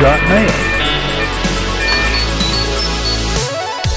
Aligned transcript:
mail. 0.00 0.50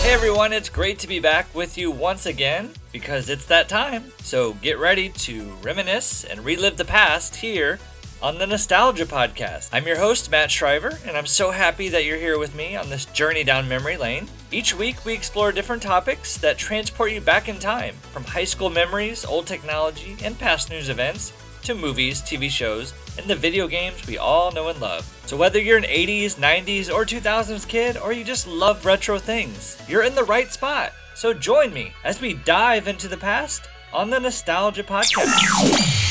Hey 0.02 0.14
everyone, 0.14 0.52
it's 0.52 0.70
great 0.70 1.00
to 1.00 1.08
be 1.08 1.20
back 1.20 1.54
with 1.54 1.78
you 1.78 1.92
once 1.92 2.26
again 2.26 2.74
because 2.92 3.30
it's 3.30 3.46
that 3.46 3.70
time. 3.70 4.12
So 4.20 4.54
get 4.54 4.80
ready 4.80 5.10
to 5.10 5.52
reminisce 5.62 6.24
and 6.24 6.44
relive 6.44 6.78
the 6.78 6.86
past 6.86 7.36
here 7.36 7.80
on 8.22 8.38
the 8.38 8.48
Nostalgia 8.48 9.06
Podcast. 9.06 9.70
I'm 9.72 9.88
your 9.88 9.98
host, 9.98 10.30
Matt 10.30 10.52
Shriver, 10.52 11.00
and 11.08 11.18
I'm 11.18 11.26
so 11.26 11.52
happy 11.52 11.90
that 11.90 12.06
you're 12.06 12.18
here 12.18 12.38
with 12.38 12.56
me 12.56 12.76
on 12.76 12.90
this 12.90 13.06
journey 13.06 13.44
down 13.44 13.68
memory 13.68 13.98
lane. 13.98 14.28
Each 14.52 14.76
week, 14.76 15.04
we 15.06 15.14
explore 15.14 15.52
different 15.52 15.82
topics 15.82 16.38
that 16.38 16.58
transport 16.58 17.12
you 17.12 17.22
back 17.22 17.50
in 17.50 17.58
time, 17.58 17.96
from 18.12 18.24
high 18.24 18.44
school 18.44 18.70
memories, 18.70 19.26
old 19.26 19.48
technology, 19.48 20.18
and 20.24 20.38
past 20.38 20.70
news 20.70 20.90
events, 20.90 21.34
to 21.64 21.76
movies, 21.76 22.22
TV 22.22 22.50
shows, 22.50 22.94
and 23.18 23.28
the 23.28 23.36
video 23.36 23.68
games 23.68 24.06
we 24.08 24.18
all 24.18 24.52
know 24.52 24.70
and 24.70 24.80
love. 24.80 25.06
So, 25.26 25.38
whether 25.38 25.60
you're 25.60 25.78
an 25.78 25.84
80s, 25.84 26.36
90s, 26.36 26.94
or 26.94 27.06
2000s 27.06 27.68
kid, 27.68 27.98
or 27.98 28.14
you 28.14 28.24
just 28.24 28.48
love 28.48 28.86
retro 28.86 29.20
things, 29.20 29.82
you're 29.88 30.04
in 30.04 30.16
the 30.16 30.24
right 30.24 30.52
spot. 30.52 30.94
So, 31.16 31.34
join 31.34 31.74
me 31.74 31.94
as 32.04 32.22
we 32.22 32.34
dive 32.34 32.88
into 32.88 33.08
the 33.08 33.18
past 33.18 33.68
on 33.94 34.10
the 34.10 34.20
Nostalgia 34.20 34.84
Podcast. 34.84 36.11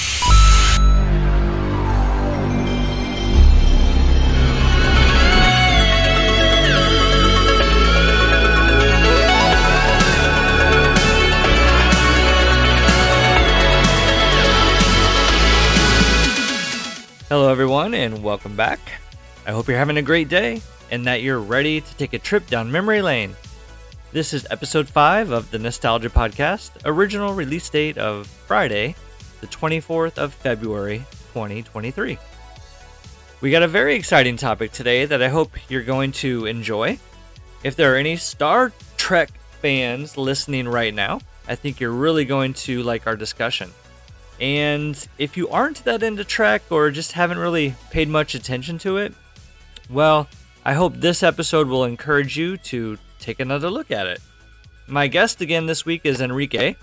Hello, 17.30 17.48
everyone, 17.48 17.95
and 17.95 18.24
welcome 18.24 18.56
back. 18.56 18.80
I 19.46 19.52
hope 19.52 19.68
you're 19.68 19.78
having 19.78 19.98
a 19.98 20.02
great 20.02 20.28
day 20.28 20.60
and 20.90 21.06
that 21.06 21.23
you're 21.23 21.38
ready 21.38 21.80
to 21.80 21.96
take 21.96 22.12
a 22.12 22.18
trip 22.18 22.48
down 22.48 22.73
memory 22.73 23.02
lane. 23.02 23.36
This 24.10 24.34
is 24.34 24.48
episode 24.50 24.88
5 24.88 25.30
of 25.30 25.48
the 25.52 25.58
Nostalgia 25.60 26.10
Podcast, 26.10 26.73
original 26.84 27.32
release 27.32 27.70
date 27.70 27.98
of 27.98 28.26
Friday, 28.26 28.96
the 29.40 29.46
24th 29.46 30.18
of 30.18 30.34
February, 30.34 31.04
2023. 31.32 32.18
We 33.40 33.51
got 33.52 33.62
a 33.62 33.68
very 33.68 33.95
exciting 33.95 34.36
topic 34.36 34.73
today 34.73 35.04
that 35.04 35.23
I 35.23 35.28
hope 35.28 35.52
you're 35.70 35.84
going 35.84 36.10
to 36.10 36.46
enjoy. 36.46 36.98
If 37.62 37.76
there 37.76 37.95
are 37.95 37.96
any 37.96 38.16
Star 38.16 38.73
Trek 38.96 39.30
fans 39.62 40.16
listening 40.16 40.66
right 40.66 40.92
now, 40.92 41.20
I 41.46 41.54
think 41.54 41.78
you're 41.78 41.92
really 41.92 42.24
going 42.24 42.54
to 42.54 42.82
like 42.82 43.06
our 43.06 43.14
discussion. 43.14 43.70
And 44.41 45.07
if 45.19 45.37
you 45.37 45.49
aren't 45.51 45.85
that 45.85 46.02
into 46.02 46.24
Trek 46.24 46.63
or 46.71 46.91
just 46.91 47.13
haven't 47.13 47.38
really 47.38 47.74
paid 47.91 48.09
much 48.09 48.35
attention 48.35 48.79
to 48.79 48.97
it, 48.97 49.13
well, 49.91 50.29
I 50.65 50.74
hope 50.74 50.97
this 50.97 51.23
episode 51.23 51.69
will 51.69 51.85
encourage 51.85 52.38
you 52.38 52.57
to 52.57 52.99
take 53.19 53.41
another 53.41 53.71
look 53.71 53.91
at 53.91 54.07
it. 54.07 54.21
My 54.87 55.07
guest 55.07 55.41
again 55.41 55.66
this 55.66 55.85
week 55.85 56.02
is 56.05 56.21
Enrique. 56.21 56.74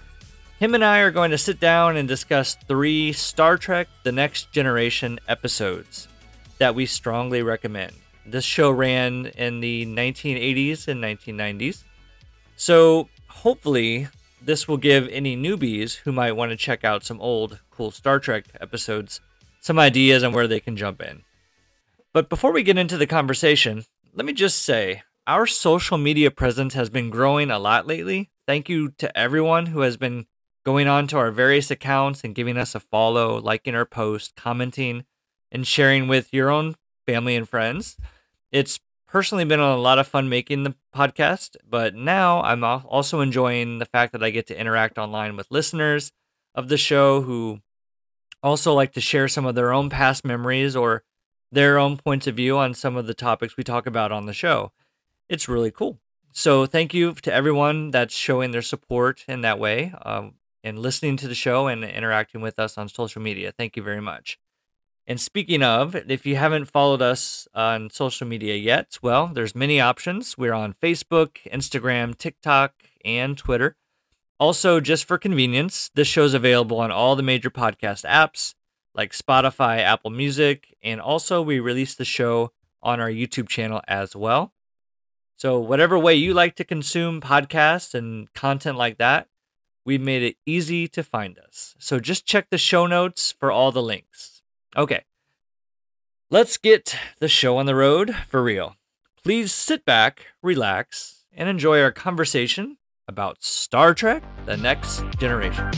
Him 0.59 0.73
and 0.75 0.83
I 0.83 0.99
are 0.99 1.11
going 1.11 1.31
to 1.31 1.37
sit 1.37 1.59
down 1.59 1.97
and 1.97 2.07
discuss 2.07 2.55
three 2.67 3.13
Star 3.13 3.57
Trek 3.57 3.87
The 4.03 4.11
Next 4.11 4.51
Generation 4.51 5.19
episodes 5.27 6.07
that 6.57 6.73
we 6.73 6.85
strongly 6.85 7.41
recommend. 7.41 7.93
This 8.25 8.43
show 8.43 8.71
ran 8.71 9.27
in 9.37 9.59
the 9.61 9.85
1980s 9.85 10.87
and 10.87 11.03
1990s. 11.03 11.83
So 12.55 13.09
hopefully, 13.27 14.07
this 14.47 14.65
will 14.65 14.77
give 14.77 15.09
any 15.09 15.35
newbies 15.35 15.97
who 15.97 16.11
might 16.13 16.31
want 16.31 16.51
to 16.51 16.57
check 16.57 16.85
out 16.85 17.03
some 17.03 17.19
old, 17.19 17.59
cool 17.69 17.91
Star 17.91 18.17
Trek 18.17 18.45
episodes 18.61 19.19
some 19.59 19.77
ideas 19.77 20.23
on 20.23 20.31
where 20.31 20.47
they 20.47 20.61
can 20.61 20.77
jump 20.77 21.01
in. 21.01 21.23
But 22.13 22.29
before 22.29 22.53
we 22.53 22.63
get 22.63 22.77
into 22.77 22.97
the 22.97 23.05
conversation, 23.05 23.83
let 24.13 24.25
me 24.25 24.31
just 24.31 24.63
say 24.63 25.03
our 25.27 25.45
social 25.45 25.97
media 25.97 26.31
presence 26.31 26.75
has 26.75 26.89
been 26.89 27.09
growing 27.09 27.51
a 27.51 27.59
lot 27.59 27.85
lately. 27.85 28.29
Thank 28.45 28.69
you 28.69 28.91
to 28.99 29.15
everyone 29.17 29.65
who 29.65 29.81
has 29.81 29.97
been 29.97 30.27
going 30.63 30.87
on 30.87 31.07
to 31.07 31.17
our 31.17 31.31
various 31.31 31.69
accounts 31.69 32.23
and 32.23 32.33
giving 32.33 32.57
us 32.57 32.73
a 32.73 32.79
follow, 32.79 33.41
liking 33.41 33.75
our 33.75 33.85
post, 33.85 34.37
commenting, 34.37 35.03
and 35.51 35.67
sharing 35.67 36.07
with 36.07 36.33
your 36.33 36.49
own 36.49 36.75
family 37.05 37.35
and 37.35 37.49
friends. 37.49 37.97
It's 38.53 38.79
personally 39.07 39.45
been 39.45 39.59
on 39.59 39.77
a 39.77 39.81
lot 39.81 39.99
of 39.99 40.07
fun 40.07 40.29
making 40.29 40.63
the 40.63 40.75
podcast, 40.95 41.55
but 41.67 41.95
now 41.95 42.41
I'm 42.41 42.63
also 42.63 43.21
enjoying 43.21 43.79
the 43.79 43.85
fact 43.85 44.11
that 44.11 44.23
I 44.23 44.29
get 44.29 44.47
to 44.47 44.59
interact 44.59 44.97
online 44.97 45.35
with 45.35 45.49
listeners 45.49 46.11
of 46.53 46.67
the 46.67 46.77
show 46.77 47.21
who 47.21 47.61
also 48.43 48.73
like 48.73 48.93
to 48.93 49.01
share 49.01 49.27
some 49.27 49.45
of 49.45 49.55
their 49.55 49.73
own 49.73 49.89
past 49.89 50.25
memories 50.25 50.75
or 50.75 51.03
their 51.51 51.77
own 51.79 51.97
points 51.97 52.27
of 52.27 52.35
view 52.35 52.57
on 52.57 52.73
some 52.73 52.95
of 52.95 53.07
the 53.07 53.13
topics 53.13 53.57
we 53.57 53.63
talk 53.63 53.87
about 53.87 54.11
on 54.11 54.25
the 54.25 54.33
show. 54.33 54.71
It's 55.29 55.47
really 55.47 55.71
cool. 55.71 55.99
So, 56.33 56.65
thank 56.65 56.93
you 56.93 57.13
to 57.13 57.33
everyone 57.33 57.89
that's 57.89 58.15
showing 58.15 58.51
their 58.51 58.61
support 58.61 59.25
in 59.27 59.41
that 59.41 59.57
way 59.57 59.93
um, 60.03 60.35
and 60.63 60.77
listening 60.77 61.17
to 61.17 61.27
the 61.27 61.33
show 61.33 61.67
and 61.67 61.83
interacting 61.83 62.41
with 62.41 62.59
us 62.59 62.77
on 62.77 62.89
social 62.89 63.21
media. 63.21 63.51
Thank 63.51 63.75
you 63.75 63.81
very 63.81 64.01
much. 64.01 64.37
And 65.09 65.21
speaking 65.21 65.63
of, 65.63 65.95
if 65.95 66.25
you 66.25 66.35
haven't 66.35 66.65
followed 66.65 67.01
us 67.01 67.47
on 67.55 67.89
social 67.89 68.27
media 68.27 68.55
yet, 68.57 68.99
well, 69.01 69.27
there's 69.33 69.55
many 69.55 69.79
options. 69.79 70.37
We're 70.37 70.53
on 70.53 70.75
Facebook, 70.83 71.37
Instagram, 71.49 72.17
TikTok, 72.17 72.73
and 73.05 73.37
Twitter. 73.37 73.77
Also, 74.37 74.81
just 74.81 75.05
for 75.05 75.17
convenience, 75.17 75.89
this 75.95 76.09
show 76.09 76.25
is 76.25 76.33
available 76.33 76.79
on 76.79 76.91
all 76.91 77.15
the 77.15 77.23
major 77.23 77.49
podcast 77.49 78.05
apps 78.05 78.53
like 78.93 79.13
Spotify, 79.13 79.79
Apple 79.79 80.11
Music, 80.11 80.75
and 80.83 80.99
also 80.99 81.41
we 81.41 81.59
release 81.59 81.95
the 81.95 82.03
show 82.03 82.51
on 82.83 82.99
our 82.99 83.09
YouTube 83.09 83.47
channel 83.47 83.79
as 83.87 84.13
well. 84.13 84.51
So, 85.37 85.59
whatever 85.59 85.97
way 85.97 86.15
you 86.15 86.33
like 86.33 86.55
to 86.55 86.63
consume 86.63 87.21
podcasts 87.21 87.93
and 87.93 88.31
content 88.33 88.77
like 88.77 88.97
that, 88.97 89.27
we've 89.85 90.01
made 90.01 90.23
it 90.23 90.35
easy 90.45 90.87
to 90.89 91.03
find 91.03 91.39
us. 91.39 91.75
So, 91.79 91.99
just 91.99 92.25
check 92.25 92.49
the 92.49 92.57
show 92.57 92.87
notes 92.87 93.31
for 93.31 93.51
all 93.51 93.71
the 93.71 93.83
links. 93.83 94.36
Okay, 94.75 95.03
let's 96.29 96.57
get 96.57 96.95
the 97.19 97.27
show 97.27 97.57
on 97.57 97.65
the 97.65 97.75
road 97.75 98.15
for 98.27 98.43
real. 98.43 98.75
Please 99.23 99.51
sit 99.53 99.85
back, 99.85 100.27
relax, 100.41 101.25
and 101.33 101.49
enjoy 101.49 101.81
our 101.81 101.91
conversation 101.91 102.77
about 103.07 103.43
Star 103.43 103.93
Trek 103.93 104.23
The 104.45 104.57
Next 104.57 105.03
Generation. 105.19 105.71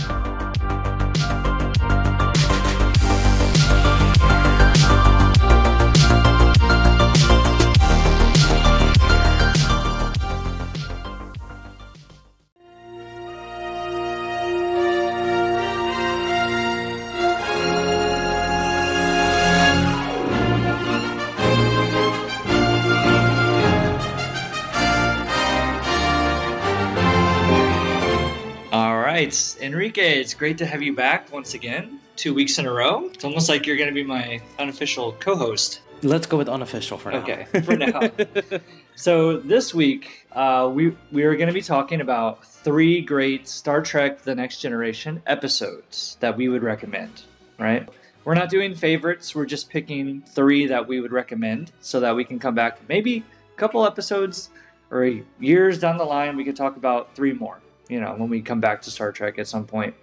Right, 29.19 29.57
Enrique, 29.59 30.21
it's 30.21 30.33
great 30.33 30.57
to 30.57 30.65
have 30.65 30.81
you 30.81 30.95
back 30.95 31.29
once 31.33 31.53
again, 31.53 31.99
two 32.15 32.33
weeks 32.33 32.57
in 32.57 32.65
a 32.65 32.71
row. 32.71 33.09
It's 33.13 33.25
almost 33.25 33.49
like 33.49 33.67
you're 33.67 33.75
going 33.75 33.89
to 33.89 33.93
be 33.93 34.03
my 34.03 34.39
unofficial 34.59 35.11
co 35.19 35.35
host. 35.35 35.81
Let's 36.03 36.25
go 36.25 36.37
with 36.37 36.47
unofficial 36.47 36.97
for 36.97 37.11
now. 37.11 37.17
Okay, 37.17 37.45
for 37.63 37.75
now. 37.75 38.09
so 38.95 39.37
this 39.39 39.73
week, 39.73 40.25
uh, 40.31 40.71
we 40.73 40.95
we 41.11 41.23
are 41.23 41.35
going 41.35 41.47
to 41.47 41.53
be 41.53 41.61
talking 41.61 41.99
about 41.99 42.45
three 42.45 43.01
great 43.01 43.49
Star 43.49 43.81
Trek: 43.81 44.21
The 44.21 44.33
Next 44.33 44.61
Generation 44.61 45.21
episodes 45.27 46.15
that 46.21 46.37
we 46.37 46.47
would 46.47 46.63
recommend. 46.63 47.23
Right? 47.57 47.89
We're 48.23 48.35
not 48.35 48.49
doing 48.49 48.73
favorites. 48.73 49.35
We're 49.35 49.45
just 49.45 49.69
picking 49.69 50.21
three 50.21 50.65
that 50.67 50.87
we 50.87 51.01
would 51.01 51.11
recommend, 51.11 51.73
so 51.81 51.99
that 51.99 52.15
we 52.15 52.23
can 52.23 52.39
come 52.39 52.55
back 52.55 52.79
maybe 52.87 53.25
a 53.53 53.57
couple 53.57 53.85
episodes 53.85 54.49
or 54.91 55.03
years 55.41 55.77
down 55.77 55.97
the 55.97 56.05
line. 56.05 56.37
We 56.37 56.45
could 56.45 56.55
talk 56.55 56.77
about 56.77 57.13
three 57.15 57.33
more 57.33 57.59
you 57.89 57.99
know, 57.99 58.13
when 58.13 58.29
we 58.29 58.41
come 58.41 58.61
back 58.61 58.81
to 58.83 58.91
Star 58.91 59.11
Trek 59.11 59.37
at 59.39 59.47
some 59.47 59.65
point. 59.65 59.93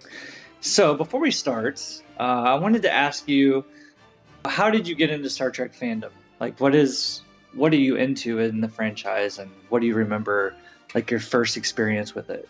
So 0.61 0.95
before 0.95 1.21
we 1.21 1.31
start, 1.31 1.81
uh, 2.19 2.23
I 2.23 2.55
wanted 2.55 2.83
to 2.83 2.93
ask 2.93 3.29
you, 3.29 3.65
how 4.45 4.71
did 4.71 4.87
you 4.87 4.95
get 4.95 5.11
into 5.11 5.31
Star 5.31 5.51
Trek 5.51 5.73
fandom? 5.75 6.11
Like, 6.41 6.61
what 6.61 6.75
is 6.75 7.23
what 7.55 7.73
are 7.73 7.77
you 7.77 7.97
into 7.97 8.39
in 8.39 8.61
the 8.61 8.69
franchise, 8.69 9.39
and 9.39 9.51
what 9.71 9.81
do 9.81 9.87
you 9.87 9.95
remember, 9.95 10.55
like 10.95 11.11
your 11.11 11.21
first 11.21 11.57
experience 11.57 12.15
with 12.15 12.29
it? 12.29 12.49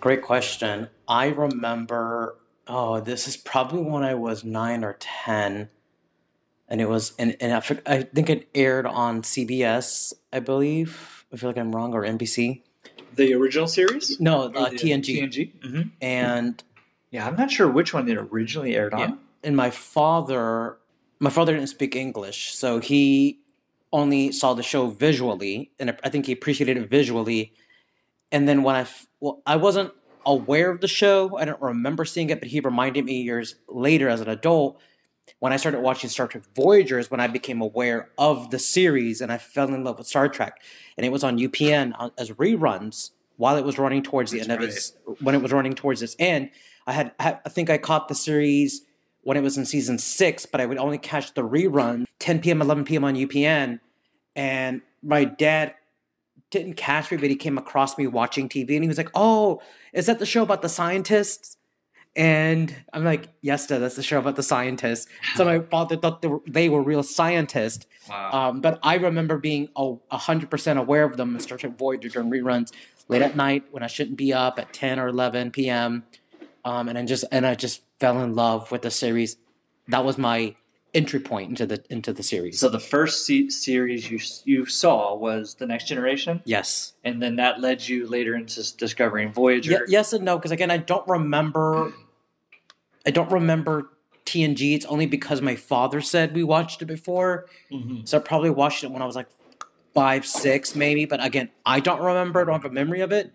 Great 0.00 0.22
question. 0.22 0.88
I 1.06 1.26
remember. 1.28 2.36
Oh, 2.66 3.00
this 3.00 3.28
is 3.28 3.36
probably 3.36 3.82
when 3.82 4.04
I 4.04 4.14
was 4.14 4.42
nine 4.42 4.84
or 4.84 4.96
ten, 4.98 5.68
and 6.68 6.80
it 6.80 6.88
was, 6.88 7.12
and, 7.18 7.36
and 7.40 7.52
I, 7.52 7.62
I 7.86 8.02
think 8.02 8.30
it 8.30 8.48
aired 8.54 8.86
on 8.86 9.20
CBS, 9.20 10.14
I 10.32 10.40
believe. 10.40 11.26
I 11.30 11.36
feel 11.36 11.50
like 11.50 11.58
I'm 11.58 11.74
wrong, 11.74 11.92
or 11.92 12.04
NBC 12.04 12.62
the 13.16 13.34
original 13.34 13.66
series? 13.66 14.18
No, 14.20 14.44
uh, 14.44 14.70
TNG. 14.70 15.22
TNG. 15.22 15.52
Mm-hmm. 15.60 15.82
And 16.00 16.62
yeah, 17.10 17.26
I'm 17.26 17.36
not 17.36 17.50
sure 17.50 17.68
which 17.68 17.94
one 17.94 18.08
it 18.08 18.16
originally 18.16 18.74
aired 18.74 18.94
on. 18.94 19.00
Yeah. 19.00 19.14
And 19.44 19.56
my 19.56 19.70
father, 19.70 20.78
my 21.20 21.30
father 21.30 21.54
didn't 21.54 21.68
speak 21.68 21.94
English, 21.96 22.54
so 22.54 22.80
he 22.80 23.40
only 23.92 24.32
saw 24.32 24.54
the 24.54 24.62
show 24.62 24.88
visually, 24.88 25.70
and 25.78 25.96
I 26.02 26.08
think 26.08 26.26
he 26.26 26.32
appreciated 26.32 26.76
it 26.76 26.90
visually. 26.90 27.52
And 28.32 28.48
then 28.48 28.62
when 28.62 28.74
I, 28.74 28.86
well, 29.20 29.42
I 29.46 29.56
wasn't 29.56 29.92
aware 30.26 30.70
of 30.70 30.80
the 30.80 30.88
show. 30.88 31.36
I 31.36 31.44
don't 31.44 31.60
remember 31.60 32.04
seeing 32.04 32.30
it, 32.30 32.40
but 32.40 32.48
he 32.48 32.60
reminded 32.60 33.04
me 33.04 33.22
years 33.22 33.56
later 33.68 34.08
as 34.08 34.20
an 34.20 34.28
adult 34.28 34.80
when 35.38 35.52
I 35.52 35.56
started 35.56 35.80
watching 35.80 36.10
Star 36.10 36.26
Trek 36.26 36.44
Voyagers 36.54 37.10
when 37.10 37.20
I 37.20 37.26
became 37.26 37.60
aware 37.60 38.10
of 38.18 38.50
the 38.50 38.58
series 38.58 39.20
and 39.20 39.32
I 39.32 39.38
fell 39.38 39.72
in 39.72 39.84
love 39.84 39.98
with 39.98 40.06
Star 40.06 40.28
Trek. 40.28 40.62
And 40.96 41.04
it 41.04 41.10
was 41.10 41.24
on 41.24 41.38
UPN 41.38 42.10
as 42.18 42.30
reruns 42.32 43.10
while 43.36 43.56
it 43.56 43.64
was 43.64 43.78
running 43.78 44.02
towards 44.02 44.30
the 44.30 44.38
That's 44.38 44.50
end 44.50 44.62
of 44.62 44.68
its 44.68 44.96
when 45.20 45.34
it 45.34 45.42
was 45.42 45.52
running 45.52 45.74
towards 45.74 46.02
its 46.02 46.16
end. 46.18 46.50
I 46.86 46.92
had 46.92 47.12
I 47.18 47.38
I 47.44 47.48
think 47.48 47.70
I 47.70 47.78
caught 47.78 48.08
the 48.08 48.14
series 48.14 48.82
when 49.22 49.36
it 49.36 49.42
was 49.42 49.56
in 49.56 49.64
season 49.64 49.98
six, 49.98 50.46
but 50.46 50.60
I 50.60 50.66
would 50.66 50.78
only 50.78 50.98
catch 50.98 51.34
the 51.34 51.42
rerun 51.42 52.04
10 52.18 52.40
p.m. 52.40 52.60
11 52.60 52.84
p.m. 52.84 53.04
on 53.04 53.14
UPN. 53.14 53.80
And 54.36 54.82
my 55.02 55.24
dad 55.24 55.74
didn't 56.50 56.74
catch 56.74 57.10
me, 57.10 57.16
but 57.16 57.30
he 57.30 57.36
came 57.36 57.58
across 57.58 57.98
me 57.98 58.06
watching 58.06 58.48
TV 58.48 58.74
and 58.74 58.84
he 58.84 58.88
was 58.88 58.98
like, 58.98 59.10
"Oh, 59.14 59.60
is 59.92 60.06
that 60.06 60.18
the 60.18 60.26
show 60.26 60.42
about 60.42 60.62
the 60.62 60.68
scientists?" 60.68 61.56
And 62.16 62.74
I'm 62.92 63.04
like, 63.04 63.28
"Yes, 63.42 63.66
that's 63.66 63.96
the 63.96 64.02
show 64.02 64.18
about 64.18 64.36
the 64.36 64.42
scientists." 64.42 65.06
So 65.34 65.44
my 65.44 65.58
father 65.60 65.96
thought 65.96 66.22
they 66.22 66.28
were, 66.28 66.40
they 66.46 66.68
were 66.68 66.82
real 66.82 67.02
scientists. 67.02 67.86
Wow. 68.08 68.30
Um, 68.32 68.60
but 68.60 68.78
I 68.82 68.96
remember 68.96 69.38
being 69.38 69.68
a 69.76 70.18
hundred 70.18 70.50
percent 70.50 70.78
aware 70.78 71.04
of 71.04 71.16
them 71.16 71.34
in 71.34 71.40
Star 71.40 71.58
Trek 71.58 71.76
Voyager 71.76 72.08
during 72.08 72.30
reruns 72.30 72.70
late 73.08 73.22
at 73.22 73.36
night 73.36 73.64
when 73.70 73.82
I 73.82 73.86
shouldn't 73.88 74.16
be 74.16 74.32
up 74.32 74.58
at 74.58 74.72
10 74.72 74.98
or 74.98 75.08
11 75.08 75.50
p.m. 75.50 76.04
Um, 76.64 76.88
and 76.88 76.96
I 76.96 77.04
just 77.04 77.24
and 77.32 77.44
I 77.46 77.54
just 77.54 77.82
fell 78.00 78.22
in 78.22 78.34
love 78.34 78.70
with 78.70 78.82
the 78.82 78.90
series. 78.90 79.36
That 79.88 80.04
was 80.04 80.16
my 80.16 80.54
entry 80.94 81.18
point 81.18 81.50
into 81.50 81.66
the 81.66 81.84
into 81.90 82.12
the 82.12 82.22
series. 82.22 82.60
so 82.60 82.68
the 82.68 82.78
first 82.78 83.26
se- 83.26 83.48
series 83.48 84.08
you 84.08 84.20
you 84.44 84.64
saw 84.66 85.14
was 85.16 85.56
the 85.56 85.66
Next 85.66 85.88
Generation, 85.88 86.40
yes, 86.44 86.92
and 87.02 87.20
then 87.20 87.36
that 87.36 87.60
led 87.60 87.86
you 87.86 88.06
later 88.06 88.36
into 88.36 88.76
discovering 88.76 89.32
Voyager. 89.32 89.72
Ye- 89.72 89.78
yes 89.88 90.12
and 90.12 90.24
no 90.24 90.38
because 90.38 90.52
again 90.52 90.70
I 90.70 90.76
don't 90.76 91.06
remember. 91.08 91.92
I 93.06 93.10
don't 93.10 93.30
remember 93.30 93.90
TNG. 94.24 94.74
It's 94.74 94.86
only 94.86 95.06
because 95.06 95.42
my 95.42 95.56
father 95.56 96.00
said 96.00 96.34
we 96.34 96.42
watched 96.42 96.80
it 96.82 96.86
before, 96.86 97.46
Mhm. 97.70 98.08
so 98.08 98.18
I 98.18 98.20
probably 98.20 98.50
watched 98.50 98.82
it 98.84 98.90
when 98.90 99.02
I 99.02 99.06
was 99.06 99.16
like 99.16 99.28
five, 99.94 100.26
six, 100.26 100.74
maybe. 100.74 101.04
But 101.04 101.24
again, 101.24 101.50
I 101.64 101.80
don't 101.80 102.00
remember. 102.00 102.40
I 102.40 102.44
don't 102.44 102.60
have 102.62 102.70
a 102.70 102.74
memory 102.74 103.00
of 103.00 103.12
it. 103.12 103.32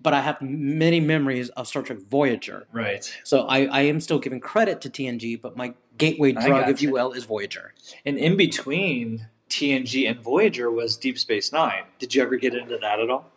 But 0.00 0.14
I 0.14 0.20
have 0.20 0.40
many 0.40 1.00
memories 1.00 1.48
of 1.50 1.66
Star 1.66 1.82
Trek 1.82 1.98
Voyager. 1.98 2.68
Right. 2.72 3.12
So 3.24 3.42
I, 3.48 3.64
I 3.64 3.80
am 3.82 4.00
still 4.00 4.20
giving 4.20 4.38
credit 4.38 4.80
to 4.82 4.88
TNG, 4.90 5.34
but 5.42 5.56
my 5.56 5.74
gateway 5.98 6.30
drug, 6.32 6.68
if 6.70 6.80
you 6.80 6.92
will, 6.92 7.10
is 7.12 7.24
Voyager. 7.24 7.74
And 8.06 8.16
in 8.16 8.36
between 8.36 9.26
TNG 9.50 10.08
and 10.08 10.20
Voyager 10.20 10.70
was 10.70 10.96
Deep 10.96 11.18
Space 11.18 11.52
Nine. 11.52 11.82
Did 11.98 12.14
you 12.14 12.22
ever 12.22 12.36
get 12.36 12.54
into 12.54 12.78
that 12.78 13.00
at 13.00 13.10
all? 13.10 13.28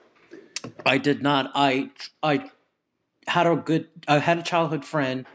I 0.86 1.00
did 1.00 1.24
not. 1.24 1.52
I 1.56 1.90
I 2.22 2.52
had 3.28 3.48
a 3.48 3.56
good. 3.56 3.88
I 4.08 4.20
had 4.20 4.38
a 4.38 4.44
childhood 4.44 4.86
friend 4.86 5.26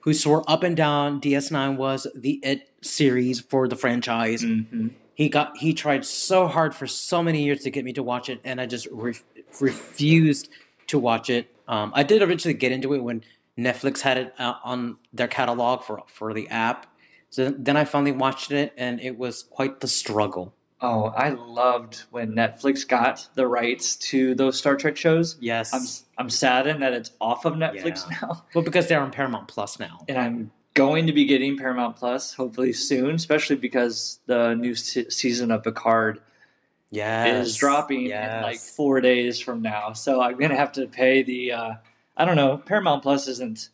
who 0.00 0.12
swore 0.12 0.44
up 0.46 0.62
and 0.62 0.76
down 0.76 1.20
DS9 1.20 1.76
was 1.76 2.06
the 2.14 2.38
it 2.42 2.70
series 2.82 3.40
for 3.40 3.66
the 3.68 3.76
franchise. 3.76 4.42
Mm-hmm. 4.42 4.88
He 5.14 5.28
got 5.28 5.56
he 5.56 5.72
tried 5.72 6.04
so 6.04 6.46
hard 6.46 6.74
for 6.74 6.86
so 6.86 7.22
many 7.22 7.44
years 7.44 7.62
to 7.62 7.70
get 7.70 7.84
me 7.84 7.92
to 7.94 8.02
watch 8.02 8.28
it, 8.28 8.40
and 8.44 8.60
I 8.60 8.66
just 8.66 8.86
re- 8.90 9.14
refused 9.60 10.50
to 10.88 10.98
watch 10.98 11.30
it. 11.30 11.48
Um, 11.68 11.92
I 11.94 12.02
did 12.02 12.20
eventually 12.20 12.54
get 12.54 12.72
into 12.72 12.92
it 12.94 13.02
when 13.02 13.24
Netflix 13.58 14.00
had 14.00 14.18
it 14.18 14.34
uh, 14.38 14.54
on 14.64 14.96
their 15.12 15.28
catalog 15.28 15.84
for 15.84 16.02
for 16.06 16.34
the 16.34 16.48
app. 16.48 16.86
So 17.30 17.50
then 17.50 17.76
I 17.76 17.84
finally 17.84 18.12
watched 18.12 18.52
it, 18.52 18.72
and 18.76 19.00
it 19.00 19.18
was 19.18 19.42
quite 19.42 19.80
the 19.80 19.88
struggle. 19.88 20.54
Oh, 20.84 21.12
I 21.16 21.30
loved 21.30 22.04
when 22.10 22.32
Netflix 22.32 22.86
got 22.86 23.26
the 23.34 23.46
rights 23.46 23.96
to 24.10 24.34
those 24.34 24.58
Star 24.58 24.76
Trek 24.76 24.96
shows. 24.96 25.36
Yes, 25.40 25.72
I'm 25.72 25.82
I'm 26.18 26.30
saddened 26.30 26.82
that 26.82 26.92
it's 26.92 27.10
off 27.20 27.44
of 27.44 27.54
Netflix 27.54 28.04
Yeah. 28.10 28.18
now, 28.22 28.44
well 28.54 28.64
because 28.64 28.86
they're 28.88 29.00
on 29.00 29.10
Paramount 29.10 29.48
Plus 29.48 29.78
now. 29.80 30.00
and 30.08 30.18
I'm 30.18 30.50
going 30.74 31.06
to 31.06 31.12
be 31.12 31.24
getting 31.24 31.56
Paramount 31.56 31.96
Plus 31.96 32.34
hopefully 32.34 32.72
soon, 32.72 33.14
especially 33.14 33.56
because 33.56 34.18
the 34.26 34.54
new 34.54 34.74
se- 34.74 35.08
season 35.10 35.50
of 35.52 35.62
Picard 35.62 36.20
Yes, 36.90 37.48
is 37.48 37.56
dropping 37.56 38.06
in 38.10 38.42
like 38.42 38.58
four 38.58 39.00
days 39.00 39.40
from 39.40 39.62
now. 39.62 39.92
So 39.94 40.20
I'm 40.20 40.38
gonna 40.38 40.56
have 40.56 40.72
to 40.72 40.86
pay 40.86 41.22
the. 41.22 41.52
Uh, 41.52 41.72
I 42.16 42.24
don't 42.24 42.36
know. 42.36 42.58
Paramount 42.58 43.02
Plus 43.02 43.26
isn't 43.26 43.70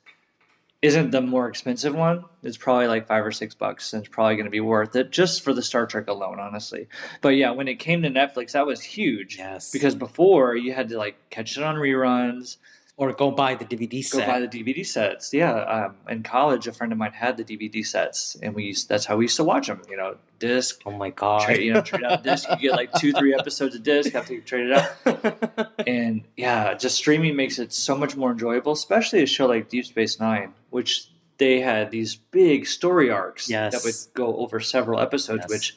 isn't 0.82 1.10
the 1.10 1.20
more 1.20 1.48
expensive 1.48 1.94
one. 1.94 2.24
It's 2.42 2.56
probably 2.56 2.86
like 2.86 3.06
five 3.06 3.24
or 3.24 3.32
six 3.32 3.54
bucks, 3.54 3.92
and 3.92 4.02
it's 4.02 4.12
probably 4.12 4.36
gonna 4.36 4.50
be 4.50 4.60
worth 4.60 4.96
it 4.96 5.10
just 5.10 5.42
for 5.42 5.52
the 5.52 5.62
Star 5.62 5.86
Trek 5.86 6.08
alone, 6.08 6.40
honestly. 6.40 6.88
But 7.20 7.30
yeah, 7.30 7.50
when 7.50 7.68
it 7.68 7.78
came 7.78 8.02
to 8.02 8.08
Netflix, 8.08 8.52
that 8.52 8.66
was 8.66 8.80
huge 8.80 9.36
yes, 9.36 9.70
because 9.72 9.94
before 9.94 10.56
you 10.56 10.72
had 10.72 10.88
to 10.88 10.98
like 10.98 11.16
catch 11.30 11.56
it 11.56 11.62
on 11.62 11.76
reruns, 11.76 12.56
or 13.00 13.14
go 13.14 13.30
buy 13.30 13.54
the 13.54 13.64
DVD 13.64 14.12
go 14.12 14.18
buy 14.26 14.40
the 14.40 14.46
DVD 14.46 14.84
sets. 14.86 15.32
Yeah, 15.32 15.54
um, 15.54 15.94
in 16.10 16.22
college, 16.22 16.66
a 16.66 16.72
friend 16.72 16.92
of 16.92 16.98
mine 16.98 17.12
had 17.12 17.38
the 17.38 17.44
DVD 17.44 17.84
sets, 17.84 18.36
and 18.42 18.54
we 18.54 18.64
used, 18.64 18.90
that's 18.90 19.06
how 19.06 19.16
we 19.16 19.24
used 19.24 19.36
to 19.38 19.44
watch 19.44 19.68
them. 19.68 19.80
You 19.88 19.96
know, 19.96 20.16
disc. 20.38 20.82
oh 20.84 20.90
my 20.90 21.08
god! 21.08 21.46
Trade, 21.46 21.62
you 21.62 21.72
know, 21.72 21.80
trade 21.80 22.04
out 22.04 22.22
disc. 22.22 22.46
You 22.50 22.56
get 22.68 22.72
like 22.72 22.92
two, 22.92 23.12
three 23.14 23.32
episodes 23.34 23.74
of 23.74 23.82
disc. 23.82 24.12
Have 24.12 24.26
to 24.26 24.40
trade 24.42 24.68
it 24.70 24.72
out. 24.76 25.72
And 25.86 26.24
yeah, 26.36 26.74
just 26.74 26.96
streaming 26.96 27.36
makes 27.36 27.58
it 27.58 27.72
so 27.72 27.96
much 27.96 28.16
more 28.16 28.32
enjoyable, 28.32 28.72
especially 28.72 29.22
a 29.22 29.26
show 29.26 29.46
like 29.46 29.70
Deep 29.70 29.86
Space 29.86 30.20
Nine, 30.20 30.52
which 30.68 31.08
they 31.38 31.58
had 31.60 31.90
these 31.90 32.16
big 32.16 32.66
story 32.66 33.10
arcs 33.10 33.48
Yes. 33.48 33.72
that 33.72 33.82
would 33.82 33.94
go 34.14 34.36
over 34.36 34.60
several 34.60 35.00
episodes, 35.00 35.44
Yes. 35.44 35.50
which 35.50 35.76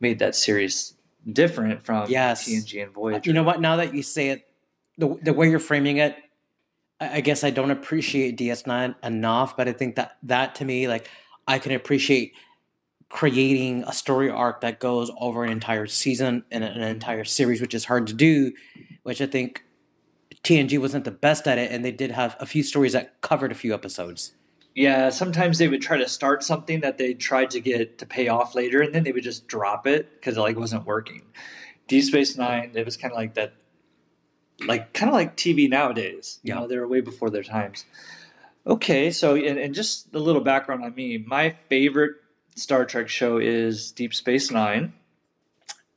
made 0.00 0.18
that 0.18 0.34
series 0.34 0.94
different 1.32 1.84
from 1.84 2.10
Yes. 2.10 2.46
TNG 2.48 2.82
and 2.82 2.92
Voyager. 2.92 3.20
you 3.30 3.32
know 3.32 3.44
what? 3.44 3.60
Now 3.60 3.76
that 3.76 3.94
you 3.94 4.02
say 4.02 4.30
it, 4.30 4.44
the 4.98 5.16
the 5.22 5.32
way 5.32 5.48
you're 5.48 5.60
framing 5.60 5.98
it, 5.98 6.16
I, 7.00 7.20
guess 7.20 7.44
I 7.44 7.50
don't 7.50 7.70
appreciate 7.70 8.38
DS9 8.38 8.94
enough. 9.02 9.56
But 9.56 9.68
I 9.68 9.72
think 9.72 9.96
that 9.96 10.16
that 10.24 10.54
to 10.56 10.64
me, 10.64 10.88
like, 10.88 11.08
I 11.46 11.58
can 11.58 11.72
appreciate 11.72 12.32
creating 13.08 13.84
a 13.84 13.92
story 13.92 14.28
arc 14.28 14.60
that 14.60 14.80
goes 14.80 15.10
over 15.18 15.44
an 15.44 15.50
entire 15.50 15.86
season 15.86 16.44
and 16.50 16.62
an 16.64 16.80
entire 16.80 17.24
series, 17.24 17.60
which 17.60 17.74
is 17.74 17.84
hard 17.84 18.06
to 18.08 18.12
do. 18.12 18.52
Which 19.02 19.20
I 19.20 19.26
think 19.26 19.64
TNG 20.42 20.78
wasn't 20.78 21.04
the 21.04 21.10
best 21.10 21.46
at 21.46 21.58
it, 21.58 21.70
and 21.72 21.84
they 21.84 21.92
did 21.92 22.10
have 22.10 22.36
a 22.40 22.46
few 22.46 22.62
stories 22.62 22.92
that 22.92 23.20
covered 23.20 23.52
a 23.52 23.54
few 23.54 23.74
episodes. 23.74 24.32
Yeah, 24.74 25.10
sometimes 25.10 25.58
they 25.58 25.66
would 25.66 25.82
try 25.82 25.96
to 25.96 26.08
start 26.08 26.44
something 26.44 26.80
that 26.80 26.98
they 26.98 27.12
tried 27.12 27.50
to 27.50 27.60
get 27.60 27.98
to 27.98 28.06
pay 28.06 28.28
off 28.28 28.54
later, 28.54 28.80
and 28.80 28.94
then 28.94 29.02
they 29.02 29.10
would 29.10 29.24
just 29.24 29.48
drop 29.48 29.86
it 29.86 30.14
because 30.14 30.36
it 30.36 30.40
like 30.40 30.56
wasn't 30.56 30.86
working. 30.86 31.22
Deep 31.88 32.04
Space 32.04 32.36
Nine, 32.36 32.70
it 32.74 32.84
was 32.84 32.96
kind 32.96 33.10
of 33.12 33.16
like 33.16 33.34
that, 33.34 33.54
like 34.66 34.92
kind 34.92 35.08
of 35.08 35.14
like 35.14 35.36
TV 35.36 35.68
nowadays. 35.68 36.40
You 36.42 36.54
Yeah. 36.54 36.60
know, 36.60 36.66
they 36.68 36.78
were 36.78 36.88
way 36.88 37.00
before 37.00 37.30
their 37.30 37.42
times. 37.42 37.84
Okay, 38.66 39.10
so 39.10 39.34
and, 39.34 39.58
and 39.58 39.74
just 39.74 40.14
a 40.14 40.18
little 40.18 40.42
background 40.42 40.84
on 40.84 40.94
me. 40.94 41.18
My 41.18 41.56
favorite 41.68 42.16
Star 42.56 42.84
Trek 42.84 43.08
show 43.08 43.38
is 43.38 43.92
Deep 43.92 44.12
Space 44.14 44.50
Nine, 44.50 44.92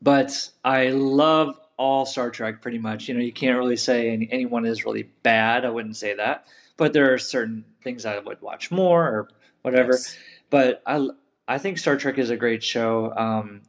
but 0.02 0.50
I 0.64 0.90
love 0.90 1.60
all 1.78 2.06
Star 2.06 2.30
Trek 2.30 2.62
pretty 2.62 2.78
much. 2.78 3.08
You 3.08 3.16
know, 3.16 3.20
you 3.20 3.34
can't 3.34 3.58
really 3.58 3.76
say 3.78 4.12
any, 4.12 4.30
anyone 4.32 4.66
is 4.66 4.86
really 4.86 5.04
bad. 5.24 5.66
I 5.66 5.70
wouldn't 5.70 5.98
say 5.98 6.14
that, 6.16 6.46
but 6.78 6.94
there 6.94 7.14
are 7.14 7.18
certain 7.18 7.66
things 7.84 8.06
I 8.06 8.20
would 8.20 8.42
watch 8.42 8.72
more 8.72 9.04
or 9.06 9.30
whatever. 9.64 9.94
Yes. 9.94 10.16
But 10.50 10.82
I 10.86 11.10
I 11.48 11.58
think 11.58 11.78
Star 11.78 11.98
Trek 11.98 12.18
is 12.20 12.30
a 12.30 12.38
great 12.38 12.64
show, 12.64 13.12
um, 13.18 13.62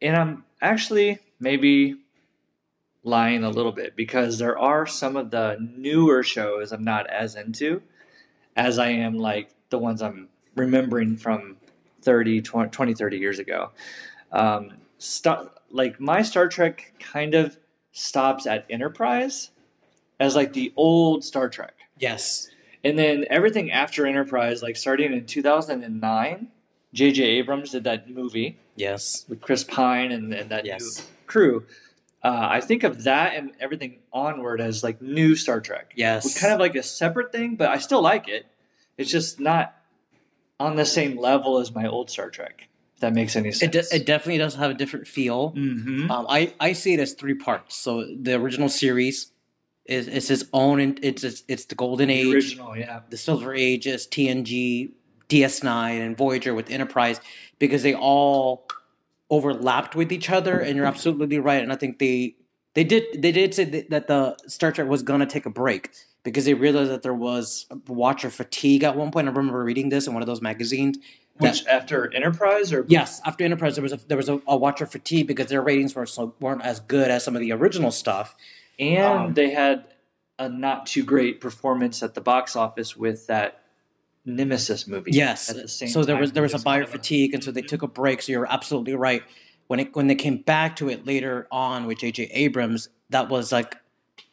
and 0.00 0.14
I'm 0.16 0.44
actually 0.60 1.18
maybe 1.40 1.96
lying 3.06 3.44
a 3.44 3.50
little 3.50 3.70
bit 3.72 3.94
because 3.94 4.36
there 4.38 4.58
are 4.58 4.84
some 4.84 5.16
of 5.16 5.30
the 5.30 5.56
newer 5.76 6.24
shows 6.24 6.72
I'm 6.72 6.82
not 6.84 7.08
as 7.08 7.36
into 7.36 7.80
as 8.56 8.78
I 8.80 8.88
am 8.88 9.16
like 9.16 9.50
the 9.70 9.78
ones 9.78 10.02
I'm 10.02 10.28
remembering 10.56 11.16
from 11.16 11.56
30, 12.02 12.42
20, 12.42 12.68
20 12.70 12.94
30 12.94 13.16
years 13.18 13.38
ago. 13.38 13.70
Um, 14.32 14.72
st- 14.98 15.48
like 15.70 16.00
my 16.00 16.20
Star 16.22 16.48
Trek 16.48 16.94
kind 16.98 17.34
of 17.34 17.56
stops 17.92 18.44
at 18.46 18.66
Enterprise 18.68 19.50
as 20.18 20.34
like 20.34 20.52
the 20.52 20.72
old 20.76 21.22
Star 21.24 21.48
Trek. 21.48 21.74
Yes. 22.00 22.48
And 22.82 22.98
then 22.98 23.24
everything 23.30 23.70
after 23.70 24.04
Enterprise, 24.06 24.62
like 24.64 24.76
starting 24.76 25.12
in 25.12 25.26
2009, 25.26 26.48
J.J. 26.92 27.22
Abrams 27.22 27.70
did 27.70 27.84
that 27.84 28.10
movie 28.10 28.58
Yes. 28.74 29.26
with 29.28 29.40
Chris 29.40 29.62
Pine 29.62 30.10
and, 30.10 30.32
and 30.34 30.50
that 30.50 30.64
Yes. 30.66 30.82
new 30.98 31.04
crew. 31.26 31.66
Uh, 32.26 32.48
I 32.50 32.60
think 32.60 32.82
of 32.82 33.04
that 33.04 33.34
and 33.36 33.52
everything 33.60 34.00
onward 34.12 34.60
as 34.60 34.82
like 34.82 35.00
new 35.00 35.36
Star 35.36 35.60
Trek. 35.60 35.92
Yes. 35.96 36.26
It's 36.26 36.40
kind 36.40 36.52
of 36.52 36.58
like 36.60 36.74
a 36.74 36.82
separate 36.82 37.30
thing, 37.32 37.56
but 37.56 37.68
I 37.70 37.78
still 37.78 38.02
like 38.02 38.28
it. 38.28 38.46
It's 38.98 39.10
just 39.10 39.38
not 39.38 39.74
on 40.58 40.74
the 40.76 40.84
same 40.86 41.18
level 41.18 41.58
as 41.58 41.72
my 41.74 41.86
old 41.86 42.10
Star 42.10 42.30
Trek. 42.30 42.68
If 42.94 43.00
that 43.00 43.12
makes 43.14 43.36
any 43.36 43.50
It, 43.50 43.54
sense. 43.56 43.88
de- 43.90 43.96
it 43.96 44.06
definitely 44.06 44.38
does 44.38 44.54
have 44.54 44.70
a 44.70 44.74
different 44.74 45.06
feel. 45.06 45.52
mm-hmm. 45.52 46.10
Um, 46.10 46.26
I, 46.28 46.54
I 46.58 46.72
see 46.72 46.94
it 46.94 47.00
as 47.00 47.12
three 47.12 47.34
parts. 47.34 47.76
So 47.76 48.04
the 48.20 48.34
original 48.34 48.68
series 48.70 49.30
is, 49.84 50.08
is 50.08 50.30
its 50.30 50.44
own, 50.52 50.80
and 50.80 50.98
it's, 51.04 51.22
it's 51.22 51.44
it's 51.46 51.66
the 51.66 51.74
golden 51.76 52.08
the 52.08 52.14
age. 52.14 52.34
original, 52.34 52.76
yeah. 52.76 53.00
The 53.10 53.16
silver 53.18 53.54
age 53.54 53.86
is 53.86 54.06
TNG, 54.08 54.90
DS9 55.28 56.00
and 56.00 56.16
Voyager 56.16 56.54
with 56.54 56.70
Enterprise 56.70 57.20
because 57.60 57.82
they 57.84 57.94
all 57.94 58.66
overlapped 59.30 59.94
with 59.94 60.12
each 60.12 60.30
other. 60.30 60.58
And 60.58 60.76
you're 60.76 60.86
absolutely 60.86 61.38
right. 61.38 61.62
And 61.62 61.72
I 61.72 61.76
think 61.76 61.98
they 61.98 62.36
they 62.74 62.84
did 62.84 63.04
they 63.22 63.32
did 63.32 63.54
say 63.54 63.64
that 63.88 64.06
the 64.06 64.36
Star 64.46 64.72
Trek 64.72 64.88
was 64.88 65.02
gonna 65.02 65.26
take 65.26 65.46
a 65.46 65.50
break 65.50 65.90
because 66.22 66.44
they 66.44 66.54
realized 66.54 66.90
that 66.90 67.02
there 67.02 67.14
was 67.14 67.66
watcher 67.86 68.30
fatigue 68.30 68.82
at 68.82 68.96
one 68.96 69.10
point. 69.10 69.28
I 69.28 69.30
remember 69.30 69.62
reading 69.62 69.88
this 69.88 70.06
in 70.06 70.12
one 70.12 70.22
of 70.22 70.26
those 70.26 70.42
magazines. 70.42 70.98
Which 71.38 71.64
that, 71.64 71.72
after 71.72 72.12
Enterprise 72.14 72.72
or 72.72 72.84
yes, 72.88 73.20
after 73.24 73.44
Enterprise 73.44 73.76
there 73.76 73.82
was 73.82 73.92
a, 73.92 74.00
there 74.08 74.16
was 74.16 74.28
a, 74.28 74.40
a 74.46 74.56
watcher 74.56 74.86
fatigue 74.86 75.26
because 75.26 75.46
their 75.46 75.62
ratings 75.62 75.94
were 75.94 76.06
so 76.06 76.34
weren't 76.40 76.62
as 76.62 76.80
good 76.80 77.10
as 77.10 77.24
some 77.24 77.36
of 77.36 77.40
the 77.40 77.52
original 77.52 77.90
stuff, 77.90 78.34
and 78.78 79.04
um, 79.04 79.34
they 79.34 79.50
had 79.50 79.86
a 80.38 80.48
not 80.48 80.86
too 80.86 81.04
great 81.04 81.40
performance 81.40 82.02
at 82.02 82.14
the 82.14 82.20
box 82.20 82.56
office 82.56 82.96
with 82.96 83.26
that 83.26 83.62
Nemesis 84.26 84.86
movie. 84.86 85.12
Yes. 85.12 85.46
The 85.46 85.68
so 85.68 86.04
there 86.04 86.16
was 86.16 86.32
there 86.32 86.42
was 86.42 86.52
a 86.52 86.58
buyer 86.58 86.84
fatigue, 86.84 87.32
and 87.32 87.42
so 87.42 87.50
they 87.52 87.62
took 87.62 87.82
a 87.82 87.86
break. 87.86 88.20
So 88.20 88.32
you're 88.32 88.52
absolutely 88.52 88.94
right. 88.94 89.22
When 89.68 89.80
it 89.80 89.94
when 89.94 90.08
they 90.08 90.14
came 90.14 90.38
back 90.38 90.76
to 90.76 90.90
it 90.90 91.06
later 91.06 91.46
on 91.50 91.86
with 91.86 91.98
J.J. 91.98 92.24
Abrams, 92.32 92.88
that 93.10 93.28
was 93.28 93.52
like 93.52 93.76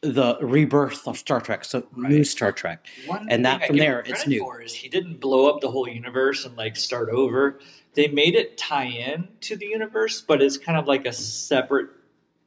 the 0.02 0.38
rebirth 0.42 1.08
of 1.08 1.18
Star 1.18 1.40
Trek. 1.40 1.64
So 1.64 1.88
right. 1.96 2.12
new 2.12 2.24
Star 2.24 2.52
Trek, 2.52 2.86
One 3.06 3.28
and 3.30 3.46
that 3.46 3.66
from 3.66 3.78
there 3.78 4.04
it's 4.06 4.28
new. 4.28 4.52
is 4.60 4.74
he 4.74 4.90
didn't 4.90 5.20
blow 5.20 5.50
up 5.50 5.62
the 5.62 5.70
whole 5.70 5.88
universe 5.88 6.46
and 6.46 6.58
like 6.58 6.76
start 6.76 7.10
over. 7.10 7.60
They 7.94 8.08
made 8.08 8.34
it 8.34 8.58
tie 8.58 8.86
in 8.86 9.28
to 9.42 9.56
the 9.56 9.68
universe, 9.68 10.22
but 10.22 10.42
it's 10.42 10.58
kind 10.58 10.78
of 10.78 10.88
like 10.88 11.06
a 11.06 11.14
separate. 11.14 11.90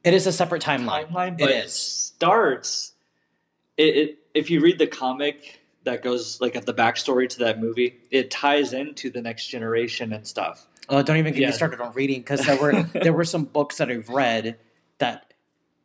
It 0.03 0.13
is 0.13 0.27
a 0.27 0.33
separate 0.33 0.61
timeline. 0.61 1.09
Timeline, 1.09 1.37
but 1.39 1.49
it, 1.49 1.65
it 1.65 1.69
starts. 1.69 2.93
It, 3.77 3.95
it 3.95 4.19
if 4.33 4.49
you 4.49 4.59
read 4.59 4.77
the 4.77 4.87
comic 4.87 5.61
that 5.87 6.03
goes 6.03 6.39
like 6.39 6.55
at 6.55 6.65
the 6.65 6.73
backstory 6.73 7.27
to 7.29 7.39
that 7.39 7.59
movie, 7.59 7.97
it 8.11 8.29
ties 8.29 8.73
into 8.73 9.09
the 9.09 9.21
next 9.21 9.47
generation 9.47 10.13
and 10.13 10.27
stuff. 10.27 10.67
Oh, 10.89 11.01
don't 11.01 11.17
even 11.17 11.33
get 11.33 11.41
yeah. 11.41 11.47
me 11.47 11.53
started 11.53 11.81
on 11.81 11.93
reading 11.93 12.19
because 12.19 12.45
there 12.45 12.57
were 12.57 12.83
there 12.93 13.13
were 13.13 13.25
some 13.25 13.45
books 13.45 13.77
that 13.77 13.89
I've 13.89 14.09
read 14.09 14.57
that, 14.99 15.33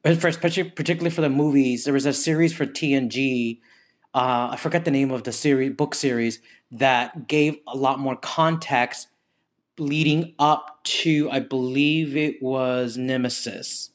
for 0.05 0.29
especially 0.29 0.65
particularly 0.65 1.11
for 1.11 1.23
the 1.23 1.31
movies, 1.31 1.85
there 1.85 1.95
was 1.95 2.07
a 2.07 2.13
series 2.13 2.53
for 2.53 2.67
TNG. 2.67 3.61
Uh, 4.15 4.51
I 4.53 4.57
forget 4.57 4.85
the 4.85 4.91
name 4.91 5.11
of 5.11 5.23
the 5.23 5.33
series 5.33 5.75
book 5.75 5.95
series 5.95 6.41
that 6.73 7.29
gave 7.29 7.57
a 7.67 7.77
lot 7.77 7.99
more 7.99 8.17
context 8.17 9.09
leading 9.79 10.35
up 10.39 10.85
to 10.85 11.31
I 11.31 11.41
believe 11.41 12.17
it 12.17 12.43
was 12.43 12.97
Nemesis, 12.97 13.91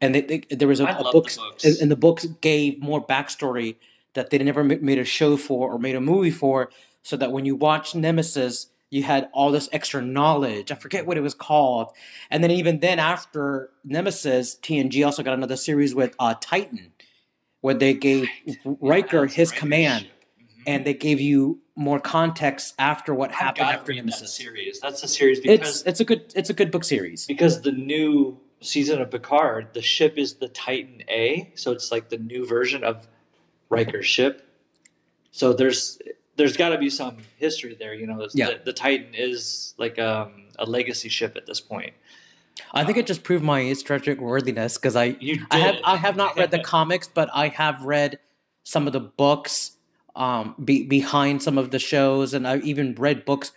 and 0.00 0.14
they, 0.14 0.20
they, 0.20 0.38
there 0.50 0.68
was 0.68 0.80
a, 0.80 0.86
a 0.86 1.12
book, 1.12 1.30
the 1.30 1.78
and 1.80 1.90
the 1.90 1.96
books 1.96 2.26
gave 2.40 2.82
more 2.82 3.04
backstory 3.04 3.76
that 4.14 4.30
they 4.30 4.38
never 4.38 4.64
made 4.64 4.98
a 4.98 5.04
show 5.04 5.36
for 5.36 5.72
or 5.72 5.78
made 5.78 5.94
a 5.94 6.00
movie 6.00 6.30
for, 6.30 6.70
so 7.02 7.16
that 7.16 7.32
when 7.32 7.44
you 7.44 7.54
watch 7.54 7.94
Nemesis, 7.94 8.68
you 8.90 9.02
had 9.02 9.28
all 9.32 9.50
this 9.50 9.68
extra 9.72 10.00
knowledge. 10.00 10.70
I 10.70 10.76
forget 10.76 11.06
what 11.06 11.16
it 11.16 11.20
was 11.20 11.34
called. 11.34 11.92
And 12.30 12.42
then 12.42 12.50
even 12.52 12.80
then, 12.80 12.98
after 12.98 13.70
Nemesis, 13.84 14.56
TNG 14.56 15.04
also 15.04 15.22
got 15.22 15.34
another 15.34 15.56
series 15.56 15.94
with 15.94 16.14
uh, 16.18 16.34
Titan, 16.40 16.92
where 17.60 17.74
they 17.74 17.94
gave 17.94 18.28
Riker 18.64 19.26
his 19.26 19.50
command, 19.50 20.04
mm-hmm. 20.06 20.62
and 20.66 20.84
they 20.84 20.94
gave 20.94 21.20
you 21.20 21.60
more 21.76 21.98
context 21.98 22.74
after 22.78 23.14
what 23.14 23.30
I've 23.30 23.36
happened 23.36 23.66
after 23.66 23.92
Nemesis. 23.92 24.20
That 24.20 24.28
series. 24.28 24.80
That's 24.80 25.02
a 25.02 25.08
series 25.08 25.40
because 25.40 25.80
it's, 25.80 25.88
it's 25.88 26.00
a 26.00 26.04
good 26.04 26.32
it's 26.36 26.50
a 26.50 26.54
good 26.54 26.70
book 26.70 26.84
series 26.84 27.26
because 27.26 27.62
the 27.62 27.72
new 27.72 28.38
season 28.60 29.00
of 29.00 29.10
Picard, 29.10 29.68
the 29.74 29.82
ship 29.82 30.16
is 30.16 30.34
the 30.34 30.48
Titan 30.48 31.02
A, 31.08 31.52
so 31.54 31.72
it's 31.72 31.90
like 31.90 32.08
the 32.08 32.18
new 32.18 32.46
version 32.46 32.84
of 32.84 33.06
Riker's 33.68 34.06
ship. 34.06 34.48
So 35.30 35.52
there's 35.52 35.98
there's 36.36 36.56
got 36.56 36.70
to 36.70 36.78
be 36.78 36.90
some 36.90 37.18
history 37.36 37.76
there. 37.78 37.94
You 37.94 38.06
know, 38.06 38.26
yeah. 38.34 38.50
the, 38.50 38.60
the 38.66 38.72
Titan 38.72 39.14
is 39.14 39.74
like 39.78 39.98
um, 39.98 40.44
a 40.58 40.64
legacy 40.64 41.08
ship 41.08 41.36
at 41.36 41.46
this 41.46 41.60
point. 41.60 41.92
I 42.72 42.84
think 42.84 42.98
it 42.98 43.06
just 43.06 43.24
proved 43.24 43.44
my 43.44 43.72
Trek 43.72 44.18
worthiness 44.18 44.76
because 44.76 44.96
I 44.96 45.16
I 45.50 45.58
have 45.58 45.76
I 45.84 45.96
have 45.96 46.16
not 46.16 46.36
read 46.36 46.50
the 46.50 46.58
comics, 46.64 47.08
but 47.08 47.28
I 47.32 47.48
have 47.48 47.82
read 47.82 48.18
some 48.62 48.86
of 48.86 48.92
the 48.92 49.00
books 49.00 49.72
um, 50.16 50.54
be, 50.64 50.84
behind 50.84 51.42
some 51.42 51.58
of 51.58 51.70
the 51.70 51.78
shows, 51.78 52.34
and 52.34 52.46
I've 52.46 52.64
even 52.64 52.94
read 52.94 53.24
books 53.24 53.52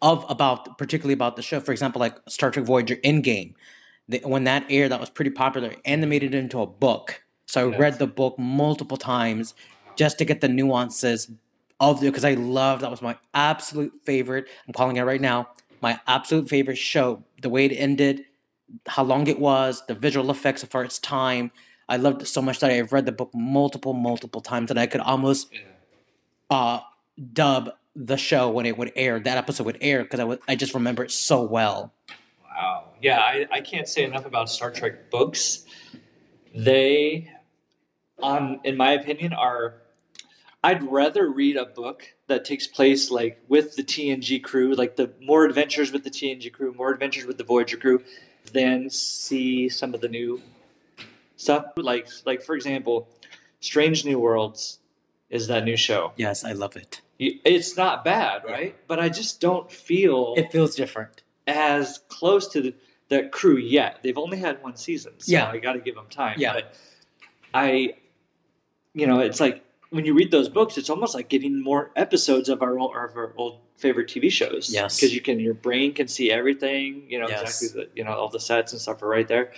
of 0.00 0.24
about 0.28 0.78
particularly 0.78 1.14
about 1.14 1.36
the 1.36 1.42
show. 1.42 1.60
For 1.60 1.72
example, 1.72 2.00
like 2.00 2.16
Star 2.28 2.50
Trek 2.50 2.64
Voyager 2.64 2.96
Endgame, 2.96 3.54
the, 4.08 4.20
when 4.24 4.44
that 4.44 4.64
aired, 4.70 4.92
that 4.92 5.00
was 5.00 5.10
pretty 5.10 5.30
popular. 5.30 5.74
Animated 5.84 6.34
into 6.34 6.60
a 6.60 6.66
book, 6.66 7.22
so 7.48 7.66
I 7.66 7.70
yes. 7.70 7.80
read 7.80 7.98
the 7.98 8.06
book 8.06 8.38
multiple 8.38 8.98
times 8.98 9.54
just 9.96 10.18
to 10.18 10.26
get 10.26 10.42
the 10.42 10.48
nuances 10.48 11.30
of 11.80 12.00
the 12.00 12.08
because 12.10 12.24
I 12.24 12.34
love 12.34 12.80
that 12.80 12.90
was 12.90 13.00
my 13.00 13.16
absolute 13.32 13.92
favorite. 14.04 14.46
I'm 14.66 14.74
calling 14.74 14.98
it 14.98 15.02
right 15.02 15.20
now. 15.20 15.48
My 15.80 15.98
absolute 16.06 16.48
favorite 16.48 16.76
show. 16.76 17.24
The 17.40 17.48
way 17.48 17.64
it 17.64 17.72
ended, 17.72 18.26
how 18.86 19.02
long 19.02 19.28
it 19.28 19.38
was, 19.38 19.82
the 19.86 19.94
visual 19.94 20.30
effects 20.30 20.62
for 20.64 20.84
its 20.84 20.98
time. 20.98 21.50
I 21.88 21.96
loved 21.96 22.20
it 22.20 22.26
so 22.26 22.42
much 22.42 22.60
that 22.60 22.70
I've 22.70 22.92
read 22.92 23.06
the 23.06 23.12
book 23.12 23.30
multiple, 23.34 23.94
multiple 23.94 24.42
times, 24.42 24.70
and 24.70 24.78
I 24.78 24.86
could 24.86 25.00
almost 25.00 25.50
uh, 26.50 26.80
dub 27.32 27.70
the 27.96 28.18
show 28.18 28.50
when 28.50 28.66
it 28.66 28.76
would 28.76 28.92
air. 28.94 29.18
That 29.20 29.38
episode 29.38 29.64
would 29.64 29.78
air 29.80 30.02
because 30.02 30.20
I 30.20 30.24
would 30.24 30.40
I 30.48 30.54
just 30.54 30.74
remember 30.74 31.02
it 31.02 31.12
so 31.12 31.42
well. 31.42 31.94
Wow. 32.44 32.90
Yeah, 33.00 33.20
I, 33.20 33.46
I 33.50 33.60
can't 33.62 33.88
say 33.88 34.04
enough 34.04 34.26
about 34.26 34.50
Star 34.50 34.70
Trek 34.70 35.10
books. 35.10 35.64
They 36.54 37.30
um, 38.22 38.60
in 38.64 38.76
my 38.76 38.92
opinion, 38.92 39.32
are 39.32 39.74
I'd 40.62 40.82
rather 40.82 41.30
read 41.30 41.56
a 41.56 41.66
book 41.66 42.02
that 42.26 42.44
takes 42.44 42.66
place 42.66 43.10
like 43.10 43.40
with 43.48 43.76
the 43.76 43.82
TNG 43.82 44.42
crew, 44.42 44.74
like 44.74 44.96
the 44.96 45.12
more 45.22 45.44
adventures 45.44 45.92
with 45.92 46.04
the 46.04 46.10
TNG 46.10 46.52
crew, 46.52 46.74
more 46.74 46.90
adventures 46.90 47.26
with 47.26 47.38
the 47.38 47.44
Voyager 47.44 47.76
crew, 47.76 48.02
than 48.52 48.90
see 48.90 49.68
some 49.68 49.94
of 49.94 50.00
the 50.00 50.08
new 50.08 50.40
stuff. 51.36 51.66
Like, 51.76 52.08
like 52.24 52.42
for 52.42 52.54
example, 52.54 53.08
Strange 53.60 54.04
New 54.04 54.18
Worlds 54.18 54.78
is 55.30 55.46
that 55.46 55.64
new 55.64 55.76
show. 55.76 56.12
Yes, 56.16 56.44
I 56.44 56.52
love 56.52 56.76
it. 56.76 57.00
It's 57.18 57.76
not 57.76 58.04
bad, 58.04 58.44
right? 58.44 58.76
But 58.86 59.00
I 59.00 59.08
just 59.08 59.40
don't 59.40 59.70
feel 59.70 60.34
it 60.36 60.52
feels 60.52 60.74
different 60.76 61.22
as 61.46 62.00
close 62.08 62.46
to 62.48 62.60
the, 62.60 62.74
the 63.08 63.28
crew 63.28 63.56
yet. 63.56 63.98
They've 64.02 64.18
only 64.18 64.38
had 64.38 64.62
one 64.62 64.76
season, 64.76 65.14
so 65.18 65.32
yeah. 65.32 65.48
I 65.48 65.58
got 65.58 65.72
to 65.72 65.80
give 65.80 65.96
them 65.96 66.06
time. 66.10 66.36
Yeah. 66.38 66.52
But 66.52 66.74
I 67.54 67.94
you 68.98 69.06
know, 69.06 69.20
it's 69.20 69.40
like 69.40 69.64
when 69.90 70.04
you 70.04 70.14
read 70.14 70.30
those 70.30 70.48
books, 70.48 70.76
it's 70.76 70.90
almost 70.90 71.14
like 71.14 71.28
getting 71.28 71.62
more 71.62 71.90
episodes 71.96 72.48
of 72.48 72.62
our 72.62 72.78
old, 72.78 72.94
of 72.94 73.16
our 73.16 73.32
old 73.36 73.60
favorite 73.76 74.08
TV 74.08 74.30
shows. 74.30 74.70
Yes, 74.72 74.96
because 74.96 75.14
you 75.14 75.20
can, 75.20 75.40
your 75.40 75.54
brain 75.54 75.94
can 75.94 76.08
see 76.08 76.30
everything. 76.30 77.04
You 77.08 77.20
know 77.20 77.28
yes. 77.28 77.62
exactly 77.62 77.82
the, 77.82 77.90
you 77.94 78.04
know, 78.04 78.12
all 78.12 78.28
the 78.28 78.40
sets 78.40 78.72
and 78.72 78.80
stuff 78.80 79.02
are 79.02 79.08
right 79.08 79.26
there 79.26 79.52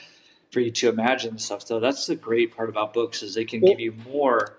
for 0.52 0.60
you 0.60 0.70
to 0.70 0.88
imagine 0.88 1.38
stuff. 1.38 1.66
So 1.66 1.80
that's 1.80 2.06
the 2.06 2.16
great 2.16 2.56
part 2.56 2.68
about 2.68 2.92
books 2.92 3.22
is 3.22 3.34
they 3.34 3.44
can 3.44 3.60
well, 3.60 3.72
give 3.72 3.80
you 3.80 3.94
more. 4.10 4.56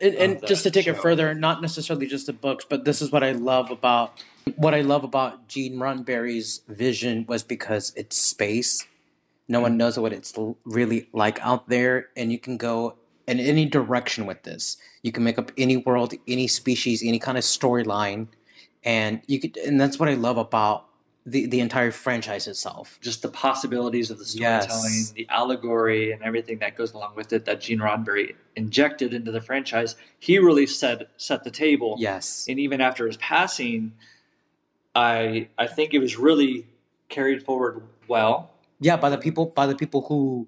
And, 0.00 0.14
and 0.14 0.46
just 0.46 0.62
to 0.64 0.70
take 0.70 0.84
show. 0.84 0.92
it 0.92 0.98
further, 0.98 1.34
not 1.34 1.62
necessarily 1.62 2.06
just 2.06 2.26
the 2.26 2.32
books, 2.32 2.66
but 2.68 2.84
this 2.84 3.00
is 3.00 3.10
what 3.10 3.24
I 3.24 3.32
love 3.32 3.70
about 3.70 4.22
what 4.56 4.74
I 4.74 4.82
love 4.82 5.04
about 5.04 5.48
Gene 5.48 5.76
Roddenberry's 5.76 6.60
vision 6.68 7.24
was 7.28 7.42
because 7.42 7.92
it's 7.96 8.16
space. 8.16 8.86
No 9.48 9.60
one 9.60 9.72
mm-hmm. 9.72 9.78
knows 9.78 9.98
what 9.98 10.12
it's 10.12 10.34
really 10.64 11.08
like 11.12 11.40
out 11.40 11.68
there, 11.68 12.08
and 12.16 12.30
you 12.30 12.38
can 12.38 12.56
go 12.56 12.96
in 13.26 13.40
any 13.40 13.66
direction 13.66 14.26
with 14.26 14.42
this. 14.42 14.76
You 15.02 15.12
can 15.12 15.24
make 15.24 15.38
up 15.38 15.52
any 15.56 15.76
world, 15.76 16.14
any 16.28 16.46
species, 16.46 17.02
any 17.02 17.18
kind 17.18 17.36
of 17.36 17.44
storyline, 17.44 18.28
and 18.84 19.20
you 19.26 19.40
could. 19.40 19.56
And 19.56 19.80
that's 19.80 19.98
what 19.98 20.08
I 20.08 20.14
love 20.14 20.38
about 20.38 20.86
the 21.26 21.46
the 21.46 21.60
entire 21.60 21.90
franchise 21.90 22.46
itself. 22.46 22.98
Just 23.02 23.22
the 23.22 23.28
possibilities 23.28 24.10
of 24.10 24.18
the 24.18 24.24
storytelling, 24.24 24.92
yes. 24.94 25.10
the 25.10 25.26
allegory, 25.28 26.12
and 26.12 26.22
everything 26.22 26.58
that 26.58 26.76
goes 26.76 26.92
along 26.92 27.14
with 27.16 27.32
it 27.32 27.44
that 27.44 27.60
Gene 27.60 27.80
Roddenberry 27.80 28.34
injected 28.54 29.12
into 29.12 29.32
the 29.32 29.40
franchise. 29.40 29.96
He 30.20 30.38
really 30.38 30.66
set 30.66 31.08
set 31.16 31.42
the 31.42 31.50
table. 31.50 31.96
Yes, 31.98 32.46
and 32.48 32.60
even 32.60 32.80
after 32.80 33.06
his 33.06 33.16
passing, 33.16 33.92
I 34.94 35.48
I 35.58 35.66
think 35.66 35.94
it 35.94 35.98
was 35.98 36.16
really 36.16 36.66
carried 37.08 37.44
forward 37.44 37.82
well. 38.06 38.50
Yeah, 38.78 38.96
by 38.96 39.10
the 39.10 39.18
people 39.18 39.46
by 39.46 39.66
the 39.66 39.74
people 39.74 40.02
who 40.02 40.46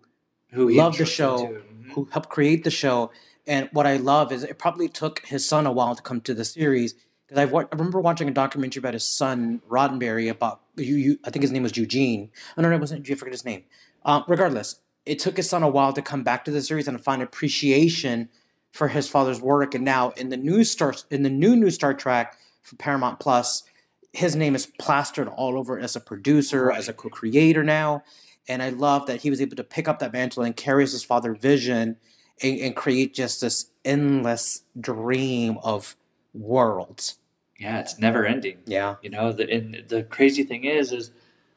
who 0.53 0.71
love 0.71 0.97
the 0.97 1.07
show 1.07 1.61
who 1.95 2.09
helped 2.11 2.29
create 2.29 2.65
the 2.65 2.71
show. 2.71 3.11
And 3.47 3.69
what 3.73 3.87
I 3.87 3.97
love 3.97 4.33
is 4.33 4.45
it 4.45 4.59
probably 4.59 4.89
took 4.89 5.25
his 5.27 5.47
son 5.47 5.67
a 5.67 5.73
while 5.73 5.95
to 5.95 6.03
come 6.03 6.21
to 6.23 6.35
the 6.35 6.45
series 6.45 6.95
because 7.27 7.51
I, 7.51 7.57
I 7.57 7.67
remember 7.73 8.01
watching 8.01 8.29
a 8.29 8.33
documentary 8.33 8.81
about 8.81 8.95
his 8.95 9.05
son 9.05 9.61
Roddenberry 9.69 10.31
about 10.31 10.61
you, 10.77 10.97
you 10.97 11.19
I 11.25 11.31
think 11.31 11.43
his 11.43 11.53
name 11.53 11.63
was 11.63 11.77
Eugene. 11.77 12.31
Oh 12.57 12.63
no, 12.63 12.71
no, 12.71 12.77
it 12.77 12.81
wasn't. 12.81 13.09
I 13.09 13.15
forget 13.15 13.33
his 13.33 13.45
name. 13.45 13.65
Um, 14.05 14.25
regardless, 14.29 14.81
it 15.05 15.19
took 15.19 15.37
his 15.37 15.49
son 15.49 15.63
a 15.63 15.69
while 15.69 15.93
to 15.93 16.03
come 16.03 16.23
back 16.23 16.45
to 16.45 16.51
the 16.51 16.63
series 16.63 16.89
and 16.89 17.03
find 17.03 17.23
appreciation 17.23 18.29
for 18.73 18.89
his 18.89 19.09
father's 19.09 19.41
work. 19.41 19.75
And 19.75 19.85
now 19.85 20.11
in 20.11 20.29
the 20.29 20.37
new 20.37 20.65
Star 20.65 20.95
in 21.11 21.23
the 21.23 21.31
new 21.31 21.57
new 21.57 21.71
Star 21.71 21.95
Trek 21.95 22.37
for 22.63 22.77
Paramount 22.77 23.21
Plus, 23.21 23.65
his 24.13 24.35
name 24.35 24.55
is 24.55 24.67
plastered 24.67 25.29
all 25.29 25.59
over 25.59 25.79
as 25.79 25.97
a 25.97 26.01
producer, 26.01 26.67
right. 26.67 26.79
as 26.79 26.89
a 26.89 26.93
co-creator 26.93 27.63
now. 27.63 28.03
And 28.49 28.63
I 28.63 28.71
love 28.71 29.07
that 29.07 29.21
he 29.21 29.31
was 29.31 29.41
able 29.41 29.57
to 29.57 29.65
pick 29.65 29.89
up 29.89 29.99
that 29.99 30.13
mantle 30.13 30.43
and 30.43 30.57
carry 30.57 30.83
his 30.83 31.05
father's 31.05 31.39
vision 31.39 31.97
and, 32.43 32.59
and 32.61 32.77
create 32.77 33.15
just 33.15 33.41
this 33.41 33.67
endless 33.85 34.63
dream 34.81 35.59
of 35.63 35.97
worlds. 36.35 37.19
yeah, 37.59 37.81
it's 37.81 37.99
never 37.99 38.25
ending. 38.25 38.59
Yeah. 38.67 38.97
You 39.03 39.11
know, 39.11 39.33
the, 39.33 39.51
and 39.51 39.85
the 39.89 40.05
crazy 40.05 40.45
thing 40.45 40.65
is, 40.65 40.93
is 40.93 41.11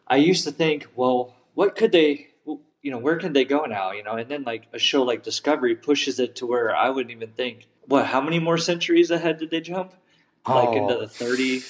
I 0.08 0.18
used 0.18 0.44
to 0.46 0.52
think, 0.52 0.88
well, 0.96 1.34
what 1.54 1.76
could 1.76 1.92
they, 1.92 2.28
you 2.46 2.92
know, 2.92 2.98
where 2.98 3.18
can 3.18 3.34
they 3.34 3.46
go 3.46 3.66
now? 3.66 3.92
You 3.92 4.04
know, 4.04 4.14
and 4.16 4.30
then 4.30 4.44
like 4.44 4.68
a 4.74 4.80
show 4.80 5.04
like 5.04 5.24
Discovery 5.24 5.76
pushes 5.76 6.20
it 6.20 6.36
to 6.38 6.46
where 6.48 6.76
I 6.76 6.90
wouldn't 6.90 7.12
even 7.12 7.30
think, 7.32 7.68
what, 7.88 8.06
how 8.08 8.20
many 8.22 8.40
more 8.40 8.58
centuries 8.58 9.12
ahead 9.12 9.38
did 9.38 9.52
they 9.52 9.62
jump? 9.62 9.94
Like 10.48 10.76
into 10.76 10.96
oh. 10.96 11.02
the 11.02 11.08
30, 11.08 11.62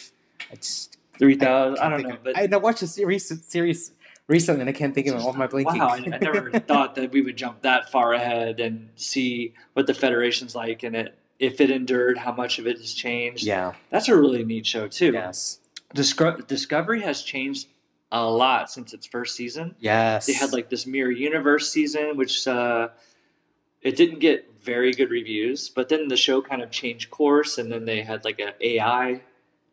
It's, 0.52 0.90
3,000, 1.20 1.78
I, 1.78 1.82
can't 1.82 1.92
don't 1.92 2.10
know. 2.10 2.16
of- 2.16 2.24
But 2.24 2.38
I 2.38 2.46
know, 2.48 2.60
watched 2.60 2.82
a 2.84 2.88
series 2.88 3.46
series 3.48 3.92
recently, 4.28 4.62
and 4.62 4.70
I 4.70 4.74
can't 4.74 4.94
think 4.94 5.08
of 5.08 5.16
it 5.16 5.22
off 5.22 5.36
my 5.36 5.48
blinking. 5.48 5.80
wow, 5.80 5.90
I, 5.90 5.98
I 5.98 6.18
never 6.20 6.52
thought 6.60 6.96
that 6.96 7.12
we 7.12 7.22
would 7.22 7.38
jump 7.38 7.62
that 7.62 7.92
far 7.92 8.14
ahead 8.14 8.60
and 8.60 8.90
see 8.96 9.54
what 9.74 9.88
the 9.88 9.94
Federation's 9.94 10.56
like 10.56 10.84
and 10.84 10.96
it, 10.96 11.18
if 11.40 11.60
it 11.60 11.72
endured, 11.72 12.18
how 12.18 12.32
much 12.32 12.60
of 12.60 12.68
it 12.68 12.78
has 12.78 12.94
changed. 12.94 13.44
yeah. 13.44 13.74
That's 13.90 14.08
a 14.10 14.16
really 14.16 14.44
neat 14.44 14.66
show, 14.66 14.88
too. 14.88 15.12
Yes. 15.14 15.60
Disco- 15.94 16.38
Discovery 16.38 17.02
has 17.02 17.24
changed 17.24 17.68
a 18.12 18.24
lot 18.24 18.70
since 18.70 18.94
its 18.94 19.08
first 19.08 19.36
season. 19.36 19.76
Yes. 19.80 20.28
They 20.28 20.34
had 20.34 20.54
like 20.54 20.70
this 20.70 20.86
mirror 20.86 21.12
universe 21.12 21.72
season, 21.72 22.16
which 22.18 22.48
uh, 22.48 22.90
it 23.82 23.96
didn't 23.96 24.20
get 24.20 24.48
very 24.62 24.92
good 24.94 25.10
reviews, 25.10 25.70
but 25.70 25.90
then 25.90 26.08
the 26.08 26.18
show 26.18 26.42
kind 26.42 26.62
of 26.62 26.70
changed 26.70 27.10
course, 27.10 27.58
and 27.58 27.72
then 27.72 27.86
they 27.86 28.02
had 28.04 28.24
like 28.24 28.40
an 28.40 28.54
AI 28.62 29.22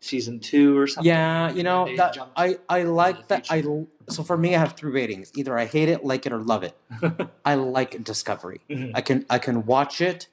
season 0.00 0.40
two 0.40 0.78
or 0.78 0.86
something. 0.86 1.08
Yeah, 1.08 1.50
you 1.52 1.62
know 1.62 1.88
that 1.96 2.16
I 2.36 2.58
I 2.68 2.82
like 2.84 3.28
that. 3.28 3.46
I 3.50 3.62
so 4.08 4.22
for 4.22 4.36
me, 4.36 4.54
I 4.54 4.58
have 4.58 4.72
three 4.74 4.92
ratings. 4.92 5.32
Either 5.36 5.58
I 5.58 5.66
hate 5.66 5.88
it, 5.88 6.04
like 6.04 6.24
it, 6.26 6.32
or 6.32 6.38
love 6.38 6.62
it. 6.62 6.76
I 7.44 7.54
like 7.56 8.02
Discovery. 8.04 8.60
Mhm. 8.70 8.92
I 8.94 9.00
can 9.00 9.26
I 9.28 9.38
can 9.38 9.66
watch 9.66 10.00
it. 10.00 10.28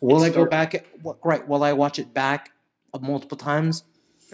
Will 0.00 0.22
It's 0.22 0.32
I 0.32 0.36
go 0.36 0.44
back? 0.46 0.84
Well, 1.02 1.18
right. 1.24 1.46
Will 1.48 1.62
I 1.64 1.72
watch 1.72 1.98
it 1.98 2.12
back 2.12 2.52
multiple 3.00 3.38
times? 3.38 3.84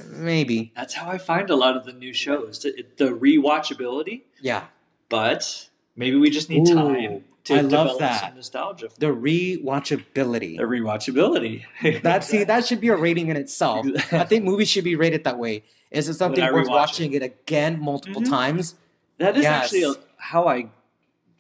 Maybe. 0.09 0.73
That's 0.75 0.95
how 0.95 1.09
I 1.11 1.19
find 1.19 1.51
a 1.51 1.57
lot 1.57 1.77
of 1.77 1.85
the 1.85 1.93
new 1.93 2.13
shows. 2.13 2.61
The, 2.61 2.85
the 2.97 3.11
rewatchability, 3.11 4.23
Yeah. 4.41 4.65
but 5.11 5.69
maybe 5.95 6.17
we 6.17 6.31
just 6.31 6.49
need 6.49 6.67
Ooh, 6.69 6.75
time 6.75 7.25
to 7.51 7.57
I 7.59 7.61
love 7.63 7.99
that. 7.99 8.35
nostalgia. 8.35 8.89
The 8.99 9.07
rewatchability. 9.07 10.57
The 10.57 10.65
rewatchability. 10.65 11.65
That 12.03 12.25
see 12.25 12.45
that 12.45 12.67
should 12.67 12.81
be 12.81 12.89
a 12.89 12.97
rating 12.97 13.29
in 13.29 13.37
itself. 13.37 13.87
I 14.13 14.25
think 14.25 14.45
movies 14.45 14.69
should 14.69 14.85
be 14.85 14.97
rated 14.97 15.25
that 15.25 15.39
way. 15.39 15.65
Is 15.91 16.09
it 16.09 16.15
something 16.15 16.43
worth 16.53 16.69
watching 16.69 17.13
it 17.15 17.23
again 17.23 17.81
multiple 17.81 18.23
Mhm. 18.23 18.29
times? 18.29 18.75
That 19.19 19.37
is 19.37 19.43
Yes. 19.43 19.65
actually 19.65 19.83
a, 19.83 19.95
how 20.17 20.47
I 20.49 20.69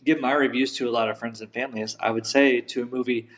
give 0.04 0.20
my 0.20 0.32
reviews 0.32 0.74
to 0.76 0.88
a 0.88 0.90
lot 0.90 1.08
of 1.08 1.18
friends 1.18 1.40
and 1.40 1.52
family. 1.52 1.82
Is 1.82 1.96
I 2.00 2.10
would 2.10 2.26
say 2.26 2.60
to 2.60 2.82
a 2.82 2.86
movie, 2.86 3.28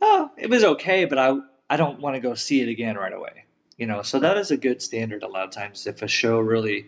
oh, 0.00 0.30
it 0.36 0.48
was 0.48 0.64
okay, 0.64 1.04
but 1.04 1.18
I 1.18 1.36
I 1.70 1.76
don't 1.76 2.00
want 2.00 2.14
to 2.16 2.20
go 2.20 2.34
see 2.34 2.60
it 2.60 2.68
again 2.68 2.96
right 2.96 3.12
away. 3.12 3.44
You 3.78 3.86
know, 3.86 4.02
so 4.02 4.18
that 4.20 4.36
is 4.36 4.50
a 4.50 4.56
good 4.56 4.80
standard. 4.82 5.22
A 5.22 5.28
lot 5.28 5.44
of 5.44 5.50
times, 5.50 5.86
if 5.86 6.02
a 6.02 6.08
show 6.08 6.38
really, 6.38 6.86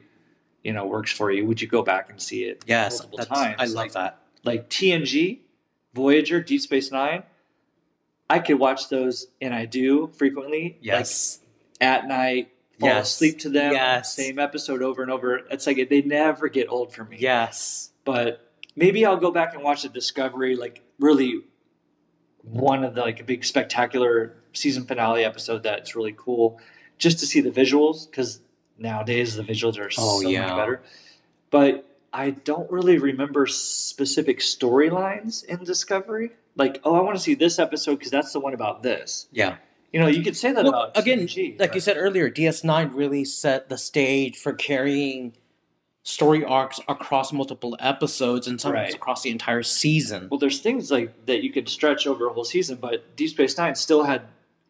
you 0.62 0.72
know, 0.72 0.86
works 0.86 1.10
for 1.10 1.30
you, 1.32 1.44
would 1.46 1.60
you 1.60 1.66
go 1.66 1.82
back 1.82 2.10
and 2.10 2.20
see 2.20 2.44
it 2.44 2.62
Yes, 2.66 3.00
multiple 3.00 3.18
times? 3.34 3.56
I 3.58 3.64
love 3.64 3.74
like, 3.74 3.92
that. 3.92 4.18
Like 4.46 4.70
TNG, 4.70 5.40
Voyager, 5.94 6.40
Deep 6.40 6.60
Space 6.62 6.90
Nine. 6.90 7.24
I 8.30 8.38
could 8.38 8.58
watch 8.58 8.88
those, 8.88 9.26
and 9.40 9.54
I 9.54 9.66
do 9.66 10.06
frequently. 10.16 10.78
Yes. 10.80 11.40
like 11.40 11.88
at 11.88 12.08
night, 12.08 12.48
fall 12.80 12.88
Yes. 12.88 13.12
asleep 13.12 13.38
to 13.40 13.50
them. 13.50 13.72
Yes. 13.72 14.14
Same 14.14 14.38
episode 14.38 14.82
over 14.82 15.02
and 15.02 15.10
over. 15.12 15.42
It's 15.50 15.66
like 15.66 15.88
they 15.90 16.00
never 16.02 16.48
get 16.48 16.68
old 16.70 16.94
for 16.94 17.04
me 17.04 17.18
yes. 17.20 17.90
but 18.04 18.50
maybe 18.76 19.04
I'll 19.04 19.16
go 19.18 19.30
back 19.30 19.54
and 19.54 19.62
watch 19.62 19.82
the 19.82 19.88
Discovery, 19.90 20.56
like 20.56 20.80
really 20.98 21.42
one 22.42 22.84
of 22.84 22.94
the 22.94 23.00
like 23.02 23.20
a 23.20 23.24
big 23.24 23.44
spectacular 23.44 24.36
season 24.54 24.84
finale 24.86 25.24
episode 25.24 25.62
that's 25.64 25.94
really 25.96 26.14
cool, 26.16 26.58
just 26.98 27.18
to 27.18 27.26
see 27.26 27.40
the 27.40 27.50
visuals 27.50 28.08
because 28.10 28.40
nowadays 28.78 29.34
the 29.36 29.42
visuals 29.42 29.78
are 29.78 29.90
Oh, 29.98 30.20
so 30.22 30.28
yeah. 30.28 30.46
much 30.46 30.56
better. 30.56 30.82
But 31.50 31.84
I 32.16 32.30
don't 32.30 32.70
really 32.70 32.96
remember 32.96 33.46
specific 33.46 34.38
storylines 34.38 35.44
in 35.44 35.62
Discovery. 35.64 36.30
Like, 36.56 36.80
oh, 36.82 36.94
I 36.94 37.02
want 37.02 37.14
to 37.14 37.22
see 37.22 37.34
this 37.34 37.58
episode 37.58 37.96
because 37.98 38.10
that's 38.10 38.32
the 38.32 38.40
one 38.40 38.54
about 38.54 38.82
this. 38.82 39.26
Yeah. 39.32 39.56
You 39.92 40.00
know, 40.00 40.06
you 40.06 40.22
could 40.22 40.34
say 40.36 40.50
that 40.52 40.64
Well, 40.64 40.72
about 40.84 40.96
again, 40.96 41.28
like 41.58 41.74
you 41.74 41.80
said 41.80 41.98
earlier, 41.98 42.30
DS9 42.30 42.94
really 42.94 43.26
set 43.26 43.68
the 43.68 43.76
stage 43.76 44.38
for 44.38 44.54
carrying 44.54 45.34
story 46.04 46.42
arcs 46.42 46.80
across 46.88 47.34
multiple 47.34 47.76
episodes 47.80 48.46
and 48.46 48.58
sometimes 48.58 48.86
Right. 48.86 48.94
across 48.94 49.22
the 49.22 49.30
entire 49.30 49.62
season. 49.62 50.28
Well, 50.30 50.38
there's 50.38 50.60
things 50.60 50.90
like 50.90 51.26
that 51.26 51.42
you 51.44 51.52
could 51.52 51.68
stretch 51.68 52.06
over 52.06 52.28
a 52.28 52.32
whole 52.32 52.44
season, 52.44 52.78
but 52.80 53.14
Deep 53.16 53.28
Space 53.30 53.58
Nine 53.58 53.74
still 53.74 54.04
had 54.04 54.22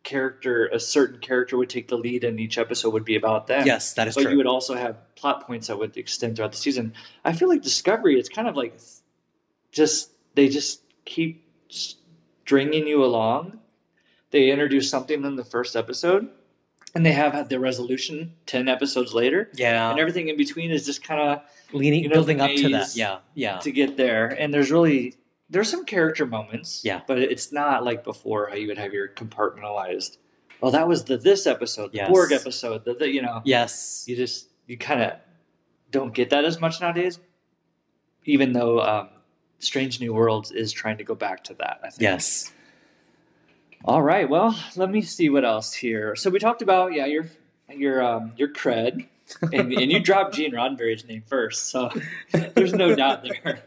character. 0.07 0.69
A 0.69 0.81
certain 0.81 1.21
character 1.21 1.59
would 1.59 1.69
take 1.69 1.89
the 1.89 1.99
lead, 1.99 2.25
and 2.25 2.41
each 2.41 2.57
episode 2.57 2.95
would 2.95 3.05
be 3.05 3.17
about 3.17 3.47
them. 3.49 3.67
yes, 3.67 3.93
that 3.95 4.09
is 4.09 4.15
but 4.15 4.23
true. 4.23 4.31
you 4.31 4.37
would 4.39 4.47
also 4.47 4.75
have 4.75 4.97
plot 5.17 5.47
points 5.47 5.67
that 5.67 5.79
would 5.79 5.95
extend 5.99 6.37
throughout 6.37 6.53
the 6.53 6.59
season. 6.59 6.95
I 7.25 7.35
feel 7.35 7.49
like 7.49 7.61
Discovery, 7.61 8.19
it's 8.19 8.31
kind 8.31 8.49
of 8.49 8.57
like 8.57 8.79
just 9.73 10.13
they 10.35 10.49
just 10.49 10.81
keep 11.05 11.45
stringing 11.69 12.87
you 12.87 13.05
along. 13.05 13.59
They 14.31 14.51
introduce 14.51 14.89
something 14.89 15.25
in 15.25 15.37
the 15.37 15.45
first 15.45 15.77
episode, 15.77 16.29
and 16.95 17.05
they 17.05 17.13
have 17.13 17.33
had 17.33 17.51
their 17.51 17.61
resolution 17.61 18.33
ten 18.47 18.69
episodes 18.69 19.13
later, 19.13 19.51
yeah, 19.55 19.91
and 19.91 20.01
everything 20.01 20.29
in 20.29 20.37
between 20.37 20.71
is 20.71 20.87
just 20.87 21.03
kind 21.03 21.21
of 21.21 21.43
leaning, 21.73 22.05
you 22.05 22.09
know, 22.09 22.15
building 22.15 22.41
up 22.41 22.51
to 22.51 22.69
that. 22.71 22.97
Yeah, 22.97 23.19
yeah, 23.35 23.59
to 23.59 23.73
get 23.73 23.97
there. 23.97 24.29
And 24.29 24.55
there's 24.55 24.71
really 24.71 25.17
there's 25.51 25.71
some 25.71 25.85
character 25.85 26.27
moments. 26.27 26.83
Yeah. 26.85 27.01
But 27.07 27.19
it's 27.19 27.53
not 27.53 27.85
like 27.85 28.05
before 28.05 28.49
how 28.49 28.55
you 28.57 28.69
would 28.69 28.79
have 28.79 28.93
your 28.93 29.09
compartmentalized. 29.09 30.19
Well, 30.61 30.73
that 30.73 30.89
was 30.89 31.05
the 31.05 31.17
this 31.19 31.47
episode, 31.47 31.93
the 31.93 31.99
Yes. 31.99 32.09
Borg 32.11 32.33
episode, 32.33 32.85
the, 32.85 32.95
the 32.95 33.11
you 33.13 33.23
know 33.23 33.43
yes, 33.45 34.05
you 34.09 34.17
just 34.17 34.49
you 34.67 34.77
kind 34.79 35.03
of 35.03 35.13
don't 35.91 36.15
get 36.15 36.31
that 36.31 36.45
as 36.45 36.61
much 36.61 36.81
nowadays. 36.81 37.19
Even 38.25 38.53
though 38.53 38.81
um, 38.81 39.09
Strange 39.61 40.01
New 40.01 40.13
Worlds 40.13 40.51
is 40.51 40.73
trying 40.73 40.99
to 40.99 41.05
go 41.05 41.15
back 41.15 41.45
to 41.45 41.55
that. 41.55 41.81
I 41.85 41.91
think. 41.91 42.03
yes. 42.03 42.53
All 43.85 44.03
right. 44.03 44.29
Well, 44.29 44.59
let 44.75 44.91
me 44.91 45.03
see 45.03 45.29
what 45.29 45.45
else 45.45 45.73
here. 45.73 46.17
So 46.17 46.31
we 46.31 46.39
talked 46.41 46.63
about 46.63 46.93
yeah 46.95 47.07
your 47.07 47.27
your 47.71 48.03
um, 48.03 48.33
your 48.37 48.49
cred, 48.49 49.07
and, 49.53 49.73
and 49.73 49.93
you 49.93 50.01
dropped 50.01 50.35
Gene 50.35 50.53
Roddenberry's 50.53 51.05
name 51.05 51.23
first, 51.27 51.69
so 51.71 51.91
there's 52.55 52.73
no 52.73 52.95
doubt 52.97 53.25
there. 53.25 53.61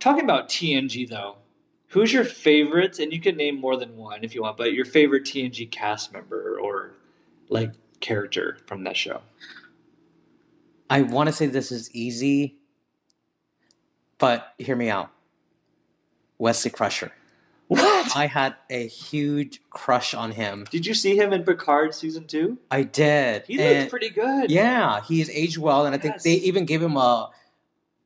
Talking 0.00 0.24
about 0.24 0.48
TNG 0.48 1.08
though, 1.08 1.36
who's 1.88 2.12
your 2.12 2.24
favorite? 2.24 2.98
And 2.98 3.12
you 3.12 3.20
can 3.20 3.36
name 3.36 3.60
more 3.60 3.76
than 3.76 3.96
one 3.96 4.24
if 4.24 4.34
you 4.34 4.42
want, 4.42 4.56
but 4.56 4.72
your 4.72 4.84
favorite 4.84 5.24
TNG 5.24 5.70
cast 5.70 6.12
member 6.12 6.58
or 6.60 6.92
like 7.48 7.72
character 8.00 8.58
from 8.66 8.84
that 8.84 8.96
show. 8.96 9.20
I 10.90 11.02
want 11.02 11.28
to 11.28 11.32
say 11.32 11.46
this 11.46 11.70
is 11.70 11.94
easy, 11.94 12.56
but 14.18 14.54
hear 14.58 14.76
me 14.76 14.88
out. 14.88 15.10
Wesley 16.38 16.70
Crusher. 16.70 17.12
What? 17.66 18.16
I 18.16 18.26
had 18.26 18.54
a 18.70 18.86
huge 18.86 19.60
crush 19.68 20.14
on 20.14 20.30
him. 20.30 20.64
Did 20.70 20.86
you 20.86 20.94
see 20.94 21.18
him 21.18 21.34
in 21.34 21.44
Picard 21.44 21.94
season 21.94 22.26
two? 22.26 22.56
I 22.70 22.82
did. 22.82 23.44
He 23.46 23.60
and- 23.60 23.80
looked 23.80 23.90
pretty 23.90 24.08
good. 24.08 24.50
Yeah, 24.50 25.02
he's 25.02 25.28
aged 25.28 25.58
well, 25.58 25.84
and 25.84 25.94
I 25.94 25.98
think 25.98 26.22
they 26.22 26.34
even 26.34 26.64
gave 26.64 26.82
him 26.82 26.96
a, 26.96 27.30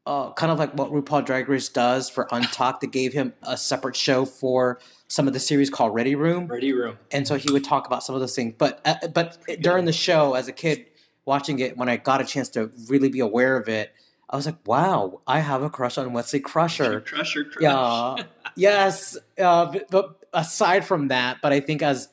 a 0.07 0.33
kind 0.37 0.51
of 0.51 0.59
like 0.59 0.73
what 0.75 0.91
RuPaul 0.91 1.25
Drag 1.25 1.49
Race 1.49 1.69
does 1.69 2.11
for 2.11 2.29
Untucked. 2.33 2.81
they 2.81 2.87
gave 2.87 3.13
him 3.13 3.33
a 3.43 3.57
separate 3.57 3.95
show 3.97 4.25
for 4.25 4.81
some 5.09 5.27
of 5.27 5.33
the 5.33 5.41
series 5.41 5.71
called 5.71 5.95
Ready 5.95 6.15
Room, 6.15 6.47
Ready 6.47 6.73
Room. 6.73 6.99
and 7.11 7.27
so 7.29 7.37
he 7.37 7.53
would 7.53 7.65
talk 7.65 7.87
about 7.87 8.03
some 8.03 8.15
of 8.15 8.21
those 8.21 8.35
things. 8.35 8.55
But 8.59 8.81
uh, 8.85 9.09
but 9.09 9.39
during 9.61 9.85
the 9.85 9.93
show, 9.93 10.35
as 10.35 10.49
a 10.49 10.53
kid 10.53 10.87
watching 11.25 11.59
it, 11.61 11.77
when 11.77 11.89
I 11.89 11.97
got 11.99 12.21
a 12.21 12.25
chance 12.25 12.49
to 12.51 12.71
really 12.89 13.09
be 13.09 13.21
aware 13.21 13.57
of 13.57 13.69
it, 13.69 13.93
I 14.31 14.37
was 14.37 14.47
like, 14.47 14.67
"Wow, 14.67 15.21
I 15.27 15.39
have 15.41 15.63
a 15.63 15.71
crush 15.71 15.99
on 15.99 16.13
Wesley 16.13 16.41
Crusher." 16.41 17.01
Crusher, 17.07 17.45
crush. 17.45 17.63
Yeah. 17.63 18.25
yes, 18.57 19.17
uh, 19.39 19.67
but, 19.67 19.91
but 19.91 20.25
aside 20.33 20.85
from 20.85 21.09
that, 21.09 21.39
but 21.43 21.53
I 21.53 21.61
think 21.61 21.83
as 21.83 22.09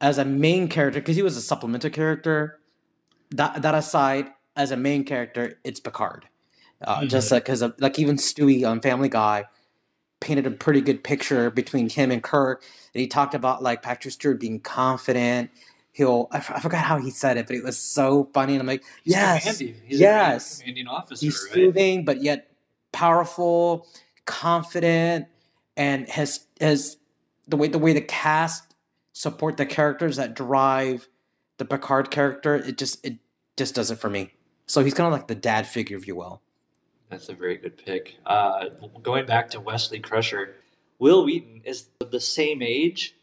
as 0.00 0.18
a 0.18 0.24
main 0.24 0.68
character, 0.68 1.00
because 1.00 1.16
he 1.16 1.22
was 1.22 1.36
a 1.36 1.42
supplemental 1.42 1.90
character, 1.90 2.60
that 3.32 3.60
that 3.62 3.74
aside, 3.74 4.28
as 4.56 4.70
a 4.70 4.76
main 4.76 5.04
character, 5.04 5.58
it's 5.64 5.80
Picard. 5.80 6.26
Uh, 6.82 7.00
Mhm. 7.00 7.08
Just 7.08 7.30
because 7.30 7.62
of 7.62 7.74
like 7.78 7.98
even 7.98 8.16
Stewie 8.16 8.68
on 8.68 8.80
Family 8.80 9.08
Guy 9.08 9.44
painted 10.20 10.46
a 10.46 10.50
pretty 10.50 10.80
good 10.80 11.02
picture 11.04 11.50
between 11.50 11.88
him 11.88 12.10
and 12.10 12.22
Kirk, 12.22 12.62
and 12.94 13.00
he 13.00 13.06
talked 13.06 13.34
about 13.34 13.62
like 13.62 13.82
Patrick 13.82 14.12
Stewart 14.12 14.38
being 14.40 14.60
confident. 14.60 15.50
He'll 15.92 16.28
I, 16.32 16.38
f- 16.38 16.50
I 16.50 16.60
forgot 16.60 16.84
how 16.84 16.98
he 16.98 17.10
said 17.10 17.38
it, 17.38 17.46
but 17.46 17.56
it 17.56 17.64
was 17.64 17.78
so 17.78 18.28
funny. 18.34 18.52
And 18.52 18.60
I'm 18.60 18.66
like, 18.66 18.84
He's 19.04 19.14
yes. 19.14 19.58
He's 19.58 19.74
yes. 20.00 20.58
a 20.58 20.62
commanding 20.62 20.86
officer, 20.88 21.24
he's 21.24 21.42
right? 21.46 21.54
soothing 21.54 22.04
but 22.04 22.22
yet 22.22 22.50
powerful 22.92 23.86
confident 24.26 25.26
and 25.76 26.08
has 26.10 26.46
has 26.60 26.96
the 27.48 27.56
way 27.56 27.68
the 27.68 27.78
way 27.78 27.92
the 27.92 28.00
cast 28.00 28.74
support 29.12 29.56
the 29.56 29.64
characters 29.66 30.16
that 30.16 30.34
drive 30.34 31.08
the 31.58 31.64
picard 31.64 32.10
character 32.10 32.54
it 32.56 32.76
just 32.76 33.04
it 33.04 33.16
just 33.56 33.74
does 33.74 33.90
it 33.90 33.96
for 33.96 34.10
me 34.10 34.30
so 34.66 34.82
he's 34.84 34.92
kind 34.94 35.06
of 35.06 35.12
like 35.12 35.26
the 35.28 35.34
dad 35.34 35.66
figure 35.66 35.96
if 35.96 36.06
you 36.06 36.14
will 36.16 36.42
That's 37.10 37.28
a 37.28 37.34
very 37.34 37.56
good 37.56 37.76
pick. 37.76 38.16
Uh, 38.26 38.66
going 39.02 39.26
back 39.26 39.50
to 39.50 39.60
Wesley 39.60 40.00
Crusher, 40.00 40.56
Wil 40.98 41.24
Wheaton 41.24 41.62
is 41.64 41.86
the 42.10 42.20
same 42.20 42.62
age 42.62 43.14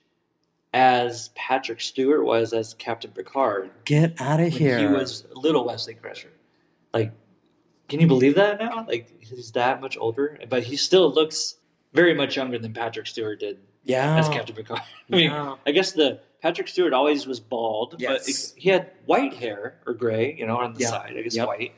as 0.73 1.29
Patrick 1.35 1.81
Stewart 1.81 2.23
was 2.23 2.53
as 2.53 2.73
Captain 2.75 3.11
Picard 3.11 3.69
Get 3.85 4.19
out 4.19 4.39
of 4.39 4.53
here. 4.53 4.79
he 4.79 4.85
was 4.87 5.25
little 5.35 5.65
Wesley 5.65 5.93
Crusher. 5.93 6.31
Like, 6.93 7.11
can 7.89 7.99
you 7.99 8.07
believe 8.07 8.35
that 8.35 8.59
now? 8.59 8.85
Like, 8.87 9.21
he's 9.21 9.51
that 9.51 9.81
much 9.81 9.97
older, 9.97 10.39
but 10.49 10.63
he 10.63 10.77
still 10.77 11.11
looks 11.11 11.57
very 11.93 12.13
much 12.13 12.35
younger 12.37 12.57
than 12.57 12.73
Patrick 12.73 13.05
Stewart 13.05 13.39
did 13.39 13.59
yeah. 13.83 14.17
as 14.17 14.29
Captain 14.29 14.55
Picard. 14.55 14.79
I 15.11 15.15
mean, 15.15 15.29
Yeah. 15.29 15.55
I 15.67 15.71
guess 15.71 15.91
the 15.91 16.19
Patrick 16.41 16.67
Stewart 16.67 16.93
always 16.93 17.27
was 17.27 17.39
bald, 17.39 17.91
but 17.91 18.01
Yes. 18.01 18.27
it- 18.27 18.59
he 18.59 18.69
had 18.69 18.91
white 19.05 19.33
hair 19.33 19.75
or 19.85 19.93
gray, 19.93 20.33
you 20.35 20.47
know, 20.47 20.57
on 20.57 20.73
the 20.73 20.79
Yeah. 20.81 20.89
side. 20.89 21.15
I 21.17 21.21
guess 21.21 21.35
Yep. 21.35 21.47
white. 21.47 21.73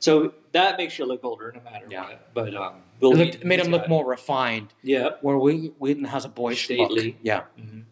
So 0.00 0.32
that 0.52 0.76
makes 0.78 0.98
you 0.98 1.04
look 1.06 1.22
older 1.24 1.52
no 1.54 1.60
matter 1.62 1.86
Yeah. 1.88 2.02
what. 2.08 2.34
But 2.34 2.54
um, 2.56 2.82
It 3.00 3.04
looked, 3.06 3.18
Wheaton, 3.18 3.48
made 3.48 3.60
him 3.60 3.70
look 3.70 3.82
got- 3.82 3.88
more 3.90 4.04
refined. 4.06 4.74
Yeah. 4.82 5.10
Where 5.20 5.36
Whe- 5.38 5.72
Wheaton 5.78 6.04
has 6.04 6.24
a 6.24 6.28
boyish 6.28 6.64
Stately. 6.64 7.06
look. 7.08 7.14
Yeah. 7.22 7.44
Mhm. 7.58 7.84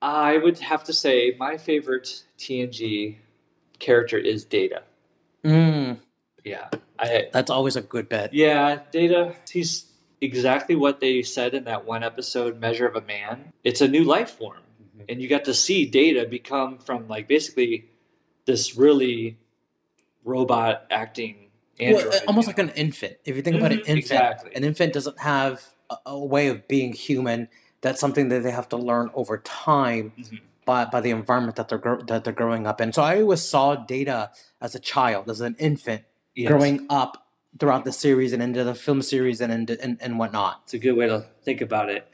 I 0.00 0.38
would 0.38 0.58
have 0.60 0.84
to 0.84 0.92
say 0.92 1.34
my 1.38 1.56
favorite 1.56 2.22
TNG 2.38 3.18
character 3.80 4.16
is 4.16 4.44
Data. 4.44 4.82
Mm, 5.44 5.98
Yeah. 6.44 6.68
I 6.98 7.28
that's 7.32 7.50
always 7.50 7.76
a 7.76 7.82
good 7.82 8.08
bet. 8.08 8.32
yeah, 8.32 8.80
Data. 8.92 9.34
He's 9.50 9.86
exactly 10.20 10.74
what 10.76 10.98
they 11.00 11.22
said 11.22 11.54
in 11.54 11.64
that 11.64 11.84
one 11.84 12.02
episode, 12.02 12.58
Measure 12.60 12.86
of 12.86 12.96
a 12.96 13.00
Man. 13.02 13.52
It's 13.64 13.80
a 13.80 13.88
new 13.88 14.04
life 14.04 14.30
form. 14.30 14.58
Mhm. 14.98 15.04
and 15.08 15.22
you 15.22 15.28
got 15.28 15.44
to 15.44 15.54
see 15.54 15.84
data 15.86 16.26
become 16.26 16.78
from 16.78 17.06
like 17.08 17.26
basically 17.28 17.88
this 18.46 18.76
really 18.76 19.36
robot 20.24 20.86
acting 20.90 21.47
android 21.80 22.06
Well, 22.08 22.20
almost 22.28 22.46
like 22.48 22.58
know? 22.58 22.64
an 22.64 22.70
infant. 22.70 23.16
If 23.24 23.36
you 23.36 23.42
think 23.42 23.56
about 23.56 23.72
an 23.72 23.78
Mhm, 23.78 23.88
infant, 23.88 23.98
exactly. 23.98 24.54
an 24.54 24.64
infant 24.64 24.92
doesn't 24.92 25.18
have 25.18 25.64
a, 25.90 25.96
a 26.06 26.18
way 26.18 26.48
of 26.48 26.66
being 26.68 26.92
human. 26.92 27.48
That's 27.80 28.00
something 28.00 28.28
that 28.30 28.42
they 28.42 28.50
have 28.50 28.68
to 28.70 28.76
learn 28.76 29.10
over 29.14 29.38
time 29.38 30.12
Mhm. 30.18 30.40
by, 30.64 30.84
by 30.86 31.00
the 31.00 31.10
environment 31.10 31.56
that 31.56 31.68
they're 31.68 31.78
gro- 31.78 32.02
that 32.02 32.24
they're 32.24 32.32
growing 32.32 32.66
up 32.66 32.80
in. 32.80 32.92
So 32.92 33.02
I 33.02 33.20
always 33.22 33.40
saw 33.42 33.74
Data 33.76 34.30
as 34.60 34.74
a 34.74 34.78
child, 34.80 35.30
as 35.30 35.40
an 35.40 35.56
infant, 35.58 36.02
Yes. 36.34 36.48
growing 36.48 36.86
up 36.90 37.26
throughout 37.58 37.84
the 37.84 37.92
series 37.92 38.32
and 38.32 38.42
into 38.42 38.62
the 38.64 38.74
film 38.74 39.00
series 39.02 39.40
and 39.40 39.50
into, 39.52 39.80
and, 39.82 39.96
and 40.00 40.18
whatnot. 40.18 40.60
it's 40.64 40.74
a 40.74 40.78
good 40.78 40.92
way 40.92 41.06
to 41.08 41.24
think 41.42 41.60
about 41.62 41.88
it 41.88 42.06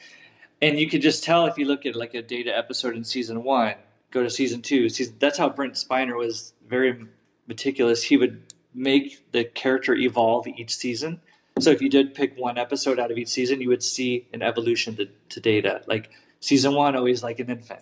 and 0.63 0.79
you 0.79 0.89
could 0.89 1.03
just 1.03 1.25
tell 1.25 1.45
if 1.47 1.59
you 1.59 1.65
look 1.67 1.85
at 1.85 1.97
like 1.97 2.15
a 2.15 2.23
data 2.23 2.57
episode 2.57 2.95
in 2.97 3.03
season 3.05 3.43
one 3.43 3.75
go 4.13 4.23
to 4.23 4.31
season 4.31 4.63
two 4.63 4.89
season, 4.89 5.15
that's 5.19 5.37
how 5.37 5.49
brent 5.51 5.75
spiner 5.75 6.17
was 6.17 6.55
very 6.69 7.05
meticulous 7.49 8.03
he 8.05 8.17
would 8.17 8.41
make 8.75 9.31
the 9.33 9.45
character 9.45 9.95
evolve 9.95 10.47
each 10.47 10.75
season 10.75 11.21
so 11.61 11.71
if 11.71 11.81
you 11.81 11.89
did 11.89 12.15
pick 12.15 12.37
one 12.37 12.59
episode 12.59 12.99
out 12.99 13.11
of 13.11 13.19
each 13.19 13.29
season 13.29 13.61
you 13.61 13.69
would 13.69 13.83
see 13.83 14.27
an 14.33 14.43
evolution 14.43 14.97
to, 14.97 15.09
to 15.29 15.41
data 15.41 15.83
like 15.87 16.11
season 16.41 16.75
one 16.75 16.97
always 16.97 17.23
like 17.23 17.39
an 17.39 17.49
infant 17.51 17.81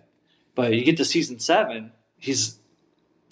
but 0.54 0.74
you 0.74 0.84
get 0.84 0.96
to 0.98 1.04
season 1.04 1.38
seven 1.38 1.90
he's 2.18 2.58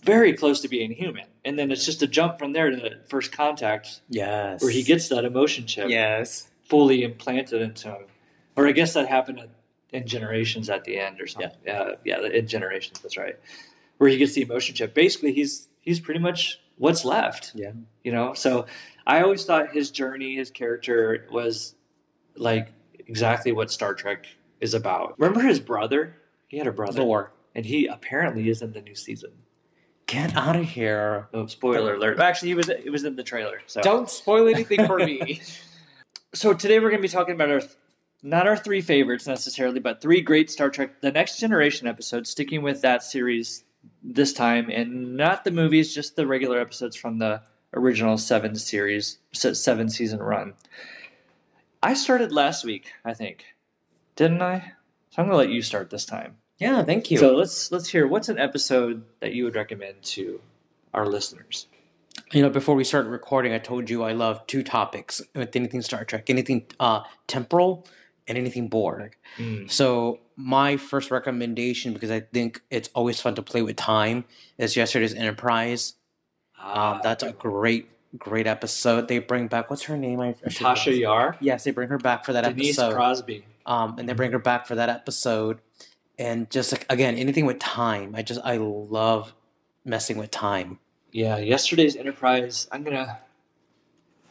very 0.05 0.33
close 0.33 0.61
to 0.63 0.69
being 0.69 0.91
human 0.93 1.27
and 1.45 1.59
then 1.59 1.71
it's 1.71 1.85
just 1.85 2.03
a 2.03 2.07
jump 2.07 2.39
from 2.39 2.53
there 2.53 2.71
to 2.71 2.99
first 3.09 3.33
contact 3.33 4.01
Yes. 4.09 4.63
where 4.63 4.73
he 4.73 4.83
gets 4.83 5.09
that 5.09 5.25
emotion 5.27 5.67
chip 5.67 5.91
Yes. 5.91 6.49
fully 6.65 7.03
implanted 7.03 7.61
into 7.61 7.89
him. 7.89 8.05
Or 8.57 8.67
I 8.67 8.73
guess 8.73 8.95
that 8.95 9.09
happened 9.09 9.41
in 9.93 10.07
Generations 10.07 10.69
at 10.71 10.85
the 10.85 10.99
end 10.99 11.21
or 11.21 11.27
something. 11.27 11.51
Yeah, 11.67 11.93
yeah, 12.05 12.21
in 12.27 12.47
Generations, 12.47 13.01
that's 13.01 13.17
right. 13.17 13.37
Where 13.99 14.09
he 14.11 14.17
gets 14.19 14.35
the 14.35 14.43
emotion 14.43 14.75
chip. 14.75 14.93
Basically, 14.95 15.33
he's 15.33 15.69
he's 15.81 15.99
pretty 16.01 16.21
much 16.21 16.61
what's 16.81 17.05
left. 17.05 17.53
Yeah. 17.55 17.73
You 18.03 18.11
know, 18.13 18.33
so 18.35 18.67
I 19.07 19.23
always 19.23 19.45
thought 19.45 19.71
his 19.71 19.91
journey, 19.91 20.35
his 20.35 20.51
character 20.51 21.27
was 21.31 21.75
like 22.37 22.73
exactly 23.07 23.53
what 23.53 23.71
Star 23.71 23.95
Trek 23.95 24.27
is 24.61 24.75
about. 24.75 25.15
Remember 25.19 25.41
his 25.41 25.61
brother? 25.61 26.17
He 26.49 26.57
had 26.59 26.67
a 26.67 26.73
brother, 26.73 27.03
Lore. 27.03 27.33
and 27.55 27.65
he 27.65 27.87
apparently 27.87 28.49
is 28.49 28.63
in 28.63 28.73
the 28.73 28.81
new 28.81 28.95
season. 28.95 29.31
Get 30.07 30.35
out 30.35 30.57
of 30.57 30.65
here. 30.65 31.29
Oh, 31.33 31.47
spoiler 31.47 31.95
alert! 31.95 32.19
Actually, 32.19 32.49
he 32.49 32.55
was 32.55 32.69
it 32.69 32.91
was 32.91 33.05
in 33.05 33.15
the 33.15 33.23
trailer. 33.23 33.61
So 33.67 33.81
Don't 33.83 34.11
spoil 34.11 34.49
anything 34.49 34.85
for 34.87 34.99
me. 34.99 35.41
so 36.35 36.53
today 36.53 36.81
we're 36.81 36.91
going 36.91 37.01
to 37.01 37.07
be 37.07 37.13
talking 37.13 37.35
about 37.35 37.51
our 37.51 37.63
not 38.23 38.49
our 38.49 38.57
three 38.57 38.81
favorites 38.81 39.27
necessarily, 39.27 39.81
but 39.81 40.01
three 40.01 40.21
great 40.21 40.51
Star 40.51 40.71
Trek: 40.71 41.01
The 41.01 41.13
Next 41.13 41.39
Generation 41.39 41.87
episodes. 41.87 42.31
Sticking 42.31 42.63
with 42.63 42.81
that 42.81 43.05
series 43.05 43.65
this 44.03 44.33
time, 44.33 44.71
and 44.71 45.17
not 45.17 45.45
the 45.45 45.51
movies, 45.51 45.95
just 45.95 46.17
the 46.17 46.27
regular 46.27 46.61
episodes 46.61 46.97
from 46.97 47.19
the 47.19 47.43
original 47.75 48.19
seven 48.19 48.55
series, 48.57 49.19
seven 49.33 49.89
season 49.89 50.21
run. 50.21 50.55
I 51.83 51.95
started 51.95 52.33
last 52.33 52.65
week, 52.65 52.93
I 53.05 53.15
think, 53.15 53.45
didn't 54.17 54.43
I? 54.43 54.73
So 55.11 55.23
I'm 55.23 55.27
going 55.27 55.33
to 55.33 55.37
let 55.39 55.51
you 55.51 55.63
start 55.63 55.91
this 55.91 56.05
time. 56.05 56.37
yeah, 56.59 56.83
thank 56.83 57.11
you. 57.11 57.19
So 57.19 57.35
let's 57.35 57.73
let's 57.73 57.89
hear 57.89 58.07
what's 58.07 58.29
an 58.29 58.39
episode 58.39 59.03
that 59.21 59.33
you 59.33 59.45
would 59.45 59.57
recommend 59.57 60.03
to 60.03 60.41
our 60.95 61.07
listeners. 61.07 61.67
You 62.33 62.43
know, 62.43 62.51
before 62.51 62.75
we 62.75 62.85
started 62.85 63.09
recording, 63.09 63.53
I 63.53 63.59
told 63.59 63.89
you 63.89 64.03
I 64.03 64.13
love 64.13 64.47
two 64.47 64.63
topics 64.63 65.23
with 65.35 65.55
anything 65.57 65.83
Star 65.83 66.05
Trek, 66.05 66.29
anything 66.29 66.67
uh, 66.79 67.03
temporal 67.27 67.87
and 68.29 68.37
anything 68.37 68.69
Borg. 68.69 69.17
Mm. 69.39 69.71
So 69.71 70.21
my 70.41 70.77
first 70.77 71.11
recommendation, 71.11 71.93
because 71.93 72.11
I 72.11 72.21
think 72.21 72.63
it's 72.71 72.89
always 72.95 73.21
fun 73.21 73.35
to 73.37 73.43
play 73.43 73.63
with 73.63 73.77
time, 73.77 74.25
is 74.59 74.77
yesterday's 74.77 75.15
Enterprise. 75.15 75.95
Ah, 76.59 76.95
Um, 76.97 77.01
that's 77.03 77.23
a 77.23 77.33
great, 77.33 77.89
great 78.19 78.47
episode. 78.47 79.09
They 79.09 79.19
bring 79.19 79.49
back 79.49 79.71
what's 79.71 79.83
her 79.85 79.97
name? 79.97 80.21
I, 80.21 80.35
I 80.45 80.49
should 80.49 80.63
know 80.63 80.69
Tasha. 80.75 80.99
Yar, 80.99 81.37
Yes, 81.41 81.65
they 81.65 81.71
bring 81.71 81.89
her 81.89 81.99
back 81.99 82.25
for 82.25 82.33
that 82.33 82.43
Denise 82.45 82.79
episode. 82.79 82.95
Crosby. 82.95 83.45
um, 83.67 83.97
and 83.99 84.09
they 84.09 84.13
bring 84.13 84.33
her 84.33 84.39
back 84.39 84.67
for 84.67 84.75
that 84.75 84.89
episode. 84.89 85.59
And 86.19 86.51
just 86.51 86.71
like 86.73 86.85
again, 86.91 87.17
anything 87.17 87.47
with 87.47 87.59
time, 87.59 88.15
I 88.15 88.23
just 88.23 88.41
I 88.45 88.59
love 88.59 89.33
messing 89.87 90.19
with 90.19 90.31
time. 90.31 90.79
Yeah, 91.13 91.39
yesterday's 91.39 91.97
Enterprise. 91.97 92.69
I'm 92.71 92.85
gonna 92.85 93.19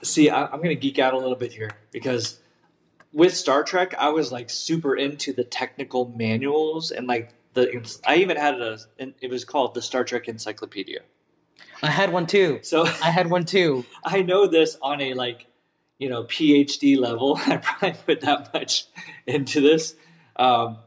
see. 0.04 0.30
I, 0.30 0.46
I'm 0.46 0.62
gonna 0.62 0.76
geek 0.76 1.00
out 1.00 1.14
a 1.14 1.18
little 1.18 1.36
bit 1.36 1.52
here 1.52 1.72
because 1.92 2.40
with 3.12 3.36
Star 3.36 3.64
Trek, 3.64 3.96
I 3.98 4.10
was 4.10 4.32
like 4.32 4.50
super 4.50 4.96
into 4.96 5.34
the 5.34 5.44
technical 5.44 6.14
manuals 6.16 6.92
and 6.92 7.08
like 7.08 7.34
the. 7.54 8.00
I 8.06 8.18
even 8.18 8.38
had 8.38 8.62
a. 8.62 8.78
It 8.98 9.30
was 9.30 9.46
called 9.46 9.74
the 9.74 9.82
Star 9.82 10.04
Trek 10.04 10.28
Encyclopedia. 10.28 11.00
I 11.82 11.88
had 11.90 12.12
one 12.14 12.28
too. 12.28 12.60
So 12.62 12.86
I 13.04 13.10
had 13.12 13.30
one 13.30 13.46
too. 13.46 13.86
I 14.04 14.22
know 14.22 14.48
this 14.48 14.78
on 14.82 15.02
a 15.02 15.14
like, 15.14 15.48
you 15.98 16.10
know, 16.10 16.24
PhD 16.26 16.98
level. 16.98 17.40
I 17.48 17.58
probably 17.58 17.98
put 18.06 18.22
that 18.22 18.54
much 18.54 18.86
into 19.26 19.62
this, 19.62 19.96
um, 20.36 20.78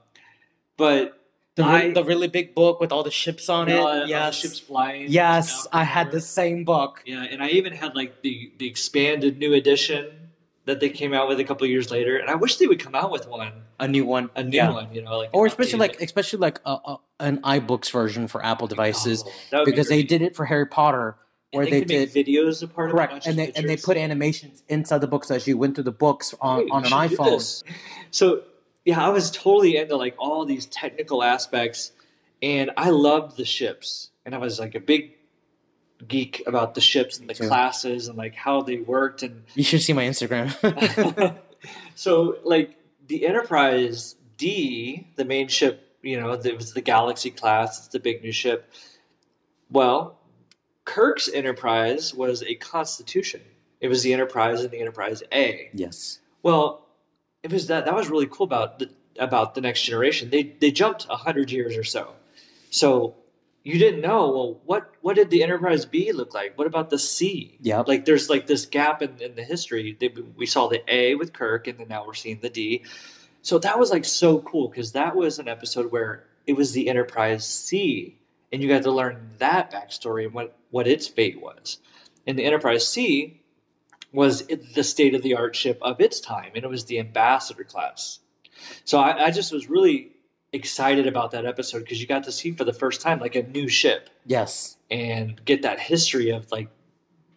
but 0.77 1.19
The, 1.57 1.65
I- 1.65 1.93
the 1.93 2.05
really 2.05 2.29
big 2.29 2.55
book 2.55 2.79
with 2.81 2.93
all 2.93 3.03
the 3.03 3.11
ships 3.11 3.49
on 3.49 3.69
it. 3.69 3.79
all 3.79 4.07
yes. 4.07 4.41
the 4.43 4.49
ships 4.49 4.59
flying. 4.61 5.07
Yes, 5.11 5.67
I 5.73 5.85
had 5.85 6.11
the 6.13 6.21
same 6.21 6.65
book. 6.65 7.03
Yeah, 7.07 7.23
and 7.25 7.43
I 7.43 7.49
even 7.49 7.73
had 7.73 7.95
like 7.97 8.23
the 8.23 8.53
the 8.59 8.67
expanded 8.69 9.39
new 9.39 9.55
edition 9.55 10.22
that 10.65 10.81
they 10.81 10.91
came 10.91 11.13
out 11.13 11.29
with 11.29 11.41
a 11.41 11.45
couple 11.45 11.65
of 11.65 11.71
years 11.71 11.91
later, 11.91 12.17
and 12.17 12.31
I 12.31 12.37
wish 12.37 12.57
they 12.57 12.67
would 12.67 12.79
come 12.79 12.95
out 12.95 13.11
with 13.11 13.27
one, 13.27 13.53
A 13.81 13.89
new 13.89 14.05
one. 14.05 14.31
a 14.37 14.43
new 14.45 14.57
Yeah. 14.57 14.71
one, 14.71 14.95
you 14.95 15.03
know, 15.03 15.19
like 15.19 15.31
Or 15.33 15.47
especially 15.47 15.79
like 15.81 16.01
especially 16.01 16.39
like 16.39 16.61
a, 16.65 16.71
a, 16.85 16.99
an 17.21 17.39
iBooks 17.43 17.91
version 17.91 18.29
for 18.29 18.45
Apple 18.45 18.67
oh, 18.67 18.69
devices 18.69 19.25
Oh, 19.27 19.33
would 19.53 19.65
be 19.65 19.71
because 19.73 19.89
they 19.89 20.03
did 20.03 20.23
it 20.23 20.37
for 20.37 20.45
Harry 20.45 20.67
Potter 20.67 21.17
And 21.53 21.59
where 21.59 21.67
they, 21.67 21.71
they, 21.71 21.81
could 22.07 22.13
did 22.13 22.27
videos 22.27 22.63
a 22.63 22.69
part 22.69 22.91
of 22.91 22.95
it, 22.95 22.99
not 22.99 23.09
correct 23.11 23.27
and 23.27 23.39
they 23.39 23.53
and 23.57 23.69
they 23.69 23.77
put 23.77 23.97
animations 23.97 24.63
inside 24.69 25.01
the 25.01 25.09
books 25.09 25.31
as 25.31 25.47
you 25.49 25.59
went 25.59 25.75
through 25.75 25.85
the 25.85 25.91
books 25.93 26.35
on, 26.41 26.61
Hey, 26.61 26.69
on 26.71 26.85
an 26.85 26.93
iPhone. 26.93 27.63
So 28.11 28.43
yeah, 28.85 29.05
I 29.05 29.11
was 29.11 29.31
totally 29.31 29.77
into 29.77 29.97
like 29.97 30.15
all 30.19 30.45
these 30.45 30.67
technical 30.67 31.23
aspects, 31.23 31.93
and 32.43 32.71
I 32.77 32.91
loved 32.91 33.37
the 33.37 33.45
ships, 33.45 34.11
and 34.25 34.35
I 34.35 34.39
was 34.39 34.59
like 34.59 34.75
a 34.75 34.81
big 34.81 35.15
geek 36.09 36.43
about 36.47 36.75
the 36.75 36.81
ships 36.81 37.19
and 37.19 37.29
the 37.29 37.35
classes 37.35 38.09
and 38.09 38.19
like 38.19 38.35
how 38.35 38.63
they 38.63 38.79
worked 38.79 39.23
and 39.23 39.45
You 39.55 39.65
should 39.65 39.83
see 39.83 39.93
my 39.93 40.05
Instagram. 40.05 41.39
so 41.95 42.39
like 42.45 42.77
the 43.07 43.27
Enterprise 43.27 44.17
D, 44.37 45.07
the 45.17 45.25
main 45.25 45.49
ship, 45.49 45.97
you 46.03 46.21
know, 46.21 46.33
it 46.33 46.57
was 46.57 46.73
the 46.73 46.81
Galaxy 46.81 47.31
class. 47.31 47.79
It's 47.79 47.89
the 47.89 48.01
big 48.01 48.23
new 48.23 48.33
ship. 48.33 48.73
Well, 49.71 50.19
Kirk's 50.85 51.29
Enterprise 51.29 52.13
was 52.13 52.43
a 52.43 52.55
Constitution. 52.57 53.41
It 53.81 53.89
was 53.89 54.03
the 54.03 54.13
Enterprise 54.13 54.63
and 54.63 54.71
the 54.71 54.81
Enterprise 54.81 55.23
A. 55.33 55.71
yes. 55.73 56.19
Well, 56.43 56.87
it 57.43 57.53
was 57.53 57.69
that 57.69 57.85
that 57.85 57.95
was 57.95 58.09
really 58.09 58.27
cool 58.27 58.45
about 58.45 58.79
the 58.79 58.91
about 59.19 59.55
the 59.55 59.61
next 59.61 59.83
generation. 59.83 60.31
They 60.31 60.55
they 60.61 60.71
jumped 60.71 61.05
hundred 61.05 61.51
years 61.51 61.77
or 61.77 61.85
so. 61.85 62.15
So 62.71 63.15
you 63.65 63.79
didn't 63.79 64.01
know. 64.01 64.31
Well, 64.31 64.61
what 64.65 64.93
what 65.03 65.17
did 65.17 65.31
the 65.31 65.43
Enterprise 65.43 65.85
B 65.87 66.13
look 66.13 66.35
like? 66.35 66.59
What 66.59 66.67
about 66.67 66.91
the 66.91 66.99
C? 66.99 67.59
yeah 67.61 67.81
Like 67.81 68.05
there's 68.05 68.29
like 68.29 68.47
this 68.47 68.67
gap 68.67 69.03
in, 69.03 69.17
in 69.21 69.35
the 69.35 69.45
history. 69.45 69.97
They, 69.99 70.13
we 70.37 70.47
saw 70.47 70.69
the 70.69 70.83
A 70.93 71.15
with 71.15 71.33
Kirk, 71.33 71.67
and 71.67 71.79
then 71.79 71.89
now 71.89 72.07
we're 72.07 72.15
seeing 72.15 72.41
the 72.41 72.51
D. 72.51 72.85
So 73.43 73.59
that 73.59 73.79
was 73.79 73.91
like 73.91 74.05
so 74.05 74.41
cool 74.41 74.69
because 74.69 74.93
that 74.93 75.17
was 75.17 75.39
an 75.39 75.49
episode 75.49 75.93
where 75.93 76.25
it 76.47 76.55
was 76.55 76.73
the 76.73 76.89
Enterprise 76.89 77.47
C, 77.47 78.19
and 78.53 78.63
you 78.63 78.69
got 78.69 78.83
to 78.83 78.91
learn 78.91 79.31
that 79.39 79.73
backstory 79.73 80.25
and 80.25 80.35
what 80.35 80.57
what 80.71 80.89
its 80.89 81.07
fate 81.07 81.41
was. 81.41 81.79
And 82.27 82.39
the 82.39 82.45
Enterprise 82.45 82.87
C 82.87 83.41
was 84.13 84.47
the 84.75 84.85
state 84.85 85.15
of 85.15 85.23
the 85.23 85.37
art 85.37 85.57
ship 85.57 85.79
of 85.83 86.01
its 86.01 86.21
time, 86.21 86.53
and 86.55 86.65
it 86.65 86.71
was 86.71 86.85
the 86.85 86.99
Ambassador 86.99 87.65
class. 87.65 88.19
So 88.85 88.99
I, 88.99 89.27
I 89.27 89.31
just 89.31 89.53
was 89.53 89.71
really 89.71 90.12
excited 90.53 91.07
about 91.07 91.31
that 91.31 91.47
episode 91.47 91.81
because 91.81 92.01
you 92.01 92.07
got 92.07 92.23
to 92.25 92.33
see 92.33 92.53
for 92.53 92.65
the 92.65 92.73
first 92.73 93.01
time 93.01 93.19
like 93.21 93.35
a 93.37 93.43
new 93.45 93.69
ship 93.69 94.11
Yes. 94.27 94.77
and 94.91 95.43
get 95.45 95.63
that 95.63 95.81
history 95.81 96.31
of 96.31 96.51
like 96.53 96.69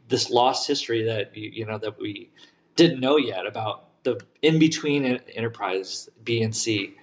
this 0.10 0.30
lost 0.30 0.67
history 0.67 1.04
that 1.04 1.36
you, 1.36 1.49
you 1.54 1.65
know 1.65 1.78
that 1.78 1.97
we 1.99 2.30
didn't 2.75 2.99
know 2.99 3.17
yet 3.17 3.45
about 3.47 4.04
the 4.04 4.19
in 4.41 4.60
between 4.60 5.06
Enterprise 5.34 6.10
B 6.23 6.43
and 6.43 6.56
C, 6.56 6.93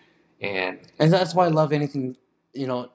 and 0.41 0.79
And 1.01 1.13
that's 1.13 1.35
why 1.35 1.47
I 1.47 1.49
love 1.49 1.73
anything, 1.73 2.17
you 2.53 2.67
know, 2.69 2.91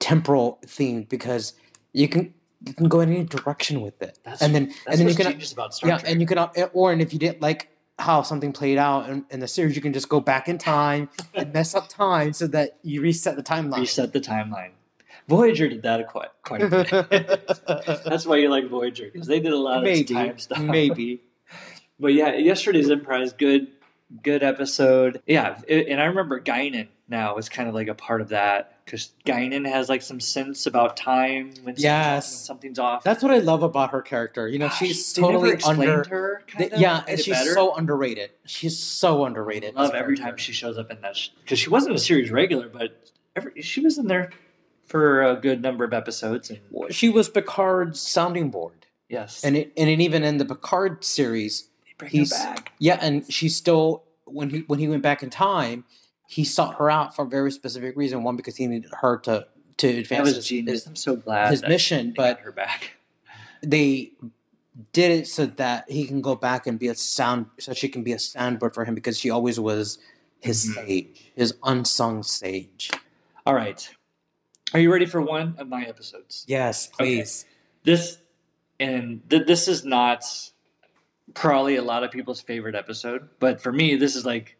temporal 0.00 0.58
themed 0.66 1.08
because 1.08 1.52
you 1.92 2.08
can 2.08 2.32
you 2.66 2.72
can 2.74 2.88
go 2.88 3.00
in 3.00 3.12
any 3.12 3.24
direction 3.24 3.80
with 3.82 4.00
it. 4.02 4.18
that's 4.24 4.42
and 4.42 4.54
then 4.54 4.66
that's 4.86 4.98
and 4.98 5.00
then 5.00 5.08
you 5.08 5.14
can 5.14 5.30
genius 5.32 5.52
about 5.52 5.74
Star 5.74 5.90
yeah, 5.90 5.98
Trek. 5.98 6.10
and 6.10 6.20
you 6.20 6.26
can 6.26 6.38
or 6.72 6.92
and 6.92 7.00
if 7.00 7.12
you 7.12 7.18
didn't 7.18 7.40
like 7.40 7.68
how 7.98 8.22
something 8.22 8.52
played 8.52 8.78
out 8.78 9.08
in, 9.08 9.24
in 9.30 9.40
the 9.40 9.48
series, 9.48 9.74
you 9.74 9.82
can 9.82 9.92
just 9.92 10.08
go 10.08 10.20
back 10.20 10.48
in 10.48 10.58
time 10.58 11.08
and 11.34 11.52
mess 11.52 11.74
up 11.74 11.88
time 11.88 12.32
so 12.32 12.46
that 12.48 12.78
you 12.82 13.00
reset 13.00 13.36
the 13.36 13.42
timeline. 13.42 13.78
reset 13.78 14.12
the 14.12 14.20
timeline. 14.20 14.70
Voyager 15.28 15.68
did 15.68 15.82
that 15.82 16.06
quite 16.08 16.28
quite 16.44 16.62
a 16.62 16.68
bit. 16.68 17.50
That's 18.04 18.26
why 18.26 18.36
you 18.36 18.48
like 18.48 18.68
Voyager 18.68 19.10
because 19.12 19.26
they 19.26 19.40
did 19.40 19.52
a 19.52 19.56
lot 19.56 19.86
of 19.86 20.06
time 20.06 20.38
stuff. 20.38 20.58
maybe. 20.58 21.22
But 21.98 22.12
yeah, 22.12 22.34
yesterday's 22.34 22.90
Enterprise, 22.90 23.32
good, 23.32 23.68
good 24.22 24.42
episode. 24.42 25.22
Yeah, 25.26 25.58
it, 25.66 25.88
and 25.88 26.00
I 26.00 26.04
remember 26.04 26.40
Guinan 26.40 26.88
now 27.08 27.36
is 27.36 27.48
kind 27.48 27.68
of 27.68 27.74
like 27.74 27.88
a 27.88 27.94
part 27.94 28.20
of 28.20 28.28
that 28.30 28.84
because 28.84 29.10
Guinan 29.24 29.66
has 29.68 29.88
like 29.88 30.02
some 30.02 30.18
sense 30.20 30.66
about 30.66 30.96
time 30.96 31.46
when 31.46 31.76
something's, 31.76 31.82
Yes. 31.82 32.32
when 32.32 32.44
something's 32.46 32.78
off. 32.78 33.04
That's 33.04 33.22
what 33.22 33.32
I 33.32 33.38
love 33.38 33.62
about 33.62 33.90
her 33.90 34.02
character. 34.02 34.48
You 34.48 34.58
know, 34.58 34.68
Gosh, 34.68 34.78
she's 34.78 35.12
they 35.14 35.22
never 35.22 35.56
totally 35.56 35.86
under. 35.88 36.04
her. 36.08 36.42
they- 36.58 36.64
Kind 36.64 36.72
of, 36.74 36.80
yeah, 36.80 37.04
and 37.06 37.18
she's 37.20 37.34
better. 37.34 37.52
so 37.54 37.74
underrated. 37.76 38.30
She's 38.46 38.78
so 38.78 39.24
underrated. 39.24 39.74
I 39.76 39.82
love 39.82 39.94
every 39.94 40.16
character. 40.16 40.22
time 40.32 40.36
she 40.36 40.52
shows 40.52 40.78
up 40.78 40.90
in 40.90 41.00
that 41.02 41.16
because 41.42 41.58
she 41.58 41.70
wasn't 41.70 41.94
a 41.94 41.98
series 41.98 42.30
regular, 42.30 42.68
but 42.68 43.10
every, 43.36 43.60
she 43.62 43.80
was 43.80 43.98
in 43.98 44.06
there 44.08 44.30
for 44.84 45.22
a 45.22 45.36
good 45.36 45.62
number 45.62 45.84
of 45.84 45.92
episodes. 45.92 46.50
And 46.50 46.60
She 46.90 47.08
was 47.08 47.28
Picard's 47.28 48.00
sounding 48.00 48.50
board, 48.50 48.86
yes, 49.08 49.42
and 49.44 49.56
it, 49.56 49.72
and 49.76 49.88
it, 49.88 50.00
even 50.00 50.22
in 50.24 50.38
the 50.38 50.44
Picard 50.44 51.04
series, 51.04 51.68
he's- 52.08 52.32
yeah, 52.78 52.98
and 53.00 53.30
she 53.32 53.48
still 53.48 54.04
when 54.24 54.50
he 54.50 54.58
when 54.66 54.78
he 54.80 54.88
went 54.88 55.02
back 55.02 55.22
in 55.22 55.30
time, 55.30 55.84
he 56.28 56.44
sought 56.44 56.76
her 56.76 56.90
out 56.90 57.14
for 57.14 57.24
a 57.24 57.28
very 57.28 57.50
specific 57.52 57.96
reason. 57.96 58.22
One 58.22 58.36
because 58.36 58.56
he 58.56 58.66
needed 58.66 58.90
her 59.00 59.18
to 59.20 59.46
to 59.78 59.86
That 59.92 59.98
advance 59.98 60.26
was 60.28 60.36
his, 60.36 60.46
genius. 60.46 60.72
his, 60.80 60.86
I'm 60.86 60.96
so 60.96 61.16
glad 61.16 61.50
his 61.50 61.60
that 61.60 61.68
mission, 61.68 62.14
but 62.16 62.36
got 62.38 62.44
her 62.44 62.52
back. 62.52 62.92
they 63.62 64.12
did 64.92 65.10
it 65.10 65.26
so 65.26 65.46
that 65.46 65.90
he 65.90 66.06
can 66.06 66.20
go 66.20 66.34
back 66.34 66.66
and 66.66 66.78
be 66.78 66.88
a 66.88 66.94
sound 66.94 67.46
so 67.58 67.72
she 67.72 67.88
can 67.88 68.02
be 68.02 68.12
a 68.12 68.16
soundboard 68.16 68.74
for 68.74 68.84
him 68.84 68.94
because 68.94 69.18
she 69.18 69.30
always 69.30 69.58
was 69.60 69.98
his 70.40 70.66
Mhm. 70.68 70.74
sage, 70.86 71.32
his 71.34 71.54
unsung 71.62 72.22
sage. 72.22 72.90
All 73.46 73.54
right, 73.54 73.88
are 74.74 74.80
you 74.80 74.92
ready 74.92 75.06
for 75.06 75.20
one 75.22 75.54
of 75.58 75.68
my 75.68 75.84
episodes? 75.84 76.44
Yes, 76.48 76.88
please. 76.88 77.44
this 77.84 78.18
and 78.80 79.22
th- 79.30 79.46
this 79.46 79.68
is 79.68 79.84
not 79.84 80.24
probably 81.34 81.76
a 81.76 81.82
lot 81.82 82.02
of 82.04 82.10
people's 82.10 82.40
favorite 82.40 82.74
episode 82.74 83.28
but 83.40 83.60
for 83.60 83.72
me 83.72 83.96
this 83.96 84.14
is 84.16 84.24
like 84.26 84.56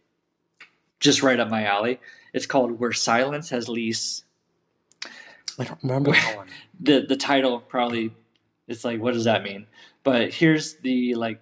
just 1.00 1.22
right 1.22 1.38
up 1.38 1.48
my 1.48 1.64
alley. 1.64 2.00
It's 2.32 2.46
called 2.46 2.78
where 2.78 2.92
silence 2.92 3.48
has 3.50 3.68
lease 3.68 4.24
I 5.58 5.64
don't 5.64 5.82
remember 5.82 6.14
the 6.80 7.06
the 7.06 7.16
title 7.16 7.60
probably 7.60 8.12
it's 8.68 8.84
like 8.84 9.00
what 9.00 9.14
does 9.14 9.24
that 9.24 9.42
mean? 9.42 9.66
But 10.02 10.32
here's 10.32 10.74
the 10.74 11.14
like 11.14 11.40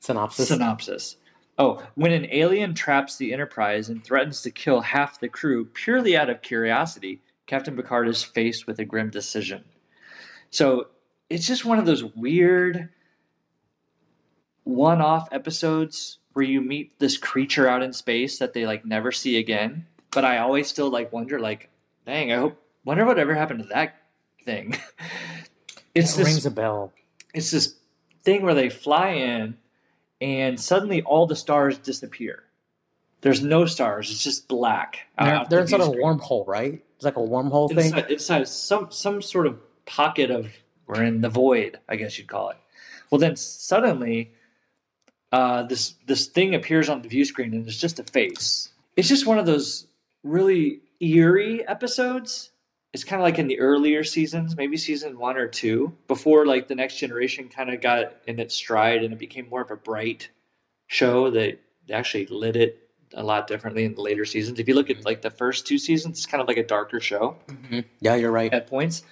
Synopsis. 0.00 0.48
synopsis. 0.48 1.16
Oh 1.58 1.82
when 1.94 2.12
an 2.12 2.26
alien 2.30 2.74
traps 2.74 3.16
the 3.16 3.32
enterprise 3.32 3.88
and 3.88 4.02
threatens 4.02 4.42
to 4.42 4.50
kill 4.50 4.80
half 4.80 5.20
the 5.20 5.28
crew 5.28 5.66
purely 5.66 6.16
out 6.16 6.30
of 6.30 6.42
curiosity 6.42 7.20
captain 7.46 7.76
picard 7.76 8.08
is 8.08 8.22
faced 8.22 8.66
with 8.66 8.78
a 8.78 8.84
grim 8.84 9.10
decision. 9.10 9.64
So 10.50 10.88
it's 11.30 11.46
just 11.46 11.64
one 11.64 11.78
of 11.78 11.86
those 11.86 12.04
weird 12.04 12.88
one-off 14.64 15.28
episodes 15.32 16.18
where 16.32 16.44
you 16.44 16.60
meet 16.60 16.98
this 16.98 17.16
creature 17.16 17.68
out 17.68 17.82
in 17.82 17.92
space 17.92 18.38
that 18.38 18.52
they 18.52 18.66
like 18.66 18.84
never 18.84 19.12
see 19.12 19.36
again 19.38 19.86
but 20.10 20.24
i 20.24 20.38
always 20.38 20.66
still 20.66 20.90
like 20.90 21.12
wonder 21.12 21.38
like 21.38 21.68
dang 22.06 22.32
i 22.32 22.36
hope 22.36 22.60
wonder 22.84 23.04
whatever 23.04 23.34
happened 23.34 23.60
to 23.60 23.68
that 23.68 23.96
thing 24.44 24.74
it's 25.94 26.14
it 26.14 26.18
this 26.18 26.26
rings 26.26 26.46
a 26.46 26.50
bell. 26.50 26.92
it's 27.34 27.50
this 27.50 27.74
thing 28.24 28.42
where 28.42 28.54
they 28.54 28.70
fly 28.70 29.10
in 29.10 29.56
and 30.20 30.58
suddenly 30.58 31.02
all 31.02 31.26
the 31.26 31.36
stars 31.36 31.78
disappear. 31.78 32.44
There's 33.20 33.42
no 33.42 33.66
stars; 33.66 34.10
it's 34.10 34.22
just 34.22 34.48
black. 34.48 35.00
They're, 35.18 35.44
they're 35.48 35.64
the 35.64 35.74
inside 35.76 35.80
a 35.80 35.98
wormhole, 35.98 36.46
right? 36.46 36.82
It's 36.96 37.04
like 37.04 37.16
a 37.16 37.20
wormhole 37.20 37.68
thing. 37.68 37.86
Inside, 37.86 38.10
inside 38.10 38.48
some 38.48 38.90
some 38.90 39.22
sort 39.22 39.46
of 39.46 39.58
pocket 39.86 40.30
of 40.30 40.50
we're 40.86 41.02
in 41.02 41.20
the 41.20 41.28
void, 41.28 41.78
I 41.88 41.96
guess 41.96 42.18
you'd 42.18 42.28
call 42.28 42.50
it. 42.50 42.56
Well, 43.10 43.18
then 43.18 43.36
suddenly, 43.36 44.32
uh, 45.34 45.62
this 45.64 45.94
this 46.06 46.26
thing 46.26 46.54
appears 46.54 46.88
on 46.88 47.02
the 47.02 47.08
view 47.08 47.24
screen 47.24 47.52
and 47.54 47.66
it's 47.66 47.76
just 47.86 47.98
a 47.98 48.04
face. 48.04 48.68
It's 48.96 49.08
just 49.08 49.26
one 49.26 49.38
of 49.38 49.46
those 49.46 49.86
really 50.22 50.80
eerie 51.00 51.66
episodes. 51.66 52.50
It's 52.92 53.02
kind 53.02 53.20
of 53.20 53.24
like 53.24 53.40
in 53.40 53.48
the 53.48 53.58
earlier 53.58 54.04
seasons, 54.04 54.56
maybe 54.56 54.76
season 54.76 55.18
one 55.18 55.36
or 55.36 55.48
two, 55.48 55.92
before 56.06 56.46
like 56.46 56.68
the 56.68 56.76
next 56.76 56.98
generation 56.98 57.48
kind 57.48 57.68
of 57.74 57.80
got 57.80 58.14
in 58.28 58.38
its 58.38 58.54
stride 58.54 59.02
and 59.02 59.12
it 59.12 59.18
became 59.18 59.48
more 59.48 59.62
of 59.62 59.70
a 59.72 59.76
bright 59.76 60.28
show. 60.86 61.30
They, 61.30 61.58
actually 61.90 62.24
lit 62.26 62.56
it 62.56 62.88
a 63.12 63.22
lot 63.22 63.46
differently 63.46 63.84
in 63.84 63.94
the 63.94 64.00
later 64.00 64.24
seasons. 64.24 64.58
If 64.58 64.66
you 64.68 64.74
look 64.74 64.88
at 64.88 65.04
like 65.04 65.20
the 65.20 65.30
first 65.30 65.66
two 65.66 65.76
seasons, 65.76 66.16
it's 66.18 66.24
kind 66.26 66.40
of 66.40 66.48
like 66.48 66.56
a 66.56 66.66
darker 66.66 66.98
show 67.00 67.36
Mhm. 67.48 67.84
Yeah, 68.00 68.14
you're 68.14 68.30
right. 68.30 68.50
at 68.54 68.66
points. 68.68 69.02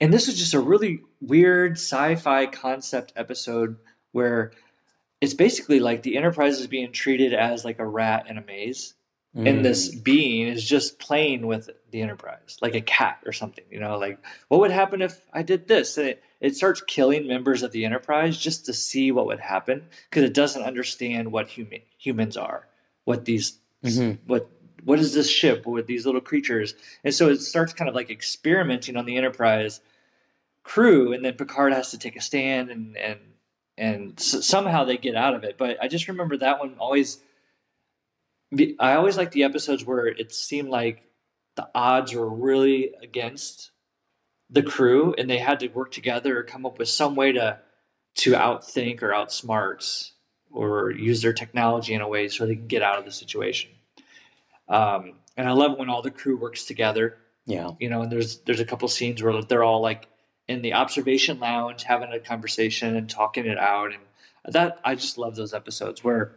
And 0.00 0.12
this 0.12 0.26
was 0.28 0.38
just 0.38 0.54
a 0.54 0.60
really 0.60 1.00
weird 1.20 1.72
sci-fi 1.72 2.46
concept 2.46 3.12
episode 3.16 3.76
where 4.12 4.52
it's 5.20 5.34
basically 5.34 5.80
like 5.80 6.02
the 6.02 6.16
Enterprise 6.16 6.60
is 6.60 6.66
being 6.66 6.92
treated 6.92 7.32
as 7.34 7.64
like 7.64 7.78
a 7.78 7.86
rat 7.86 8.26
in 8.28 8.38
a 8.38 8.42
maze, 8.42 8.94
and 9.34 9.64
this 9.64 9.94
Mm. 9.94 10.04
being 10.04 10.48
is 10.48 10.64
just 10.64 10.98
playing 10.98 11.46
with 11.46 11.70
the 11.90 12.02
Enterprise, 12.02 12.58
like 12.60 12.74
a 12.74 12.80
cat 12.80 13.18
or 13.26 13.32
something. 13.32 13.64
You 13.70 13.80
know, 13.80 13.98
like 13.98 14.18
what 14.48 14.60
would 14.60 14.70
happen 14.70 15.02
if 15.02 15.20
I 15.32 15.42
did 15.42 15.68
this? 15.68 15.96
And 15.98 16.08
it, 16.08 16.22
it 16.40 16.56
starts 16.56 16.80
killing 16.82 17.26
members 17.26 17.62
of 17.62 17.72
the 17.72 17.84
Enterprise 17.84 18.36
just 18.38 18.66
to 18.66 18.72
see 18.72 19.12
what 19.12 19.26
would 19.26 19.40
happen 19.40 19.86
because 20.10 20.22
it 20.24 20.34
doesn't 20.34 20.62
understand 20.62 21.32
what 21.32 21.48
human 21.48 21.80
humans 21.98 22.36
are, 22.36 22.66
what 23.04 23.24
these 23.24 23.58
Mhm. 23.84 24.18
what 24.26 24.50
what 24.84 24.98
is 24.98 25.14
this 25.14 25.28
ship 25.28 25.66
with 25.66 25.86
these 25.86 26.06
little 26.06 26.20
creatures 26.20 26.74
and 27.02 27.12
so 27.12 27.28
it 27.28 27.40
starts 27.40 27.72
kind 27.72 27.88
of 27.88 27.94
like 27.94 28.08
experimenting 28.10 28.96
on 28.96 29.04
the 29.04 29.16
enterprise 29.16 29.80
crew 30.62 31.12
and 31.12 31.24
then 31.24 31.34
picard 31.34 31.72
has 31.72 31.90
to 31.90 31.98
take 31.98 32.16
a 32.16 32.20
stand 32.20 32.70
and 32.70 32.96
and 32.96 33.18
and 33.78 34.14
s- 34.18 34.44
somehow 34.46 34.84
they 34.84 34.96
get 34.96 35.14
out 35.14 35.34
of 35.34 35.44
it 35.44 35.56
but 35.58 35.76
i 35.82 35.88
just 35.88 36.08
remember 36.08 36.36
that 36.36 36.58
one 36.58 36.74
always 36.78 37.18
be- 38.54 38.76
i 38.78 38.94
always 38.94 39.16
like 39.16 39.30
the 39.32 39.44
episodes 39.44 39.84
where 39.84 40.06
it 40.06 40.32
seemed 40.32 40.68
like 40.68 41.02
the 41.56 41.68
odds 41.74 42.14
were 42.14 42.28
really 42.28 42.92
against 43.02 43.70
the 44.50 44.62
crew 44.62 45.14
and 45.18 45.28
they 45.28 45.38
had 45.38 45.60
to 45.60 45.68
work 45.68 45.90
together 45.90 46.38
or 46.38 46.42
come 46.42 46.64
up 46.66 46.78
with 46.78 46.88
some 46.88 47.14
way 47.16 47.32
to 47.32 47.58
to 48.14 48.32
outthink 48.32 49.02
or 49.02 49.10
outsmart 49.10 50.10
or 50.50 50.90
use 50.90 51.20
their 51.20 51.32
technology 51.32 51.92
in 51.92 52.00
a 52.00 52.08
way 52.08 52.28
so 52.28 52.46
they 52.46 52.54
can 52.56 52.66
get 52.66 52.82
out 52.82 52.98
of 52.98 53.04
the 53.04 53.10
situation 53.10 53.70
um, 54.68 55.12
and 55.36 55.48
I 55.48 55.52
love 55.52 55.78
when 55.78 55.88
all 55.88 56.02
the 56.02 56.10
crew 56.10 56.36
works 56.36 56.64
together. 56.64 57.18
Yeah. 57.46 57.70
You 57.78 57.88
know, 57.88 58.02
and 58.02 58.10
there's 58.10 58.38
there's 58.40 58.60
a 58.60 58.64
couple 58.64 58.88
scenes 58.88 59.22
where 59.22 59.42
they're 59.42 59.62
all 59.62 59.80
like 59.80 60.08
in 60.48 60.62
the 60.62 60.72
observation 60.74 61.40
lounge 61.40 61.82
having 61.82 62.12
a 62.12 62.20
conversation 62.20 62.96
and 62.96 63.08
talking 63.10 63.46
it 63.46 63.58
out, 63.58 63.92
and 63.92 64.54
that 64.54 64.78
I 64.84 64.94
just 64.94 65.18
love 65.18 65.34
those 65.36 65.54
episodes 65.54 66.04
where 66.04 66.36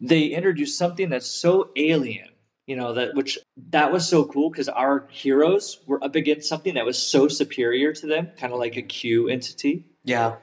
they 0.00 0.26
introduce 0.26 0.76
something 0.76 1.08
that's 1.08 1.26
so 1.26 1.70
alien. 1.76 2.28
You 2.66 2.74
know 2.76 2.94
that 2.94 3.14
which 3.14 3.38
that 3.70 3.92
was 3.92 4.08
so 4.08 4.24
cool 4.24 4.50
because 4.50 4.68
our 4.68 5.06
heroes 5.10 5.80
were 5.86 6.02
up 6.02 6.16
against 6.16 6.48
something 6.48 6.74
that 6.74 6.84
was 6.84 6.98
so 7.00 7.28
superior 7.28 7.92
to 7.92 8.06
them, 8.06 8.28
kind 8.36 8.52
of 8.52 8.58
like 8.58 8.76
a 8.76 8.82
Q 8.82 9.28
entity, 9.28 9.84
Yeah. 10.04 10.36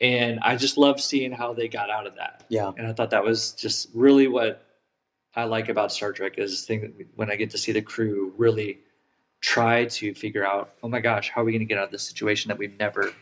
and 0.00 0.40
I 0.40 0.56
just 0.56 0.76
love 0.76 1.00
seeing 1.00 1.30
how 1.32 1.52
they 1.54 1.68
got 1.68 1.90
out 1.90 2.06
of 2.08 2.16
that. 2.16 2.44
Yeah. 2.48 2.72
And 2.76 2.86
I 2.88 2.92
thought 2.92 3.10
that 3.10 3.24
was 3.24 3.52
just 3.52 3.88
really 3.94 4.26
what 4.26 4.64
I 5.36 5.44
like 5.44 5.68
about 5.68 5.92
Star 5.92 6.12
Trek 6.12 6.38
is 6.38 6.64
thing 6.64 7.06
when 7.14 7.30
I 7.30 7.36
get 7.36 7.50
to 7.50 7.58
see 7.58 7.70
the 7.70 7.82
crew 7.82 8.32
really 8.36 8.80
try 9.40 9.84
to 9.86 10.14
figure 10.14 10.46
out, 10.46 10.74
oh 10.82 10.88
my 10.88 11.00
gosh, 11.00 11.30
how 11.30 11.42
are 11.42 11.44
we 11.44 11.52
going 11.52 11.60
to 11.60 11.66
get 11.66 11.78
out 11.78 11.84
of 11.84 11.90
this 11.90 12.02
situation 12.02 12.48
that 12.48 12.58
we've 12.58 12.78
never 12.78 13.12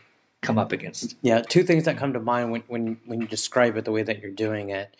come 0.41 0.57
up 0.57 0.71
against? 0.71 1.15
Yeah. 1.21 1.41
Two 1.41 1.63
things 1.63 1.85
that 1.85 1.97
come 1.97 2.13
to 2.13 2.19
mind 2.19 2.51
when, 2.51 2.63
when, 2.67 2.97
when 3.05 3.21
you 3.21 3.27
describe 3.27 3.77
it 3.77 3.85
the 3.85 3.91
way 3.91 4.03
that 4.03 4.21
you're 4.21 4.31
doing 4.31 4.69
it. 4.69 4.95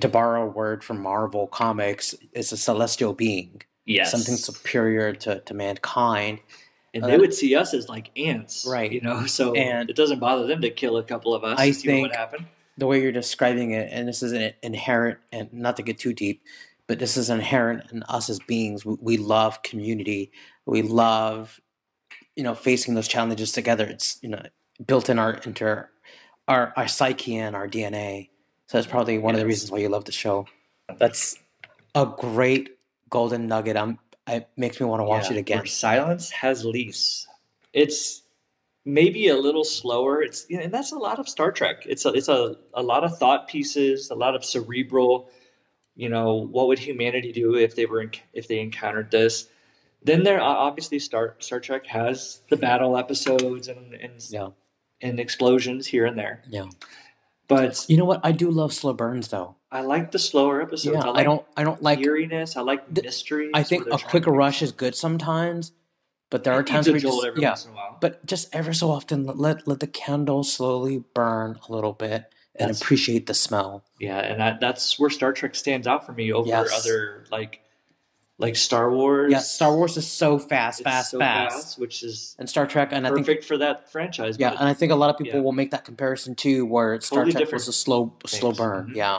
To 0.00 0.08
borrow 0.08 0.44
a 0.44 0.46
word 0.46 0.82
from 0.82 1.02
Marvel 1.02 1.46
Comics, 1.48 2.14
it's 2.32 2.50
a 2.50 2.56
celestial 2.56 3.12
being, 3.12 3.60
Yes, 3.84 4.10
something 4.10 4.36
superior 4.36 5.12
to, 5.12 5.40
to 5.40 5.52
mankind. 5.54 6.38
and 6.94 7.04
uh, 7.04 7.08
they 7.08 7.18
would 7.18 7.34
see 7.34 7.54
us 7.54 7.74
as 7.74 7.90
like 7.90 8.10
ants, 8.16 8.66
Right. 8.66 8.90
You 8.90 9.02
know, 9.02 9.26
so 9.26 9.52
And- 9.54 9.90
it 9.90 9.96
doesn't 9.96 10.18
bother 10.18 10.46
them 10.46 10.62
to 10.62 10.70
kill 10.70 10.96
a 10.96 11.02
couple 11.02 11.34
of 11.34 11.44
us. 11.44 11.58
I 11.60 11.66
what 11.68 11.76
think- 11.76 12.06
would 12.08 12.16
happen. 12.16 12.46
The 12.78 12.86
way 12.86 13.02
you're 13.02 13.12
describing 13.12 13.72
it, 13.72 13.90
and 13.92 14.08
this 14.08 14.22
is 14.22 14.32
an 14.32 14.54
inherent, 14.62 15.18
and 15.30 15.52
not 15.52 15.76
to 15.76 15.82
get 15.82 15.98
too 15.98 16.14
deep, 16.14 16.42
but 16.88 16.98
this 16.98 17.16
is 17.16 17.30
inherent 17.30 17.90
in 17.92 18.02
us 18.04 18.28
as 18.28 18.38
beings. 18.40 18.84
We, 18.84 18.96
we 19.00 19.16
love 19.16 19.62
community. 19.62 20.32
We 20.66 20.82
love, 20.82 21.60
you 22.36 22.42
know, 22.42 22.54
facing 22.54 22.94
those 22.94 23.08
challenges 23.08 23.52
together. 23.52 23.86
It's 23.86 24.18
you 24.22 24.28
know 24.28 24.42
built 24.86 25.08
in 25.08 25.18
our 25.18 25.34
into 25.34 25.86
our 26.48 26.72
our 26.76 26.88
psyche 26.88 27.36
and 27.36 27.54
our 27.56 27.68
DNA. 27.68 28.28
So 28.66 28.78
that's 28.78 28.86
probably 28.86 29.18
one 29.18 29.34
of 29.34 29.40
the 29.40 29.46
reasons 29.46 29.70
why 29.70 29.78
you 29.78 29.88
love 29.88 30.04
the 30.04 30.12
show. 30.12 30.46
That's 30.98 31.38
a 31.94 32.06
great 32.06 32.70
golden 33.10 33.46
nugget. 33.46 33.76
I'm. 33.76 33.98
It 34.28 34.48
makes 34.56 34.78
me 34.78 34.86
want 34.86 35.00
to 35.00 35.04
watch 35.04 35.24
Yeah, 35.30 35.36
it 35.36 35.40
again. 35.40 35.66
silence 35.66 36.30
has 36.30 36.64
lease. 36.64 37.26
It's 37.72 38.22
maybe 38.84 39.28
a 39.28 39.36
little 39.36 39.64
slower. 39.64 40.22
It's 40.22 40.46
you 40.48 40.56
know, 40.58 40.62
and 40.62 40.72
that's 40.72 40.92
a 40.92 40.96
lot 40.96 41.18
of 41.18 41.28
Star 41.28 41.50
Trek. 41.50 41.84
It's 41.86 42.04
a, 42.04 42.10
it's 42.10 42.28
a, 42.28 42.56
a 42.74 42.82
lot 42.82 43.02
of 43.02 43.18
thought 43.18 43.48
pieces, 43.48 44.10
a 44.10 44.14
lot 44.14 44.36
of 44.36 44.44
cerebral. 44.44 45.28
You 45.94 46.08
know, 46.08 46.34
what 46.34 46.68
would 46.68 46.78
humanity 46.78 47.32
do 47.32 47.54
if 47.54 47.76
they 47.76 47.86
were 47.86 48.00
in, 48.00 48.10
if 48.32 48.48
they 48.48 48.60
encountered 48.60 49.10
this? 49.10 49.48
Then 50.02 50.24
there 50.24 50.40
obviously 50.40 50.98
Star 50.98 51.36
Star 51.38 51.60
Trek 51.60 51.86
has 51.86 52.40
the 52.48 52.56
battle 52.56 52.96
episodes 52.96 53.68
and 53.68 53.94
and, 53.94 54.14
Yeah. 54.30 54.48
and 55.00 55.20
explosions 55.20 55.86
here 55.86 56.06
and 56.06 56.18
there. 56.18 56.42
Yeah. 56.48 56.66
But 57.46 57.84
You 57.88 57.98
know 57.98 58.04
what? 58.04 58.20
I 58.24 58.32
do 58.32 58.50
love 58.50 58.72
slow 58.72 58.94
burns 58.94 59.28
though. 59.28 59.56
I 59.70 59.82
like 59.82 60.10
the 60.10 60.18
slower 60.18 60.62
episodes. 60.62 60.96
Yeah. 60.96 61.10
I, 61.10 61.20
I, 61.20 61.22
don't. 61.22 61.44
I 61.56 61.64
don't 61.64 61.82
like. 61.82 62.00
eeriness. 62.00 62.56
I 62.56 62.62
like 62.62 62.92
the- 62.92 63.02
mystery. 63.02 63.50
I 63.54 63.62
think 63.62 63.86
a 63.90 63.98
quick 63.98 64.26
rush 64.26 64.62
is 64.62 64.72
good 64.72 64.94
sometimes, 64.94 65.72
but 66.30 66.44
there 66.44 66.54
are 66.54 66.62
times 66.62 66.88
where 66.88 66.98
just, 66.98 67.24
every 67.24 67.42
yeah. 67.42 67.50
once 67.50 67.64
in 67.66 67.72
a 67.72 67.74
while. 67.74 67.98
But 68.00 68.24
just 68.26 68.54
ever 68.54 68.72
so 68.72 68.90
often, 68.90 69.24
let 69.26 69.66
let 69.68 69.80
the 69.80 69.86
candle 69.86 70.44
slowly 70.44 71.04
burn 71.14 71.58
a 71.68 71.72
little 71.72 71.92
bit 71.92 72.32
and 72.56 72.68
That's- 72.68 72.80
appreciate 72.82 73.26
the 73.26 73.34
smell. 73.34 73.84
Yeah, 73.98 74.18
and 74.18 74.40
that, 74.40 74.60
that's 74.60 74.98
where 74.98 75.10
Star 75.10 75.32
Trek 75.32 75.54
stands 75.54 75.86
out 75.86 76.04
for 76.06 76.12
me 76.12 76.32
over 76.32 76.48
Yes. 76.48 76.72
other 76.78 77.24
like 77.30 77.60
like 78.38 78.56
Star 78.56 78.90
Wars. 78.90 79.30
Yeah, 79.30 79.38
Star 79.38 79.76
Wars 79.76 79.96
is 79.96 80.06
so 80.10 80.38
fast, 80.38 80.80
It's 80.80 80.84
fast, 80.84 81.10
so 81.12 81.18
fast, 81.18 81.78
which 81.78 82.02
is 82.02 82.34
and 82.40 82.48
Star 82.48 82.66
Trek, 82.66 82.88
and 82.92 83.06
I 83.06 83.10
think 83.10 83.26
perfect 83.26 83.44
for 83.44 83.58
that 83.58 83.92
franchise. 83.92 84.36
yeah, 84.38 84.50
and 84.58 84.68
I 84.68 84.74
think 84.74 84.90
a 84.90 84.96
lot 84.96 85.10
of 85.10 85.16
people 85.18 85.38
yeah. 85.38 85.42
will 85.44 85.52
make 85.52 85.70
that 85.70 85.84
comparison 85.84 86.34
too, 86.34 86.66
where 86.66 87.00
Star 87.00 87.24
Totally 87.24 87.44
Trek 87.44 87.52
was 87.52 87.68
a 87.68 87.72
slow, 87.72 88.14
slow 88.26 88.50
things. 88.50 88.58
burn. 88.58 88.88
Mhm. 88.88 88.96
Yeah, 88.96 89.18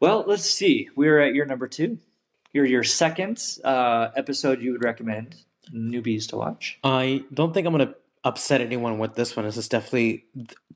well, 0.00 0.24
let's 0.26 0.44
see. 0.48 0.88
We're 0.96 1.20
at 1.20 1.34
your 1.34 1.44
number 1.46 1.68
two. 1.68 1.98
Your 2.54 2.64
your 2.64 2.82
second 2.84 3.42
uh, 3.64 4.08
episode 4.16 4.62
you 4.62 4.72
would 4.72 4.84
recommend 4.84 5.36
newbies 5.74 6.28
to 6.28 6.36
watch. 6.36 6.78
I 6.82 7.24
don't 7.34 7.52
think 7.52 7.66
I'm 7.66 7.72
gonna 7.72 7.94
upset 8.24 8.60
anyone 8.60 8.98
with 8.98 9.14
this 9.14 9.36
one. 9.36 9.44
This 9.44 9.56
is 9.56 9.68
definitely 9.68 10.24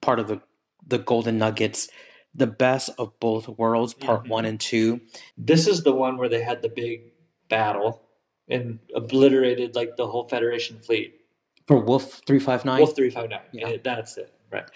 part 0.01 0.19
of 0.21 0.29
the 0.29 0.41
the 0.87 0.99
golden 0.99 1.39
nuggets, 1.39 1.89
the 2.35 2.47
best 2.47 2.91
of 2.99 3.19
both 3.21 3.49
worlds, 3.49 3.93
part 3.95 4.25
Mhm. 4.25 4.29
one 4.29 4.45
and 4.45 4.61
two. 4.61 5.01
This 5.37 5.67
is 5.67 5.83
the 5.83 5.93
one 5.93 6.17
where 6.19 6.29
they 6.29 6.43
had 6.43 6.63
the 6.63 6.69
big 6.69 7.13
battle 7.49 8.03
and 8.49 8.79
obliterated 8.95 9.75
like 9.75 9.97
the 9.97 10.07
whole 10.07 10.29
Federation 10.29 10.79
fleet. 10.81 11.21
For 11.67 11.79
Wolf 11.81 12.21
three 12.27 12.39
five 12.39 12.65
nine, 12.65 12.79
Wolf 12.79 12.95
three 12.95 13.11
five 13.11 13.29
nine. 13.31 13.41
Yeah. 13.53 13.77
That's 13.83 14.17
it. 14.17 14.33
Right. 14.53 14.69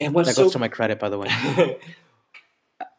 And 0.00 0.14
what's 0.14 0.28
that 0.30 0.34
so 0.36 0.44
goes 0.44 0.52
to 0.52 0.58
my 0.58 0.68
credit, 0.68 0.98
by 0.98 1.08
the 1.10 1.18
way. 1.18 1.28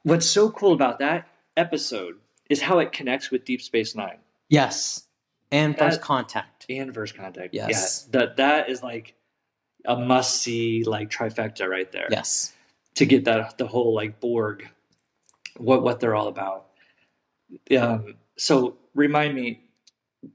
What's 0.04 0.26
so 0.26 0.50
cool 0.52 0.74
about 0.74 1.00
that 1.00 1.28
episode 1.56 2.16
is 2.50 2.62
how 2.62 2.80
it 2.80 2.92
connects 2.92 3.32
with 3.32 3.46
Deep 3.46 3.62
Space 3.62 3.96
Nine 3.96 4.18
Yes, 4.50 5.08
and 5.52 5.78
First 5.78 6.02
Contact. 6.02 6.66
and 6.70 6.94
First 6.94 7.16
Contact. 7.16 7.54
Yes. 7.54 8.08
yeah, 8.13 8.20
that 8.20 8.36
that 8.38 8.70
is 8.70 8.84
like 8.84 9.16
a 9.86 9.96
must 9.96 10.41
see 10.41 10.84
like 10.84 11.10
trifecta 11.10 11.67
right 11.67 11.91
there. 11.91 12.08
Yes, 12.10 12.54
to 12.96 13.06
get 13.06 13.26
that 13.26 13.58
the 13.58 13.67
whole 13.67 13.93
like 13.93 14.19
Borg, 14.19 14.67
what 15.58 15.84
what 15.84 16.00
they're 16.00 16.15
all 16.15 16.28
about. 16.28 16.67
Um, 17.78 18.15
so 18.38 18.78
remind 18.96 19.36
me, 19.36 19.62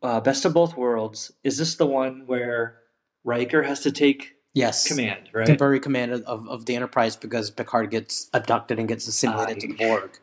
uh, 0.02 0.20
Best 0.20 0.44
of 0.44 0.54
Both 0.54 0.76
Worlds 0.76 1.32
is 1.44 1.58
this 1.58 1.74
the 1.76 1.86
one 1.86 2.22
where 2.26 2.76
Riker 3.24 3.62
has 3.62 3.80
to 3.80 3.92
take 3.92 4.36
yes. 4.54 4.86
command, 4.86 5.28
right? 5.32 5.46
temporary 5.46 5.80
command 5.80 6.12
of, 6.12 6.48
of 6.48 6.66
the 6.66 6.76
Enterprise 6.76 7.16
because 7.16 7.50
Picard 7.50 7.90
gets 7.90 8.30
abducted 8.32 8.78
and 8.78 8.88
gets 8.88 9.06
assimilated 9.08 9.56
Ah, 9.56 9.60
to 9.60 9.66
the 9.68 9.74
Borg. 9.74 10.18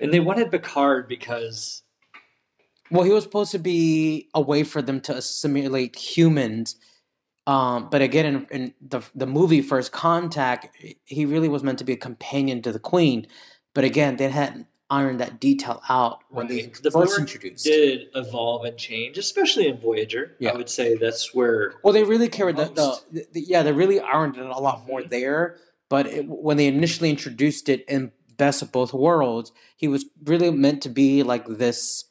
And 0.00 0.12
they 0.12 0.20
wanted 0.20 0.50
Picard 0.50 1.08
because 1.08 1.82
Well, 2.90 3.02
he 3.04 3.10
was 3.10 3.24
supposed 3.24 3.52
to 3.52 3.58
be 3.58 4.28
a 4.34 4.40
way 4.40 4.62
for 4.62 4.80
them 4.80 5.00
to 5.02 5.16
assimilate 5.16 5.96
humans. 5.96 6.76
Um, 7.48 7.88
but 7.90 8.02
again, 8.02 8.26
in, 8.26 8.46
in 8.50 8.74
the 8.80 9.00
the 9.14 9.26
movie 9.26 9.62
First 9.62 9.90
Contact, 9.90 10.68
he 11.04 11.24
really 11.24 11.48
was 11.48 11.62
meant 11.62 11.78
to 11.78 11.84
be 11.84 11.94
a 11.94 11.96
companion 11.96 12.60
to 12.62 12.72
the 12.72 12.78
Queen. 12.78 13.26
But 13.74 13.84
again, 13.84 14.16
they 14.16 14.28
hadn't 14.28 14.66
ironed 14.90 15.20
that 15.20 15.38
detail 15.40 15.82
out 15.88 16.20
when 16.30 16.46
they 16.46 16.62
The 16.82 16.90
first 16.90 17.18
introduced. 17.18 17.64
did 17.64 18.08
evolve 18.14 18.64
and 18.64 18.76
change, 18.76 19.18
especially 19.18 19.66
in 19.68 19.78
Voyager. 19.78 20.36
Yeah. 20.38 20.50
I 20.50 20.56
would 20.56 20.68
say 20.70 20.96
that's 20.96 21.34
where 21.34 21.74
Well, 21.82 21.92
they 21.92 22.04
really 22.04 22.28
carried 22.28 22.56
the, 22.56 22.64
the, 23.12 23.26
the, 23.32 23.40
yeah, 23.40 23.62
they 23.62 23.72
really 23.72 24.00
ironed 24.00 24.36
it 24.36 24.44
a 24.46 24.58
lot 24.58 24.86
more 24.86 25.00
Mhm. 25.02 25.10
there. 25.10 25.56
But 25.90 26.06
it, 26.06 26.26
when 26.26 26.56
they 26.58 26.66
initially 26.66 27.08
introduced 27.10 27.68
it 27.68 27.84
in 27.88 28.12
Best 28.36 28.60
of 28.62 28.72
Both 28.72 28.92
Worlds, 28.94 29.52
he 29.76 29.88
was 29.88 30.04
really 30.24 30.50
meant 30.50 30.82
to 30.82 30.88
be 30.90 31.22
like 31.22 31.46
this 31.46 32.04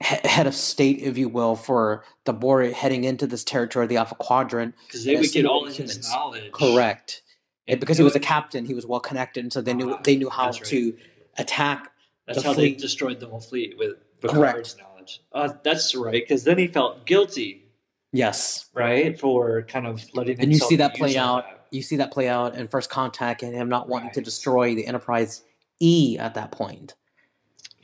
head 0.00 0.46
of 0.46 0.54
state, 0.54 1.00
if 1.00 1.18
you 1.18 1.28
will, 1.28 1.56
for 1.56 2.04
the 2.24 2.32
Borg 2.32 2.72
heading 2.72 3.04
into 3.04 3.26
this 3.26 3.42
territory, 3.44 3.86
the 3.86 3.96
Alpha 3.96 4.14
Quadrant. 4.14 4.74
because 4.86 5.04
they 5.04 5.16
would 5.16 5.30
get 5.32 5.44
all 5.46 5.66
humans. 5.68 5.96
his 5.96 6.08
knowledge. 6.10 6.52
Correct. 6.52 7.22
And 7.66 7.80
because 7.80 7.98
he 7.98 8.04
was 8.04 8.14
a 8.16 8.20
captain, 8.20 8.64
he 8.64 8.74
was 8.74 8.86
well 8.86 9.00
connected, 9.00 9.44
and 9.44 9.52
so 9.52 9.60
they 9.60 9.74
knew 9.74 9.92
Ah, 9.92 10.00
they 10.02 10.16
knew 10.16 10.30
how 10.30 10.46
right. 10.46 10.64
to 10.64 10.96
attack. 11.36 11.90
That's 12.26 12.40
the 12.42 12.48
how 12.48 12.54
fleet. 12.54 12.76
they 12.76 12.80
destroyed 12.82 13.20
the 13.20 13.26
whole 13.26 13.40
fleet 13.40 13.76
with 13.76 13.96
Correct. 14.22 14.56
Picard's 14.56 14.76
knowledge. 14.78 15.20
Uh, 15.32 15.52
that's 15.62 15.94
right, 15.94 16.12
because 16.12 16.44
then 16.44 16.58
he 16.58 16.66
felt 16.68 17.04
guilty, 17.04 17.64
Yes, 18.12 18.66
right, 18.74 19.18
for 19.20 19.62
kind 19.62 19.86
of 19.86 20.02
letting. 20.14 20.40
and 20.40 20.50
you 20.52 20.58
see 20.58 20.76
that 20.76 20.94
play 20.94 21.16
out. 21.18 21.44
that. 21.44 21.66
You 21.70 21.82
see 21.82 21.96
that 21.96 22.10
play 22.12 22.28
out 22.28 22.54
in 22.54 22.68
First 22.68 22.88
Contact, 22.88 23.42
and 23.42 23.54
him 23.54 23.68
not 23.68 23.88
wanting 23.88 24.12
to 24.12 24.22
destroy 24.22 24.74
the 24.74 24.86
Enterprise 24.86 25.42
E 25.80 26.16
at 26.18 26.34
that 26.34 26.50
point. 26.52 26.94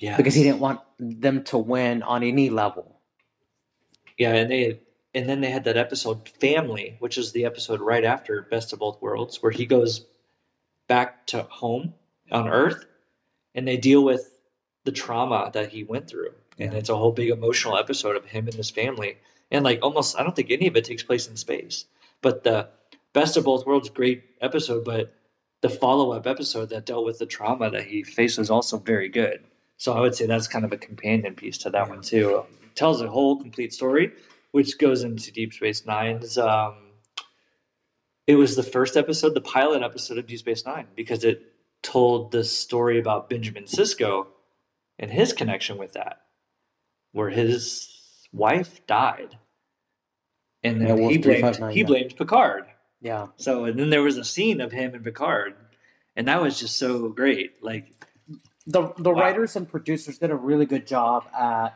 Yeah, 0.05 0.19
because 0.19 0.35
he 0.35 0.43
didn't 0.43 0.61
want 0.61 0.81
them 0.99 1.45
to 1.45 1.57
win 1.57 2.03
on 2.03 2.23
any 2.23 2.51
level. 2.51 3.01
Yeah, 4.19 4.35
and 4.35 4.51
they 4.51 4.81
and 5.15 5.27
then 5.27 5.41
they 5.41 5.49
had 5.49 5.65
that 5.65 5.79
episode 5.79 6.29
Family, 6.29 6.97
which 6.99 7.17
is 7.17 7.33
the 7.33 7.47
episode 7.47 7.81
right 7.81 8.05
after 8.05 8.43
Best 8.43 8.75
of 8.75 8.81
Both 8.81 9.01
Worlds, 9.01 9.43
where 9.43 9.51
he 9.51 9.65
goes 9.65 10.05
back 10.89 11.27
to 11.29 11.45
home 11.45 11.95
on 12.31 12.49
Earth, 12.49 12.85
and 13.55 13.67
they 13.67 13.79
deal 13.79 14.05
with 14.05 14.31
the 14.85 14.93
trauma 14.93 15.51
that 15.55 15.71
he 15.71 15.85
went 15.85 16.07
through, 16.07 16.35
and 16.59 16.75
it's 16.75 16.91
a 16.91 16.97
whole 16.97 17.13
big 17.13 17.31
emotional 17.31 17.79
episode 17.79 18.15
of 18.15 18.27
him 18.27 18.47
and 18.47 18.55
his 18.57 18.69
family, 18.69 19.17
and 19.51 19.65
like 19.65 19.79
almost 19.83 20.21
I 20.21 20.23
don't 20.23 20.37
think 20.37 20.51
any 20.51 20.67
of 20.67 20.77
it 20.77 20.85
takes 20.85 21.03
place 21.03 21.29
in 21.29 21.37
space, 21.39 21.87
but 22.21 22.45
the 22.45 22.69
Best 23.15 23.39
of 23.39 23.45
Both 23.45 23.65
Worlds 23.65 23.89
great 23.89 24.23
episode, 24.43 24.85
but 24.85 25.15
the 25.63 25.71
follow 25.71 26.13
up 26.13 26.27
episode 26.27 26.69
that 26.69 26.85
dealt 26.85 27.07
with 27.07 27.19
the 27.19 27.25
trauma 27.25 27.71
that 27.71 27.87
he 27.87 28.03
faced 28.03 28.37
was 28.37 28.51
also 28.51 28.77
very 28.77 29.09
good. 29.09 29.43
So 29.77 29.93
I 29.93 30.01
would 30.01 30.15
say 30.15 30.27
that's 30.27 30.49
kind 30.49 30.65
of 30.65 30.73
a 30.73 30.77
companion 30.77 31.35
piece 31.35 31.59
to 31.59 31.71
that 31.71 31.89
one 31.89 32.03
too. 32.03 32.45
tells 32.75 33.01
a 33.01 33.09
whole 33.09 33.41
complete 33.41 33.73
story, 33.73 34.13
which 34.53 34.79
goes 34.79 35.03
into 35.03 35.33
Deep 35.33 35.53
Space 35.53 35.85
Nine's. 35.87 36.39
Um, 36.39 36.77
it 38.27 38.37
was 38.37 38.57
the 38.57 38.63
first 38.63 38.97
episode, 38.97 39.35
the 39.35 39.41
pilot 39.41 39.83
episode 39.83 40.19
of 40.19 40.27
Deep 40.27 40.39
Space 40.39 40.65
Nine, 40.65 40.87
because 40.97 41.25
it 41.25 41.43
told 41.83 42.33
the 42.33 42.45
story 42.45 42.99
about 42.99 43.29
Benjamin 43.29 43.65
Sisko 43.65 44.27
and 44.99 45.11
his 45.11 45.33
connection 45.33 45.77
with 45.77 45.93
that, 45.93 46.23
where 47.13 47.31
his 47.31 47.91
wife 48.33 48.87
died, 48.87 49.39
and 50.63 50.81
then 50.81 50.99
Wolf 50.99 51.13
he 51.13 51.19
blamed 51.19 51.57
he 51.73 51.81
yeah. 51.81 51.87
blamed 51.87 52.17
Picard. 52.17 52.65
Yeah, 53.01 53.27
So 53.37 53.67
and 53.67 53.79
then 53.79 53.91
there 53.91 54.03
was 54.03 54.17
a 54.17 54.25
scene 54.25 54.63
of 54.63 54.73
him 54.73 54.95
and 54.95 55.05
Picard, 55.05 55.55
and 56.17 56.29
that 56.29 56.41
was 56.41 56.59
just 56.59 56.79
so 56.79 57.11
great. 57.11 57.63
Like 57.63 58.07
the 58.67 58.93
the 58.99 59.11
Wow. 59.11 59.21
writers 59.21 59.57
and 59.57 59.69
producers 59.69 60.19
did 60.19 60.31
a 60.31 60.37
really 60.37 60.67
good 60.67 60.87
job 60.87 61.25
at 61.39 61.75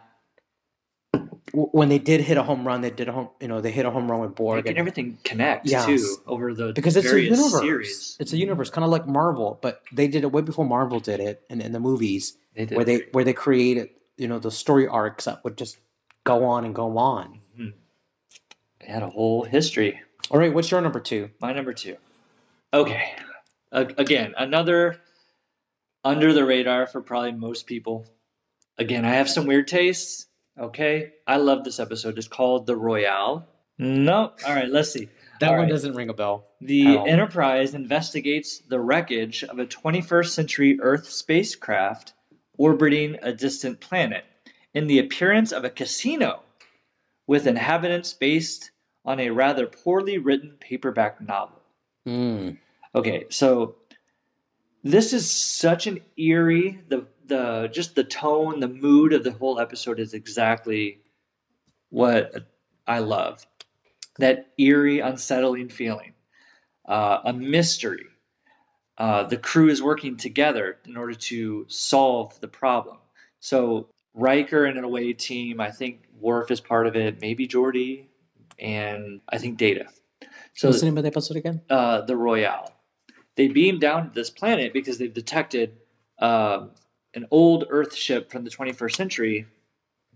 when 1.52 1.88
they 1.88 1.98
did 1.98 2.20
hit 2.20 2.36
a 2.36 2.42
home 2.42 2.66
run. 2.66 2.82
They 2.82 2.90
did 2.90 3.08
a 3.08 3.12
home, 3.12 3.30
you 3.40 3.48
know, 3.48 3.60
they 3.60 3.70
hit 3.70 3.86
a 3.86 3.90
home 3.90 4.10
run 4.10 4.20
with 4.20 4.34
Borg, 4.34 4.66
and- 4.66 4.76
everything 4.78 5.18
connects 5.24 5.70
Yes. 5.70 5.86
too 5.86 6.16
over 6.26 6.52
the 6.54 6.72
because 6.72 6.96
it's 6.96 7.10
a 7.10 7.20
universe. 7.20 7.60
series. 7.60 8.16
It's 8.20 8.32
a 8.32 8.36
universe, 8.36 8.68
kind 8.70 8.84
of 8.84 8.90
like 8.90 9.06
Marvel, 9.06 9.58
but 9.62 9.82
they 9.92 10.08
did 10.08 10.22
it 10.24 10.32
way 10.32 10.42
before 10.42 10.64
Marvel 10.66 11.00
did 11.00 11.20
it, 11.20 11.42
in, 11.48 11.60
in 11.60 11.72
the 11.72 11.80
movies 11.80 12.36
They 12.54 12.66
did 12.66 12.76
where 12.76 12.84
they 12.84 13.06
where 13.12 13.24
they 13.24 13.32
created, 13.32 13.90
you 14.18 14.28
know, 14.28 14.38
the 14.38 14.50
story 14.50 14.86
arcs 14.86 15.24
that 15.24 15.42
would 15.44 15.56
just 15.56 15.78
go 16.24 16.44
on 16.44 16.64
and 16.66 16.74
go 16.74 16.98
on. 16.98 17.40
Mhm. 17.58 17.72
They 18.80 18.86
had 18.86 19.02
a 19.02 19.08
whole 19.08 19.44
history. 19.44 20.00
All 20.30 20.38
right, 20.38 20.52
what's 20.52 20.70
your 20.70 20.82
number 20.82 21.00
two? 21.00 21.30
My 21.40 21.52
number 21.54 21.72
two. 21.72 21.96
Okay. 22.74 23.14
Again, 23.72 24.34
another 24.36 25.00
under 26.08 26.32
the 26.32 26.44
radar 26.44 26.86
for 26.86 27.02
probably 27.02 27.32
most 27.32 27.66
people. 27.66 28.06
Again, 28.78 29.04
I 29.04 29.14
have 29.14 29.28
some 29.28 29.46
weird 29.46 29.68
tastes. 29.68 30.26
Okay. 30.58 31.12
I 31.26 31.36
love 31.36 31.64
this 31.64 31.78
episode. 31.78 32.16
It's 32.16 32.28
called 32.28 32.66
The 32.66 32.76
Royale. 32.76 33.46
No. 33.78 34.32
All 34.46 34.54
right. 34.54 34.68
Let's 34.68 34.90
see. 34.90 35.08
That 35.40 35.50
All 35.50 35.56
one 35.56 35.64
right. 35.64 35.70
doesn't 35.70 35.94
ring 35.94 36.08
a 36.08 36.14
bell. 36.14 36.46
The 36.60 36.98
Enterprise 36.98 37.74
investigates 37.74 38.58
the 38.58 38.80
wreckage 38.80 39.44
of 39.44 39.58
a 39.58 39.66
21st 39.66 40.30
century 40.30 40.78
Earth 40.80 41.08
spacecraft 41.08 42.14
orbiting 42.56 43.16
a 43.22 43.32
distant 43.32 43.78
planet 43.80 44.24
in 44.74 44.86
the 44.86 44.98
appearance 44.98 45.52
of 45.52 45.64
a 45.64 45.70
casino 45.70 46.40
with 47.26 47.46
inhabitants 47.46 48.14
based 48.14 48.72
on 49.04 49.20
a 49.20 49.30
rather 49.30 49.66
poorly 49.66 50.18
written 50.18 50.56
paperback 50.58 51.20
novel. 51.20 51.60
Mm. 52.06 52.56
Okay, 52.94 53.26
so 53.28 53.76
this 54.84 55.12
is 55.12 55.30
such 55.30 55.86
an 55.86 56.00
eerie 56.16 56.80
the 56.88 57.06
the 57.26 57.68
just 57.72 57.94
the 57.94 58.04
tone, 58.04 58.60
the 58.60 58.68
mood 58.68 59.12
of 59.12 59.22
the 59.22 59.32
whole 59.32 59.60
episode 59.60 60.00
is 60.00 60.14
exactly 60.14 61.00
what 61.90 62.46
I 62.86 62.98
love. 63.00 63.46
That 64.18 64.48
eerie, 64.58 65.00
unsettling 65.00 65.68
feeling, 65.68 66.14
uh, 66.86 67.18
a 67.24 67.32
mystery. 67.32 68.06
Uh, 68.96 69.22
the 69.24 69.36
crew 69.36 69.68
is 69.68 69.80
working 69.80 70.16
together 70.16 70.78
in 70.86 70.96
order 70.96 71.14
to 71.14 71.64
solve 71.68 72.40
the 72.40 72.48
problem. 72.48 72.96
So 73.38 73.88
Riker 74.14 74.64
and 74.64 74.76
an 74.76 74.82
away 74.82 75.12
team, 75.12 75.60
I 75.60 75.70
think 75.70 76.08
Worf 76.18 76.50
is 76.50 76.60
part 76.60 76.88
of 76.88 76.96
it, 76.96 77.20
maybe 77.20 77.46
Geordi, 77.46 78.06
and 78.58 79.20
I 79.28 79.38
think 79.38 79.56
Data. 79.56 79.86
So 80.54 80.68
What's 80.68 80.80
the 80.80 80.86
name 80.86 80.98
of 80.98 81.04
the 81.04 81.10
episode 81.10 81.36
again? 81.36 81.60
uh, 81.70 82.00
the 82.00 82.16
Royale. 82.16 82.72
They 83.38 83.46
beam 83.46 83.78
down 83.78 84.08
to 84.08 84.14
this 84.14 84.30
planet 84.30 84.72
because 84.72 84.98
they've 84.98 85.14
detected 85.14 85.76
um 86.18 86.72
an 87.14 87.26
old 87.30 87.64
Earth 87.70 87.94
ship 87.94 88.30
from 88.30 88.42
the 88.44 88.50
21st 88.50 88.96
century. 88.96 89.46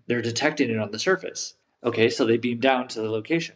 They're 0.08 0.20
detecting 0.20 0.70
it 0.70 0.78
on 0.78 0.90
the 0.90 0.98
surface. 0.98 1.54
Okay, 1.84 2.10
so 2.10 2.26
they 2.26 2.36
beam 2.36 2.58
down 2.58 2.88
to 2.88 3.00
the 3.00 3.08
location. 3.08 3.54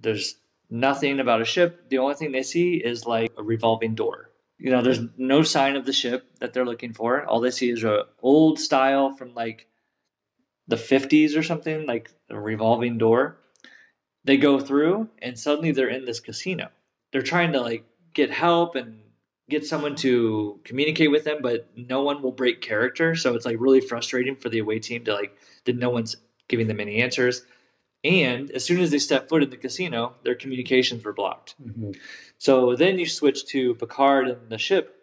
There's 0.00 0.36
nothing 0.70 1.18
about 1.18 1.42
a 1.42 1.44
ship. 1.44 1.88
The 1.90 1.98
only 1.98 2.14
thing 2.14 2.30
they 2.30 2.44
see 2.44 2.76
is 2.76 3.04
like 3.06 3.32
a 3.36 3.42
revolving 3.42 3.96
door. 3.96 4.30
You 4.58 4.70
know, 4.70 4.82
there's 4.82 5.00
no 5.16 5.42
sign 5.42 5.74
of 5.74 5.84
the 5.84 5.92
ship 5.92 6.24
that 6.38 6.52
they're 6.52 6.64
looking 6.64 6.92
for. 6.92 7.26
All 7.26 7.40
they 7.40 7.50
see 7.50 7.70
is 7.70 7.82
a 7.82 8.06
old 8.22 8.60
style 8.60 9.16
from 9.16 9.34
like 9.34 9.66
the 10.68 10.76
50s 10.76 11.36
or 11.36 11.42
something, 11.42 11.86
like 11.86 12.10
a 12.30 12.38
revolving 12.38 12.98
door. 12.98 13.38
They 14.24 14.36
go 14.36 14.60
through 14.60 15.08
and 15.20 15.36
suddenly 15.36 15.72
they're 15.72 15.96
in 15.98 16.04
this 16.04 16.20
casino. 16.20 16.68
They're 17.10 17.22
trying 17.22 17.52
to 17.52 17.60
like 17.60 17.84
get 18.16 18.30
help 18.30 18.74
and 18.74 18.98
get 19.48 19.64
someone 19.64 19.94
to 19.94 20.58
communicate 20.64 21.10
with 21.10 21.24
them, 21.24 21.38
but 21.40 21.68
no 21.76 22.02
one 22.02 22.22
will 22.22 22.32
break 22.32 22.62
character. 22.62 23.14
So 23.14 23.34
it's 23.34 23.44
like 23.46 23.58
really 23.60 23.80
frustrating 23.80 24.34
for 24.34 24.48
the 24.48 24.58
away 24.58 24.78
team 24.80 25.04
to 25.04 25.14
like 25.14 25.36
that 25.66 25.76
no 25.76 25.90
one's 25.90 26.16
giving 26.48 26.66
them 26.66 26.80
any 26.80 26.96
answers. 27.02 27.44
And 28.02 28.50
as 28.52 28.64
soon 28.64 28.80
as 28.80 28.90
they 28.90 28.98
step 28.98 29.28
foot 29.28 29.42
in 29.42 29.50
the 29.50 29.56
casino, 29.56 30.14
their 30.24 30.34
communications 30.34 31.04
were 31.04 31.12
blocked. 31.12 31.54
Mm-hmm. 31.62 31.92
So 32.38 32.74
then 32.74 32.98
you 32.98 33.06
switch 33.06 33.46
to 33.46 33.74
Picard 33.74 34.28
and 34.28 34.48
the 34.48 34.58
ship 34.58 34.94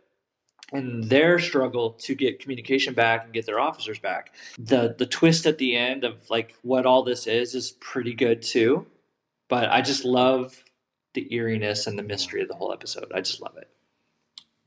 and 0.72 1.04
their 1.04 1.38
struggle 1.38 1.92
to 1.92 2.16
get 2.16 2.40
communication 2.40 2.94
back 2.94 3.26
and 3.26 3.34
get 3.34 3.46
their 3.46 3.60
officers 3.60 4.00
back. 4.00 4.34
The 4.58 4.96
the 4.98 5.06
twist 5.06 5.46
at 5.46 5.60
the 5.60 5.76
end 5.76 6.04
of 6.04 6.30
like 6.30 6.56
what 6.64 6.86
all 6.86 7.04
this 7.04 7.28
is 7.28 7.54
is 7.54 7.72
pretty 7.80 8.14
good 8.14 8.42
too. 8.42 8.88
But 9.50 9.70
I 9.70 9.82
just 9.82 10.04
love 10.04 10.63
the 11.14 11.34
eeriness 11.34 11.88
and 11.88 11.98
the 11.98 12.04
mystery 12.04 12.42
of 12.42 12.48
the 12.48 12.56
whole 12.56 12.72
episode. 12.74 13.12
I 13.14 13.22
just 13.22 13.42
love 13.42 13.56
it. 13.58 13.70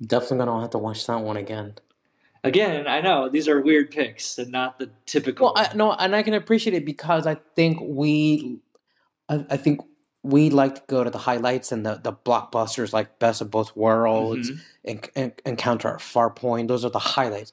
Definitely 0.07 0.39
gonna 0.39 0.61
have 0.61 0.71
to 0.71 0.79
watch 0.79 1.07
that 1.07 1.21
one 1.21 1.37
again. 1.37 1.75
Again, 2.45 2.87
I 2.87 3.01
know 3.01 3.29
these 3.29 3.49
are 3.49 3.61
weird 3.61 3.91
picks 3.91 4.39
and 4.39 4.53
not 4.53 4.79
the 4.79 4.91
typical. 5.07 5.53
Well, 5.55 5.67
I, 5.71 5.75
no, 5.75 5.93
and 5.93 6.15
I 6.15 6.23
can 6.23 6.35
appreciate 6.35 6.75
it 6.75 6.85
because 6.85 7.27
I 7.27 7.35
think 7.57 7.79
we, 7.81 8.61
I, 9.29 9.45
I 9.51 9.57
think 9.57 9.81
we 10.23 10.51
like 10.51 10.75
to 10.77 10.83
go 10.87 11.03
to 11.03 11.11
the 11.11 11.19
highlights 11.19 11.73
and 11.73 11.85
the, 11.85 12.01
the 12.03 12.13
blockbusters 12.13 12.93
like 12.93 13.19
Best 13.19 13.41
of 13.41 13.51
Both 13.51 13.75
Worlds 13.77 14.51
Mhm. 14.51 14.61
and, 14.85 15.11
and 15.17 15.33
Encounter 15.45 15.89
at 15.89 15.99
Farpoint. 16.01 16.69
Those 16.69 16.85
are 16.85 16.91
the 16.91 16.99
highlights, 17.01 17.53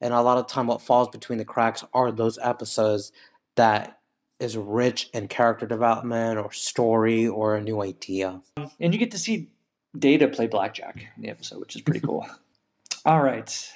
and 0.00 0.12
a 0.14 0.22
lot 0.22 0.38
of 0.38 0.48
time, 0.48 0.66
what 0.66 0.82
falls 0.82 1.08
between 1.08 1.38
the 1.38 1.44
cracks 1.44 1.84
are 1.94 2.10
those 2.10 2.38
episodes 2.42 3.12
that 3.56 3.98
is 4.42 4.56
rich 4.56 5.08
in 5.14 5.28
character 5.28 5.66
development 5.66 6.38
or 6.38 6.52
story 6.52 7.26
or 7.28 7.54
a 7.56 7.60
new 7.60 7.80
idea. 7.82 8.40
and 8.80 8.92
you 8.92 8.98
get 8.98 9.12
to 9.12 9.18
see 9.18 9.48
Data 9.98 10.26
play 10.28 10.46
blackjack 10.46 11.06
in 11.16 11.22
the 11.22 11.28
episode, 11.28 11.60
which 11.60 11.76
is 11.76 11.82
pretty 11.82 12.00
cool. 12.06 12.26
All 13.04 13.20
right, 13.22 13.72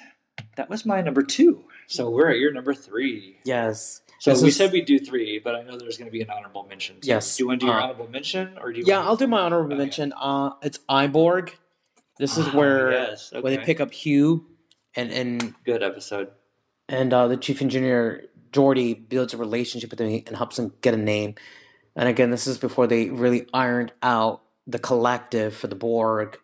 that 0.55 0.69
was 0.69 0.85
my 0.85 1.01
number 1.01 1.21
two. 1.23 1.63
So 1.87 2.09
we're 2.09 2.29
at 2.29 2.39
your 2.39 2.51
number 2.51 2.73
three. 2.73 3.37
Yes. 3.45 4.01
So 4.19 4.31
This 4.31 4.41
we 4.41 4.47
is- 4.49 4.55
said 4.55 4.71
we'd 4.71 4.85
do 4.85 4.97
three, 4.99 5.39
but 5.39 5.55
I 5.55 5.61
know 5.61 5.77
there's 5.77 5.97
going 5.97 6.07
to 6.07 6.11
be 6.11 6.21
an 6.21 6.29
honorable 6.29 6.65
mention. 6.67 6.95
So 7.01 7.07
Yes, 7.07 7.37
Do 7.37 7.43
you 7.43 7.47
want 7.47 7.59
to 7.61 7.65
do 7.67 7.71
your 7.71 7.79
uh, 7.79 7.83
honorable 7.83 8.07
mention, 8.09 8.57
or 8.59 8.73
do 8.73 8.79
you? 8.79 8.85
Yeah, 8.87 9.01
I'll 9.01 9.15
do 9.15 9.27
my 9.27 9.39
honorable 9.41 9.73
Okay. 9.73 9.77
mention. 9.83 10.11
Uh, 10.19 10.51
it's 10.63 10.79
I, 10.89 11.07
Borg. 11.07 11.55
This 12.17 12.35
is 12.37 12.47
Ah, 12.47 12.57
where 12.57 12.91
yes, 12.91 13.31
where 13.31 13.43
they 13.43 13.59
pick 13.59 13.79
up 13.79 13.91
Hugh 13.93 14.43
and 14.95 15.11
and 15.11 15.53
good 15.65 15.83
episode. 15.83 16.31
and 16.89 17.13
uh, 17.13 17.27
the 17.27 17.37
chief 17.37 17.61
engineer 17.61 18.25
Geordi 18.51 19.07
builds 19.07 19.33
a 19.33 19.37
relationship 19.37 19.91
with 19.91 19.99
him 19.99 20.23
and 20.27 20.35
helps 20.35 20.57
him 20.59 20.73
get 20.81 20.93
a 20.93 20.97
name. 20.97 21.35
And 21.95 22.07
again, 22.07 22.31
this 22.31 22.47
is 22.47 22.57
before 22.57 22.87
they 22.87 23.09
really 23.09 23.47
ironed 23.53 23.91
out 24.03 24.43
the 24.67 24.79
collective 24.79 25.55
for 25.55 25.67
the 25.67 25.75
Borg. 25.75 26.37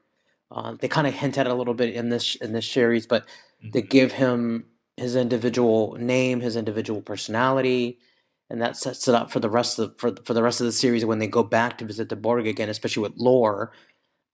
Uh, 0.51 0.75
they 0.79 0.87
kind 0.87 1.07
of 1.07 1.13
hint 1.13 1.37
at 1.37 1.47
it 1.47 1.51
a 1.51 1.55
little 1.55 1.73
bit 1.73 1.93
in 1.93 2.09
this 2.09 2.35
in 2.35 2.53
this 2.53 2.69
series, 2.69 3.07
but 3.07 3.25
they 3.71 3.81
Mhm. 3.81 3.89
give 3.89 4.11
him 4.13 4.65
his 4.97 5.15
individual 5.15 5.95
name, 5.99 6.39
his 6.39 6.55
individual 6.55 7.01
personality, 7.01 7.97
and 8.49 8.61
that 8.61 8.77
sets 8.77 9.07
it 9.07 9.15
up 9.15 9.31
for 9.31 9.39
the 9.39 9.49
rest 9.49 9.79
of 9.79 9.95
for 9.97 10.15
for 10.23 10.33
the 10.33 10.43
rest 10.43 10.61
of 10.61 10.65
the 10.65 10.71
series 10.71 11.05
when 11.05 11.19
they 11.19 11.27
go 11.27 11.43
back 11.43 11.77
to 11.79 11.85
visit 11.85 12.09
the 12.09 12.15
Borg 12.15 12.47
again, 12.47 12.69
especially 12.69 13.03
with 13.03 13.17
Lore. 13.17 13.71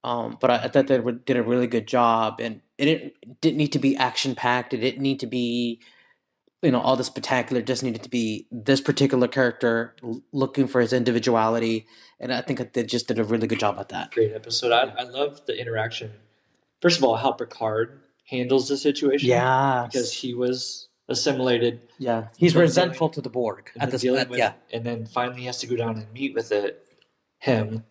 Um, 0.04 0.38
but 0.40 0.50
I, 0.52 0.56
I 0.64 0.68
thought 0.70 0.88
they 0.88 1.00
did 1.26 1.38
a 1.38 1.44
really 1.44 1.68
good 1.68 1.88
job, 1.88 2.40
and 2.40 2.62
it 2.78 2.86
didn't, 2.86 3.42
didn't 3.42 3.58
need 3.58 3.74
to 3.74 3.80
be 3.80 3.98
action 3.98 4.36
packed. 4.36 4.74
It 4.74 4.78
didn't 4.78 5.02
need 5.02 5.20
to 5.22 5.28
be, 5.28 5.82
you 6.62 6.72
know, 6.72 6.82
all 6.82 6.96
the 6.96 7.04
spectacular. 7.04 7.62
Just 7.62 7.84
needed 7.84 8.04
to 8.04 8.10
be 8.10 8.48
this 8.52 8.82
particular 8.82 9.28
character 9.28 9.96
looking 10.32 10.68
for 10.68 10.82
his 10.82 10.94
individuality, 10.94 11.88
and 12.20 12.34
I 12.34 12.42
think 12.42 12.74
they 12.74 12.84
just 12.84 13.08
did 13.08 13.20
a 13.20 13.24
really 13.24 13.48
good 13.48 13.60
job 13.60 13.78
at 13.80 13.90
that. 13.90 14.12
Great 14.12 14.34
episode. 14.34 14.72
I, 14.72 14.94
I 14.98 15.04
love 15.04 15.46
the 15.46 15.60
interaction. 15.60 16.12
First 16.82 16.98
of 16.98 17.04
all, 17.04 17.16
how 17.16 17.32
Picard 17.32 18.02
handles 18.26 18.68
the 18.68 18.78
situation. 18.78 19.30
Yeah, 19.30 19.86
because 19.86 20.14
he 20.14 20.34
was 20.34 20.88
assimilated 21.08 21.82
yeah, 21.98 22.28
he's 22.38 22.56
resentful 22.56 23.10
to 23.10 23.22
the 23.22 23.30
Borg 23.30 23.72
at 23.78 23.92
this. 23.92 24.02
dealing 24.02 24.22
At, 24.22 24.38
yeah, 24.38 24.54
and 24.72 24.86
then 24.86 25.06
finally 25.06 25.42
he 25.42 25.46
has 25.48 25.60
to 25.60 25.68
go 25.68 25.76
down 25.76 25.98
and 25.98 26.12
meet 26.14 26.34
with 26.34 26.52
it, 26.52 26.88
him, 27.40 27.84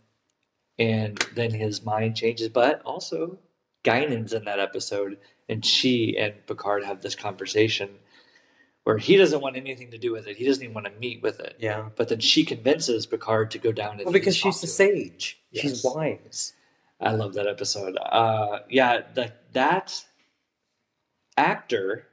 and 0.78 1.18
then 1.34 1.50
his 1.50 1.84
mind 1.84 2.16
changes. 2.16 2.48
But 2.48 2.80
also, 2.82 3.38
Guinan's 3.82 4.32
in 4.32 4.44
that 4.44 4.60
episode, 4.60 5.18
and 5.48 5.64
she 5.64 6.16
and 6.18 6.34
Picard 6.46 6.84
have 6.84 7.02
this 7.02 7.14
conversation 7.14 7.90
where 8.84 8.96
he 8.98 9.16
doesn't 9.16 9.40
want 9.40 9.56
anything 9.56 9.90
to 9.90 9.98
do 9.98 10.12
with 10.12 10.26
it. 10.26 10.36
He 10.36 10.46
doesn't 10.46 10.62
even 10.62 10.74
want 10.74 10.86
to 10.86 10.92
meet 10.98 11.22
with 11.22 11.40
it. 11.40 11.56
yeah. 11.58 11.88
But 11.96 12.08
then 12.08 12.20
she 12.20 12.44
convinces 12.44 13.04
Picard 13.06 13.50
to 13.52 13.58
go 13.58 13.70
down 13.72 13.98
Well, 14.02 14.12
because 14.12 14.36
she's 14.36 14.60
the 14.60 14.66
sage. 14.66 15.38
Yes. 15.50 15.62
She's 15.62 15.84
wise. 15.84 16.54
I 17.00 17.12
love 17.12 17.34
that 17.34 17.46
episode. 17.46 17.96
Uh, 18.00 18.60
yeah, 18.68 19.02
that 19.14 19.52
that 19.52 20.04
actor. 21.36 22.04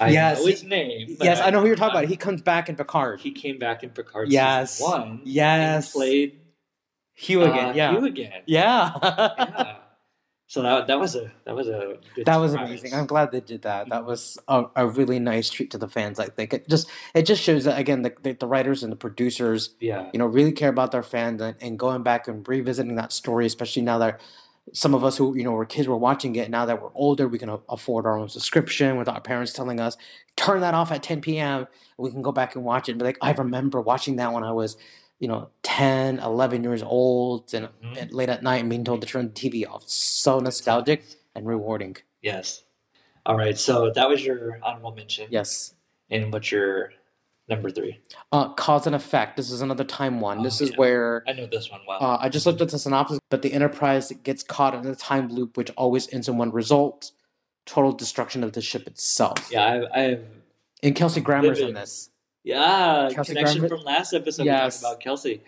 I 0.00 0.10
Yes, 0.10 0.38
know 0.38 0.46
his 0.46 0.62
name. 0.62 1.16
Yes, 1.20 1.40
I 1.40 1.50
know 1.50 1.60
who 1.60 1.66
you're 1.66 1.74
talking 1.76 1.96
about. 1.98 2.08
He 2.08 2.16
comes 2.16 2.40
back 2.40 2.68
in 2.68 2.76
Picard. 2.76 3.18
He 3.20 3.32
came 3.32 3.58
back 3.58 3.82
in 3.82 3.90
Picard 3.90 4.30
Yes. 4.30 4.74
season 4.78 4.90
one. 4.92 5.20
Yes. 5.24 5.86
and 5.86 5.92
played 5.92 6.40
Hugh 7.14 7.42
uh, 7.42 7.50
again. 7.50 7.74
yeah. 7.76 7.90
Hugh 7.92 8.04
again. 8.06 8.42
Yeah. 8.46 8.92
Yeah. 9.02 9.76
So 10.50 10.62
that 10.62 10.86
that 10.86 10.98
was 10.98 11.14
a 11.14 11.30
that 11.44 11.54
was 11.54 11.68
a 11.68 11.98
good 12.14 12.24
that 12.24 12.36
was 12.38 12.52
surprise. 12.52 12.68
amazing. 12.70 12.94
I'm 12.94 13.06
glad 13.06 13.30
they 13.32 13.40
did 13.42 13.62
that. 13.62 13.90
That 13.90 14.06
was 14.06 14.38
a, 14.48 14.64
a 14.76 14.86
really 14.88 15.18
nice 15.18 15.50
treat 15.50 15.70
to 15.72 15.78
the 15.78 15.88
fans. 15.88 16.18
I 16.18 16.26
think 16.26 16.54
it 16.54 16.66
just 16.68 16.88
it 17.14 17.26
just 17.26 17.42
shows 17.42 17.64
that 17.64 17.78
again 17.78 18.00
the, 18.00 18.14
the, 18.22 18.32
the 18.32 18.46
writers 18.46 18.82
and 18.82 18.90
the 18.90 18.96
producers 18.96 19.74
Yeah, 19.78 20.08
you 20.10 20.18
know 20.18 20.24
really 20.26 20.52
care 20.52 20.70
about 20.70 20.90
their 20.90 21.02
fans 21.02 21.42
and, 21.42 21.54
and 21.60 21.78
going 21.78 22.02
back 22.02 22.28
and 22.28 22.48
revisiting 22.48 22.94
that 22.96 23.12
story, 23.12 23.44
especially 23.44 23.82
now 23.82 23.98
that 23.98 24.22
some 24.72 24.94
of 24.94 25.04
us 25.04 25.18
who 25.18 25.36
you 25.36 25.44
know 25.44 25.52
were 25.52 25.66
kids 25.66 25.86
were 25.86 25.98
watching 25.98 26.34
it. 26.36 26.48
Now 26.48 26.64
that 26.64 26.80
we're 26.80 26.94
older, 26.94 27.28
we 27.28 27.38
can 27.38 27.58
afford 27.68 28.06
our 28.06 28.18
own 28.18 28.30
subscription 28.30 28.96
without 28.96 29.16
our 29.16 29.20
parents 29.20 29.52
telling 29.52 29.80
us 29.80 29.98
turn 30.36 30.62
that 30.62 30.72
off 30.72 30.90
at 30.92 31.02
10 31.02 31.20
p.m. 31.20 31.66
We 31.98 32.10
can 32.10 32.22
go 32.22 32.32
back 32.32 32.54
and 32.56 32.64
watch 32.64 32.88
it 32.88 32.92
and 32.92 32.98
be 32.98 33.04
like, 33.04 33.18
I 33.20 33.32
remember 33.32 33.82
watching 33.82 34.16
that 34.16 34.32
when 34.32 34.44
I 34.44 34.52
was 34.52 34.78
you 35.18 35.28
know 35.28 35.48
10 35.62 36.20
11 36.20 36.62
years 36.64 36.82
old 36.82 37.52
and, 37.54 37.68
Mhm. 37.82 37.96
and 38.02 38.12
late 38.12 38.28
at 38.28 38.42
night 38.42 38.60
and 38.60 38.70
being 38.70 38.84
told 38.84 39.00
to 39.00 39.06
turn 39.06 39.26
the 39.28 39.32
tv 39.34 39.68
off 39.68 39.82
so 39.88 40.38
nostalgic 40.40 41.02
and 41.34 41.46
rewarding 41.46 41.96
yes. 42.22 42.62
All 43.26 43.36
right, 43.36 43.58
so 43.58 43.90
that 43.90 44.08
was 44.08 44.24
your 44.24 44.58
honorable 44.62 44.92
mention. 44.94 45.26
yes 45.30 45.74
And 46.10 46.32
what's 46.32 46.50
your 46.50 46.92
number 47.48 47.70
three? 47.70 47.98
uh, 48.32 48.48
cause 48.54 48.86
and 48.86 48.94
effect 48.96 49.36
this 49.36 49.50
is 49.50 49.60
another 49.60 49.84
time 49.84 50.20
one 50.20 50.42
this 50.42 50.60
Oh, 50.60 50.64
is 50.64 50.70
yeah. 50.70 50.76
where 50.76 51.24
I 51.28 51.32
know 51.32 51.46
this 51.46 51.70
one 51.70 51.80
well. 51.86 51.98
uh, 52.02 52.18
i 52.20 52.28
just 52.28 52.46
looked 52.46 52.60
at 52.60 52.68
the 52.70 52.78
synopsis 52.78 53.18
but 53.30 53.42
the 53.42 53.52
enterprise 53.52 54.12
gets 54.22 54.42
caught 54.42 54.74
in 54.74 54.86
a 54.86 54.94
time 54.94 55.28
loop 55.28 55.56
which 55.56 55.70
always 55.76 56.12
ends 56.14 56.28
in 56.28 56.36
one 56.38 56.50
result 56.52 57.12
total 57.66 57.92
destruction 57.92 58.42
of 58.44 58.52
the 58.52 58.60
ship 58.62 58.86
itself 58.86 59.50
yeah, 59.50 59.64
I, 59.92 59.98
I 59.98 60.02
have 60.10 60.20
and 60.82 60.94
kelsey 60.96 61.20
grammer's 61.20 61.60
in 61.60 61.74
this 61.74 62.10
Yeah, 62.48 63.10
Kelsey 63.12 63.34
connection 63.34 63.68
from 63.68 63.80
last 63.82 64.14
episode 64.14 64.46
Yes. 64.46 64.80
we 64.80 64.86
talked 64.86 64.94
about 64.94 65.00
Kelsey. 65.04 65.42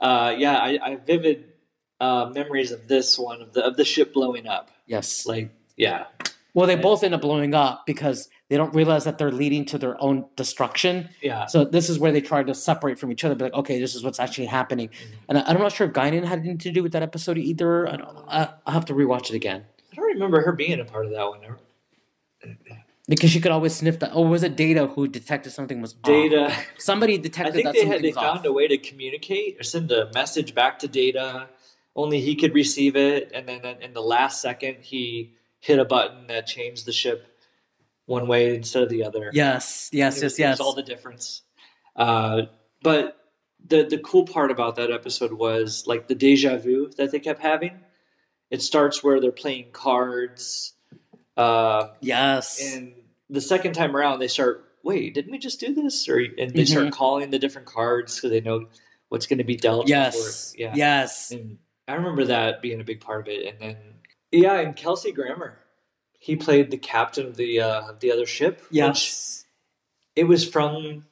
Uh, 0.00 0.34
yeah, 0.36 0.56
I, 0.58 0.78
I 0.82 0.90
have 0.90 1.06
vivid 1.06 1.44
uh, 2.00 2.30
memories 2.34 2.72
of 2.72 2.88
this 2.88 3.16
one 3.16 3.40
of 3.40 3.52
the 3.52 3.64
of 3.64 3.76
the 3.76 3.84
ship 3.84 4.12
blowing 4.12 4.48
up. 4.48 4.70
yes 4.86 5.24
Like, 5.24 5.50
yeah, 5.76 6.06
Well, 6.52 6.66
they 6.66 6.74
both 6.74 7.04
end 7.04 7.14
up 7.14 7.20
blowing 7.20 7.54
up 7.54 7.86
because 7.86 8.28
they 8.48 8.56
don't 8.56 8.74
realize 8.74 9.04
that 9.04 9.18
they're 9.18 9.30
leading 9.30 9.64
to 9.66 9.78
their 9.78 9.96
own 10.02 10.26
destruction. 10.36 11.08
Yeah. 11.22 11.46
So 11.46 11.64
this 11.64 11.88
is 11.88 11.98
where 12.00 12.10
they 12.10 12.20
try 12.20 12.42
to 12.42 12.54
separate 12.54 12.98
from 12.98 13.12
each 13.12 13.24
other. 13.24 13.36
Be 13.36 13.44
like, 13.44 13.54
okay, 13.54 13.78
this 13.78 13.94
is 13.94 14.02
what's 14.02 14.18
actually 14.18 14.46
happening. 14.48 14.88
Mhm. 14.88 15.14
And 15.28 15.38
I, 15.38 15.42
I'm 15.46 15.58
not 15.58 15.70
sure 15.72 15.86
if 15.86 15.92
Guinan 15.92 16.24
had 16.24 16.40
anything 16.40 16.58
to 16.58 16.72
do 16.72 16.82
with 16.82 16.92
that 16.92 17.02
episode 17.04 17.38
either. 17.38 17.88
I 17.88 17.96
don't. 17.96 18.16
I, 18.26 18.48
I'll 18.66 18.74
have 18.74 18.84
to 18.86 18.94
rewatch 18.94 19.30
it 19.30 19.36
again 19.36 19.64
I 19.92 19.94
don't 19.96 20.06
remember 20.06 20.40
her 20.42 20.52
being 20.52 20.80
a 20.80 20.84
part 20.84 21.06
of 21.06 21.12
that 21.12 21.28
one. 21.28 21.40
Because 23.08 23.30
she 23.30 23.40
could 23.40 23.52
always 23.52 23.74
sniff 23.74 23.98
that. 24.00 24.10
Oh, 24.12 24.22
was 24.22 24.42
it 24.42 24.56
Data 24.56 24.86
who 24.86 25.08
detected 25.08 25.50
something 25.50 25.80
was 25.80 25.94
off? 25.94 26.02
Data. 26.02 26.54
Somebody 26.78 27.14
I 27.14 27.16
detected 27.18 27.54
think 27.54 27.64
that 27.66 27.74
they 27.74 27.84
had 27.86 28.02
they 28.02 28.12
found 28.12 28.40
off. 28.40 28.44
a 28.44 28.52
way 28.52 28.68
to 28.68 28.78
communicate 28.78 29.58
or 29.58 29.62
send 29.62 29.90
a 29.92 30.10
message 30.14 30.54
back 30.54 30.78
to 30.80 30.88
Data. 30.88 31.48
Only 31.94 32.20
he 32.20 32.36
could 32.36 32.54
receive 32.54 32.96
it, 32.96 33.30
and 33.34 33.46
then 33.46 33.64
in 33.82 33.92
the 33.92 34.00
last 34.00 34.40
second, 34.40 34.76
he 34.80 35.34
hit 35.60 35.78
a 35.78 35.84
button 35.84 36.26
that 36.28 36.46
changed 36.46 36.86
the 36.86 36.92
ship 36.92 37.26
one 38.06 38.26
way 38.26 38.56
instead 38.56 38.82
of 38.82 38.88
the 38.88 39.04
other. 39.04 39.30
Yes, 39.32 39.90
It 39.92 39.98
yes, 39.98 40.14
was- 40.14 40.22
yes, 40.22 40.22
it 40.22 40.24
was 40.24 40.38
yes. 40.38 40.60
all 40.60 40.74
the 40.74 40.82
difference. 40.82 41.42
Uh, 41.94 42.42
but 42.82 43.18
the 43.64 43.84
the 43.84 43.98
cool 43.98 44.24
part 44.24 44.50
about 44.50 44.76
that 44.76 44.90
episode 44.90 45.32
was 45.32 45.84
like 45.86 46.08
the 46.08 46.14
deja 46.14 46.56
vu 46.56 46.90
that 46.96 47.10
they 47.12 47.20
kept 47.20 47.40
having. 47.42 47.78
It 48.50 48.62
starts 48.62 49.04
where 49.04 49.20
they're 49.20 49.30
playing 49.30 49.66
cards, 49.72 50.72
uh, 51.36 51.88
yes. 52.00 52.60
and 52.74 52.94
the 53.30 53.40
second 53.40 53.72
time 53.74 53.96
around 53.96 54.18
they 54.18 54.28
start. 54.28 54.68
Wait, 54.84 55.14
didn't 55.14 55.30
we 55.30 55.38
just 55.38 55.60
do 55.60 55.72
this? 55.74 56.08
Or 56.08 56.18
and 56.18 56.50
they 56.52 56.64
start 56.64 56.86
Mhm. 56.86 56.92
calling 56.92 57.30
the 57.30 57.38
different 57.38 57.68
cards 57.68 58.16
because 58.16 58.30
they 58.30 58.40
know 58.40 58.66
what's 59.10 59.26
going 59.26 59.38
to 59.38 59.44
be 59.44 59.56
dealt. 59.56 59.88
yes. 59.88 60.54
yeah. 60.58 60.72
Yes. 60.74 61.30
And 61.30 61.58
I 61.86 61.94
remember 61.94 62.24
that 62.24 62.60
being 62.62 62.80
a 62.80 62.84
big 62.84 63.00
part 63.00 63.20
of 63.20 63.28
it. 63.28 63.46
And 63.46 63.60
then 63.60 63.76
yeah, 64.32 64.58
and 64.58 64.74
Kelsey 64.74 65.12
Grammer, 65.12 65.56
he 66.18 66.34
played 66.36 66.70
the 66.72 66.78
captain 66.78 67.26
of 67.26 67.36
the 67.36 67.60
uh, 67.60 67.92
the 68.00 68.10
other 68.10 68.26
ship. 68.26 68.60
which 68.62 68.72
Yes. 68.72 69.44
it 70.16 70.24
was 70.24 70.48
from 70.48 71.04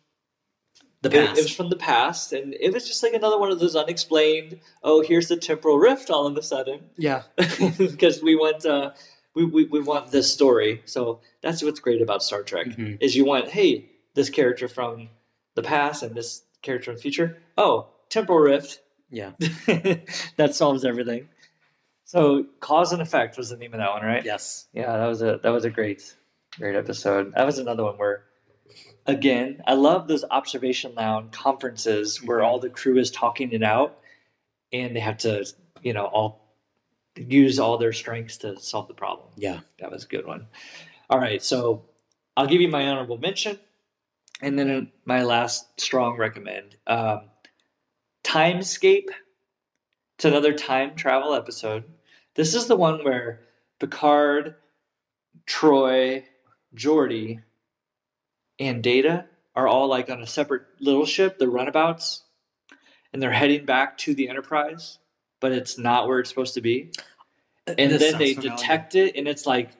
The 1.02 1.10
past. 1.10 1.38
It, 1.38 1.42
was 1.44 1.54
from 1.54 1.70
the 1.70 1.76
past, 1.76 2.32
and 2.32 2.54
it 2.58 2.72
was 2.72 2.88
just 2.88 3.02
like 3.04 3.12
another 3.14 3.38
one 3.38 3.52
of 3.52 3.60
those 3.60 3.76
unexplained. 3.76 4.58
Oh, 4.82 5.00
here's 5.02 5.28
the 5.28 5.36
temporal 5.36 5.78
rift 5.78 6.10
all 6.10 6.26
of 6.26 6.36
a 6.36 6.42
sudden 6.42 6.80
yeah. 6.96 7.22
because 7.78 8.20
we 8.22 8.34
went. 8.34 8.66
uh, 8.66 8.90
we, 9.34 9.44
we 9.44 9.64
we 9.64 9.80
want 9.80 10.10
this 10.10 10.32
story. 10.32 10.82
So 10.86 11.20
that's 11.42 11.62
what's 11.62 11.80
great 11.80 12.02
about 12.02 12.22
Star 12.22 12.42
Trek 12.42 12.66
Mhm. 12.68 12.98
is 13.00 13.14
you 13.16 13.24
want 13.24 13.48
hey 13.48 13.86
this 14.14 14.28
character 14.30 14.68
from 14.68 15.08
the 15.54 15.62
past 15.62 16.02
and 16.02 16.14
this 16.14 16.42
character 16.62 16.90
in 16.90 16.96
the 16.96 17.02
future. 17.02 17.38
Oh, 17.56 17.88
temporal 18.08 18.40
rift. 18.40 18.80
Yeah. 19.10 19.32
that 20.36 20.50
solves 20.54 20.84
everything. 20.84 21.28
So 22.04 22.44
cause 22.60 22.92
and 22.92 23.00
effect 23.02 23.36
was 23.36 23.50
the 23.50 23.56
name 23.56 23.72
of 23.72 23.78
that 23.78 23.90
one, 23.90 24.02
right? 24.02 24.24
Yes. 24.24 24.66
Yeah, 24.72 24.96
that 24.96 25.06
was 25.06 25.22
a 25.22 25.38
that 25.42 25.50
was 25.50 25.64
a 25.64 25.70
great 25.70 26.14
great 26.58 26.74
episode. 26.76 27.32
That 27.36 27.46
was 27.46 27.58
another 27.58 27.84
one 27.84 27.96
where 27.98 28.24
again, 29.06 29.62
I 29.66 29.74
love 29.74 30.08
those 30.08 30.24
observation 30.30 30.94
lounge 30.94 31.32
conferences 31.32 32.22
where 32.22 32.38
Mhm. 32.40 32.44
all 32.44 32.58
the 32.58 32.68
crew 32.70 32.98
is 32.98 33.10
talking 33.10 33.52
it 33.52 33.62
out 33.62 33.98
and 34.72 34.94
they 34.94 35.00
have 35.00 35.18
to, 35.18 35.44
you 35.82 35.92
know, 35.92 36.04
all 36.06 36.49
use 37.16 37.58
all 37.58 37.78
their 37.78 37.92
strengths 37.92 38.38
to 38.38 38.58
solve 38.58 38.88
the 38.88 38.94
problem. 38.94 39.28
Yeah. 39.36 39.60
That 39.78 39.90
was 39.90 40.04
a 40.04 40.08
good 40.08 40.26
one. 40.26 40.46
All 41.08 41.18
right, 41.18 41.42
so 41.42 41.84
I'll 42.36 42.46
give 42.46 42.60
you 42.60 42.68
my 42.68 42.86
honorable 42.86 43.18
mention 43.18 43.58
and 44.40 44.58
then 44.58 44.90
my 45.04 45.22
last 45.22 45.80
strong 45.80 46.16
recommend. 46.16 46.76
Um, 46.86 47.22
Timescape. 48.24 49.08
It's 50.16 50.24
another 50.24 50.52
time 50.52 50.94
travel 50.94 51.34
episode. 51.34 51.84
This 52.34 52.54
is 52.54 52.66
the 52.66 52.76
one 52.76 53.02
where 53.04 53.40
Picard, 53.78 54.54
Troi, 55.46 56.24
Geordi, 56.74 57.40
and 58.58 58.82
Data 58.82 59.26
are 59.56 59.66
all 59.66 59.88
like 59.88 60.10
on 60.10 60.22
a 60.22 60.26
separate 60.26 60.62
little 60.78 61.06
ship, 61.06 61.38
the 61.38 61.48
runabouts, 61.48 62.22
and 63.12 63.20
they're 63.20 63.32
heading 63.32 63.64
back 63.64 63.98
to 63.98 64.14
the 64.14 64.28
Enterprise, 64.28 64.98
but 65.40 65.52
it's 65.52 65.78
not 65.78 66.06
where 66.06 66.20
it's 66.20 66.28
supposed 66.28 66.54
to 66.54 66.60
be. 66.60 66.90
And 67.66 67.90
This 67.92 68.00
then 68.00 68.18
they 68.18 68.34
familiar. 68.34 68.56
detect 68.56 68.94
it, 68.94 69.16
and 69.16 69.26
it's 69.28 69.46
like 69.46 69.70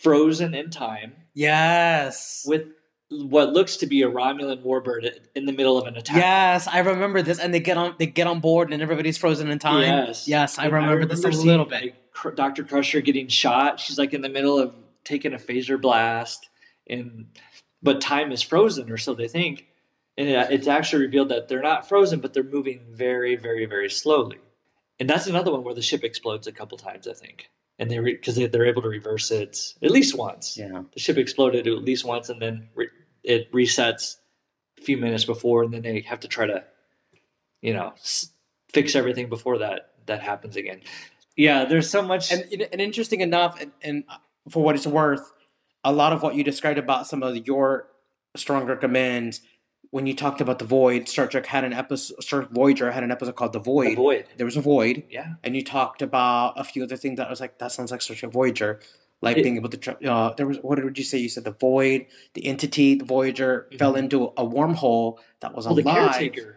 frozen 0.00 0.54
in 0.54 0.70
time 0.70 1.12
Yes. 1.34 2.44
with 2.46 2.66
what 3.10 3.52
looks 3.52 3.76
to 3.78 3.86
be 3.86 4.02
a 4.02 4.08
Romulan 4.08 4.62
warbird 4.62 5.08
in 5.34 5.44
the 5.46 5.52
middle 5.52 5.76
of 5.78 5.86
an 5.86 5.96
attack. 5.96 6.16
Yes, 6.16 6.68
I 6.68 6.78
remember 6.80 7.22
this, 7.22 7.38
and 7.40 7.52
they 7.52 7.60
get 7.60 7.76
on 7.76 7.94
they 7.98 8.06
get 8.06 8.26
on 8.26 8.40
board, 8.40 8.72
and 8.72 8.82
everybody's 8.82 9.18
frozen 9.18 9.50
in 9.50 9.58
time. 9.58 9.82
Yes. 9.82 10.28
Yes, 10.28 10.58
I 10.58 10.64
And 10.64 10.72
remember, 10.72 11.06
this 11.06 11.24
a 11.24 11.28
little 11.28 11.64
bit. 11.64 11.82
like, 11.82 12.12
Cr- 12.12 12.30
Dr. 12.30 12.64
Crusher 12.64 13.00
getting 13.00 13.28
shot. 13.28 13.80
She's 13.80 13.98
like 13.98 14.12
in 14.14 14.20
the 14.20 14.28
middle 14.28 14.58
of 14.58 14.74
taking 15.04 15.32
a 15.34 15.38
phaser 15.38 15.80
blast, 15.80 16.48
and 16.88 17.26
but 17.82 18.00
time 18.00 18.30
is 18.32 18.42
frozen, 18.42 18.90
or 18.90 18.96
so 18.96 19.14
they 19.14 19.28
think. 19.28 19.66
And 20.18 20.28
it, 20.28 20.50
it's 20.50 20.66
actually 20.66 21.02
revealed 21.04 21.30
that 21.30 21.48
they're 21.48 21.62
not 21.62 21.88
frozen, 21.88 22.20
but 22.20 22.34
they're 22.34 22.42
moving 22.42 22.80
very, 22.90 23.36
very, 23.36 23.64
very 23.66 23.88
slowly. 23.90 24.38
And 25.00 25.08
that's 25.08 25.26
another 25.26 25.50
one 25.50 25.64
where 25.64 25.74
the 25.74 25.82
ship 25.82 26.04
explodes 26.04 26.46
a 26.46 26.52
couple 26.52 26.76
times, 26.76 27.08
I 27.08 27.14
think. 27.14 27.50
And 27.78 27.90
they 27.90 27.98
because 27.98 28.36
they, 28.36 28.46
they're 28.46 28.66
able 28.66 28.82
to 28.82 28.88
reverse 28.88 29.30
it 29.30 29.58
at 29.82 29.90
least 29.90 30.16
once. 30.16 30.58
Yeah. 30.58 30.82
The 30.92 31.00
ship 31.00 31.16
exploded 31.16 31.66
at 31.66 31.82
least 31.82 32.04
once, 32.04 32.28
and 32.28 32.40
then 32.40 32.68
re- 32.74 32.90
it 33.24 33.50
resets 33.52 34.16
a 34.78 34.82
few 34.82 34.98
minutes 34.98 35.24
before, 35.24 35.64
and 35.64 35.72
then 35.72 35.82
they 35.82 36.00
have 36.02 36.20
to 36.20 36.28
try 36.28 36.46
to, 36.46 36.62
you 37.62 37.72
know, 37.72 37.92
s- 37.96 38.30
fix 38.68 38.94
everything 38.94 39.30
before 39.30 39.58
that 39.58 39.92
that 40.06 40.20
happens 40.20 40.56
again. 40.56 40.82
Yeah, 41.36 41.64
there's 41.64 41.88
so 41.88 42.02
much. 42.02 42.30
And, 42.30 42.44
and 42.70 42.82
interesting 42.82 43.22
enough, 43.22 43.58
and, 43.58 43.72
and 43.80 44.04
for 44.50 44.62
what 44.62 44.74
it's 44.74 44.86
worth, 44.86 45.32
a 45.82 45.92
lot 45.92 46.12
of 46.12 46.22
what 46.22 46.34
you 46.34 46.44
described 46.44 46.78
about 46.78 47.06
some 47.06 47.22
of 47.22 47.34
your 47.46 47.88
strong 48.36 48.66
recommends 48.66 49.40
when 49.90 50.06
you 50.06 50.14
talked 50.14 50.40
about 50.40 50.58
the 50.58 50.64
void, 50.64 51.08
Star 51.08 51.26
Trek 51.26 51.46
had 51.46 51.64
an 51.64 51.72
episode. 51.72 52.22
Star 52.22 52.40
Trek 52.42 52.52
Voyager 52.52 52.90
had 52.90 53.02
an 53.02 53.10
episode 53.10 53.34
called 53.36 53.52
the 53.52 53.58
Void. 53.58 53.90
the 53.90 53.94
void. 53.96 54.24
There 54.36 54.46
was 54.46 54.56
a 54.56 54.60
void, 54.60 55.02
Yeah, 55.10 55.34
and 55.42 55.56
you 55.56 55.64
talked 55.64 56.00
about 56.02 56.54
a 56.56 56.64
few 56.64 56.82
other 56.84 56.96
things 56.96 57.16
that 57.18 57.26
I 57.26 57.30
was 57.30 57.40
like, 57.40 57.58
that 57.58 57.72
sounds 57.72 57.90
like 57.90 58.00
Star 58.02 58.16
Trek 58.16 58.32
Voyager. 58.32 58.80
Like 59.22 59.36
It- 59.36 59.42
being 59.42 59.56
able 59.56 59.68
to, 59.68 59.76
tra- 59.76 59.98
uh, 60.04 60.32
there 60.34 60.46
was 60.46 60.58
what 60.62 60.76
did 60.80 60.96
you 60.96 61.04
say? 61.04 61.18
You 61.18 61.28
said 61.28 61.44
the 61.44 61.50
void, 61.50 62.06
the 62.34 62.46
entity, 62.46 62.94
the 62.94 63.04
Voyager 63.04 63.68
fell 63.78 63.94
Mhm. 63.94 63.98
into 63.98 64.24
a 64.24 64.46
wormhole 64.46 65.18
that 65.40 65.54
was 65.54 65.66
well, 65.66 65.74
the 65.74 65.82
alive. 65.82 66.12
caretaker. 66.12 66.56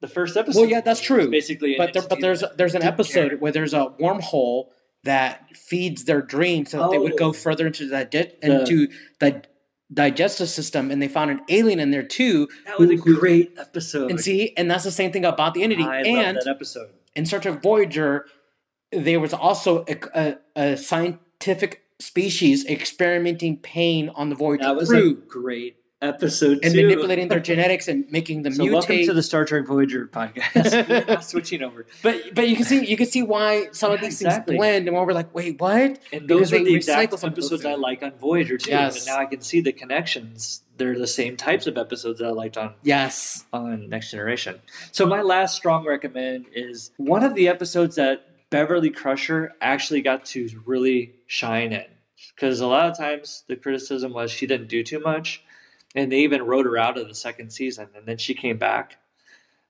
The 0.00 0.08
first 0.08 0.36
episode. 0.36 0.60
Well, 0.60 0.68
yeah, 0.68 0.80
that's 0.80 1.00
true. 1.00 1.30
Basically, 1.30 1.76
but 1.78 1.92
there, 1.92 2.02
but 2.02 2.20
there's 2.20 2.42
there's 2.56 2.74
an 2.74 2.82
episode 2.82 3.28
care. 3.30 3.38
where 3.38 3.52
there's 3.52 3.72
a 3.72 3.86
wormhole 4.00 4.66
that 5.04 5.48
feeds 5.56 6.04
their 6.04 6.20
dream 6.20 6.66
so 6.66 6.78
that 6.78 6.90
they 6.90 6.98
would 6.98 7.12
Oh. 7.14 7.16
go 7.16 7.32
further 7.32 7.66
into 7.68 7.88
that 7.88 8.10
di- 8.10 8.32
The- 8.42 8.60
into 8.60 8.88
the 9.20 9.42
digestive 9.92 10.48
system 10.48 10.90
and 10.90 11.02
they 11.02 11.08
found 11.08 11.30
an 11.30 11.40
alien 11.48 11.78
in 11.80 11.90
there 11.90 12.02
too 12.02 12.48
That 12.66 12.78
was 12.78 12.90
a 12.90 12.94
who- 12.96 13.02
who- 13.02 13.18
great 13.20 13.52
episode. 13.58 14.10
and 14.10 14.20
see 14.20 14.52
and 14.56 14.70
that's 14.70 14.84
the 14.84 14.90
same 14.90 15.12
thing 15.12 15.24
about 15.24 15.54
the 15.54 15.62
entity 15.62 15.82
I 15.84 16.00
and 16.02 16.36
love 16.36 16.44
that 16.44 16.50
episode. 16.50 16.90
in 17.14 17.26
Star 17.26 17.40
Trek 17.40 17.62
Voyager 17.62 18.26
there 18.90 19.20
was 19.20 19.32
also 19.34 19.84
a, 19.88 19.96
a, 20.14 20.36
a 20.72 20.76
scientific 20.76 21.82
species 21.98 22.66
experimenting 22.66 23.56
pain 23.58 24.10
on 24.14 24.28
the 24.28 24.34
Voyager 24.34 24.64
That 24.64 24.76
was 24.76 24.92
a 24.92 25.12
great 25.12 25.76
episode 26.02 26.58
and 26.62 26.74
too. 26.74 26.82
manipulating 26.82 27.28
their 27.28 27.40
genetics 27.40 27.88
and 27.88 28.10
making 28.10 28.42
them 28.42 28.52
So 28.54 28.64
welcome 28.64 28.96
mutate 28.96 29.06
to 29.06 29.14
the 29.14 29.22
Star 29.22 29.44
Trek 29.44 29.66
Voyager 29.66 30.06
podcast. 30.06 31.22
Switching 31.22 31.62
over. 31.62 31.86
but 32.02 32.34
but 32.34 32.48
you 32.48 32.56
can 32.56 32.64
see 32.64 32.84
you 32.84 32.96
can 32.96 33.06
see 33.06 33.22
why 33.22 33.68
some 33.72 33.92
of 33.92 34.00
these 34.00 34.20
exactly. 34.20 34.52
things 34.52 34.58
blend 34.58 34.88
and 34.88 34.96
why 34.96 35.02
we're 35.04 35.12
like 35.12 35.34
wait 35.34 35.60
what 35.60 35.82
And 36.12 36.26
Because 36.26 36.50
those 36.50 36.52
are 36.52 36.64
the 36.64 36.74
exact 36.74 37.12
episodes 37.24 37.64
I 37.64 37.74
like 37.74 38.02
on 38.02 38.12
Voyager 38.12 38.58
too. 38.58 38.70
Yes. 38.70 38.96
And 38.98 39.06
now 39.06 39.18
I 39.18 39.26
can 39.26 39.40
see 39.40 39.60
the 39.60 39.72
connections. 39.72 40.62
They're 40.76 40.98
the 40.98 41.06
same 41.06 41.36
types 41.36 41.66
of 41.66 41.78
episodes 41.78 42.18
that 42.18 42.26
I 42.26 42.30
liked 42.30 42.58
on 42.58 42.74
yes 42.82 43.44
on 43.52 43.88
Next 43.88 44.10
Generation. 44.10 44.60
So 44.90 45.06
my 45.06 45.22
last 45.22 45.56
strong 45.56 45.86
recommend 45.86 46.46
is 46.52 46.90
one 46.96 47.22
of 47.22 47.34
the 47.34 47.48
episodes 47.48 47.96
that 47.96 48.26
Beverly 48.50 48.90
Crusher 48.90 49.52
actually 49.62 50.02
got 50.02 50.26
to 50.26 50.48
really 50.66 51.14
shine 51.26 51.72
in. 51.72 51.86
Because 52.34 52.60
a 52.60 52.66
lot 52.66 52.86
of 52.86 52.96
times 52.96 53.44
the 53.48 53.56
criticism 53.56 54.12
was 54.12 54.30
she 54.30 54.46
didn't 54.46 54.68
do 54.68 54.82
too 54.82 55.00
much, 55.00 55.42
and 55.94 56.10
they 56.12 56.20
even 56.20 56.42
wrote 56.42 56.66
her 56.66 56.76
out 56.78 56.98
of 56.98 57.08
the 57.08 57.14
second 57.14 57.50
season, 57.50 57.88
and 57.96 58.06
then 58.06 58.18
she 58.18 58.34
came 58.34 58.58
back. 58.58 58.96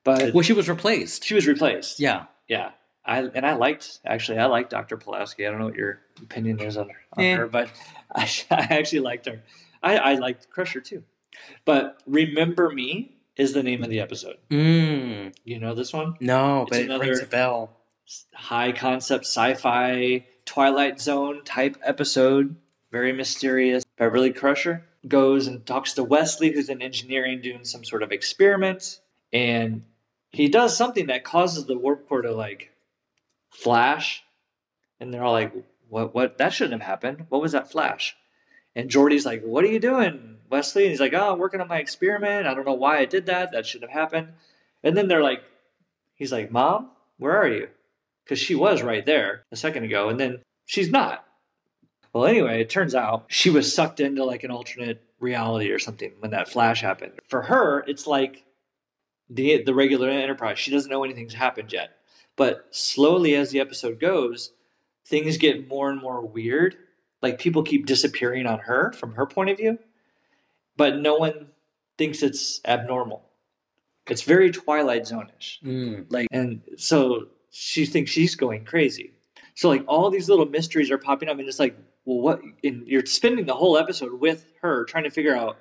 But 0.04 0.34
well 0.34 0.42
she 0.42 0.52
was 0.52 0.68
replaced 0.68 1.22
she 1.24 1.34
was 1.34 1.46
replaced. 1.46 2.00
yeah 2.00 2.24
Yeah. 2.48 2.70
I 3.04 3.18
and 3.20 3.44
I 3.46 3.54
liked 3.54 3.98
actually 4.04 4.38
I 4.38 4.46
liked 4.46 4.70
Dr. 4.70 4.96
Pulaski. 4.96 5.46
I 5.46 5.50
don't 5.50 5.58
know 5.60 5.66
what 5.66 5.74
your 5.76 6.00
opinion 6.20 6.60
is 6.60 6.76
on, 6.76 6.90
on 7.14 7.24
Yeah. 7.24 7.36
her, 7.36 7.46
but 7.46 7.68
I, 8.14 8.28
I 8.50 8.66
actually 8.70 9.00
liked 9.00 9.26
her. 9.26 9.42
I, 9.82 9.96
I 9.96 10.14
liked 10.14 10.50
Crusher 10.50 10.80
too. 10.80 11.02
But 11.64 12.00
Remember 12.06 12.70
Me 12.70 13.16
is 13.36 13.52
the 13.54 13.62
name 13.62 13.82
of 13.82 13.90
the 13.90 14.00
episode. 14.00 14.36
mm, 14.50 15.32
You 15.44 15.58
know 15.60 15.74
this 15.74 15.92
one? 15.92 16.14
no 16.20 16.62
It's 16.62 16.70
but 16.70 16.80
it 16.80 16.98
rings 17.00 17.20
a 17.20 17.26
bell 17.26 17.76
High 18.34 18.72
concept 18.72 19.24
sci-fi 19.24 20.26
Twilight 20.44 21.00
Zone 21.00 21.42
type 21.44 21.76
episode. 21.84 22.56
Very 22.90 23.12
mysterious. 23.12 23.84
Beverly 23.96 24.32
Crusher 24.32 24.84
goes 25.06 25.46
and 25.46 25.64
talks 25.66 25.94
to 25.94 26.04
Wesley, 26.04 26.52
who's 26.52 26.68
in 26.68 26.82
engineering 26.82 27.40
doing 27.40 27.64
some 27.64 27.84
sort 27.84 28.02
of 28.02 28.12
experiment, 28.12 29.00
and 29.32 29.82
he 30.30 30.48
does 30.48 30.76
something 30.76 31.06
that 31.06 31.24
causes 31.24 31.66
the 31.66 31.76
warp 31.76 32.08
core 32.08 32.22
to 32.22 32.32
like 32.32 32.70
flash, 33.50 34.22
and 35.00 35.12
they're 35.12 35.24
all 35.24 35.32
like, 35.32 35.52
what 35.88 36.14
what 36.14 36.38
that 36.38 36.52
shouldn't 36.52 36.80
have 36.80 36.88
happened. 36.88 37.26
What 37.28 37.42
was 37.42 37.52
that 37.52 37.70
flash? 37.70 38.16
And 38.74 38.90
Geordi's 38.90 39.26
like, 39.26 39.42
What 39.42 39.64
are 39.64 39.68
you 39.68 39.78
doing, 39.78 40.38
Wesley? 40.48 40.84
And 40.84 40.90
he's 40.90 41.00
like, 41.00 41.12
Oh, 41.12 41.32
I'm 41.32 41.38
working 41.38 41.60
on 41.60 41.68
my 41.68 41.78
experiment. 41.78 42.46
I 42.46 42.54
don't 42.54 42.64
know 42.64 42.72
why 42.72 42.98
I 42.98 43.04
did 43.04 43.26
that. 43.26 43.52
That 43.52 43.66
shouldn't 43.66 43.90
have 43.90 44.00
happened. 44.00 44.28
And 44.82 44.96
then 44.96 45.08
they're 45.08 45.22
like, 45.22 45.42
He's 46.14 46.32
like, 46.32 46.50
Mom, 46.50 46.90
where 47.18 47.36
are 47.36 47.48
you? 47.48 47.68
Because 48.24 48.38
she 48.38 48.54
was 48.54 48.82
right 48.82 49.04
there 49.04 49.44
a 49.52 49.56
second 49.56 49.84
ago. 49.84 50.08
And 50.08 50.18
then 50.18 50.40
she's 50.64 50.90
not. 50.90 51.26
Well, 52.12 52.26
anyway, 52.26 52.60
it 52.60 52.68
turns 52.70 52.94
out 52.94 53.24
she 53.28 53.50
was 53.50 53.74
sucked 53.74 54.00
into 54.00 54.24
like 54.24 54.44
an 54.44 54.50
alternate 54.50 55.02
reality 55.18 55.70
or 55.70 55.78
something 55.78 56.12
when 56.18 56.30
that 56.32 56.48
flash 56.48 56.80
happened. 56.80 57.12
For 57.28 57.42
her, 57.42 57.84
it's 57.86 58.06
like 58.06 58.44
the 59.30 59.62
the 59.62 59.74
regular 59.74 60.08
Enterprise. 60.10 60.58
She 60.58 60.70
doesn't 60.70 60.90
know 60.90 61.04
anything's 61.04 61.34
happened 61.34 61.72
yet. 61.72 61.96
But 62.36 62.66
slowly 62.70 63.34
as 63.34 63.50
the 63.50 63.60
episode 63.60 64.00
goes, 64.00 64.52
things 65.06 65.36
get 65.36 65.68
more 65.68 65.90
and 65.90 66.00
more 66.00 66.24
weird. 66.24 66.76
Like 67.20 67.38
people 67.38 67.62
keep 67.62 67.86
disappearing 67.86 68.46
on 68.46 68.58
her 68.58 68.92
from 68.92 69.12
her 69.14 69.26
point 69.26 69.50
of 69.50 69.56
view, 69.56 69.78
but 70.76 70.98
no 70.98 71.16
one 71.16 71.48
thinks 71.98 72.22
it's 72.22 72.60
abnormal. 72.64 73.22
It's 74.08 74.22
very 74.22 74.50
Twilight 74.50 75.06
Zone-ish. 75.06 75.60
Mm. 75.64 76.06
Like, 76.10 76.26
and 76.32 76.60
so 76.76 77.28
she 77.50 77.86
thinks 77.86 78.10
she's 78.10 78.34
going 78.34 78.64
crazy. 78.64 79.12
So 79.54 79.68
like 79.68 79.84
all 79.86 80.10
these 80.10 80.28
little 80.28 80.46
mysteries 80.46 80.90
are 80.90 80.98
popping 80.98 81.28
up, 81.28 81.38
and 81.38 81.46
it's 81.46 81.60
like, 81.60 81.76
well, 82.04 82.20
what? 82.20 82.40
And 82.64 82.86
you're 82.86 83.06
spending 83.06 83.46
the 83.46 83.54
whole 83.54 83.76
episode 83.78 84.20
with 84.20 84.44
her 84.60 84.84
trying 84.84 85.04
to 85.04 85.10
figure 85.10 85.36
out 85.36 85.58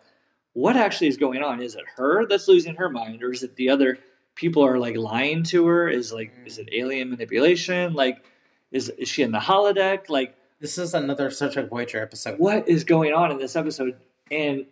what 0.53 0.75
actually 0.75 1.07
is 1.07 1.17
going 1.17 1.41
on. 1.43 1.61
Is 1.61 1.75
it 1.75 1.83
her 1.95 2.25
that's 2.25 2.47
losing 2.47 2.75
her 2.75 2.89
mind, 2.89 3.23
or 3.23 3.31
is 3.31 3.43
it 3.43 3.55
the 3.55 3.69
other 3.69 3.97
people 4.35 4.63
are 4.65 4.79
like 4.79 4.97
lying 4.97 5.43
to 5.43 5.65
her? 5.67 5.87
Is 5.89 6.11
like, 6.11 6.33
is 6.45 6.57
it 6.57 6.69
alien 6.71 7.09
manipulation? 7.11 7.93
Like, 7.93 8.23
is 8.71 8.89
is 8.97 9.07
she 9.09 9.21
in 9.23 9.31
the 9.31 9.39
holodeck? 9.39 10.09
Like, 10.09 10.35
This 10.59 10.77
is 10.77 10.93
another 10.93 11.29
Star 11.31 11.49
Trek 11.49 11.69
Voyager 11.69 12.01
episode. 12.01 12.39
what 12.39 12.67
is 12.67 12.83
going 12.83 13.13
on 13.13 13.31
in 13.31 13.37
this 13.37 13.55
episode? 13.55 13.97
And 14.31 14.65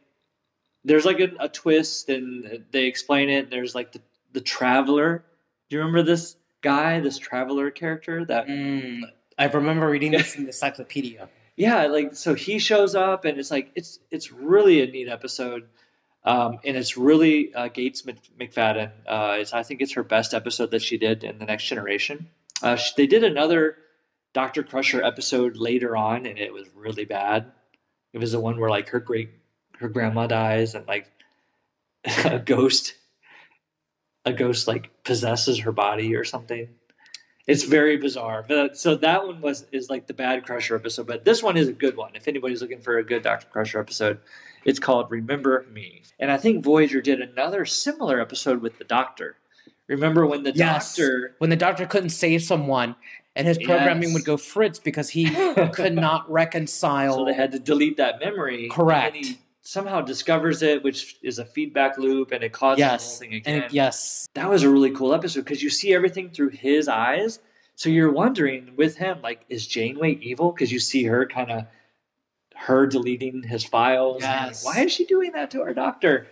there's 0.86 1.06
like 1.06 1.20
a, 1.20 1.30
a 1.40 1.50
twist, 1.50 2.10
and 2.10 2.64
they 2.72 2.86
explain 2.86 3.30
it. 3.30 3.50
There's 3.50 3.76
like 3.76 3.92
the 3.92 4.02
the 4.34 4.42
traveler. 4.42 5.24
Do 5.70 5.76
you 5.76 5.80
remember 5.82 6.02
this 6.04 6.36
guy, 6.62 7.00
this 7.00 7.18
traveler 7.18 7.70
character? 7.72 8.26
That 8.26 8.48
Mm, 8.48 9.02
I 9.38 9.46
remember 9.46 9.90
reading 9.90 10.12
this 10.12 10.36
in 10.36 10.44
the 10.44 10.50
encyclopedia. 10.54 11.30
Yeah, 11.60 11.88
like 11.88 12.16
so 12.16 12.36
he 12.36 12.58
shows 12.58 12.96
up, 12.96 13.26
and 13.26 13.38
it's 13.38 13.52
like 13.52 13.72
it's 13.76 14.00
it's 14.10 14.32
really 14.32 14.82
a 14.82 14.88
neat 14.88 15.10
episode. 15.10 15.68
Um, 16.24 16.60
and 16.64 16.78
it's 16.78 16.96
really 16.96 17.54
uh, 17.54 17.68
Gates 17.68 18.04
McFadden. 18.04 18.92
Uh, 19.06 19.38
it's, 19.40 19.52
I 19.52 19.64
think 19.64 19.82
it's 19.82 19.94
her 19.94 20.04
best 20.04 20.34
episode 20.34 20.72
that 20.72 20.82
she 20.82 20.98
did 20.98 21.26
in 21.26 21.38
the 21.38 21.44
Next 21.44 21.66
Generation. 21.66 22.30
Uh, 22.64 22.78
sh 22.78 22.94
they 22.94 23.08
did 23.08 23.26
another 23.26 23.76
Doctor 24.32 24.64
Crusher 24.64 25.04
episode 25.04 25.58
later 25.58 25.98
on, 25.98 26.26
and 26.26 26.40
it 26.40 26.54
was 26.54 26.66
really 26.76 27.04
bad. 27.04 27.52
It 28.14 28.20
was 28.20 28.32
the 28.32 28.40
one 28.40 28.58
where 28.58 28.70
like 28.70 28.88
her 28.90 29.02
great 29.02 29.30
her 29.80 29.90
grandma 29.90 30.28
dies, 30.28 30.76
and 30.76 30.88
like 30.88 31.12
a 32.24 32.40
ghost, 32.40 32.94
a 34.24 34.32
ghost 34.32 34.66
like 34.66 35.04
possesses 35.04 35.60
her 35.60 35.74
body 35.74 36.16
or 36.16 36.24
something. 36.24 36.70
It's 37.50 37.64
very 37.64 37.98
bizarre. 37.98 38.46
But 38.48 38.78
so 38.78 38.96
that 38.98 39.26
one 39.26 39.42
was 39.42 39.66
is 39.72 39.90
like 39.90 40.06
the 40.08 40.14
bad 40.14 40.46
Crusher 40.46 40.76
episode, 40.76 41.08
but 41.08 41.26
this 41.26 41.42
one 41.42 41.58
is 41.58 41.68
a 41.68 41.74
good 41.74 41.98
one. 41.98 42.12
If 42.14 42.28
anybody's 42.28 42.62
looking 42.62 42.80
for 42.80 42.98
a 43.00 43.04
good 43.04 43.24
Doctor 43.24 43.48
Crusher 43.52 43.80
episode, 43.80 44.20
it's 44.66 44.80
called 44.80 45.10
Remember 45.10 45.66
Me. 45.74 46.04
And 46.20 46.32
I 46.32 46.38
think 46.38 46.64
Voyager 46.64 47.02
did 47.02 47.22
another 47.22 47.66
similar 47.66 48.22
episode 48.22 48.62
with 48.62 48.78
the 48.78 48.84
Doctor. 48.84 49.36
Remember 49.88 50.28
when 50.28 50.44
the 50.44 50.52
Yes. 50.52 50.96
Doctor 50.96 51.36
When 51.40 51.50
the 51.50 51.56
doctor 51.56 51.86
couldn't 51.88 52.12
save 52.12 52.44
someone, 52.44 52.96
and 53.36 53.48
his 53.48 53.58
programming 53.58 54.10
Yes. 54.10 54.14
would 54.14 54.26
go 54.26 54.38
fritz 54.38 54.78
because 54.80 55.10
he 55.10 55.30
could 55.74 55.96
not 55.96 56.30
reconcile. 56.32 57.16
so 57.16 57.26
they 57.26 57.34
had 57.34 57.52
to 57.54 57.60
delete 57.60 57.98
that 57.98 58.20
memory. 58.20 58.70
Correct. 58.70 59.18
Somehow 59.70 60.02
discovers 60.02 60.64
it, 60.64 60.84
which 60.84 61.18
is 61.22 61.38
a 61.38 61.46
feedback 61.46 62.00
loop, 62.00 62.32
and 62.32 62.44
it 62.44 62.52
causes 62.52 62.80
the 62.80 62.88
whole 62.88 62.94
yes, 62.94 63.20
thing 63.20 63.36
again. 63.36 63.62
and 63.62 63.72
yes, 63.72 64.28
that 64.34 64.50
was 64.50 64.64
a 64.64 64.70
really 64.70 64.90
cool 64.90 65.14
episode 65.14 65.42
because 65.42 65.62
you 65.62 65.70
see 65.70 65.94
everything 65.94 66.32
through 66.32 66.50
his 66.50 66.88
eyes. 66.88 67.38
So 67.76 67.90
you're 67.90 68.12
wondering 68.12 68.72
with 68.78 68.98
him, 68.98 69.22
like, 69.22 69.46
is 69.48 69.68
Janeway 69.68 70.18
evil? 70.24 70.52
Because 70.52 70.72
you 70.72 70.80
see 70.80 71.04
her 71.04 71.28
kind 71.28 71.52
of 71.52 71.66
her 72.56 72.88
deleting 72.88 73.44
his 73.44 73.64
files. 73.64 74.24
Yes. 74.24 74.66
why 74.66 74.86
is 74.86 74.92
she 74.92 75.06
doing 75.06 75.34
that 75.34 75.52
to 75.52 75.62
our 75.62 75.76
doctor? 75.76 76.26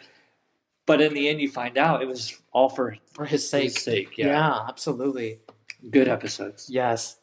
But 0.87 0.99
in 0.99 1.13
the 1.13 1.29
end, 1.29 1.39
you 1.39 1.51
find 1.51 1.77
out 1.77 2.01
it 2.01 2.07
was 2.07 2.41
all 2.53 2.69
for 2.69 2.97
for 3.13 3.23
his 3.23 3.47
sake. 3.47 3.65
his 3.65 3.83
sake. 3.83 4.17
yeah. 4.17 4.29
Yeah. 4.29 4.65
absolutely. 4.67 5.41
Good 5.91 6.07
episodes. 6.07 6.71
Yes. 6.71 7.19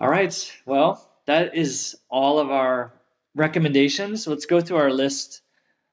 All 0.00 0.08
right. 0.08 0.52
Well, 0.66 1.08
that 1.26 1.56
is 1.56 1.96
all 2.10 2.40
of 2.40 2.50
our 2.50 2.95
recommendations. 3.36 4.26
Let's 4.26 4.46
go 4.46 4.60
through 4.60 4.78
our 4.78 4.90
list 4.90 5.42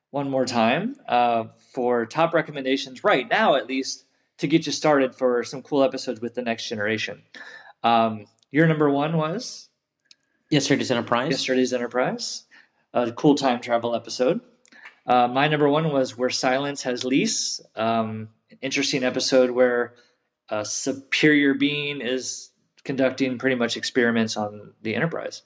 one 0.10 0.30
more 0.30 0.46
time 0.46 0.96
uh, 1.08 1.46
for 1.74 2.06
top 2.06 2.34
recommendations 2.34 3.04
right 3.04 3.28
now, 3.30 3.56
at 3.56 3.68
least, 3.68 4.06
to 4.38 4.48
get 4.48 4.66
you 4.66 4.72
started 4.72 5.14
for 5.14 5.44
some 5.44 5.62
cool 5.62 5.84
episodes 5.84 6.22
with 6.22 6.34
the 6.34 6.42
next 6.42 6.68
generation. 6.68 7.22
Um, 7.84 8.26
your 8.52 8.66
number 8.68 8.90
one 8.90 9.18
was 9.18 9.70
Yesterday's 10.50 10.92
Enterprise. 10.92 11.32
Yesterday's 11.32 11.74
Enterprise, 11.74 12.46
a 12.94 13.12
cool 13.12 13.36
time 13.36 13.60
travel 13.60 13.96
episode. 13.96 14.40
Uh, 15.06 15.28
my 15.28 15.48
number 15.48 15.68
one 15.68 15.92
was 15.92 16.18
Where 16.18 16.30
Silence 16.30 16.82
Has 16.84 17.04
Lease, 17.04 17.60
um, 17.76 18.30
an 18.52 18.58
interesting 18.62 19.04
episode 19.04 19.52
where 19.52 19.96
a 20.50 20.64
superior 20.64 21.56
being 21.56 22.00
is 22.00 22.52
conducting 22.84 23.38
pretty 23.38 23.56
much 23.56 23.76
experiments 23.76 24.38
on 24.38 24.74
the 24.82 24.96
Enterprise. 24.96 25.42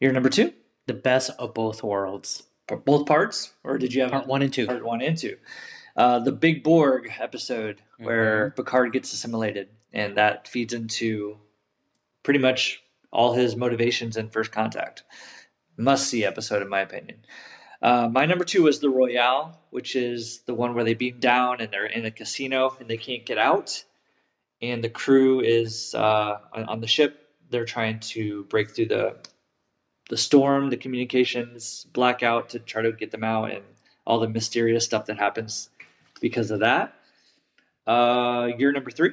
Your 0.00 0.12
number 0.12 0.28
two, 0.28 0.52
The 0.88 0.94
best 0.94 1.30
of 1.38 1.52
both 1.52 1.82
worlds. 1.82 2.44
Both 2.66 3.06
parts, 3.06 3.52
or 3.62 3.76
did 3.76 3.92
you 3.92 4.02
have 4.02 4.10
Part 4.10 4.26
one 4.26 4.40
and 4.42 4.52
two. 4.52 4.66
part 4.66 4.82
one 4.84 5.02
and 5.02 5.16
two? 5.16 5.36
Uh, 5.94 6.18
the 6.18 6.32
Big 6.32 6.64
Borg 6.64 7.10
episode 7.20 7.82
where 7.98 8.52
Picard 8.56 8.94
gets 8.94 9.12
assimilated, 9.12 9.68
and 9.92 10.16
that 10.16 10.48
feeds 10.48 10.72
into 10.72 11.36
pretty 12.22 12.40
much 12.40 12.82
all 13.10 13.34
his 13.34 13.54
motivations 13.54 14.16
in 14.16 14.30
First 14.30 14.50
Contact. 14.50 15.02
Must 15.76 16.08
see 16.08 16.24
episode, 16.24 16.62
in 16.62 16.70
my 16.70 16.80
opinion. 16.80 17.18
Uh, 17.82 18.08
my 18.10 18.24
number 18.24 18.44
two 18.44 18.62
was 18.62 18.80
the 18.80 18.90
Royale, 18.90 19.60
which 19.70 19.94
is 19.94 20.40
the 20.46 20.54
one 20.54 20.74
where 20.74 20.84
they 20.84 20.94
beam 20.94 21.20
down 21.20 21.60
and 21.60 21.70
they're 21.70 21.86
in 21.86 22.06
a 22.06 22.10
casino 22.10 22.74
and 22.80 22.88
they 22.88 22.96
can't 22.96 23.26
get 23.26 23.36
out, 23.38 23.84
and 24.62 24.82
the 24.82 24.88
crew 24.88 25.40
is 25.40 25.94
uh, 25.94 26.38
on 26.54 26.80
the 26.80 26.88
ship. 26.88 27.28
They're 27.50 27.66
trying 27.66 28.00
to 28.00 28.44
break 28.44 28.70
through 28.70 28.88
the 28.88 29.16
the 30.08 30.16
storm, 30.16 30.70
the 30.70 30.76
communications 30.76 31.86
blackout 31.92 32.48
to 32.50 32.58
try 32.58 32.82
to 32.82 32.92
get 32.92 33.10
them 33.10 33.24
out, 33.24 33.50
and 33.50 33.62
all 34.06 34.18
the 34.20 34.28
mysterious 34.28 34.84
stuff 34.84 35.06
that 35.06 35.18
happens 35.18 35.70
because 36.20 36.50
of 36.50 36.60
that. 36.60 36.94
Uh, 37.86 38.50
you're 38.58 38.72
number 38.72 38.90
three, 38.90 39.10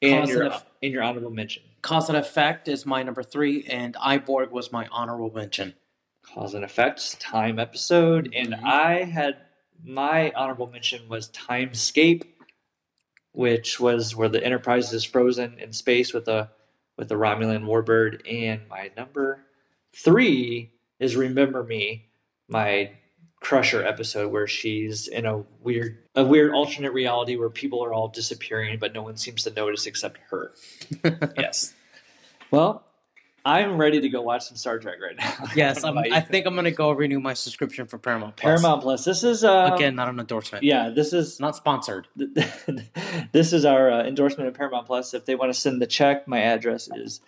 and 0.00 0.28
your 0.28 0.48
Causative. 0.48 0.68
and 0.82 0.92
your 0.92 1.02
honorable 1.02 1.30
mention. 1.30 1.62
Cause 1.82 2.08
and 2.08 2.16
Effect 2.18 2.68
is 2.68 2.86
my 2.86 3.02
number 3.02 3.22
three, 3.24 3.64
and 3.64 3.96
I, 4.00 4.18
Borg 4.18 4.50
was 4.52 4.70
my 4.72 4.86
honorable 4.92 5.32
mention. 5.34 5.74
Cause 6.22 6.54
and 6.54 6.64
effects, 6.64 7.16
time 7.18 7.58
episode, 7.58 8.32
and 8.34 8.52
Mhm. 8.54 8.62
I 8.64 9.02
had 9.02 9.38
my 9.84 10.30
honorable 10.36 10.68
mention 10.68 11.08
was 11.08 11.28
Timescape, 11.30 12.22
which 13.32 13.80
was 13.80 14.14
where 14.14 14.28
the 14.28 14.42
Enterprise 14.44 14.92
is 14.92 15.04
frozen 15.04 15.58
in 15.58 15.72
space 15.72 16.12
with 16.14 16.28
a 16.28 16.48
with 16.96 17.08
the 17.08 17.16
Romulan 17.16 17.64
warbird, 17.64 18.20
and 18.30 18.68
my 18.68 18.90
number 18.96 19.44
three 19.94 20.72
is 20.98 21.16
Remember 21.16 21.62
Me, 21.62 22.08
my 22.48 22.92
Crusher 23.40 23.84
episode 23.84 24.30
where 24.30 24.46
she's 24.46 25.08
in 25.08 25.26
a 25.26 25.42
weird 25.60 25.98
a 26.14 26.24
weird 26.24 26.52
alternate 26.52 26.92
reality 26.92 27.36
where 27.36 27.50
people 27.50 27.84
are 27.84 27.92
all 27.92 28.08
disappearing, 28.08 28.78
but 28.78 28.94
no 28.94 29.02
one 29.02 29.16
seems 29.16 29.42
to 29.44 29.50
notice 29.50 29.86
except 29.86 30.18
her. 30.30 30.52
yes. 31.36 31.74
Well, 32.52 32.84
I'm 33.44 33.78
ready 33.78 34.00
to 34.00 34.08
go 34.08 34.22
watch 34.22 34.44
some 34.44 34.56
Star 34.56 34.78
Trek 34.78 34.98
right 35.02 35.16
now. 35.16 35.48
Yes, 35.56 35.82
I 35.82 35.88
I'm, 35.88 35.94
don't 35.94 36.04
know 36.04 36.10
about 36.10 36.18
I 36.18 36.20
think 36.20 36.46
I'm 36.46 36.54
gonna 36.54 36.70
go 36.70 36.92
renew 36.92 37.18
my 37.18 37.34
subscription 37.34 37.86
for 37.86 37.98
Paramount 37.98 38.36
Plus. 38.36 38.60
Paramount 38.60 38.82
Plus. 38.82 39.04
This 39.04 39.24
is 39.24 39.42
uh, 39.42 39.72
Again, 39.74 39.96
not 39.96 40.08
an 40.08 40.20
endorsement. 40.20 40.62
Yeah, 40.62 40.90
this 40.90 41.12
is 41.12 41.40
not 41.40 41.56
sponsored. 41.56 42.06
this 43.32 43.52
is 43.52 43.64
our 43.64 43.90
uh, 43.90 44.04
endorsement 44.04 44.48
of 44.48 44.54
Paramount 44.54 44.86
Plus. 44.86 45.14
If 45.14 45.24
they 45.24 45.34
want 45.34 45.52
to 45.52 45.58
send 45.58 45.82
the 45.82 45.86
check, 45.86 46.28
my 46.28 46.40
address 46.40 46.88
is. 46.94 47.20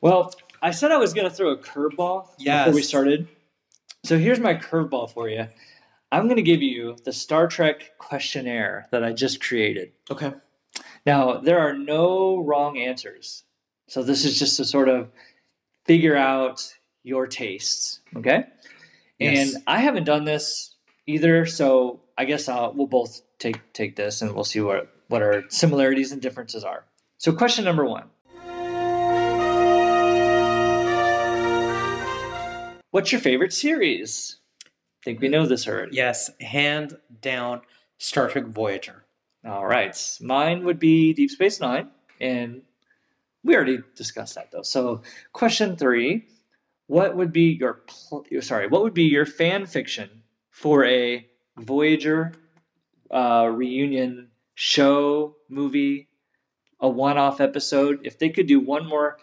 well, 0.00 0.32
I 0.62 0.70
said 0.70 0.90
I 0.92 0.96
was 0.98 1.14
going 1.14 1.28
to 1.28 1.34
throw 1.34 1.50
a 1.50 1.56
curveball 1.56 2.28
Yes. 2.38 2.64
before 2.66 2.74
we 2.76 2.82
started. 2.82 3.28
So 4.04 4.18
here's 4.18 4.40
my 4.40 4.54
curveball 4.54 5.10
for 5.12 5.28
you. 5.28 5.46
I'm 6.10 6.24
going 6.24 6.36
to 6.36 6.42
give 6.42 6.62
you 6.62 6.96
the 7.04 7.12
Star 7.12 7.46
Trek 7.48 7.98
questionnaire 7.98 8.86
that 8.92 9.04
I 9.04 9.12
just 9.12 9.42
created. 9.42 9.92
Okay. 10.10 10.32
Now, 11.04 11.38
there 11.38 11.58
are 11.58 11.74
no 11.74 12.38
wrong 12.38 12.78
answers. 12.78 13.44
So 13.88 14.02
this 14.02 14.24
is 14.24 14.38
just 14.38 14.56
to 14.58 14.64
sort 14.64 14.88
of 14.88 15.10
figure 15.84 16.16
out 16.16 16.62
your 17.02 17.26
tastes, 17.26 18.00
okay? 18.16 18.44
Yes. 19.18 19.54
And 19.54 19.62
I 19.66 19.78
haven't 19.80 20.04
done 20.04 20.24
this 20.24 20.74
either, 21.06 21.46
so 21.46 22.00
I 22.16 22.24
guess 22.24 22.48
I'll, 22.48 22.72
we'll 22.74 22.86
both 22.86 23.22
take 23.38 23.72
take 23.72 23.96
this 23.96 24.20
and 24.20 24.34
we'll 24.34 24.44
see 24.44 24.60
what 24.60 24.92
what 25.08 25.22
our 25.22 25.44
similarities 25.48 26.12
and 26.12 26.20
differences 26.20 26.64
are. 26.64 26.84
So 27.16 27.32
question 27.32 27.64
number 27.64 27.84
1. 27.84 28.04
What's 32.90 33.12
your 33.12 33.20
favorite 33.20 33.52
series? 33.52 34.36
I 34.64 35.04
think 35.04 35.20
we 35.20 35.28
know 35.28 35.44
this 35.44 35.68
already. 35.68 35.94
Yes, 35.94 36.30
hand 36.40 36.96
down, 37.20 37.60
Star 37.98 38.28
Trek 38.28 38.46
Voyager. 38.46 39.04
All 39.44 39.66
right. 39.66 39.96
Mine 40.22 40.64
would 40.64 40.78
be 40.78 41.12
Deep 41.12 41.30
Space 41.30 41.60
Nine, 41.60 41.90
and 42.20 42.62
we 43.44 43.54
already 43.54 43.80
discussed 43.94 44.34
that 44.36 44.50
though. 44.50 44.62
So, 44.62 45.02
question 45.32 45.76
three: 45.76 46.26
What 46.86 47.14
would 47.14 47.30
be 47.30 47.58
your 47.60 47.82
pl- 47.86 48.24
sorry? 48.40 48.68
What 48.68 48.82
would 48.82 48.94
be 48.94 49.04
your 49.04 49.26
fan 49.26 49.66
fiction 49.66 50.08
for 50.50 50.84
a 50.86 51.26
Voyager 51.58 52.32
uh, 53.10 53.50
reunion 53.52 54.28
show, 54.54 55.36
movie, 55.50 56.08
a 56.80 56.88
one-off 56.88 57.40
episode? 57.42 58.00
If 58.04 58.18
they 58.18 58.30
could 58.30 58.46
do 58.46 58.60
one 58.60 58.86
more 58.86 59.18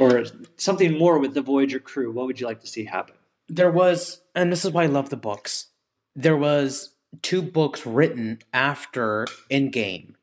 or 0.00 0.24
something 0.56 0.96
more 0.98 1.18
with 1.18 1.34
the 1.34 1.42
Voyager 1.42 1.78
crew, 1.78 2.10
what 2.12 2.26
would 2.26 2.40
you 2.40 2.46
like 2.46 2.60
to 2.60 2.66
see 2.66 2.84
happen? 2.84 3.14
There 3.48 3.70
was, 3.70 4.20
and 4.34 4.50
this 4.50 4.64
is 4.64 4.70
why 4.70 4.84
I 4.84 4.86
love 4.86 5.10
the 5.10 5.16
books. 5.16 5.66
There 6.16 6.36
was 6.36 6.90
two 7.22 7.42
books 7.42 7.84
written 7.84 8.38
after 8.52 9.26
Endgame, 9.50 10.14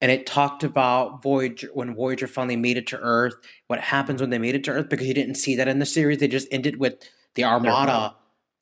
and 0.00 0.10
it 0.10 0.26
talked 0.26 0.62
about 0.64 1.22
Voyager 1.22 1.68
when 1.72 1.94
Voyager 1.94 2.26
finally 2.26 2.56
made 2.56 2.76
it 2.76 2.86
to 2.88 2.98
Earth. 2.98 3.34
What 3.68 3.80
happens 3.80 4.20
when 4.20 4.30
they 4.30 4.38
made 4.38 4.54
it 4.54 4.64
to 4.64 4.70
Earth? 4.72 4.88
Because 4.88 5.06
you 5.06 5.14
didn't 5.14 5.36
see 5.36 5.56
that 5.56 5.68
in 5.68 5.78
the 5.78 5.86
series. 5.86 6.18
They 6.18 6.28
just 6.28 6.48
ended 6.50 6.76
with 6.78 7.08
the 7.34 7.44
Armada 7.44 8.14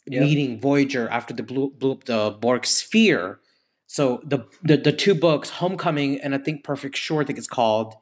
Yep. 0.07 0.22
meeting 0.22 0.59
Voyager 0.59 1.09
after 1.09 1.34
the 1.34 1.43
blew, 1.43 1.70
blew 1.70 1.93
up 1.93 2.05
the 2.05 2.36
Borg 2.41 2.66
sphere. 2.66 3.38
So 3.86 4.20
the, 4.24 4.41
the 4.62 4.76
the 4.76 4.93
two 4.93 5.14
books, 5.14 5.51
Homecoming 5.51 6.20
and 6.20 6.34
I 6.34 6.38
think 6.38 6.64
Perfect 6.64 6.97
Shore, 6.97 7.22
I 7.22 7.24
think 7.24 7.38
it's 7.38 7.47
called, 7.47 7.95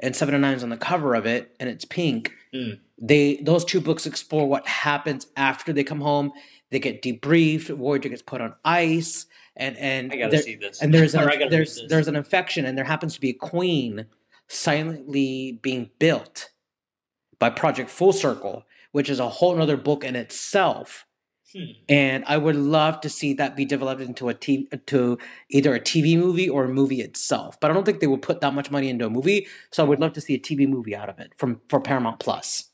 and 0.00 0.14
Seven 0.14 0.34
of 0.34 0.40
Nine's 0.40 0.62
on 0.62 0.68
the 0.70 0.76
cover 0.76 1.14
of 1.14 1.26
it, 1.26 1.54
and 1.60 1.68
it's 1.68 1.84
pink. 1.84 2.32
Mm. 2.54 2.78
They 3.00 3.36
those 3.36 3.64
two 3.64 3.80
books 3.80 4.06
explore 4.06 4.46
what 4.48 4.66
happens 4.66 5.26
after 5.36 5.72
they 5.72 5.84
come 5.84 6.00
home. 6.00 6.32
They 6.70 6.78
get 6.78 7.02
debriefed. 7.02 7.74
Voyager 7.76 8.08
gets 8.08 8.22
put 8.22 8.40
on 8.40 8.54
ice, 8.64 9.26
and 9.56 9.76
and 9.76 10.12
I 10.12 10.16
gotta 10.16 10.30
there- 10.32 10.42
see 10.42 10.56
this. 10.56 10.82
and 10.82 10.92
there's 10.92 11.14
an, 11.16 11.20
I 11.20 11.24
gotta 11.24 11.38
read 11.38 11.50
there's 11.52 11.82
there's 11.88 12.08
an 12.08 12.16
infection, 12.16 12.64
and 12.66 12.76
there 12.76 12.84
happens 12.84 13.14
to 13.14 13.20
be 13.20 13.30
a 13.30 13.34
queen 13.34 14.06
silently 14.48 15.58
being 15.62 15.90
built 15.98 16.50
by 17.38 17.50
Project 17.50 17.90
Full 17.90 18.12
Circle, 18.12 18.64
which 18.92 19.08
is 19.10 19.20
a 19.20 19.28
whole 19.28 19.60
other 19.60 19.76
book 19.76 20.04
in 20.04 20.16
itself. 20.16 21.05
Hmm. 21.56 21.64
And 21.88 22.24
I 22.26 22.36
would 22.36 22.56
love 22.56 23.00
to 23.00 23.08
see 23.08 23.32
that 23.34 23.56
be 23.56 23.64
developed 23.64 24.02
into 24.02 24.28
a 24.28 24.34
t- 24.34 24.68
to 24.86 25.18
either 25.48 25.74
a 25.74 25.80
TV 25.80 26.18
movie 26.18 26.48
or 26.48 26.64
a 26.64 26.68
movie 26.68 27.00
itself. 27.00 27.58
But 27.60 27.70
I 27.70 27.74
don't 27.74 27.84
think 27.84 28.00
they 28.00 28.06
will 28.06 28.18
put 28.18 28.40
that 28.40 28.52
much 28.52 28.70
money 28.70 28.90
into 28.90 29.06
a 29.06 29.10
movie. 29.10 29.46
So 29.70 29.82
I 29.82 29.88
would 29.88 30.00
love 30.00 30.12
to 30.14 30.20
see 30.20 30.34
a 30.34 30.38
TV 30.38 30.68
movie 30.68 30.94
out 30.94 31.08
of 31.08 31.18
it 31.18 31.32
from 31.38 31.60
for 31.68 31.80
Paramount 31.80 32.20
Plus. 32.20 32.70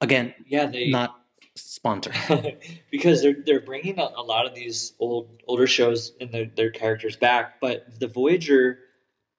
Again, 0.00 0.34
Yeah, 0.46 0.66
they 0.66 0.90
not 0.90 1.20
sponsored. 1.54 2.14
because 2.90 3.22
they're 3.22 3.36
they're 3.44 3.60
bringing 3.60 3.98
a, 3.98 4.08
a 4.16 4.22
lot 4.22 4.46
of 4.46 4.54
these 4.54 4.94
old 4.98 5.28
older 5.46 5.66
shows 5.66 6.12
and 6.20 6.32
their 6.32 6.46
their 6.56 6.70
characters 6.70 7.14
back, 7.16 7.60
but 7.60 8.00
the 8.00 8.08
Voyager 8.08 8.80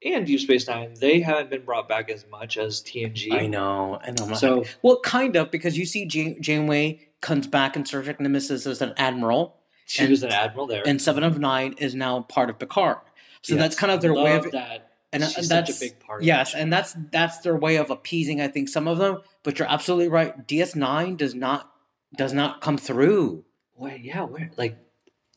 and 0.05 0.25
Deep 0.25 0.39
Space 0.39 0.67
Nine 0.67 0.93
they 0.99 1.19
haven't 1.19 1.49
been 1.49 1.65
brought 1.65 1.89
back 1.89 2.09
as 2.09 2.25
much 2.31 2.57
as 2.57 2.81
TNG. 2.81 3.33
I 3.33 3.47
know, 3.47 3.99
I 4.01 4.11
know. 4.11 4.33
So 4.35 4.63
Well, 4.81 5.01
kind 5.01 5.35
of 5.35 5.51
because 5.51 5.77
you 5.77 5.85
see 5.85 6.05
Jane, 6.05 6.41
Janeway 6.41 7.08
comes 7.21 7.47
back 7.47 7.75
in 7.75 7.85
Star 7.85 8.01
Trek 8.01 8.19
Nemesis 8.19 8.65
as 8.65 8.81
an 8.81 8.93
admiral, 8.97 9.57
she 9.85 10.03
and- 10.03 10.09
was 10.11 10.23
an 10.23 10.31
admiral 10.31 10.67
there. 10.67 10.83
and 10.87 11.01
Seven 11.01 11.23
of 11.23 11.39
Nine 11.39 11.73
is 11.77 11.95
now 11.95 12.21
part 12.21 12.49
of 12.49 12.59
Picard. 12.59 12.97
So 13.41 13.55
that's 13.55 13.75
kind 13.75 13.91
of 13.91 14.01
their 14.01 14.13
way 14.13 14.33
love 14.35 14.47
of 14.47 14.51
that. 14.51 14.89
and, 15.13 15.23
She's 15.23 15.47
that's 15.47 15.77
a 15.77 15.79
big 15.79 15.99
part. 15.99 16.23
yes, 16.23 16.53
and 16.53 16.71
that's 16.71 16.93
that's 17.11 17.37
their 17.39 17.55
way 17.55 17.77
of 17.77 17.89
appeasing. 17.89 18.41
I 18.41 18.47
think 18.49 18.67
some 18.69 18.87
of 18.87 18.97
them, 18.97 19.19
but 19.43 19.57
you're 19.57 19.71
absolutely 19.71 20.09
right. 20.09 20.45
DS 20.45 20.75
Nine 20.75 21.15
does 21.15 21.33
not 21.33 21.71
does 22.17 22.33
not 22.33 22.59
come 22.61 22.77
through. 22.77 23.45
Wait, 23.77 24.01
yeah, 24.01 24.23
where 24.23 24.51
like 24.57 24.77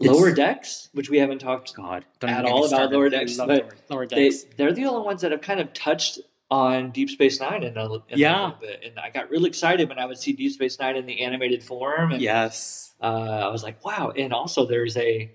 It's- 0.00 0.14
lower 0.16 0.32
decks, 0.32 0.88
which 0.94 1.10
we 1.10 1.18
haven't 1.18 1.38
talked 1.38 1.74
God, 1.74 2.04
At 2.22 2.44
all 2.44 2.64
about. 2.66 2.90
Lower 2.92 3.08
Decks, 3.08 3.38
lower, 3.38 3.68
lower 3.88 4.06
they 4.06 4.30
decks. 4.30 4.44
they're 4.56 4.72
the 4.72 4.84
only 4.86 5.04
ones 5.06 5.20
that 5.22 5.30
have 5.30 5.42
kind 5.42 5.60
of 5.60 5.72
touched 5.72 6.18
on 6.52 6.90
Deep 6.90 7.08
Space 7.08 7.40
Nine 7.40 7.62
in 7.62 7.78
a, 7.78 7.94
in 7.94 8.02
Yeah. 8.08 8.32
a 8.32 8.44
little 8.44 8.60
bit, 8.60 8.82
and 8.84 8.98
I 9.00 9.08
got 9.08 9.30
really 9.30 9.48
excited 9.48 9.88
when 9.88 9.98
I 9.98 10.04
would 10.04 10.18
see 10.18 10.34
Deep 10.34 10.52
Space 10.52 10.78
Nine 10.78 10.96
in 10.96 11.06
the 11.06 11.22
animated 11.22 11.64
form. 11.64 12.12
And, 12.12 12.20
yes, 12.20 12.92
uh, 13.00 13.46
I 13.46 13.48
was 13.48 13.62
like, 13.62 13.82
wow. 13.82 14.12
And 14.14 14.34
also, 14.34 14.66
there's 14.66 14.96
a 14.98 15.32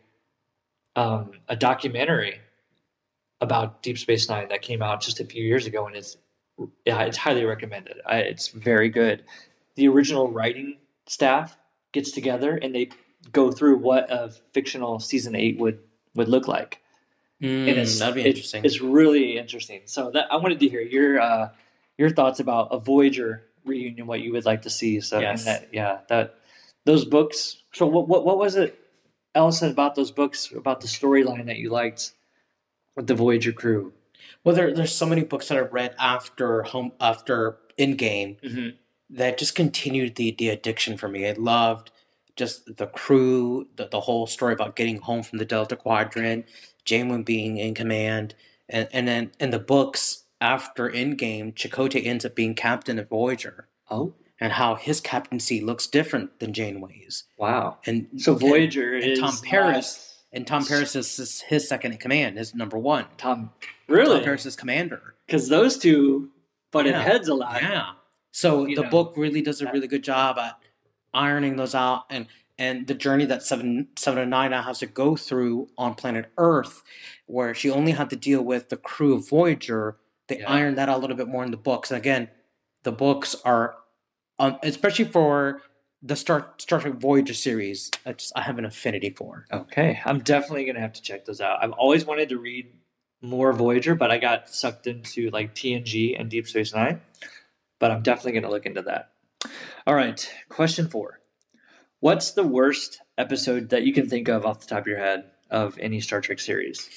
um, 0.95 1.31
a 1.47 1.55
documentary 1.55 2.39
about 3.41 3.81
Deep 3.81 3.97
Space 3.97 4.29
Nine 4.29 4.47
that 4.49 4.61
came 4.61 4.83
out 4.83 5.01
just 5.01 5.19
a 5.19 5.25
few 5.25 5.43
years 5.43 5.65
ago, 5.65 5.87
and 5.87 5.95
it's 5.95 6.17
yeah, 6.85 7.01
it's 7.01 7.17
highly 7.17 7.45
recommended. 7.45 7.97
I, 8.05 8.17
it's 8.19 8.49
very 8.49 8.89
good. 8.89 9.23
The 9.75 9.87
original 9.87 10.31
writing 10.31 10.77
staff 11.07 11.57
gets 11.93 12.11
together 12.11 12.57
and 12.57 12.75
they 12.75 12.89
go 13.31 13.51
through 13.51 13.77
what 13.77 14.11
a 14.11 14.29
fictional 14.53 14.99
season 14.99 15.35
eight 15.35 15.57
would 15.59 15.79
would 16.15 16.27
look 16.29 16.47
like, 16.47 16.79
Mm, 17.41 17.69
and 17.69 17.77
it's 17.79 17.99
that'd 17.99 18.15
be 18.15 18.21
it- 18.21 18.27
interesting. 18.27 18.65
It's 18.65 18.81
really 18.81 19.37
interesting. 19.37 19.81
So 19.85 20.09
that 20.11 20.31
I 20.31 20.37
wanted 20.37 20.59
to 20.61 20.69
hear 20.69 20.81
your 20.81 21.19
uh, 21.19 21.49
your 21.97 22.09
thoughts 22.09 22.39
about 22.39 22.69
a 22.71 22.79
Voyager 22.79 23.43
reunion, 23.65 24.07
what 24.07 24.21
you 24.21 24.31
would 24.33 24.45
like 24.45 24.63
to 24.63 24.69
see. 24.69 24.99
So 25.01 25.17
and 25.17 25.23
Yes. 25.23 25.45
that 25.45 25.67
yeah, 25.71 25.99
that 26.09 26.35
those 26.85 27.05
books. 27.05 27.57
So 27.73 27.85
what 27.85 28.07
what 28.07 28.25
what 28.25 28.37
was 28.37 28.55
it, 28.55 28.79
Allison, 29.35 29.69
about 29.71 29.93
those 29.95 30.09
books 30.11 30.51
about 30.55 30.81
the 30.81 30.87
storyline 30.87 31.45
that 31.45 31.57
you 31.57 31.69
liked 31.69 32.13
with 32.95 33.07
the 33.07 33.15
Voyager 33.15 33.51
crew? 33.51 33.93
well, 34.43 34.55
there, 34.55 34.73
there's 34.73 34.93
so 34.95 35.05
many 35.05 35.23
books 35.23 35.47
that 35.49 35.57
I've 35.57 35.73
read 35.73 35.93
after 35.99 36.63
home 36.63 36.91
after 36.99 37.57
Endgame 37.77 38.39
Mm-hmm. 38.41 38.69
that 39.11 39.37
just 39.37 39.53
continued 39.55 40.15
the 40.15 40.31
the 40.31 40.49
addiction 40.49 40.97
for 40.97 41.07
me. 41.07 41.27
I 41.27 41.33
loved 41.33 41.91
just 42.37 42.77
the 42.77 42.87
crew, 42.87 43.67
the, 43.75 43.87
the 43.89 43.99
whole 43.99 44.27
story 44.27 44.53
about 44.53 44.75
getting 44.75 44.97
home 45.01 45.23
from 45.23 45.39
the 45.39 45.45
Delta 45.45 45.75
Quadrant, 45.75 46.45
Janeway 46.85 47.23
being 47.23 47.57
in 47.57 47.73
command, 47.73 48.35
and 48.69 48.87
and 48.93 49.07
then 49.07 49.31
in 49.39 49.49
the 49.49 49.59
books 49.59 50.23
after 50.39 50.89
Endgame, 50.89 51.53
Chakotay 51.53 52.05
ends 52.05 52.23
up 52.25 52.35
being 52.35 52.53
captain 52.55 52.99
of 52.99 53.09
Voyager, 53.09 53.67
Oh 53.89 54.13
and 54.39 54.53
how 54.53 54.75
his 54.75 55.01
captaincy 55.01 55.61
looks 55.61 55.87
different 55.87 56.39
than 56.39 56.53
Janeway's. 56.53 57.23
wow! 57.37 57.79
And 57.87 58.07
So 58.17 58.35
Voyager 58.35 58.93
and 58.95 59.03
is 59.03 59.19
Tom 59.19 59.33
not- 59.33 59.43
Paris- 59.43 60.03
and 60.31 60.45
Tom 60.45 60.63
Paris 60.65 60.95
is 60.95 61.15
his, 61.17 61.41
his 61.41 61.67
second 61.67 61.93
in 61.93 61.97
command, 61.97 62.37
his 62.37 62.53
number 62.53 62.77
one. 62.77 63.05
Tom 63.17 63.49
Tom 63.49 63.51
really 63.87 64.21
Paris 64.23 64.45
is 64.45 64.55
commander. 64.55 65.15
because 65.25 65.47
those 65.49 65.77
two 65.79 66.29
butted 66.71 66.91
Yeah. 66.93 67.01
heads 67.01 67.29
a 67.29 67.33
lot. 67.33 67.61
Yeah. 67.63 67.91
So 68.31 68.67
You 68.67 68.75
the 68.75 68.83
know, 68.83 68.89
book 68.89 69.13
really 69.17 69.41
does 69.41 69.61
a 69.61 69.65
that- 69.65 69.73
really 69.73 69.87
good 69.87 70.03
job 70.03 70.37
at 70.37 70.59
ironing 71.13 71.55
those 71.55 71.75
out 71.75 72.03
and 72.09 72.27
and 72.59 72.87
the 72.87 72.95
journey 72.95 73.25
that 73.25 73.43
seven 73.43 73.87
seven 73.95 74.19
and 74.23 74.31
nine 74.31 74.49
now 74.51 74.63
has 74.63 74.79
to 74.79 74.87
go 74.87 75.15
through 75.15 75.69
on 75.77 75.93
planet 75.93 76.31
Earth, 76.37 76.81
where 77.27 77.53
she 77.53 77.69
only 77.69 77.91
had 77.91 78.09
to 78.09 78.15
deal 78.15 78.41
with 78.41 78.69
the 78.69 78.77
crew 78.77 79.13
of 79.13 79.29
Voyager. 79.29 79.97
They 80.27 80.39
Yeah. 80.39 80.51
ironed 80.51 80.77
that 80.77 80.89
out 80.89 80.97
a 80.97 80.99
little 80.99 81.15
bit 81.15 81.27
more 81.27 81.43
in 81.45 81.51
the 81.51 81.57
books. 81.57 81.91
And 81.91 81.97
again, 81.99 82.29
the 82.83 82.91
books 82.91 83.35
are, 83.45 83.75
um, 84.39 84.57
especially 84.63 85.05
for 85.05 85.61
the 86.01 86.15
Star 86.15 86.53
Star 86.57 86.79
Trek 86.79 86.95
Voyager 86.95 87.33
series. 87.35 87.91
I 88.05 88.13
just 88.13 88.33
I 88.35 88.41
have 88.41 88.57
an 88.57 88.65
affinity 88.65 89.11
for. 89.11 89.45
Okay, 89.51 89.99
I'm 90.05 90.19
definitely 90.19 90.65
gonna 90.65 90.79
have 90.81 90.93
to 90.93 91.01
check 91.01 91.25
those 91.25 91.41
out. 91.41 91.63
I've 91.63 91.71
always 91.73 92.05
wanted 92.05 92.29
to 92.29 92.37
read 92.39 92.73
more 93.21 93.51
Voyager, 93.53 93.93
but 93.95 94.09
I 94.11 94.17
got 94.17 94.49
sucked 94.49 94.87
into 94.87 95.29
like 95.31 95.53
TNG 95.55 96.15
and 96.19 96.29
Deep 96.29 96.47
Space 96.47 96.73
Nine. 96.73 97.01
But 97.79 97.91
I'm 97.91 98.01
definitely 98.01 98.33
gonna 98.39 98.51
look 98.51 98.65
into 98.65 98.81
that. 98.83 99.11
All 99.85 99.95
right, 99.95 100.29
question 100.49 100.89
four: 100.89 101.19
What's 101.99 102.31
the 102.31 102.43
worst 102.43 102.99
episode 103.17 103.69
that 103.69 103.83
you 103.83 103.93
can 103.93 104.09
think 104.09 104.27
of 104.27 104.45
off 104.45 104.59
the 104.59 104.67
top 104.67 104.79
of 104.79 104.87
your 104.87 104.97
head 104.99 105.25
of 105.49 105.77
any 105.79 105.99
Star 106.01 106.21
Trek 106.21 106.39
series? 106.39 106.89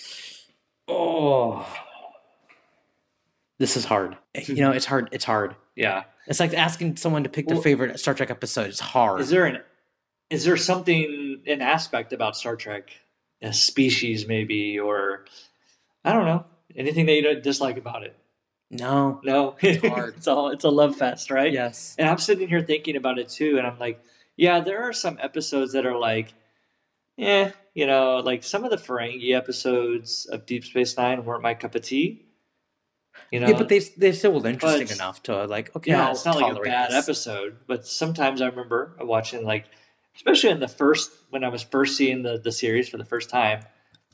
Oh, 0.89 1.67
this 3.59 3.77
is 3.77 3.85
hard. 3.85 4.17
Eh, 4.35 4.45
you 4.49 4.57
know, 4.57 4.73
it's 4.73 4.87
hard. 4.87 5.09
It's 5.13 5.25
hard. 5.25 5.55
Yeah, 5.77 6.05
It's 6.27 6.41
like 6.41 6.53
asking 6.53 6.97
someone 6.97 7.23
to 7.25 7.31
pick 7.31 7.47
their 7.47 7.57
Well- 7.57 7.63
favorite 7.63 7.99
Star 8.01 8.13
Trek 8.15 8.31
episode. 8.31 8.69
It's 8.69 8.81
hard. 8.81 9.21
is 9.21 9.31
there 9.31 9.47
an 9.47 9.61
is 10.31 10.45
there 10.45 10.57
something 10.57 11.43
an 11.47 11.61
aspect 11.61 12.13
about 12.13 12.37
Star 12.37 12.57
Trek, 12.57 12.91
a 13.43 13.53
species 13.53 14.27
maybe, 14.29 14.79
or 14.79 15.25
I 16.05 16.13
don't 16.13 16.25
know 16.27 16.45
anything 16.77 17.07
that 17.07 17.13
you 17.15 17.23
don't 17.23 17.43
dislike 17.43 17.77
about 17.79 18.03
it? 18.05 18.17
No. 18.71 19.21
No, 19.25 19.57
It's 19.63 19.87
hard. 19.87 20.15
it's 20.17 20.29
all 20.29 20.49
it's 20.51 20.65
a 20.65 20.71
love 20.71 20.97
fest, 20.97 21.31
right? 21.31 21.53
Yes. 21.53 21.95
And 21.99 22.09
I'm 22.09 22.19
sitting 22.19 22.49
here 22.49 22.63
thinking 22.63 22.97
about 22.97 23.19
it 23.19 23.29
too, 23.29 23.59
and 23.59 23.67
I'm 23.67 23.79
like, 23.79 24.01
yeah, 24.37 24.61
there 24.61 24.83
are 24.83 24.93
some 24.93 25.19
episodes 25.21 25.73
that 25.73 25.85
are 25.87 25.99
like, 25.99 26.33
yeah, 27.17 27.53
you 27.75 27.87
know, 27.87 28.19
like 28.19 28.43
some 28.43 28.65
of 28.65 28.71
the 28.71 28.77
Ferengi 28.79 29.35
episodes 29.37 30.27
of 30.31 30.47
Deep 30.47 30.65
Space 30.65 30.97
Nine 30.97 31.25
weren't 31.25 31.43
my 31.43 31.55
cup 31.55 31.75
of 31.75 31.83
tea. 31.83 32.27
You 33.31 33.41
know, 33.41 33.49
yeah, 33.49 33.59
but 33.59 33.69
they 33.69 33.81
they 33.81 34.13
still 34.13 34.33
were 34.41 34.47
interesting 34.49 34.87
But- 34.87 34.95
enough 34.97 35.23
to 35.25 35.45
like. 35.47 35.75
Okay, 35.77 35.91
yeah, 35.91 36.07
I'll 36.07 36.13
it's 36.13 36.25
not 36.25 36.41
like 36.41 36.57
a 36.57 36.61
bad 36.61 36.91
this. 36.91 37.05
episode, 37.05 37.57
but 37.67 37.87
sometimes 37.87 38.41
I 38.41 38.47
remember 38.47 38.97
watching 39.01 39.45
like, 39.45 39.67
especially 40.17 40.51
in 40.51 40.61
the 40.61 40.69
first 40.69 41.11
when 41.31 41.45
I 41.45 41.49
was 41.49 41.63
first 41.63 41.97
seeing 41.97 42.23
the 42.23 42.39
the 42.39 42.53
series 42.53 42.89
for 42.89 42.97
the 42.99 43.05
first 43.05 43.29
time, 43.29 43.61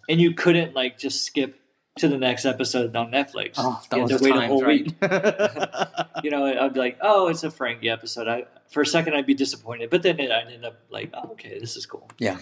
and 0.09 0.21
you 0.21 0.35
couldn't 0.35 0.75
like 0.75 0.99
just 0.99 1.25
skip 1.25 1.61
to 1.99 2.09
the 2.09 2.19
next 2.19 2.45
episode 2.45 2.95
on 2.95 3.11
Netflix. 3.11 3.55
Oh, 3.57 3.81
that 3.91 3.97
You 3.97 4.03
was 4.03 4.13
to 4.13 4.19
wait 4.23 4.31
a 4.35 4.39
times, 4.39 4.49
whole 4.49 4.63
right? 4.63 4.85
week. 4.85 4.95
You 6.25 6.31
know, 6.31 6.45
I'd 6.47 6.73
be 6.73 6.81
like, 6.81 6.99
"Oh, 7.03 7.29
it's 7.29 7.45
a 7.45 7.49
Ferengi 7.49 7.87
episode." 7.93 8.27
I, 8.27 8.45
for 8.71 8.81
a 8.81 8.87
second, 8.87 9.15
I'd 9.15 9.27
be 9.27 9.35
disappointed, 9.35 9.91
but 9.91 10.03
then 10.03 10.19
it, 10.19 10.31
I'd 10.33 10.51
end 10.53 10.65
up 10.65 10.81
like, 10.91 11.11
"Oh, 11.15 11.33
okay, 11.33 11.59
this 11.59 11.77
is 11.77 11.85
cool." 11.87 12.09
Yeah. 12.19 12.39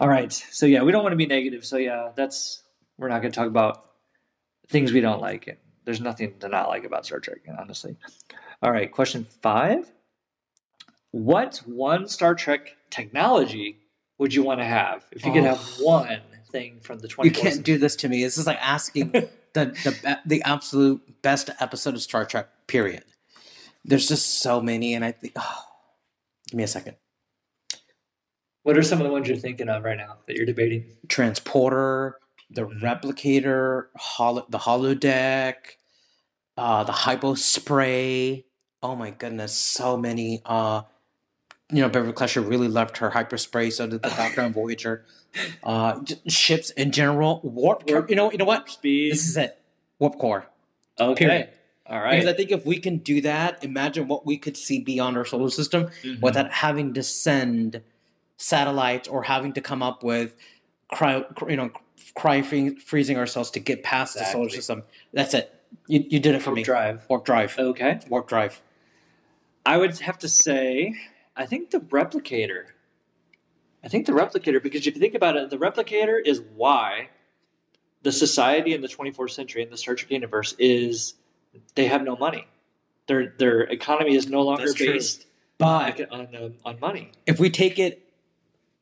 All 0.00 0.08
right. 0.08 0.32
So 0.32 0.66
yeah, 0.66 0.82
we 0.82 0.92
don't 0.92 1.02
want 1.02 1.12
to 1.12 1.16
be 1.16 1.26
negative. 1.26 1.64
So 1.64 1.76
yeah, 1.78 2.10
that's 2.16 2.62
we're 2.98 3.08
not 3.08 3.22
going 3.22 3.32
to 3.32 3.36
talk 3.36 3.46
about 3.46 3.84
things 4.68 4.92
we 4.92 5.00
don't 5.00 5.20
like. 5.20 5.58
There's 5.84 6.00
nothing 6.00 6.34
to 6.40 6.48
not 6.48 6.68
like 6.68 6.84
about 6.84 7.06
Star 7.06 7.20
Trek, 7.20 7.38
honestly. 7.58 7.96
All 8.62 8.72
right. 8.72 8.90
Question 8.90 9.26
five: 9.40 9.90
What 11.12 11.58
one 11.66 12.08
Star 12.08 12.34
Trek 12.34 12.76
technology 12.90 13.78
would 14.18 14.34
you 14.34 14.42
want 14.42 14.60
to 14.60 14.66
have 14.66 15.04
if 15.12 15.24
you 15.24 15.32
could 15.32 15.44
have 15.44 15.60
Oh. 15.78 15.84
one 15.84 16.20
thing 16.54 16.78
from 16.80 17.00
the 17.00 17.08
24th 17.08 17.24
you 17.24 17.30
can't 17.32 17.62
do 17.64 17.76
this 17.78 17.96
to 17.96 18.08
me. 18.08 18.22
This 18.22 18.38
is 18.38 18.46
like 18.46 18.58
asking 18.60 19.10
the 19.12 19.28
the 19.54 20.20
the 20.24 20.42
absolute 20.44 21.00
best 21.22 21.50
episode 21.60 21.94
of 21.94 22.02
Star 22.02 22.24
Trek. 22.24 22.48
Period. 22.68 23.04
There's 23.84 24.06
just 24.08 24.40
so 24.40 24.60
many, 24.60 24.94
and 24.94 25.04
I 25.04 25.12
think. 25.12 25.34
Oh, 25.46 25.62
give 26.50 26.58
me 26.58 26.62
a 26.64 26.68
second. 26.68 26.96
What 28.62 28.76
are 28.78 28.82
some 28.82 29.00
of 29.00 29.06
the 29.06 29.12
ones 29.12 29.26
you're 29.28 29.36
thinking 29.36 29.68
of 29.68 29.82
right 29.82 29.96
now 29.96 30.18
that 30.26 30.36
you're 30.36 30.46
debating? 30.46 30.84
Transporter, 31.08 32.16
the 32.50 32.62
Mhm. 32.66 32.80
replicator, 32.80 33.86
holo- 33.96 34.46
the 34.48 34.58
holodeck, 34.58 35.54
uh, 36.56 36.84
the 36.84 36.92
hypo 36.92 37.34
spray. 37.34 38.44
Oh 38.82 38.94
my 38.94 39.10
goodness, 39.10 39.52
so 39.54 39.96
many. 39.96 40.40
Uh, 40.44 40.82
you 41.72 41.80
know, 41.80 41.88
Beverly 41.88 42.12
Crusher 42.12 42.40
really 42.40 42.68
loved 42.68 42.98
her 42.98 43.10
hypospray. 43.10 43.72
So 43.72 43.86
did 43.86 44.02
the 44.02 44.08
background 44.16 44.54
Voyager. 44.54 45.04
Uh, 45.64 46.00
ships 46.28 46.70
in 46.70 46.92
general, 46.92 47.40
warp. 47.42 47.88
Warp- 47.90 48.08
you 48.10 48.16
know, 48.16 48.30
you 48.30 48.38
know 48.38 48.44
what? 48.44 48.68
Speed. 48.68 49.12
This 49.12 49.28
is 49.28 49.36
it. 49.36 49.58
Warp 49.98 50.18
core. 50.18 50.46
okay. 51.00 51.24
period. 51.26 51.48
All 51.86 52.00
Because 52.02 52.26
I 52.26 52.32
think 52.32 52.50
if 52.50 52.64
we 52.64 52.78
can 52.78 52.98
do 52.98 53.20
that, 53.22 53.62
imagine 53.62 54.08
what 54.08 54.24
we 54.24 54.38
could 54.38 54.56
see 54.56 54.80
beyond 54.80 55.16
our 55.18 55.24
solar 55.26 55.50
system 55.50 55.90
Mhm. 56.02 56.20
without 56.22 56.50
having 56.50 56.94
to 56.94 57.02
send 57.02 57.82
satellites 58.38 59.06
or 59.06 59.22
having 59.22 59.52
to 59.52 59.60
come 59.60 59.82
up 59.82 60.02
with 60.02 60.34
cryo, 60.94 61.26
you 61.50 61.56
know, 61.56 61.70
cry 62.14 62.40
freezing 62.42 63.18
ourselves 63.18 63.50
to 63.50 63.60
get 63.60 63.82
past 63.82 64.14
the 64.14 64.24
solar 64.24 64.48
system. 64.48 64.82
That's 65.12 65.34
it. 65.34 65.52
You, 65.86 66.04
you 66.08 66.20
did 66.20 66.34
it 66.34 66.40
for 66.42 66.50
Warp 66.50 66.56
me. 66.56 66.62
drive. 66.62 67.04
Warp 67.08 67.24
drive. 67.26 67.54
Okay. 67.58 67.98
Warp 68.08 68.28
drive. 68.28 68.62
I 69.66 69.76
would 69.76 69.98
have 70.00 70.18
to 70.20 70.28
say, 70.28 70.94
I 71.36 71.46
think 71.46 71.70
the 71.70 71.80
replicator. 71.80 72.66
I 73.82 73.88
think 73.88 74.06
the 74.06 74.12
replicator, 74.12 74.62
because 74.62 74.86
if 74.86 74.94
you 74.94 75.00
think 75.00 75.14
about 75.14 75.36
it, 75.36 75.50
the 75.50 75.58
replicator 75.58 76.18
is 76.24 76.40
why 76.54 77.10
the 78.02 78.12
society 78.12 78.72
in 78.72 78.80
the 78.80 78.88
24th 78.88 79.30
century 79.30 79.62
in 79.62 79.70
the 79.70 79.76
Star 79.76 79.94
Trek 79.94 80.10
universe 80.10 80.54
is 80.58 81.14
they 81.74 81.86
have 81.86 82.02
no 82.02 82.16
money. 82.16 82.46
Their 83.06 83.34
their 83.38 83.60
economy 83.62 84.14
is 84.14 84.28
no 84.28 84.42
longer 84.42 84.62
That's 84.62 84.74
true. 84.74 84.92
based 84.94 85.26
But 85.58 86.10
on 86.10 86.28
um, 86.34 86.54
on 86.64 86.80
money. 86.80 87.12
if 87.26 87.38
we 87.38 87.50
take 87.50 87.78
it, 87.78 88.08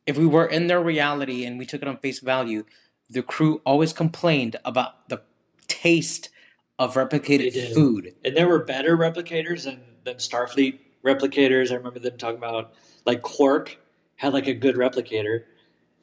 if 0.07 0.17
we 0.17 0.27
were 0.27 0.47
in 0.47 0.69
their 0.69 0.81
reality 0.81 1.45
and 1.45 1.59
we 1.59 1.67
took 1.67 1.83
it 1.83 1.89
on 1.89 1.97
face 1.97 2.21
value, 2.21 2.65
the 3.11 3.23
crew 3.23 3.61
always 3.67 3.93
complained 3.93 4.57
about 4.65 5.09
the 5.09 5.23
taste 5.67 6.29
of 6.79 6.95
replicated 6.95 7.75
food. 7.75 8.15
And 8.25 8.37
there 8.37 8.49
were 8.49 8.61
better 8.65 8.97
replicators 8.97 9.65
than, 9.65 9.81
than 10.05 10.17
Starfleet 10.17 10.79
replicators. 11.05 11.71
I 11.71 11.75
remember 11.77 11.99
them 11.99 12.17
talking 12.17 12.39
about 12.39 12.75
like 13.07 13.23
Quark 13.23 13.77
had 14.17 14.33
like 14.33 14.47
a 14.47 14.55
good 14.55 14.77
replicator, 14.77 15.45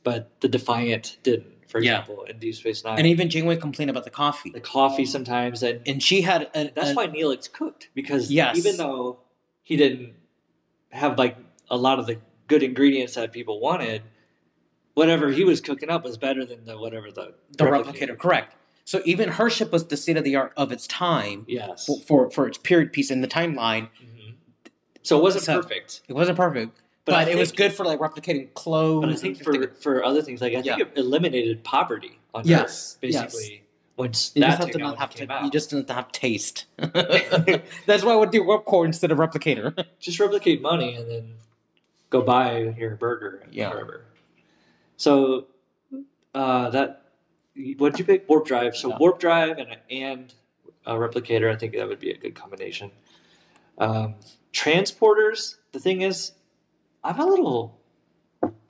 but 0.04 0.30
the 0.42 0.48
Defiant 0.48 1.18
didn't. 1.24 1.54
For 1.68 1.80
Yeah. 1.80 2.00
example, 2.00 2.24
in 2.24 2.40
Deep 2.40 2.56
Space 2.56 2.84
Nine, 2.84 2.98
And 2.98 3.06
even 3.06 3.30
Janeway 3.30 3.58
complained 3.58 3.92
about 3.92 4.04
the 4.04 4.10
coffee. 4.10 4.50
the 4.50 4.60
coffee 4.60 5.06
sometimes, 5.06 5.62
and 5.62 5.82
And 5.88 6.02
she 6.02 6.22
had 6.22 6.50
a, 6.56 6.72
that's 6.74 6.92
a- 6.92 6.94
why 6.96 7.06
Neelix 7.08 7.52
cooked 7.52 7.90
because 7.94 8.32
Yes. 8.32 8.58
even 8.58 8.76
though 8.78 9.20
he 9.62 9.78
didn't 9.78 10.14
have 10.90 11.20
like 11.20 11.38
a 11.70 11.78
lot 11.78 12.00
of 12.00 12.08
the 12.08 12.18
good 12.48 12.64
ingredients 12.64 13.14
that 13.14 13.32
people 13.32 13.60
wanted, 13.60 14.02
whatever 14.96 15.30
he 15.32 15.44
was 15.44 15.62
cooking 15.62 15.92
up 15.92 16.04
was 16.04 16.18
better 16.18 16.44
than 16.44 16.66
the 16.66 16.76
whatever 16.78 17.12
the 17.12 17.36
the 17.58 17.66
replicator. 17.66 18.18
Correct. 18.18 18.56
So 18.86 19.04
even 19.06 19.30
her 19.30 19.52
ship 19.52 19.72
was 19.72 19.86
the 19.86 19.98
state 19.98 20.18
of 20.18 20.24
the 20.24 20.36
art 20.36 20.54
of 20.58 20.72
its 20.72 20.88
time 20.88 21.46
Yes. 21.48 21.86
for, 21.86 22.00
for 22.02 22.32
for 22.32 22.48
its 22.48 22.58
period 22.58 22.92
piece 22.92 23.12
in 23.12 23.22
the 23.22 23.28
timeline. 23.28 23.90
Mhm. 24.02 24.09
So 25.04 25.18
it 25.18 25.22
wasn't 25.24 25.44
So- 25.46 25.62
perfect. 25.62 26.02
It 26.08 26.14
wasn't 26.14 26.38
perfect, 26.38 26.78
but, 27.06 27.16
I 27.16 27.24
it 27.30 27.38
was 27.38 27.52
good 27.52 27.74
for 27.74 27.86
like 27.86 28.00
replicating 28.00 28.54
clothes. 28.54 29.02
But 29.02 29.08
I 29.08 29.12
and 29.14 29.20
think 29.20 29.44
things. 29.44 29.68
for, 29.68 29.74
for 29.82 30.04
other 30.04 30.22
things, 30.22 30.42
like 30.42 30.54
I 30.54 30.62
think 30.62 30.78
Yeah. 30.80 30.86
it 30.86 30.92
eliminated 30.98 31.64
poverty 31.64 32.20
on 32.34 32.44
Yes, 32.46 32.96
Earth, 32.96 33.02
basically. 33.02 33.64
Once 33.98 34.32
you 34.34 34.40
that 34.42 34.48
just 34.52 34.60
have 34.62 34.72
to 34.72 34.78
not 34.78 34.98
have 34.98 35.10
to. 35.16 35.30
out. 35.30 35.44
You 35.44 35.52
just 35.52 35.72
don't 35.72 35.90
have 35.90 36.10
taste. 36.14 36.66
That's 36.78 38.04
why 38.04 38.14
I 38.14 38.16
would 38.16 38.32
do 38.32 38.44
warp 38.44 38.64
core 38.66 38.86
instead 38.86 39.12
of 39.12 39.18
replicator. 39.18 39.86
just 40.00 40.20
replicate 40.22 40.62
money 40.62 40.96
and 40.96 41.10
then 41.12 41.34
go 42.10 42.22
buy 42.22 42.60
your 42.78 42.96
burger 42.96 43.42
and 43.44 43.54
Yeah. 43.54 43.70
whatever. 43.70 44.06
So 44.96 45.48
uh, 46.34 46.70
that 46.70 47.02
what 47.78 47.92
did 47.92 48.00
you 48.00 48.06
pick? 48.06 48.30
Warp 48.30 48.46
drive. 48.46 48.76
So 48.78 48.90
Yeah. 48.90 48.98
warp 49.00 49.20
drive 49.20 49.58
and 49.58 49.76
and 49.92 50.34
a 50.86 50.94
replicator. 50.94 51.52
I 51.54 51.58
think 51.58 51.74
that 51.74 51.86
would 51.88 52.00
be 52.00 52.12
a 52.12 52.18
good 52.18 52.36
combination. 52.36 52.92
Um, 53.80 54.16
transporters. 54.54 55.56
The 55.72 55.80
thing 55.80 56.02
is, 56.02 56.32
I'm 57.04 57.20
a 57.20 57.26
little 57.26 57.80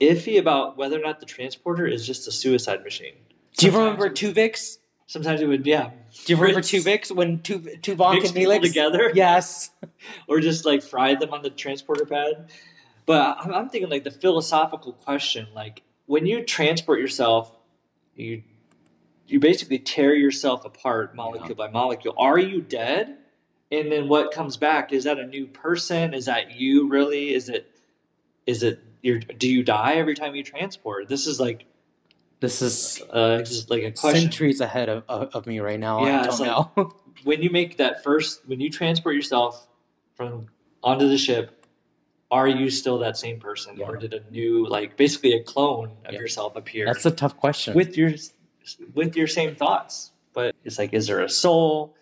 iffy 0.00 0.38
about 0.38 0.76
whether 0.76 0.98
or 0.98 1.02
not 1.02 1.20
the 1.20 1.26
transporter 1.26 1.86
is 1.86 2.06
just 2.06 2.26
a 2.28 2.32
suicide 2.32 2.82
machine. 2.84 3.14
do 3.56 3.66
you 3.66 3.72
Sometimes 3.72 3.76
remember 3.76 4.06
it- 4.06 4.14
Tuvix? 4.14 4.78
Sometimes 5.06 5.40
it 5.40 5.46
would, 5.48 5.66
yeah. 5.66 5.90
Do 6.24 6.32
you 6.32 6.36
remember 6.36 6.62
Fritz 6.62 6.70
Tuvix 6.70 7.10
when 7.14 7.40
Tu 7.42 7.58
Tuvok 7.58 8.14
mix 8.14 8.26
and 8.28 8.36
people 8.36 8.52
Neelix? 8.54 8.62
together? 8.62 9.10
Yes. 9.12 9.70
or 10.28 10.38
just 10.38 10.64
like 10.64 10.84
fry 10.84 11.16
them 11.16 11.32
on 11.34 11.42
the 11.42 11.50
transporter 11.50 12.04
pad. 12.06 12.48
But 13.06 13.38
I'm, 13.40 13.52
I'm 13.52 13.68
thinking 13.70 13.90
like 13.90 14.04
the 14.04 14.12
philosophical 14.12 14.92
question, 14.92 15.48
like 15.52 15.82
when 16.06 16.26
you 16.26 16.44
transport 16.44 17.00
yourself, 17.00 17.52
you 18.14 18.44
you 19.26 19.40
basically 19.40 19.80
tear 19.80 20.14
yourself 20.14 20.64
apart 20.64 21.16
molecule 21.16 21.56
by 21.56 21.68
molecule. 21.68 22.14
Are 22.16 22.38
you 22.38 22.60
dead? 22.60 23.16
And 23.72 23.90
then 23.92 24.08
what 24.08 24.32
comes 24.32 24.56
back? 24.56 24.92
Is 24.92 25.04
that 25.04 25.18
a 25.18 25.26
new 25.26 25.46
person? 25.46 26.12
Is 26.14 26.24
that 26.26 26.52
you 26.52 26.88
really? 26.88 27.34
Is 27.34 27.48
it 27.48 27.70
is 28.46 28.62
it 28.62 28.80
your 29.02 29.18
do 29.20 29.48
you 29.48 29.62
die 29.62 29.94
every 29.94 30.14
time 30.14 30.34
you 30.34 30.42
transport? 30.42 31.08
This 31.08 31.26
is 31.26 31.38
like 31.38 31.64
This 32.40 32.62
is 32.62 33.00
uh 33.10 33.38
just 33.38 33.70
like 33.70 33.82
a 33.84 33.92
question. 33.92 34.22
centuries 34.22 34.60
ahead 34.60 34.88
of, 34.88 35.04
of, 35.08 35.28
of 35.34 35.46
me 35.46 35.60
right 35.60 35.78
now. 35.78 36.04
Yeah, 36.04 36.22
I 36.22 36.26
don't 36.36 36.76
like- 36.76 36.86
when 37.24 37.42
you 37.42 37.50
make 37.50 37.76
that 37.76 38.02
first 38.02 38.46
when 38.48 38.60
you 38.60 38.70
transport 38.70 39.14
yourself 39.14 39.68
from 40.16 40.46
onto 40.82 41.06
the 41.08 41.18
ship 41.18 41.64
are 42.30 42.46
you 42.48 42.70
still 42.70 42.98
that 42.98 43.16
same 43.16 43.38
person 43.40 43.76
Yeah. 43.76 43.86
or 43.86 43.96
did 43.96 44.14
a 44.14 44.22
new 44.30 44.66
like 44.66 44.96
basically 44.96 45.34
a 45.34 45.42
clone 45.42 45.90
of 46.06 46.12
Yeah. 46.14 46.20
yourself 46.20 46.56
appear 46.56 46.86
That's 46.86 47.04
a 47.06 47.10
tough 47.10 47.36
question. 47.36 47.74
with 47.74 47.96
your 47.96 48.12
with 48.94 49.16
your 49.16 49.26
same 49.26 49.54
thoughts 49.54 50.12
but 50.32 50.54
it's 50.64 50.78
like 50.78 50.92
is 50.94 51.06
there 51.08 51.20
a 51.20 51.28
soul 51.28 51.94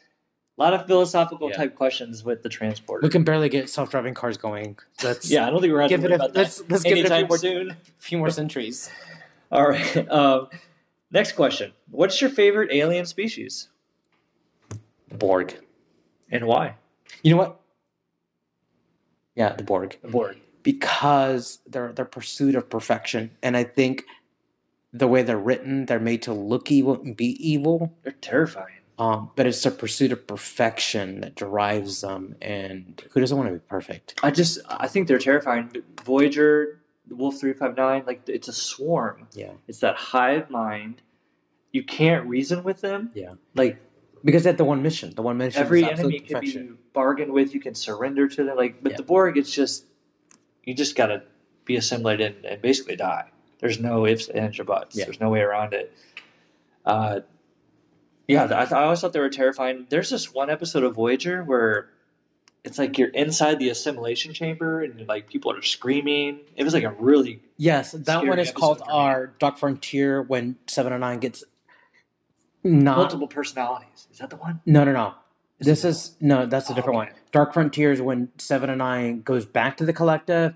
a 0.59 0.63
lot 0.63 0.75
of 0.75 0.87
philosophical 0.87 1.51
Yeah. 1.51 1.57
type 1.57 1.77
questions 1.77 2.25
with 2.25 2.43
the 2.43 2.49
transporter 2.49 3.07
we 3.07 3.11
can 3.11 3.23
barely 3.25 3.49
get 3.49 3.69
self-driving 3.71 4.15
cars 4.15 4.37
going. 4.37 4.77
Let's 5.03 5.31
yeah 5.31 5.47
i 5.47 5.51
don't 5.51 5.61
think 5.61 5.73
we're 5.73 5.87
give 5.89 6.01
going 6.01 6.13
it 6.13 6.17
to 6.19 6.23
a 6.23 6.27
about 6.27 6.35
that 6.35 6.41
let's, 6.41 6.63
let's 6.69 6.83
give 6.83 6.99
it 6.99 7.07
a 7.11 7.17
few 7.17 7.27
more, 7.27 7.39
soon 7.39 7.77
few 7.99 8.19
more 8.19 8.31
centuries. 8.31 8.91
all 9.53 9.69
right 9.69 10.11
um, 10.11 10.49
next 11.11 11.33
question 11.33 11.73
what's 11.91 12.21
your 12.21 12.31
favorite 12.31 12.71
alien 12.73 13.07
species 13.07 13.69
Borg. 15.17 15.55
and 16.31 16.47
why 16.47 16.75
You 17.23 17.31
know 17.33 17.39
what? 17.39 17.61
Yeah, 19.35 19.53
the 19.55 19.63
Borg. 19.63 19.97
the 20.03 20.09
Borg. 20.09 20.37
Because 20.63 21.61
their 21.67 21.93
their 21.93 22.05
pursuit 22.05 22.55
of 22.57 22.69
perfection, 22.69 23.31
and 23.43 23.57
I 23.57 23.63
think 23.65 24.05
the 24.93 25.07
way 25.09 25.23
they're 25.23 25.39
written, 25.39 25.87
they're 25.87 26.01
made 26.01 26.23
to 26.23 26.33
look 26.35 26.71
evil 26.73 27.01
and 27.01 27.17
be 27.17 27.37
evil. 27.39 27.97
they're 28.03 28.13
terrifying 28.21 28.75
Um, 28.99 29.31
but 29.37 29.47
it's 29.47 29.63
their 29.63 29.71
pursuit 29.73 30.11
of 30.11 30.27
perfection 30.27 31.21
that 31.21 31.37
drives 31.37 32.01
them, 32.01 32.35
and 32.43 33.01
who 33.13 33.21
doesn't 33.21 33.37
want 33.37 33.49
to 33.49 33.55
be 33.55 33.61
perfect? 33.61 34.19
I 34.25 34.31
just 34.33 34.59
I 34.69 34.89
think 34.89 35.07
they're 35.07 35.19
terrifying. 35.19 35.71
Voyager, 36.05 36.81
Wolf 37.09 37.39
three 37.39 37.53
five 37.53 37.77
nine, 37.77 38.03
like 38.07 38.29
it's 38.29 38.49
a 38.49 38.53
swarm. 38.53 39.29
Yeah, 39.35 39.53
It's 39.69 39.79
that 39.81 39.95
hive 39.97 40.51
mind. 40.51 41.01
You 41.73 41.85
can't 41.85 42.27
reason 42.27 42.65
with 42.65 42.81
them. 42.81 43.11
Yeah. 43.15 43.35
Like 43.55 43.79
because 44.25 44.43
they 44.43 44.51
have 44.51 44.57
the 44.57 44.65
one 44.65 44.83
mission. 44.83 45.15
The 45.15 45.23
one 45.23 45.37
mission 45.39 45.61
every 45.63 45.85
enemy 45.85 46.19
can 46.19 46.35
perfection. 46.35 46.67
be 46.67 46.73
bargained 46.93 47.33
with. 47.33 47.55
You 47.55 47.61
can 47.61 47.75
surrender 47.77 48.27
to 48.27 48.43
them. 48.43 48.57
Like, 48.57 48.83
but 48.83 48.93
Yeah. 48.93 48.97
the 48.97 49.03
Borg, 49.05 49.39
it's 49.39 49.53
just 49.53 49.85
you 50.65 50.75
just 50.75 50.97
gotta 50.97 51.23
be 51.65 51.77
assimilated 51.77 52.35
and, 52.37 52.45
and 52.47 52.63
basically 52.63 52.97
die. 52.97 53.27
There's 53.61 53.79
no 53.79 54.07
ifs, 54.07 54.29
ands, 54.29 54.59
or 54.59 54.65
buts. 54.65 54.97
Yeah. 54.97 55.05
There's 55.05 55.21
no 55.21 55.31
way 55.31 55.41
around 55.41 55.73
it. 55.75 55.93
Uh, 56.85 57.21
yeah, 58.29 58.45
I, 58.45 58.47
th- 58.65 58.73
I 58.73 58.85
always 58.85 59.01
thought 59.01 59.13
they 59.13 59.21
were 59.21 59.29
terrifying. 59.31 59.87
There's 59.89 60.11
this 60.11 60.33
one 60.33 60.51
episode 60.51 60.85
of 60.85 60.95
Voyager 60.95 61.43
where 61.43 61.89
it's 62.65 62.79
like 62.79 62.99
you're 62.99 63.09
inside 63.09 63.59
the 63.59 63.71
assimilation 63.71 64.35
chamber 64.35 64.83
and 64.83 65.07
like 65.09 65.29
people 65.29 65.51
are 65.53 65.63
screaming. 65.63 66.41
It 66.57 66.65
was 66.65 66.75
like 66.75 66.85
a 66.85 66.91
really 66.93 67.43
Yes, 67.57 67.93
that 67.93 68.05
Scary 68.07 68.29
one 68.29 68.39
is 68.39 68.53
called 68.53 68.83
our 68.89 69.29
Dark 69.39 69.59
Frontier 69.59 70.23
when 70.23 70.57
Seven 70.67 70.93
of 70.93 71.01
Nine 71.01 71.19
gets 71.19 71.43
Not 72.63 72.97
multiple 72.99 73.29
personalities. 73.29 74.07
Is 74.13 74.19
that 74.19 74.31
the 74.31 74.37
one? 74.37 74.61
no 74.67 74.85
no 74.85 74.93
no. 74.93 75.15
Is 75.61 75.67
This 75.67 75.85
it- 75.85 75.89
is 75.89 76.17
no, 76.21 76.47
that's 76.47 76.69
a 76.69 76.73
Oh, 76.73 76.77
different 76.77 76.99
okay. 76.99 77.11
one. 77.13 77.21
Dark 77.33 77.53
Frontiers 77.55 78.01
when 78.01 78.29
Seven 78.39 78.71
of 78.71 78.77
Nine 78.79 79.23
goes 79.23 79.47
back 79.47 79.77
to 79.79 79.85
the 79.85 79.93
collective, 79.93 80.55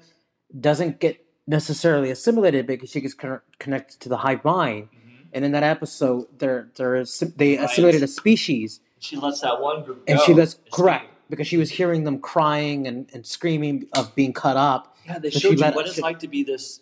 doesn't 0.61 1.01
get 1.01 1.25
necessarily 1.47 2.11
assimilated 2.11 2.67
because 2.67 2.91
she 2.91 3.01
gets 3.01 3.15
con- 3.15 3.41
connected 3.59 3.99
to 4.01 4.09
the 4.09 4.19
hive 4.19 4.45
mind. 4.45 4.89
And 5.33 5.45
in 5.45 5.53
that 5.53 5.63
episode, 5.63 6.27
there 6.39 6.69
there 6.77 6.97
is 6.97 7.19
they 7.37 7.57
Right. 7.57 7.65
assimilated 7.65 8.03
a 8.03 8.07
species, 8.07 8.81
She 8.99 9.17
lets 9.17 9.41
that 9.41 9.61
one 9.61 9.83
group 9.85 10.03
and 10.07 10.19
go. 10.19 10.25
she 10.25 10.35
lets 10.35 10.59
correct 10.73 11.07
because 11.31 11.47
she 11.47 11.57
was 11.57 11.71
hearing 11.71 12.05
them 12.05 12.19
crying 12.21 12.87
and, 12.87 13.09
and 13.15 13.27
screaming 13.27 13.87
of 13.97 14.15
being 14.15 14.33
cut 14.33 14.57
up. 14.57 14.97
Yeah, 15.07 15.19
they 15.19 15.31
So 15.31 15.39
showed 15.39 15.59
you 15.59 15.65
what 15.73 15.87
it's 15.87 15.99
like 16.01 16.19
to 16.21 16.29
be 16.29 16.43
this 16.45 16.81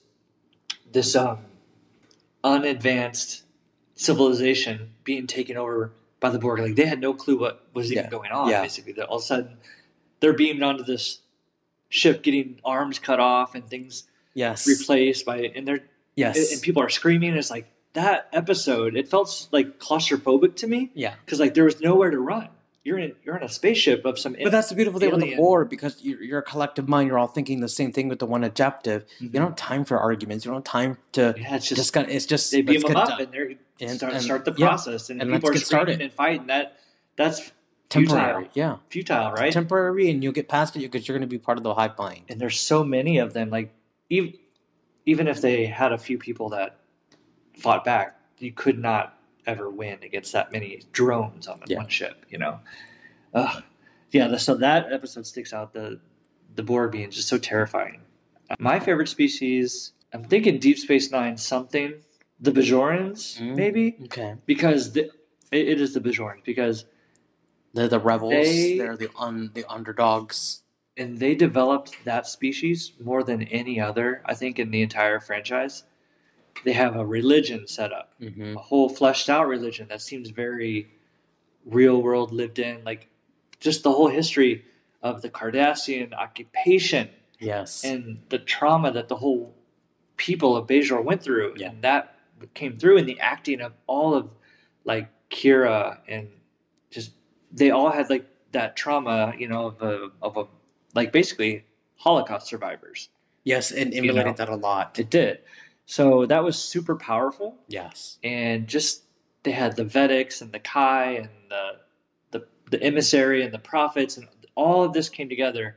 this 0.92 1.14
um 1.14 1.38
unadvanced 2.44 3.42
civilization 3.94 4.90
being 5.04 5.26
taken 5.26 5.56
over 5.56 5.92
by 6.20 6.30
the 6.30 6.38
Borg. 6.38 6.60
Like 6.60 6.74
they 6.74 6.86
had 6.86 7.00
no 7.00 7.14
clue 7.14 7.38
what 7.38 7.66
was 7.74 7.90
even 7.92 8.04
Yeah. 8.04 8.10
going 8.10 8.30
on. 8.32 8.48
Yeah. 8.48 8.62
Basically, 8.62 8.92
that 8.94 9.06
all 9.06 9.16
of 9.18 9.22
a 9.22 9.26
sudden 9.26 9.56
they're 10.20 10.32
beamed 10.32 10.62
onto 10.62 10.82
this 10.84 11.20
ship, 11.88 12.22
getting 12.22 12.60
arms 12.64 12.98
cut 12.98 13.20
off 13.20 13.54
and 13.54 13.68
things 13.68 14.04
Yes, 14.34 14.66
replaced 14.66 15.26
by, 15.26 15.38
and 15.56 15.66
they're 15.66 15.80
yes, 16.14 16.52
and 16.52 16.62
people 16.62 16.80
are 16.82 16.88
screaming. 16.88 17.34
It's 17.34 17.50
like 17.50 17.66
that 17.94 18.28
episode. 18.32 18.96
It 18.96 19.08
felt 19.08 19.48
like 19.52 19.78
claustrophobic 19.78 20.56
to 20.56 20.66
me 20.66 20.90
yeah. 20.94 21.14
because 21.24 21.40
like 21.40 21.54
there 21.54 21.64
was 21.64 21.80
nowhere 21.80 22.10
to 22.10 22.18
run. 22.18 22.48
You're 22.82 22.98
in 22.98 23.12
you're 23.24 23.36
in 23.36 23.42
a 23.42 23.48
spaceship 23.48 24.06
of 24.06 24.18
some. 24.18 24.34
But 24.42 24.52
that's 24.52 24.70
the 24.70 24.74
beautiful 24.74 24.98
thing 25.00 25.10
with 25.10 25.20
the 25.20 25.36
Borg 25.36 25.68
because 25.68 26.02
you're, 26.02 26.22
you're 26.22 26.38
a 26.38 26.42
collective 26.42 26.88
mind. 26.88 27.08
You're 27.08 27.18
all 27.18 27.26
thinking 27.26 27.60
the 27.60 27.68
same 27.68 27.92
thing 27.92 28.08
with 28.08 28.20
the 28.20 28.26
one 28.26 28.42
objective. 28.42 29.04
Mhm. 29.20 29.20
You 29.20 29.28
don't 29.28 29.48
have 29.48 29.56
time 29.56 29.84
for 29.84 29.98
arguments. 29.98 30.44
You 30.46 30.52
don't 30.52 30.66
have 30.66 30.72
time 30.72 30.96
to 31.12 31.34
yeah, 31.36 31.56
it's 31.56 31.68
just, 31.68 31.76
just 31.78 31.92
kind 31.92 32.10
it's 32.10 32.24
just 32.24 32.50
they 32.50 32.62
beam 32.62 32.80
them 32.80 32.96
up 32.96 33.08
done. 33.08 33.20
and 33.20 33.32
they're 33.32 33.50
And- 33.80 33.90
start, 33.98 34.12
and- 34.14 34.22
start 34.22 34.44
the 34.46 34.54
yeah. 34.56 34.68
process 34.68 35.10
and, 35.10 35.20
And 35.20 35.30
people 35.32 35.50
are 35.50 35.56
started. 35.56 36.00
and 36.00 36.10
fighting 36.12 36.46
that 36.46 36.78
that's 37.16 37.52
temporary. 37.90 38.44
futile 38.44 38.50
Yeah, 38.54 38.76
futile 38.88 39.32
right 39.32 39.52
temporary, 39.52 40.08
and 40.10 40.22
you'll 40.24 40.32
get 40.32 40.48
past 40.48 40.74
it 40.76 40.80
because 40.80 41.06
you're 41.06 41.18
going 41.18 41.28
to 41.28 41.32
be 41.32 41.38
part 41.38 41.58
of 41.58 41.64
the 41.64 41.74
hive 41.74 41.98
mind. 41.98 42.22
and 42.30 42.40
there's 42.40 42.58
so 42.58 42.82
many 42.82 43.18
of 43.18 43.34
them 43.34 43.50
like 43.50 43.74
even 44.08 44.32
even 45.04 45.28
if 45.28 45.42
they 45.42 45.66
had 45.66 45.92
a 45.92 45.98
few 45.98 46.16
people 46.18 46.48
that 46.50 46.76
fought 47.60 47.84
back 47.84 48.18
you 48.38 48.52
could 48.52 48.78
not 48.78 49.18
ever 49.46 49.70
win 49.70 49.98
against 50.02 50.32
that 50.32 50.50
many 50.52 50.82
drones 50.92 51.46
on 51.46 51.60
Yeah. 51.66 51.78
one 51.78 51.88
ship 51.88 52.24
you 52.28 52.38
know 52.38 52.60
Ugh. 53.34 53.62
yeah 54.12 54.36
so 54.36 54.54
that 54.56 54.92
episode 54.92 55.26
sticks 55.26 55.52
out 55.52 55.72
the 55.72 56.00
the 56.54 56.62
Borg 56.62 56.92
being 56.92 57.10
just 57.10 57.28
so 57.28 57.38
terrifying 57.38 58.00
my 58.58 58.80
favorite 58.80 59.08
species 59.08 59.92
i'm 60.12 60.24
thinking 60.24 60.58
deep 60.58 60.78
space 60.78 61.10
nine 61.10 61.36
something 61.36 61.94
the 62.40 62.50
bajorans 62.52 63.38
Mm. 63.40 63.54
maybe 63.56 63.96
Okay, 64.04 64.34
because 64.46 64.92
the, 64.92 65.02
it, 65.52 65.68
it 65.68 65.80
is 65.80 65.94
the 65.94 66.00
Bajorans 66.00 66.42
because 66.44 66.84
they're 67.74 67.88
the 67.88 68.00
rebels. 68.00 68.32
They- 68.32 68.78
They, 68.78 68.86
are 68.86 68.96
the 68.96 69.10
un 69.18 69.50
the 69.54 69.64
underdogs. 69.68 70.62
and 70.96 71.18
they 71.18 71.34
developed 71.34 71.96
that 72.04 72.26
species 72.26 72.92
more 73.00 73.22
than 73.22 73.42
any 73.44 73.78
other 73.80 74.22
I 74.24 74.34
think 74.34 74.58
in 74.58 74.70
the 74.70 74.82
entire 74.82 75.20
franchise. 75.20 75.84
They 76.64 76.72
have 76.72 76.96
a 76.96 77.04
religion 77.06 77.66
set 77.66 77.92
up, 77.92 78.12
Mm-hmm. 78.20 78.56
a 78.56 78.60
whole 78.60 78.88
fleshed 78.88 79.28
out 79.30 79.48
religion 79.48 79.86
that 79.88 80.00
seems 80.02 80.30
very 80.30 80.88
real 81.64 82.02
world 82.02 82.32
lived 82.32 82.58
in 82.58 82.82
like 82.84 83.08
just 83.60 83.82
the 83.82 83.90
whole 83.92 84.08
history 84.08 84.64
of 85.02 85.22
the 85.22 85.28
Cardassian 85.30 86.12
occupation 86.14 87.08
Yes, 87.38 87.84
and 87.84 88.18
the 88.28 88.38
trauma 88.38 88.92
that 88.92 89.08
the 89.08 89.16
whole 89.16 89.54
people 90.18 90.54
of 90.56 90.66
Bajor 90.66 91.02
went 91.02 91.22
through, 91.22 91.54
Yeah. 91.56 91.70
and 91.70 91.80
that 91.82 92.16
came 92.54 92.76
through 92.78 92.98
in 92.98 93.06
the 93.06 93.18
acting 93.20 93.60
of 93.62 93.72
all 93.86 94.14
of 94.14 94.28
like 94.84 95.08
Kira 95.30 95.98
and 96.08 96.28
just 96.90 97.12
they 97.52 97.70
all 97.70 97.90
had 97.90 98.10
like 98.10 98.26
that 98.52 98.76
trauma, 98.76 99.32
you 99.38 99.48
know, 99.48 99.66
of 99.68 99.82
a 99.82 100.10
of 100.20 100.36
a 100.36 100.44
like 100.94 101.12
basically 101.12 101.64
Holocaust 101.96 102.46
survivors. 102.46 103.08
yes, 103.44 103.70
and 103.72 103.94
emulated 103.94 104.36
that 104.36 104.48
a 104.50 104.56
lot. 104.56 104.98
It 104.98 105.08
did, 105.10 105.38
so 105.90 106.24
that 106.26 106.44
was 106.44 106.56
super 106.56 106.94
powerful, 106.94 107.56
Yes, 107.66 108.18
and 108.22 108.68
just 108.68 109.02
they 109.42 109.50
had 109.50 109.74
the 109.74 109.84
Vedeks 109.84 110.40
and 110.40 110.52
the 110.52 110.60
Kai 110.60 111.12
and 111.14 111.28
the 111.48 111.70
the 112.30 112.46
the 112.70 112.80
emissary 112.82 113.42
and 113.42 113.52
the 113.52 113.58
prophets 113.58 114.16
and 114.16 114.28
all 114.54 114.84
of 114.84 114.92
this 114.92 115.08
came 115.08 115.28
together. 115.28 115.76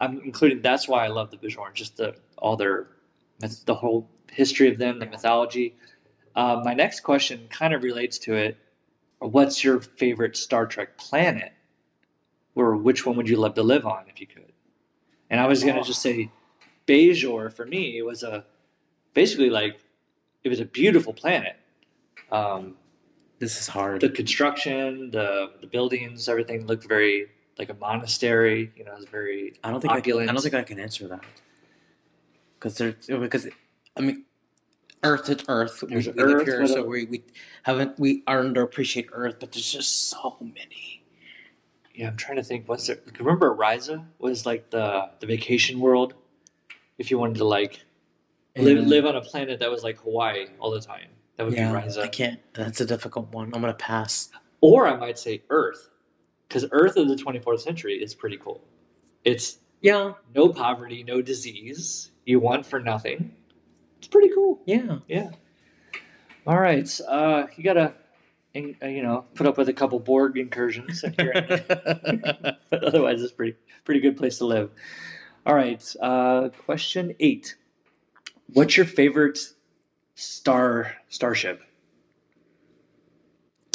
I'm 0.00 0.20
including 0.24 0.62
that's 0.62 0.86
why 0.86 1.04
I 1.04 1.08
love 1.08 1.32
the 1.32 1.38
Bajoran, 1.38 1.74
just 1.74 1.96
the 1.96 2.14
all 2.36 2.56
their 2.56 2.86
the 3.66 3.74
whole 3.74 4.08
history 4.30 4.70
of 4.70 4.78
them, 4.78 5.00
the 5.00 5.06
mythology. 5.06 5.74
Uh, 6.36 6.60
my 6.64 6.72
next 6.74 7.00
question 7.00 7.48
kind 7.50 7.74
of 7.74 7.82
relates 7.82 8.16
to 8.18 8.34
it. 8.34 8.56
What's 9.18 9.64
your 9.64 9.80
favorite 9.80 10.36
Star 10.36 10.66
Trek 10.66 10.96
planet? 10.98 11.52
Or 12.54 12.76
which 12.76 13.04
one 13.06 13.16
would 13.16 13.28
you 13.28 13.36
love 13.38 13.54
to 13.54 13.62
live 13.64 13.86
on 13.86 14.04
if 14.08 14.20
you 14.20 14.26
could? 14.28 14.52
And 15.30 15.40
I 15.40 15.46
was 15.48 15.64
gonna 15.64 15.80
Oh. 15.80 15.82
just 15.82 16.00
say 16.02 16.30
Bajor 16.86 17.52
for 17.52 17.66
me 17.66 18.00
was 18.02 18.22
a 18.22 18.44
basically 19.18 19.50
like 19.50 19.74
it 20.44 20.48
was 20.48 20.60
a 20.60 20.64
beautiful 20.64 21.12
planet. 21.12 21.56
Um, 22.30 22.76
this 23.40 23.60
is 23.60 23.66
hard. 23.66 24.00
the 24.00 24.10
construction, 24.10 25.10
the 25.10 25.50
the 25.60 25.66
buildings, 25.66 26.28
everything 26.28 26.66
looked 26.66 26.86
very 26.96 27.26
like 27.58 27.70
a 27.70 27.74
monastery. 27.74 28.72
You 28.76 28.84
know, 28.84 28.92
it 28.92 29.00
was 29.02 29.08
very 29.20 29.54
I 29.64 29.70
don't 29.70 29.80
think 29.80 29.92
I, 29.92 30.00
can. 30.00 30.28
I 30.28 30.32
don't 30.32 30.40
think 30.40 30.54
I 30.54 30.62
can 30.62 30.78
answer 30.78 31.08
that 31.08 31.24
because 32.54 32.78
there's 32.78 33.06
because 33.06 33.48
I 33.96 34.00
mean, 34.06 34.24
Earth 35.02 35.28
is 35.28 35.44
Earth. 35.48 35.82
We, 35.82 35.96
we 35.96 36.02
live 36.02 36.46
here, 36.46 36.64
so 36.68 36.84
we 36.84 37.06
we 37.06 37.24
haven't 37.64 37.98
we 37.98 38.22
are 38.28 38.40
underappreciate 38.44 39.08
Earth, 39.10 39.36
but 39.40 39.50
there's 39.50 39.72
just 39.72 40.10
so 40.10 40.36
many. 40.40 41.02
yeah, 41.94 42.08
I'm 42.08 42.16
trying 42.16 42.36
to 42.36 42.44
think. 42.44 42.68
What's 42.68 42.88
it? 42.88 43.04
Remember, 43.18 43.48
Risa 43.52 44.04
was 44.20 44.46
like 44.46 44.70
the 44.70 45.10
the 45.18 45.26
vacation 45.26 45.80
world. 45.80 46.14
If 46.98 47.10
you 47.10 47.18
wanted 47.18 47.38
to 47.38 47.48
like 47.58 47.84
live 48.58 48.86
live 48.86 49.06
on 49.06 49.16
a 49.16 49.20
planet 49.20 49.60
that 49.60 49.70
was 49.70 49.82
like 49.82 49.98
Hawaii 50.00 50.46
all 50.58 50.70
the 50.70 50.80
time, 50.80 51.08
that 51.36 51.44
would 51.46 51.54
yeah, 51.54 51.72
be 51.86 52.00
I 52.00 52.08
can't. 52.08 52.40
That's 52.54 52.80
a 52.80 52.86
difficult 52.86 53.32
one. 53.32 53.50
I'm 53.54 53.60
gonna 53.60 53.74
pass. 53.74 54.30
Or 54.60 54.86
I 54.88 54.96
might 54.96 55.18
say 55.18 55.42
Earth, 55.50 55.88
because 56.48 56.64
Earth 56.72 56.96
of 56.96 57.08
the 57.08 57.14
24th 57.14 57.60
century 57.60 57.94
is 57.94 58.14
pretty 58.14 58.36
cool. 58.38 58.62
It's 59.24 59.58
Yeah, 59.80 60.14
no 60.34 60.48
poverty, 60.48 61.04
no 61.04 61.22
disease. 61.22 62.10
You 62.26 62.40
want 62.40 62.66
for 62.66 62.80
nothing. 62.80 63.32
It's 63.98 64.08
pretty 64.08 64.30
cool. 64.34 64.60
yeah. 64.66 64.98
Yeah. 65.08 65.30
All 66.46 66.58
right. 66.58 66.88
Uh, 67.06 67.46
you 67.56 67.62
gotta, 67.64 67.94
uh, 68.56 68.86
you 68.86 69.02
know, 69.02 69.24
put 69.34 69.46
up 69.46 69.58
with 69.58 69.68
a 69.68 69.72
couple 69.72 69.98
Borg 70.00 70.38
incursions. 70.38 71.04
in- 71.04 71.14
but 71.16 72.58
otherwise, 72.72 73.22
it's 73.22 73.32
pretty 73.32 73.56
pretty 73.84 74.00
good 74.00 74.16
place 74.16 74.38
to 74.38 74.46
live. 74.46 74.70
All 75.46 75.54
right. 75.54 75.84
Uh, 76.00 76.48
question 76.64 77.14
eight. 77.20 77.56
What's 78.52 78.76
your 78.76 78.86
favorite 78.86 79.38
star 80.14 80.92
starship? 81.08 81.62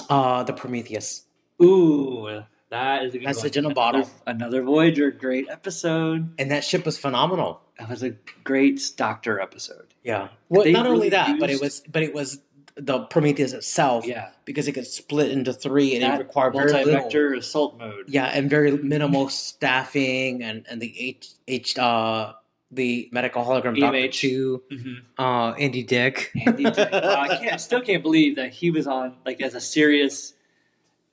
uh, 0.09 0.43
the 0.43 0.53
Prometheus. 0.53 1.23
Ooh, 1.61 2.43
that 2.69 3.05
is 3.05 3.15
a 3.15 3.19
good 3.19 3.27
That's 3.27 3.37
one. 3.37 3.43
the 3.45 3.49
gin 3.51 3.65
and 3.65 3.71
Another- 3.77 3.99
bottle. 3.99 4.09
Another 4.27 4.61
Voyager, 4.63 5.11
great 5.11 5.47
episode. 5.49 6.33
And 6.37 6.51
that 6.51 6.63
ship 6.63 6.85
was 6.85 6.97
phenomenal. 6.97 7.61
That 7.79 7.89
was 7.89 8.03
a 8.03 8.11
great 8.43 8.81
Doctor 8.97 9.39
episode. 9.39 9.93
Yeah. 10.03 10.27
Well, 10.49 10.63
They 10.65 10.71
not 10.73 10.85
only 10.85 10.97
really 10.97 11.09
that, 11.09 11.39
but 11.39 11.49
it 11.49 11.61
was 11.61 11.81
but 11.89 12.03
it 12.03 12.13
was 12.13 12.39
the 12.75 12.99
Prometheus 13.05 13.53
itself 13.53 14.05
Yeah, 14.05 14.29
because 14.45 14.67
it 14.67 14.73
could 14.73 14.87
split 14.87 15.31
into 15.31 15.53
three 15.53 15.93
and 15.95 16.03
that 16.03 16.15
it 16.19 16.23
required 16.23 16.53
very 16.53 16.65
little. 16.71 16.85
multi-vector 16.85 17.33
assault 17.35 17.77
mode. 17.79 18.05
Yeah, 18.09 18.25
and 18.25 18.49
very 18.49 18.71
minimal 18.77 19.29
staffing 19.29 20.43
and 20.43 20.65
and 20.69 20.81
the 20.81 20.93
H 20.99 21.29
H 21.47 21.77
uh 21.77 22.33
the 22.75 23.09
medical 23.11 23.43
hologram 23.43 23.79
Doctor 23.79 23.97
EMH. 23.97 24.11
Two, 24.13 24.63
hmm 24.71 24.93
uh 25.17 25.51
Andy 25.53 25.83
Dick. 25.83 26.31
Andy 26.45 26.63
Dick. 26.63 26.91
Wow, 26.91 27.21
I 27.21 27.27
can't, 27.37 27.53
I 27.53 27.57
still 27.57 27.81
can't 27.81 28.03
believe 28.03 28.35
that 28.37 28.51
he 28.51 28.71
was 28.71 28.87
on 28.87 29.15
like 29.25 29.41
as 29.41 29.55
a 29.55 29.61
serious 29.61 30.33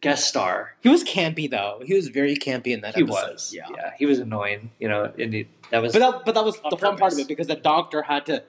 guest 0.00 0.26
star. 0.28 0.74
He 0.80 0.88
was 0.88 1.04
campy 1.04 1.50
though. 1.50 1.82
He 1.84 1.94
was 1.94 2.08
very 2.08 2.34
campy 2.36 2.68
in 2.68 2.80
that 2.82 2.94
He 2.94 3.02
episode. 3.02 3.32
was, 3.32 3.52
Yeah. 3.54 3.64
yeah. 3.74 3.90
he 3.98 4.06
was 4.06 4.18
annoying. 4.18 4.70
You 4.78 4.88
know, 4.88 5.12
and 5.18 5.32
he, 5.32 5.48
that 5.70 5.82
was 5.82 5.92
But 5.92 5.98
that 5.98 6.24
but 6.24 6.34
that 6.34 6.44
was 6.44 6.56
the 6.70 6.76
fun 6.76 6.96
part 6.96 7.12
of 7.12 7.18
it 7.18 7.28
because 7.28 7.46
the 7.48 7.56
doctor 7.56 8.02
had 8.02 8.26
to 8.26 8.42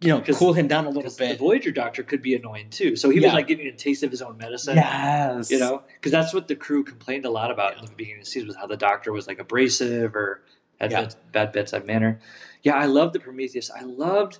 you 0.00 0.08
know 0.10 0.20
cool 0.20 0.52
him 0.52 0.68
down 0.68 0.84
a 0.84 0.90
little 0.90 1.10
bit. 1.16 1.30
the. 1.32 1.36
Voyager 1.36 1.70
doctor 1.70 2.02
could 2.02 2.20
be 2.20 2.34
annoying 2.34 2.68
too. 2.70 2.94
So 2.94 3.08
he 3.10 3.16
was 3.20 3.26
Yeah. 3.26 3.32
like 3.34 3.46
getting 3.46 3.66
a 3.66 3.72
taste 3.72 4.02
of 4.02 4.10
his 4.10 4.20
own 4.22 4.36
medicine. 4.36 4.76
Yes. 4.76 5.50
You 5.50 5.58
know, 5.58 5.82
because 5.94 6.12
that's 6.12 6.34
what 6.34 6.46
the 6.46 6.56
crew 6.56 6.84
complained 6.84 7.24
a 7.24 7.30
lot 7.30 7.50
about 7.50 7.78
in 7.78 7.84
the 7.86 7.92
beginning 7.92 8.20
of 8.20 8.24
the 8.26 8.30
season 8.30 8.46
was 8.48 8.56
how 8.56 8.66
the 8.66 8.76
doctor 8.76 9.12
was 9.12 9.26
like 9.26 9.38
abrasive 9.38 10.14
or 10.14 10.42
had 10.84 10.90
Yeah. 10.92 11.00
bad, 11.02 11.14
bad 11.32 11.52
bedside 11.52 11.86
manner. 11.86 12.20
Yeah, 12.62 12.74
I 12.76 12.86
loved 12.86 13.14
the 13.14 13.20
Prometheus. 13.20 13.70
I 13.70 13.82
loved 13.82 14.38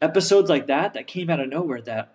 episodes 0.00 0.48
like 0.48 0.66
that 0.68 0.94
that 0.94 1.06
came 1.06 1.30
out 1.30 1.40
of 1.40 1.48
nowhere 1.48 1.80
that 1.82 2.14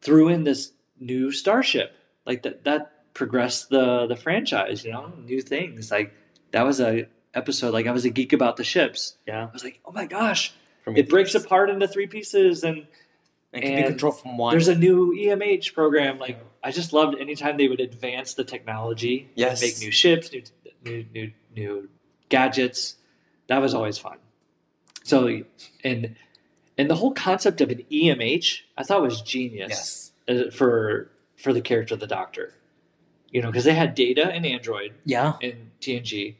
threw 0.00 0.28
in 0.28 0.44
this 0.44 0.72
new 0.98 1.30
starship, 1.30 1.92
like 2.24 2.42
that 2.42 2.64
that 2.64 2.92
progressed 3.14 3.70
the 3.70 4.06
the 4.06 4.16
franchise. 4.16 4.84
You 4.84 4.92
know, 4.92 5.12
new 5.24 5.40
things 5.42 5.90
like 5.90 6.12
that 6.52 6.62
was 6.64 6.80
a 6.80 7.06
episode. 7.34 7.72
Like 7.74 7.86
I 7.86 7.92
was 7.92 8.04
a 8.04 8.10
geek 8.10 8.32
about 8.32 8.56
the 8.56 8.64
ships. 8.64 9.16
Yeah. 9.26 9.46
I 9.46 9.52
was 9.52 9.62
like, 9.64 9.80
oh 9.84 9.92
my 9.92 10.06
gosh, 10.06 10.54
it 10.86 11.08
breaks 11.08 11.34
apart 11.34 11.68
into 11.70 11.86
three 11.88 12.06
pieces 12.06 12.64
and 12.64 12.86
It 13.52 13.60
can 13.60 13.70
be 13.70 13.74
And 13.74 13.86
controlled 13.86 14.20
from 14.20 14.38
one. 14.38 14.52
There's 14.52 14.68
a 14.68 14.74
new 14.74 15.12
EMH 15.14 15.74
program. 15.74 16.18
Like 16.18 16.38
I 16.62 16.70
just 16.70 16.92
loved 16.94 17.18
anytime 17.18 17.56
they 17.58 17.68
would 17.68 17.80
advance 17.80 18.34
the 18.34 18.44
technology, 18.44 19.28
Yes. 19.34 19.60
make 19.60 19.78
new 19.80 19.90
ships, 19.90 20.32
new 20.32 20.42
new 20.84 21.04
new, 21.12 21.32
new 21.54 21.88
gadgets. 22.28 22.96
That 23.48 23.58
was 23.58 23.74
always 23.74 23.98
fun. 23.98 24.18
So 25.04 25.42
and 25.84 26.16
and 26.78 26.90
the 26.90 26.94
whole 26.96 27.12
concept 27.12 27.60
of 27.60 27.70
an 27.70 27.84
EMH, 27.90 28.60
I 28.76 28.82
thought 28.82 29.02
was 29.02 29.22
genius 29.22 30.12
yes. 30.28 30.46
uh, 30.46 30.50
for 30.50 31.10
for 31.36 31.52
the 31.52 31.60
character 31.60 31.94
of 31.94 32.00
the 32.00 32.06
Doctor. 32.06 32.52
You 33.30 33.42
know, 33.42 33.48
because 33.48 33.64
they 33.64 33.74
had 33.74 33.94
Data 33.94 34.26
and 34.26 34.46
Android 34.46 34.94
Yeah. 35.04 35.34
in 35.40 35.70
TNG. 35.80 36.36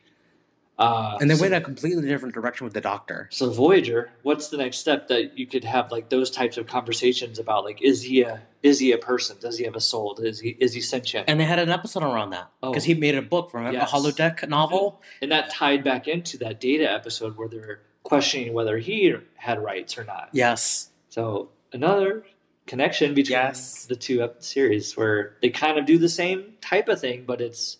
Uh, 0.78 1.16
And 1.20 1.30
they 1.30 1.34
so- 1.34 1.40
went 1.40 1.54
a 1.54 1.60
completely 1.60 2.06
different 2.06 2.34
direction 2.34 2.64
with 2.66 2.74
the 2.74 2.82
Doctor. 2.82 3.28
so 3.32 3.48
Voyager, 3.50 4.10
what's 4.24 4.48
the 4.48 4.58
next 4.58 4.76
step 4.78 5.08
that 5.08 5.38
you 5.38 5.46
could 5.46 5.64
have 5.64 5.90
like 5.90 6.10
those 6.10 6.30
types 6.30 6.58
of 6.58 6.66
conversations 6.66 7.38
about 7.38 7.64
like 7.64 7.80
is 7.80 8.02
he 8.02 8.20
a 8.20 8.42
is 8.62 8.78
he 8.78 8.92
a 8.92 8.98
person? 8.98 9.36
Does 9.40 9.56
he 9.56 9.64
have 9.64 9.74
a 9.76 9.80
soul? 9.80 10.16
Is 10.22 10.38
he 10.40 10.50
is 10.60 10.74
he 10.74 10.82
sentient? 10.82 11.30
And 11.30 11.40
they 11.40 11.44
had 11.44 11.58
an 11.58 11.70
episode 11.70 12.02
around 12.02 12.30
that 12.30 12.50
Oh. 12.62 12.70
because 12.70 12.84
he 12.84 12.92
made 12.94 13.14
a 13.14 13.22
book 13.22 13.50
from 13.50 13.72
Yes. 13.72 13.90
a 13.90 13.96
holodeck 13.96 14.46
novel. 14.48 15.00
And 15.22 15.32
that 15.32 15.50
tied 15.50 15.82
back 15.82 16.08
into 16.08 16.36
that 16.38 16.60
Data 16.60 16.90
episode 16.92 17.38
where 17.38 17.48
they're 17.48 17.80
questioning 18.02 18.52
whether 18.52 18.76
he 18.78 19.14
had 19.36 19.58
rights 19.62 19.96
or 19.96 20.04
not. 20.04 20.28
Yes. 20.32 20.90
So 21.08 21.48
another 21.72 22.24
connection 22.66 23.14
between 23.14 23.32
Yes. 23.38 23.86
the 23.86 23.96
two 23.96 24.22
ep- 24.22 24.42
series 24.42 24.94
where 24.96 25.36
they 25.40 25.48
kind 25.48 25.78
of 25.78 25.86
do 25.86 25.96
the 25.98 26.08
same 26.08 26.52
type 26.60 26.88
of 26.88 27.00
thing, 27.00 27.24
but 27.26 27.40
it's 27.40 27.78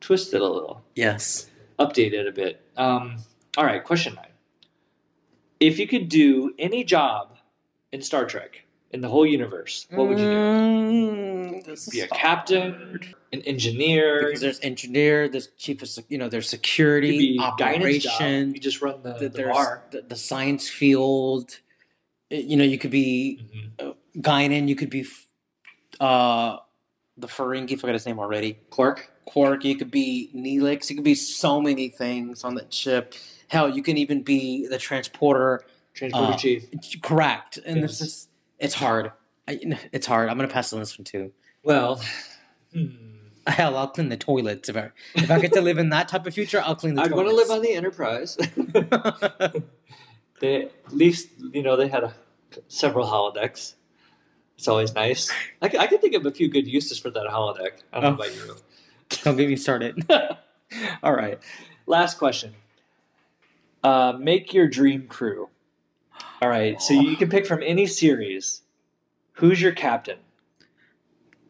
twisted 0.00 0.40
a 0.42 0.46
little, 0.48 0.82
Yes. 0.94 1.48
Updated 1.78 2.28
a 2.28 2.32
bit. 2.32 2.60
Um, 2.76 3.16
all 3.56 3.64
right, 3.64 3.82
question 3.82 4.14
nine. 4.14 4.28
If 5.60 5.78
you 5.78 5.86
could 5.86 6.08
do 6.08 6.54
any 6.58 6.84
job 6.84 7.36
in 7.92 8.02
Star 8.02 8.24
Trek 8.26 8.64
in 8.90 9.00
the 9.00 9.08
whole 9.08 9.24
universe, 9.26 9.86
what 9.90 10.08
would 10.08 10.18
you 10.18 10.28
do? 10.28 10.36
Mm, 10.36 11.90
Be 11.92 12.00
a 12.00 12.08
captain, 12.08 13.00
an 13.32 13.40
engineer, 13.42 14.26
Because 14.26 14.40
there's 14.40 14.60
engineer, 14.60 15.28
there's 15.28 15.48
chief 15.56 15.82
of, 15.82 16.04
you 16.08 16.18
know, 16.18 16.28
there's 16.28 16.48
security, 16.48 17.34
be 17.34 17.38
operation, 17.40 18.54
You 18.54 18.60
just 18.60 18.82
run 18.82 19.02
the, 19.02 19.14
th- 19.18 19.32
the 19.32 19.44
bar. 19.44 19.84
the, 19.90 20.02
the 20.02 20.16
science 20.16 20.68
field. 20.68 21.58
Uh, 22.32 22.36
You 22.36 22.56
know, 22.56 22.64
you 22.64 22.78
could 22.78 22.90
be 22.90 23.40
Mhm. 23.80 23.94
Guinan, 24.18 24.68
you 24.68 24.76
could 24.76 24.90
be 24.90 25.06
uh, 26.00 26.58
the 27.16 27.26
Ferengi, 27.28 27.72
I 27.72 27.76
forgot 27.76 27.92
his 27.94 28.06
name 28.06 28.18
already. 28.18 28.58
Quark. 28.70 29.10
Quark, 29.26 29.64
you 29.64 29.76
could 29.76 29.90
be 29.90 30.30
Neelix, 30.34 30.90
you 30.90 30.96
could 30.96 31.04
be 31.04 31.14
so 31.14 31.60
many 31.60 31.88
things 31.88 32.44
on 32.44 32.54
that 32.56 32.72
ship. 32.72 33.14
Hell, 33.48 33.68
you 33.74 33.82
can 33.82 33.96
even 33.98 34.22
be 34.22 34.66
the 34.66 34.78
transporter. 34.78 35.64
Transporter 35.94 36.32
Uh, 36.32 36.36
chief. 36.36 36.66
Correct. 37.02 37.58
And 37.64 37.78
Yes. 37.80 37.98
this 37.98 38.00
is, 38.00 38.28
it's 38.58 38.74
hard. 38.74 39.12
I, 39.46 39.58
it's 39.92 40.06
hard. 40.06 40.28
I'm 40.28 40.36
going 40.36 40.48
to 40.48 40.52
pass 40.52 40.72
on 40.72 40.78
this 40.80 40.98
one 40.98 41.04
too. 41.04 41.32
Well, 41.62 42.02
hmm. 42.72 42.86
Hell, 43.46 43.76
I'll 43.76 43.88
clean 43.88 44.08
the 44.08 44.16
toilets. 44.16 44.68
If 44.70 44.76
I, 44.76 44.90
if 45.14 45.30
I 45.30 45.38
get 45.38 45.52
to 45.52 45.60
live 45.60 45.76
in 45.78 45.90
that 45.90 46.08
type 46.08 46.26
of 46.26 46.32
future, 46.32 46.62
I'll 46.64 46.74
clean 46.74 46.94
the 46.94 47.02
I'd 47.02 47.12
want 47.12 47.28
to 47.28 47.34
live 47.34 47.50
on 47.50 47.60
the 47.60 47.72
Enterprise. 47.74 48.36
they 50.40 50.62
at 50.64 50.92
least 50.94 51.28
you 51.52 51.62
know 51.62 51.76
they 51.76 51.88
had 51.88 52.04
a, 52.04 52.14
several 52.68 53.06
holodecks. 53.06 53.74
It's 54.56 54.68
always 54.68 54.94
nice. 54.94 55.30
I, 55.62 55.66
I 55.66 55.86
can 55.86 55.98
think 55.98 56.14
of 56.14 56.24
a 56.26 56.30
few 56.30 56.48
good 56.48 56.66
uses 56.66 56.98
for 56.98 57.10
that 57.10 57.26
holodeck. 57.26 57.80
I 57.92 58.00
don't 58.00 58.16
know 58.16 58.24
Oh. 58.24 58.26
about 58.26 58.34
you. 58.34 58.56
Don't 59.08 59.36
get 59.36 59.48
me 59.48 59.56
started. 59.56 60.04
All 61.02 61.12
right. 61.14 61.38
Last 61.86 62.18
question. 62.18 62.54
Uh, 63.82 64.14
make 64.18 64.52
your 64.54 64.66
dream 64.68 65.06
crew. 65.06 65.48
All 66.40 66.48
right. 66.48 66.80
So 66.80 66.94
you 66.94 67.16
can 67.16 67.28
pick 67.28 67.46
from 67.46 67.62
any 67.62 67.86
series. 67.86 68.62
Who's 69.32 69.60
your 69.60 69.72
captain? 69.72 70.18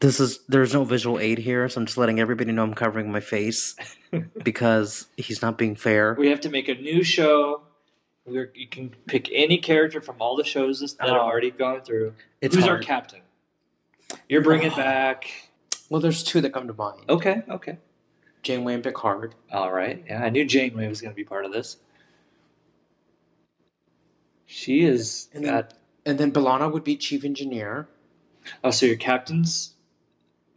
This 0.01 0.19
is 0.19 0.39
there's 0.49 0.73
no 0.73 0.83
visual 0.83 1.19
aid 1.19 1.37
here, 1.37 1.67
so 1.69 1.79
I'm 1.79 1.85
just 1.85 1.97
letting 1.97 2.19
everybody 2.19 2.51
know 2.51 2.63
I'm 2.63 2.73
covering 2.73 3.11
my 3.11 3.21
face 3.21 3.75
because 4.43 5.07
he's 5.17 5.41
not 5.41 5.57
being 5.57 5.75
fair. 5.75 6.13
We 6.19 6.29
have 6.29 6.41
to 6.41 6.49
make 6.49 6.67
a 6.67 6.75
new 6.75 7.01
show. 7.03 7.61
We're, 8.25 8.51
you 8.55 8.67
can 8.67 8.89
pick 9.07 9.29
any 9.31 9.57
character 9.57 10.01
from 10.01 10.15
all 10.19 10.35
the 10.35 10.43
shows 10.43 10.79
that 10.81 10.95
have 11.07 11.15
Oh. 11.17 11.19
already 11.21 11.51
gone 11.51 11.81
through. 11.81 12.13
It's 12.41 12.55
Who's 12.55 12.67
our 12.67 12.79
captain? 12.79 13.21
You're 14.27 14.41
bringing 14.41 14.71
Oh. 14.73 14.75
back. 14.75 15.29
Well, 15.95 16.01
there's 16.01 16.23
two 16.25 16.41
that 16.41 16.51
come 16.51 16.67
to 16.67 16.73
mind: 16.73 16.99
Okay, 17.07 17.41
okay. 17.49 17.77
Janeway 18.43 18.73
and 18.73 18.83
Picard. 18.83 19.33
All 19.53 19.71
right. 19.71 20.03
Yeah, 20.05 20.21
I 20.25 20.29
knew 20.29 20.43
Janeway 20.43 20.89
was 20.89 20.99
going 20.99 21.13
to 21.13 21.15
be 21.15 21.23
part 21.23 21.45
of 21.45 21.53
this. 21.53 21.77
She 24.45 24.81
is 24.83 25.29
And 25.33 25.45
then- 25.45 25.53
got. 25.53 25.73
And 26.05 26.17
then 26.17 26.33
B'Elanna 26.33 26.69
would 26.69 26.83
be 26.83 26.97
chief 26.97 27.23
engineer. 27.23 27.87
Oh, 28.61 28.71
so 28.71 28.85
your 28.85 28.97
captain's 28.97 29.75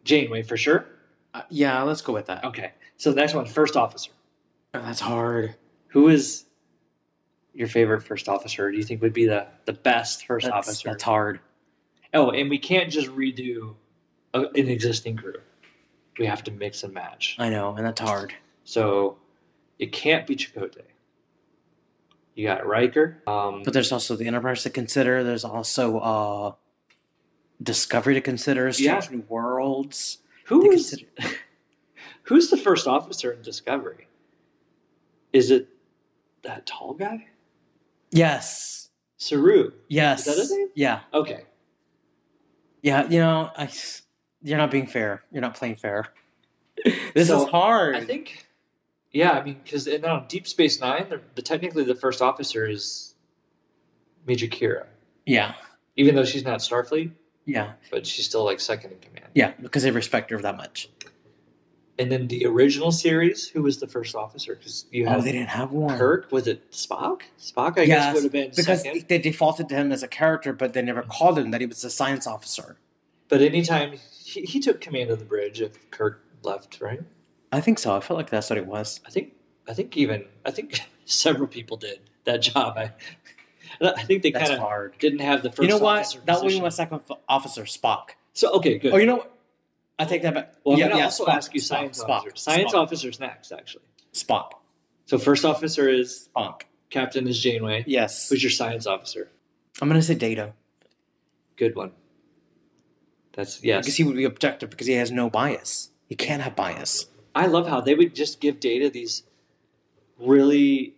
Janeway 0.03 0.43
for 0.43 0.57
sure? 0.57 0.86
Uh, 1.32 1.43
yeah, 1.51 1.82
let's 1.82 2.01
go 2.03 2.12
with 2.12 2.26
that. 2.26 2.43
Okay. 2.43 2.72
So 2.97 3.11
the 3.11 3.16
next 3.20 3.34
one, 3.34 3.47
first 3.47 3.76
officer. 3.76 4.11
Oh, 4.74 4.82
that's 4.82 4.99
hard. 4.99 5.55
Who 5.86 6.09
is 6.09 6.47
your 7.55 7.68
favorite 7.68 8.03
first 8.03 8.28
officer? 8.28 8.72
Do 8.72 8.76
you 8.76 8.82
think 8.82 9.03
would 9.03 9.12
be 9.12 9.26
the, 9.26 9.47
the 9.66 9.72
best 9.72 10.26
first 10.26 10.47
That's, 10.47 10.57
officer? 10.68 10.89
that's 10.89 11.05
hard. 11.05 11.39
Oh, 12.12 12.32
and 12.32 12.51
we 12.51 12.59
can't 12.59 12.91
just 12.91 13.07
redo 13.11 13.76
a, 14.35 14.41
an 14.43 14.68
existing 14.68 15.16
crew. 15.16 15.35
We 16.18 16.26
have 16.26 16.43
to 16.45 16.51
mix 16.51 16.83
and 16.83 16.93
match. 16.93 17.37
I 17.39 17.49
know, 17.49 17.74
and 17.76 17.87
that's 17.87 18.01
hard. 18.01 18.35
So 18.64 19.16
it 19.79 19.93
can't 19.93 20.26
be 20.26 20.35
Chakotay. 20.37 20.83
You 22.35 22.47
got 22.47 22.66
Riker. 22.66 23.22
Um, 23.26 23.62
But 23.64 23.72
there's 23.72 23.91
also 23.93 24.14
the 24.16 24.26
Enterprise 24.26 24.62
to 24.64 24.70
consider. 24.70 25.24
There's 25.24 25.45
also 25.45 25.99
uh, 25.99 26.53
Discovery 27.62 28.14
to 28.14 28.20
consider. 28.20 28.70
Strange 28.72 29.05
Yeah. 29.07 29.16
New 29.16 29.24
Worlds. 29.29 30.18
who 30.45 30.70
is 30.70 30.91
consider. 30.91 31.37
who's 32.22 32.51
the 32.51 32.57
first 32.57 32.87
officer 32.87 33.33
in 33.33 33.43
Discovery? 33.43 34.07
Is 35.33 35.51
it 35.51 35.68
that 36.43 36.66
tall 36.66 36.95
guy? 36.95 37.26
Yes. 38.11 38.91
Saru. 39.18 39.72
Yes. 39.89 40.20
Is 40.20 40.24
that 40.35 40.41
his 40.41 40.51
name? 40.53 40.68
Yeah. 40.74 41.01
Okay. 41.12 41.43
Yeah. 42.83 43.09
You 43.09 43.18
know, 43.20 43.51
I. 43.57 43.68
You're 44.49 44.59
not 44.59 44.71
being 44.71 44.87
fair. 44.87 45.23
You're 45.31 45.43
not 45.43 45.55
playing 45.55 45.77
fair. 45.77 46.07
this 47.15 47.29
So, 47.29 47.45
is 47.45 47.51
hard. 47.51 47.97
I 47.97 48.01
think, 48.05 48.47
yeah, 49.13 49.33
I 49.33 49.45
mean, 49.45 49.61
because 49.63 49.87
on 49.87 50.05
um, 50.07 50.25
Deep 50.29 50.49
Space 50.49 50.81
Nine, 50.81 51.07
the, 51.11 51.21
the 51.35 51.43
technically 51.43 51.85
the 51.85 51.95
first 51.95 52.23
officer 52.23 52.67
is 52.67 53.15
Major 54.27 54.47
Kira, 54.47 54.87
Yeah. 55.27 55.55
even 55.97 56.15
though 56.15 56.25
she's 56.25 56.45
not 56.45 56.61
Starfleet, 56.61 57.11
Yeah. 57.45 57.73
but 57.91 58.07
she's 58.07 58.25
still 58.25 58.45
like 58.45 58.59
second 58.61 58.93
in 58.93 58.99
command. 59.01 59.27
Yeah. 59.35 59.53
Because 59.61 59.83
they 59.83 59.91
respect 59.91 60.31
her 60.31 60.39
that 60.41 60.57
much. 60.57 60.89
And 61.99 62.11
then 62.11 62.29
the 62.29 62.47
original 62.47 62.91
series, 62.93 63.49
who 63.49 63.61
was 63.62 63.81
the 63.81 63.87
first 63.89 64.15
officer? 64.15 64.55
Because 64.55 64.87
you 64.93 65.05
Oh, 65.07 65.11
had 65.11 65.25
they 65.25 65.33
didn't 65.33 65.49
have 65.49 65.73
one. 65.73 65.99
Kirk. 65.99 66.31
Was 66.33 66.47
it 66.47 66.70
Spock? 66.70 67.23
Spock, 67.39 67.77
I 67.77 67.83
Yes, 67.83 67.89
guess, 67.89 68.15
would 68.15 68.23
have 68.23 68.33
been 68.33 68.53
Because 68.57 68.83
second. 68.83 69.05
they 69.09 69.19
defaulted 69.19 69.69
to 69.69 69.75
him 69.75 69.93
as 69.93 70.03
a 70.03 70.09
character, 70.09 70.55
but 70.55 70.73
they 70.73 70.81
never 70.81 71.03
called 71.03 71.39
him 71.39 71.51
that 71.51 71.61
he 71.61 71.66
was 71.66 71.85
a 71.85 71.91
science 71.91 72.27
officer. 72.27 72.79
But 73.29 73.43
anytime 73.43 73.99
he, 74.29 74.43
he 74.43 74.61
took 74.61 74.81
command 74.81 75.11
of 75.11 75.19
the 75.19 75.25
bridge 75.25 75.61
if 75.61 75.91
Kirk 75.91 76.23
left, 76.43 76.81
right? 76.81 77.01
I 77.51 77.61
think 77.61 77.79
so. 77.79 77.97
I 77.97 78.01
felt 78.01 78.19
like 78.19 78.29
that's 78.29 78.51
what 78.51 78.59
it 78.59 78.67
was. 78.67 79.01
I 79.07 79.11
think 79.11 79.33
I 79.67 79.73
think 79.73 79.97
even 79.97 80.27
I 80.45 80.51
think 80.51 80.81
several 81.07 81.49
people 81.49 81.77
did 81.79 82.01
that 82.25 82.43
job. 82.43 82.77
I 82.77 82.93
I 83.81 84.03
think 84.03 84.23
they 84.23 84.31
kind 84.31 84.53
of 84.53 84.99
didn't 84.99 85.21
have 85.21 85.43
the 85.43 85.51
first. 85.51 85.63
You 85.63 85.69
know 85.69 85.79
what? 85.79 86.19
That 86.27 86.43
would 86.43 86.49
be 86.49 86.61
my 86.61 86.69
second 86.69 87.01
officer, 87.29 87.63
Spock. 87.63 88.11
So 88.35 88.53
okay, 88.55 88.79
good. 88.79 88.93
Oh, 88.93 88.99
you 88.99 89.07
know 89.07 89.17
what? 89.17 89.35
I 89.99 90.05
take 90.05 90.23
that 90.23 90.35
back. 90.35 90.55
well, 90.63 90.75
I'm 90.75 90.79
yeah, 90.79 90.89
gonna 90.89 90.99
yeah, 90.99 91.05
also 91.07 91.25
Spock, 91.25 91.35
ask 91.35 91.55
you 91.55 91.61
science 91.61 92.03
Spock, 92.03 92.09
officer. 92.09 92.37
Science 92.37 92.73
Spock, 92.73 92.79
officer's 92.79 93.21
next, 93.21 93.51
actually. 93.51 93.85
Spock. 94.13 94.53
So 95.07 95.19
first 95.19 95.45
officer 95.45 95.89
is 95.89 96.29
Spock. 96.37 96.63
captain 96.91 97.27
is 97.27 97.41
Janeway. 97.41 97.85
Yes. 97.87 98.29
Who's 98.29 98.43
your 98.43 98.51
science 98.51 98.87
officer? 98.87 99.31
I'm 99.81 99.89
gonna 99.89 100.03
say 100.03 100.15
Data 100.15 100.53
Good 101.57 101.75
one. 101.75 101.93
That's 103.39 103.62
yes. 103.62 103.85
because 103.85 103.97
he 103.97 104.02
would 104.02 104.16
be 104.16 104.24
objective 104.24 104.69
because 104.69 104.89
he 104.89 104.94
has 104.94 105.12
no 105.12 105.31
bias. 105.31 105.90
He 106.09 106.16
can't 106.16 106.43
have 106.43 106.56
bias. 106.56 107.06
I 107.36 107.47
love 107.47 107.69
how 107.69 107.81
they 107.81 107.94
would 107.94 108.12
just 108.12 108.40
give 108.40 108.59
Data 108.59 108.90
these 108.90 109.23
really 110.19 110.94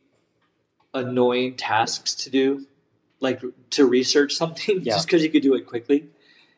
annoying 0.94 1.56
tasks 1.56 2.14
to 2.14 2.30
do, 2.30 2.66
like 3.20 3.42
to 3.72 3.84
research 3.84 4.32
something, 4.32 4.80
Yeah. 4.82 4.94
just 4.94 5.06
because 5.06 5.22
you 5.22 5.28
could 5.28 5.42
do 5.42 5.54
it 5.54 5.66
quickly. 5.66 6.08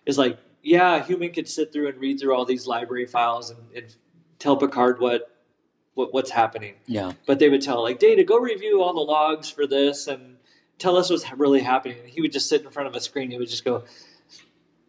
It's 0.07 0.19
like, 0.19 0.39
yeah, 0.63 0.95
a 0.95 1.03
human 1.03 1.33
could 1.33 1.49
sit 1.49 1.73
through 1.73 1.89
and 1.89 1.99
read 1.99 2.21
through 2.21 2.33
all 2.37 2.45
these 2.45 2.65
library 2.65 3.07
files 3.07 3.51
and, 3.51 3.59
and 3.75 3.93
tell 4.39 4.57
Picard 4.57 5.01
what, 5.01 5.35
what 5.95 6.15
what's 6.15 6.31
happening. 6.31 6.75
Yeah. 6.87 7.11
But 7.27 7.41
they 7.41 7.49
would 7.49 7.61
tell 7.61 7.83
like 7.83 7.99
Data, 7.99 8.23
go 8.23 8.39
review 8.39 8.81
all 8.85 8.95
the 8.95 9.01
logs 9.01 9.51
for 9.51 9.67
this 9.67 10.07
and 10.07 10.37
tell 10.79 10.97
us 10.97 11.11
what's 11.11 11.29
really 11.33 11.61
happening. 11.61 11.99
And 11.99 12.09
he 12.09 12.21
would 12.21 12.31
just 12.31 12.49
sit 12.49 12.63
in 12.63 12.71
front 12.71 12.87
of 12.87 12.95
a 12.95 13.01
screen. 13.01 13.33
He 13.33 13.39
would 13.39 13.51
just 13.51 13.65
go 13.65 13.83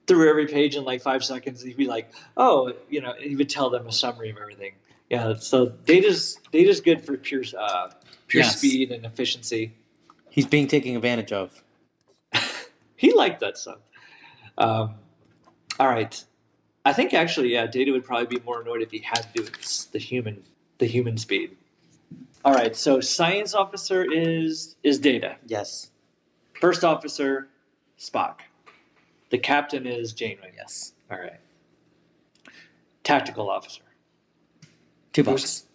through 0.08 0.30
every 0.30 0.48
page 0.48 0.76
in 0.76 0.84
like 0.84 1.02
five 1.02 1.24
seconds. 1.24 1.62
He'd 1.62 1.78
be 1.78 1.88
like, 1.88 2.12
oh, 2.38 2.74
you 2.90 3.02
know, 3.02 3.14
he 3.20 3.36
would 3.36 3.50
tell 3.50 3.70
them 3.70 3.88
a 3.88 3.92
summary 3.92 4.30
of 4.30 4.38
everything. 4.38 4.74
Yeah, 5.10 5.36
so 5.36 5.68
Data's 5.86 6.40
Data's 6.52 6.82
good 6.82 7.06
for 7.06 7.18
pure 7.18 7.44
uh, 7.58 7.90
pure 8.28 8.44
Yes. 8.44 8.58
speed 8.58 8.92
and 8.92 9.06
efficiency. 9.06 9.74
He's 10.30 10.48
being 10.48 10.68
taken 10.68 10.96
advantage 10.96 11.32
of. 11.32 11.64
He 12.96 13.14
liked 13.14 13.42
that 13.42 13.58
stuff. 13.58 13.80
Um, 14.58 14.96
all 15.78 15.88
right. 15.90 16.24
I 16.86 16.94
think 16.94 17.14
actually, 17.14 17.52
yeah, 17.52 17.66
Data 17.68 17.92
would 17.92 18.06
probably 18.06 18.28
be 18.38 18.42
more 18.46 18.62
annoyed 18.62 18.82
if 18.82 18.92
he 18.92 19.00
had 19.00 19.24
to 19.24 19.28
do 19.34 19.44
it 19.44 19.88
the 19.92 20.00
human, 20.00 20.42
the 20.78 20.86
human 20.86 21.18
speed. 21.18 21.58
All 22.46 22.54
right. 22.54 22.74
So 22.76 23.02
science 23.02 23.54
officer 23.54 24.10
is 24.10 24.78
is 24.84 25.00
Data. 25.00 25.36
Yes. 25.48 25.90
First 26.62 26.86
officer, 26.86 27.50
Spock. 28.00 28.36
The 29.34 29.40
captain 29.40 29.88
is 29.88 30.14
Janeway. 30.14 30.54
Yes. 30.56 30.94
All 31.10 31.18
right. 31.18 31.40
Tactical 33.04 33.50
officer, 33.50 33.82
bucks. 35.24 35.66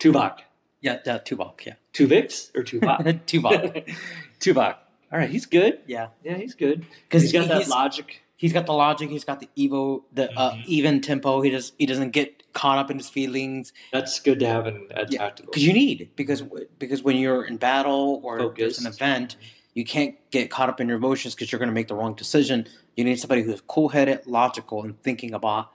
Tuvok. 0.00 0.38
Yeah, 0.80 0.98
yeah, 1.06 1.18
two 1.18 1.36
bucks. 1.36 1.64
Yeah. 1.66 1.74
Tuvix 1.92 2.50
or 2.56 2.64
Tuvok? 2.64 3.20
two 3.26 3.40
bucks. 3.40 3.92
Tuvok. 4.40 4.74
All 5.12 5.18
right, 5.20 5.30
he's 5.30 5.46
good. 5.46 5.78
Yeah. 5.86 6.08
Yeah, 6.24 6.36
he's 6.36 6.54
good. 6.56 6.84
Because 7.08 7.22
He's 7.22 7.32
got 7.32 7.46
that 7.46 7.58
he's, 7.58 7.68
logic. 7.68 8.22
he's 8.36 8.52
got 8.52 8.66
the 8.66 8.72
logic. 8.72 9.08
He's 9.08 9.22
got 9.24 9.38
the 9.38 9.48
evo, 9.56 10.02
the 10.12 10.36
uh, 10.36 10.54
Mhm. 10.56 10.64
even 10.66 11.00
tempo. 11.00 11.40
He 11.42 11.50
does. 11.50 11.72
He 11.78 11.86
doesn't 11.86 12.10
get 12.10 12.42
caught 12.54 12.78
up 12.78 12.90
in 12.90 12.96
his 12.98 13.08
feelings. 13.08 13.72
That's 13.92 14.18
good 14.18 14.40
to 14.40 14.46
have 14.48 14.66
in 14.66 14.88
a 14.90 15.06
Yeah, 15.08 15.18
tactical. 15.20 15.52
because 15.52 15.64
you 15.64 15.72
need 15.72 16.10
because 16.16 16.42
because 16.80 17.04
when 17.04 17.16
you're 17.18 17.44
in 17.44 17.56
battle 17.56 18.20
or 18.24 18.38
there's 18.56 18.78
an 18.78 18.84
Focused. 18.86 19.00
event, 19.00 19.36
you 19.74 19.84
can't 19.84 20.14
get 20.30 20.50
caught 20.50 20.68
up 20.68 20.80
in 20.80 20.88
your 20.88 20.96
emotions 20.96 21.34
because 21.34 21.50
you're 21.52 21.58
going 21.58 21.68
to 21.68 21.74
make 21.74 21.88
the 21.88 21.94
wrong 21.94 22.14
decision. 22.14 22.66
You 22.96 23.04
need 23.04 23.18
somebody 23.20 23.42
who's 23.42 23.60
cool 23.66 23.88
headed, 23.88 24.26
logical, 24.26 24.82
and 24.84 25.00
thinking 25.02 25.34
about 25.34 25.70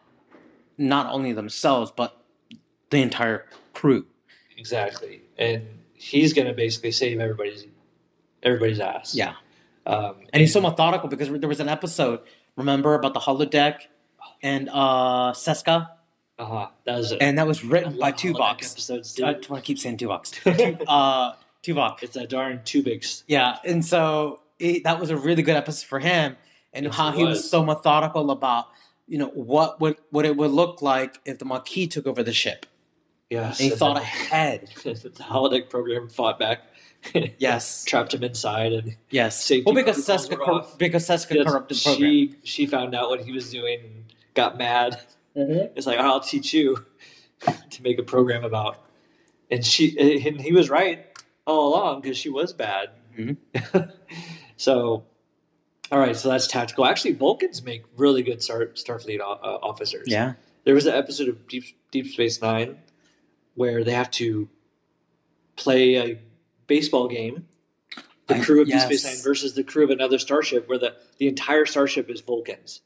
not 0.78 1.12
only 1.12 1.34
themselves 1.34 1.92
but 1.96 2.24
the 2.90 3.02
entire 3.02 3.46
crew. 3.74 4.06
Exactly, 4.58 5.22
and 5.38 5.66
he's 5.94 6.34
going 6.34 6.48
to 6.48 6.54
basically 6.54 6.92
save 6.92 7.20
everybody's 7.20 7.66
everybody's 8.44 8.80
ass. 8.80 9.14
Yeah, 9.16 9.34
Um, 9.86 10.16
and 10.34 10.42
he's 10.42 10.54
so 10.54 10.62
methodical 10.62 11.10
because 11.10 11.30
there 11.30 11.50
was 11.50 11.60
an 11.60 11.70
episode. 11.70 12.22
Remember 12.56 12.94
about 12.96 13.14
the 13.14 13.20
holodeck 13.20 13.82
and 14.42 14.70
uh 14.70 15.34
Seska, 15.34 15.90
uh 16.38 16.46
huh. 16.46 16.68
That 16.86 16.98
was 16.98 17.12
it. 17.12 17.22
and 17.22 17.38
that 17.38 17.48
was 17.48 17.64
written 17.64 17.98
by 18.00 18.12
holodeck 18.12 18.34
Tuvok. 18.34 18.54
Episodes, 18.72 19.22
I 19.22 19.34
dude. 19.34 19.44
to 19.44 19.62
keep 19.62 19.78
saying 19.80 19.98
Tuvok. 19.98 20.84
uh, 20.88 21.34
Tuvok. 21.64 22.04
It's 22.04 22.16
a 22.16 22.26
darn 22.28 22.60
Tuvix. 22.60 23.24
Yeah, 23.28 23.58
and 23.66 23.86
so 23.86 24.42
it, 24.60 24.84
that 24.84 25.00
was 25.00 25.10
a 25.10 25.18
really 25.18 25.44
good 25.44 25.56
episode 25.56 25.88
for 25.88 26.00
him, 26.00 26.36
and 26.74 26.86
Yes, 26.86 26.96
how 26.96 27.10
it 27.10 27.16
he 27.16 27.24
was 27.24 27.38
was. 27.40 27.50
so 27.50 27.64
methodical 27.66 28.32
about 28.32 28.68
you 29.08 29.18
know 29.18 29.28
what 29.30 29.80
would 29.82 29.98
what 30.12 30.26
it 30.26 30.36
would 30.38 30.52
look 30.52 30.82
like 30.82 31.20
if 31.26 31.40
the 31.40 31.46
Maquis 31.46 31.88
took 31.90 32.08
over 32.08 32.24
the 32.24 32.34
ship. 32.34 32.66
Yes. 33.30 33.60
And 33.60 33.66
he 33.66 33.70
and 33.72 33.80
thought 33.80 33.94
then- 33.96 34.04
ahead. 34.04 34.70
the 34.84 34.94
holodeck 35.20 35.70
program 35.70 36.10
fought 36.10 36.40
back, 36.40 36.62
Yes, 37.38 37.86
trapped 37.86 38.14
him 38.14 38.24
inside, 38.24 38.74
and 38.74 38.96
yes. 39.10 39.52
Well, 39.66 39.76
because 39.76 39.98
Seska 40.06 40.38
cor- 40.38 40.66
because 40.78 41.08
Seska 41.08 41.36
Yes, 41.36 41.46
corrupted 41.48 41.78
the 41.78 41.84
program. 41.84 42.10
she 42.12 42.36
she 42.44 42.66
found 42.66 42.96
out 42.96 43.10
what 43.10 43.22
he 43.22 43.32
was 43.32 43.52
doing, 43.52 43.80
and 43.84 44.04
got 44.34 44.58
mad. 44.58 45.00
Mhm. 45.38 45.70
It's 45.76 45.86
like 45.86 46.00
I'll 46.00 46.20
teach 46.22 46.54
you 46.54 46.84
to 47.70 47.84
make 47.84 48.00
a 48.00 48.04
program 48.04 48.44
about. 48.44 48.78
And 49.52 49.66
she 49.66 49.98
and 50.26 50.40
he 50.42 50.52
was 50.52 50.70
right 50.70 51.06
all 51.50 51.70
along 51.74 52.02
because 52.02 52.18
she 52.18 52.30
was 52.30 52.54
bad. 52.54 52.90
Mhm. 53.18 53.38
so, 54.58 55.04
all 55.92 56.00
right, 56.00 56.16
so 56.16 56.30
that's 56.30 56.48
tactical. 56.48 56.86
Actually, 56.86 57.14
Vulcans 57.14 57.64
make 57.64 57.84
really 57.98 58.22
good 58.24 58.42
Star, 58.42 58.68
Starfleet 58.68 59.20
o- 59.20 59.40
uh, 59.44 59.60
officers. 59.62 60.06
Yeah, 60.08 60.34
There 60.64 60.76
was 60.76 60.86
an 60.86 60.94
episode 60.94 61.28
of 61.30 61.48
Deep 61.48 61.66
Deep 61.92 62.08
Space 62.08 62.42
Nine 62.42 62.78
where 63.56 63.84
they 63.84 63.92
have 63.92 64.12
to 64.12 64.48
play 65.56 65.96
a 65.98 66.20
baseball 66.68 67.08
game. 67.08 67.48
The 68.28 68.40
crew 68.40 68.62
of 68.62 68.68
yes. 68.68 68.88
Deep 68.88 69.00
Space 69.00 69.06
Nine 69.16 69.24
versus 69.24 69.56
the 69.56 69.64
crew 69.64 69.84
of 69.84 69.90
another 69.90 70.20
starship, 70.20 70.70
where 70.70 70.78
the, 70.78 70.96
the 71.18 71.28
entire 71.28 71.66
starship 71.66 72.10
is 72.12 72.22
Vulcans, 72.22 72.82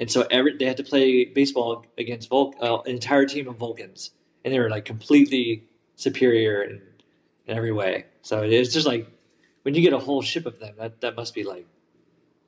and 0.00 0.10
so 0.10 0.26
every 0.28 0.56
they 0.56 0.64
had 0.64 0.78
to 0.78 0.82
play 0.84 1.24
baseball 1.24 1.86
against 1.96 2.28
Vul- 2.28 2.54
uh, 2.60 2.80
an 2.80 2.90
entire 2.90 3.26
team 3.26 3.46
of 3.46 3.56
Vulcans, 3.56 4.10
and 4.44 4.52
they 4.52 4.58
were 4.58 4.68
like 4.68 4.84
completely 4.84 5.62
superior 5.94 6.62
in, 6.64 6.82
in 7.46 7.56
every 7.56 7.72
way. 7.72 8.06
So 8.22 8.42
it's 8.42 8.72
just 8.72 8.86
like 8.86 9.08
when 9.62 9.74
you 9.74 9.82
get 9.82 9.92
a 9.92 9.98
whole 9.98 10.22
ship 10.22 10.46
of 10.46 10.58
them, 10.58 10.74
that 10.78 11.00
that 11.00 11.16
must 11.16 11.34
be 11.34 11.44
like 11.44 11.66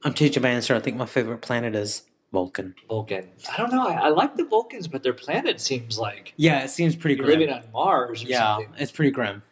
I'm 0.05 0.15
changing 0.15 0.43
my 0.43 0.51
answer. 0.51 0.75
I 0.75 0.81
think 0.81 0.97
my 0.97 1.07
favorite 1.07 1.39
planet 1.39 1.75
is 1.75 2.03
Vulcan. 2.33 2.75
Vulcan. 2.89 3.29
I 3.51 3.57
don't 3.57 3.71
know. 3.73 3.87
I, 3.87 3.95
I 3.95 4.09
like 4.09 4.37
the 4.37 4.45
Vulcans, 4.45 4.89
but 4.89 5.03
their 5.03 5.15
planet 5.15 5.61
seems 5.61 5.99
like 5.99 6.35
Yeah, 6.37 6.63
it 6.63 6.71
seems 6.71 6.95
pretty 6.95 7.17
grim. 7.17 7.29
living 7.29 7.51
on 7.51 7.63
Mars 7.73 8.23
or 8.23 8.27
yeah, 8.27 8.57
something. 8.57 8.75
it's 8.79 8.93
pretty 8.93 9.11
grim. 9.11 9.43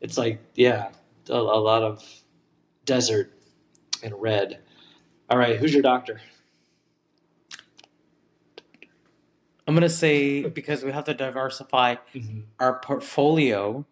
It's 0.00 0.18
like, 0.18 0.40
yeah, 0.54 0.90
a, 1.28 1.34
a 1.34 1.36
lot 1.36 1.82
of 1.82 2.04
desert 2.84 3.32
and 4.02 4.14
red. 4.20 4.60
All 5.30 5.38
right, 5.38 5.58
who's 5.58 5.72
your 5.72 5.82
doctor? 5.82 6.20
I'm 9.66 9.74
gonna 9.74 9.88
say 9.88 10.44
because 10.44 10.84
we 10.84 10.92
have 10.92 11.04
to 11.04 11.14
diversify 11.14 11.96
mm-hmm. 12.14 12.40
our 12.60 12.78
portfolio, 12.78 13.84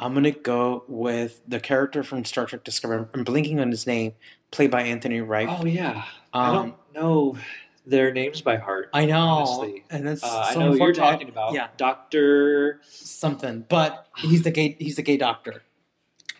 I'm 0.00 0.14
gonna 0.14 0.30
go 0.30 0.84
with 0.88 1.40
the 1.48 1.58
character 1.60 2.02
from 2.02 2.24
Star 2.24 2.46
Trek 2.46 2.64
Discovery. 2.64 3.04
I'm 3.14 3.24
blinking 3.24 3.58
on 3.60 3.70
his 3.70 3.86
name, 3.86 4.12
played 4.50 4.70
by 4.70 4.82
Anthony 4.82 5.20
Wright. 5.20 5.48
Oh 5.50 5.64
yeah, 5.64 6.04
I 6.32 6.48
Um, 6.48 6.54
don't 6.54 6.74
know 6.94 7.36
their 7.86 8.12
names 8.12 8.40
by 8.42 8.56
heart. 8.56 8.90
I 8.92 9.06
know, 9.06 9.18
honestly. 9.18 9.84
and 9.90 10.06
that's 10.06 10.22
Uh, 10.22 10.44
I 10.46 10.54
so 10.54 10.60
know 10.60 10.72
who 10.72 10.78
you're 10.78 10.92
talking 10.92 11.28
about. 11.28 11.52
Yeah, 11.54 11.68
Doctor. 11.76 12.80
something, 12.88 13.64
but 13.68 14.06
he's 14.18 14.42
the 14.42 14.50
gay. 14.52 14.76
He's 14.78 14.96
the 14.96 15.02
gay 15.02 15.16
doctor. 15.16 15.62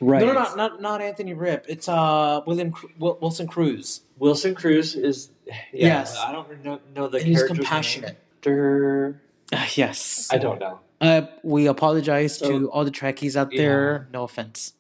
Right. 0.01 0.20
No, 0.20 0.28
no, 0.28 0.32
not 0.35 0.56
not 0.56 0.80
not 0.80 1.01
Anthony 1.02 1.35
Rapp. 1.35 1.64
It's 1.68 1.89
uh 1.89 2.43
William 2.47 2.70
Cru- 2.70 2.90
Wilson 2.98 3.48
Cruz. 3.48 4.02
Wilson 4.18 4.55
Cruz 4.55 4.94
is. 4.94 5.30
Yeah, 5.47 5.55
Yes. 5.72 6.16
I 6.16 6.30
don't 6.30 6.64
know, 6.64 6.78
know 6.94 7.09
the 7.09 7.18
And 7.18 7.26
he's 7.26 7.43
compassionate. 7.43 8.10
name. 8.10 8.16
Doctor. 8.43 9.20
Uh, 9.52 9.66
yes, 9.74 10.28
I 10.30 10.39
don't 10.39 10.60
know. 10.60 10.78
Uh, 11.00 11.22
we 11.42 11.66
apologize 11.68 12.38
So- 12.38 12.48
to 12.48 12.70
all 12.70 12.84
the 12.84 12.90
Trekkies 12.90 13.36
out 13.36 13.50
there. 13.52 14.08
No 14.12 14.24
offense. 14.24 14.72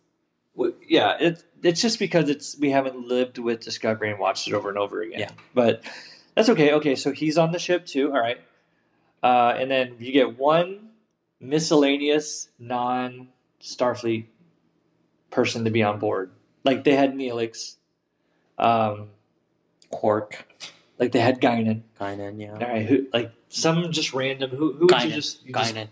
Well, 0.54 0.72
yeah, 0.88 1.16
it, 1.20 1.44
it's 1.62 1.80
just 1.80 2.00
because 2.00 2.28
it's 2.28 2.58
we 2.58 2.70
haven't 2.70 3.06
lived 3.06 3.38
with 3.38 3.60
Discovery 3.60 4.10
and 4.10 4.18
watched 4.18 4.48
it 4.48 4.54
over 4.54 4.68
and 4.68 4.76
over 4.78 5.02
again. 5.02 5.20
Yeah. 5.20 5.30
but 5.54 5.82
that's 6.34 6.48
okay. 6.48 6.72
Okay, 6.72 6.96
so 6.96 7.12
he's 7.12 7.38
on 7.38 7.52
the 7.52 7.60
ship 7.60 7.86
too. 7.86 8.08
All 8.12 8.18
right, 8.20 8.38
uh, 9.22 9.54
and 9.56 9.70
then 9.70 9.94
you 10.00 10.10
get 10.10 10.36
one 10.36 10.88
miscellaneous 11.40 12.48
non 12.58 13.28
Starfleet 13.62 14.26
person 15.30 15.64
to 15.64 15.70
be 15.70 15.84
on 15.84 16.00
board. 16.00 16.30
Like 16.64 16.82
they 16.82 16.96
had 16.96 17.14
Neelix, 17.14 17.76
um, 18.58 19.10
Quark, 19.90 20.44
like 20.98 21.12
they 21.12 21.20
had 21.20 21.40
Guinan. 21.40 21.82
Guinan, 22.00 22.40
yeah. 22.40 22.52
All 22.54 22.58
right, 22.58 22.84
who 22.84 23.06
like 23.12 23.30
some 23.48 23.92
just 23.92 24.12
random. 24.12 24.50
Who 24.50 24.72
who 24.72 24.86
would 24.86 25.02
you 25.04 25.10
just 25.12 25.46
you, 25.46 25.52
just- 25.52 25.74
Guinan. 25.74 25.88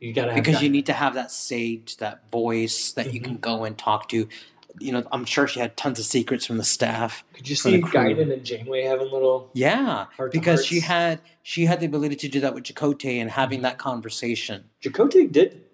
You 0.00 0.14
gotta 0.14 0.32
have 0.32 0.42
because 0.42 0.62
you 0.62 0.70
need 0.70 0.86
to 0.86 0.94
have 0.94 1.14
that 1.14 1.30
sage, 1.30 1.98
that 1.98 2.30
voice 2.32 2.92
that 2.92 3.12
you 3.12 3.20
can 3.20 3.34
mm-hmm. 3.34 3.40
go 3.40 3.64
and 3.64 3.76
talk 3.76 4.08
to. 4.08 4.26
You 4.78 4.92
know, 4.92 5.06
I'm 5.12 5.26
sure 5.26 5.46
she 5.46 5.60
had 5.60 5.76
tons 5.76 5.98
of 5.98 6.06
secrets 6.06 6.46
from 6.46 6.56
the 6.56 6.64
staff. 6.64 7.22
Could 7.34 7.48
you 7.48 7.56
see. 7.56 7.82
Guinan 7.82 8.32
and 8.32 8.44
Janeway 8.44 8.84
having 8.84 9.10
little 9.10 9.50
Yeah, 9.52 10.06
because 10.32 10.64
she 10.64 10.80
had 10.80 11.20
she 11.42 11.66
had 11.66 11.80
the 11.80 11.86
ability 11.86 12.16
to 12.16 12.28
do 12.28 12.40
that 12.40 12.54
with 12.54 12.64
Chakotay 12.64 13.20
and 13.20 13.30
having 13.30 13.62
that 13.62 13.78
conversation. 13.78 14.64
Chakotay 14.82 15.30
did 15.30 15.64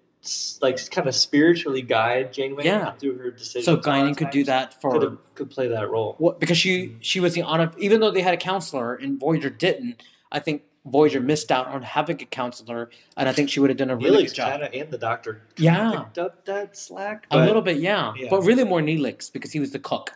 like 0.61 0.89
kind 0.91 1.07
of 1.07 1.15
spiritually 1.15 1.81
guide 1.81 2.33
Janeway 2.33 2.65
Yeah. 2.65 2.91
through 2.93 3.17
her 3.19 3.31
decisions. 3.31 3.65
So 3.65 3.77
Guinan 3.77 4.17
could 4.17 4.31
do 4.31 4.43
that 4.45 4.71
Could, 4.71 4.81
for 4.81 5.01
have, 5.01 5.17
could 5.35 5.49
play 5.49 5.67
that 5.67 5.89
role. 5.89 6.15
what 6.17 6.39
because 6.39 6.57
she 6.57 6.87
mm-hmm. 6.87 6.97
she 6.99 7.19
was 7.21 7.33
the 7.33 7.43
honor. 7.43 7.71
Even 7.77 8.01
though 8.01 8.11
they 8.11 8.21
had 8.21 8.33
a 8.33 8.37
counselor 8.37 8.95
and 8.95 9.19
Voyager 9.19 9.49
didn't, 9.49 10.03
I 10.31 10.39
think 10.39 10.63
Voyager 10.89 11.19
missed 11.19 11.51
out 11.51 11.67
on 11.67 11.81
having 11.81 12.21
a 12.21 12.25
counselor, 12.25 12.89
and 13.17 13.27
I 13.29 13.33
think 13.33 13.49
she 13.49 13.59
would 13.59 13.69
have 13.69 13.77
done 13.77 13.89
a 13.89 13.95
really 13.95 14.23
Neelix 14.23 14.27
good 14.29 14.35
job. 14.35 14.49
kind 14.51 14.63
of 14.63 14.73
and 14.73 14.91
the 14.91 14.97
Doctor 14.97 15.41
Yeah. 15.57 15.91
picked 15.91 16.17
up 16.17 16.45
that 16.45 16.77
slack. 16.77 17.25
A 17.31 17.37
little 17.37 17.61
bit, 17.61 17.77
yeah. 17.77 18.13
Yeah. 18.17 18.27
but 18.29 18.41
really 18.43 18.63
more 18.63 18.81
Neelix 18.81 19.31
because 19.31 19.51
he 19.51 19.59
was 19.59 19.71
the 19.71 19.79
cook. 19.79 20.13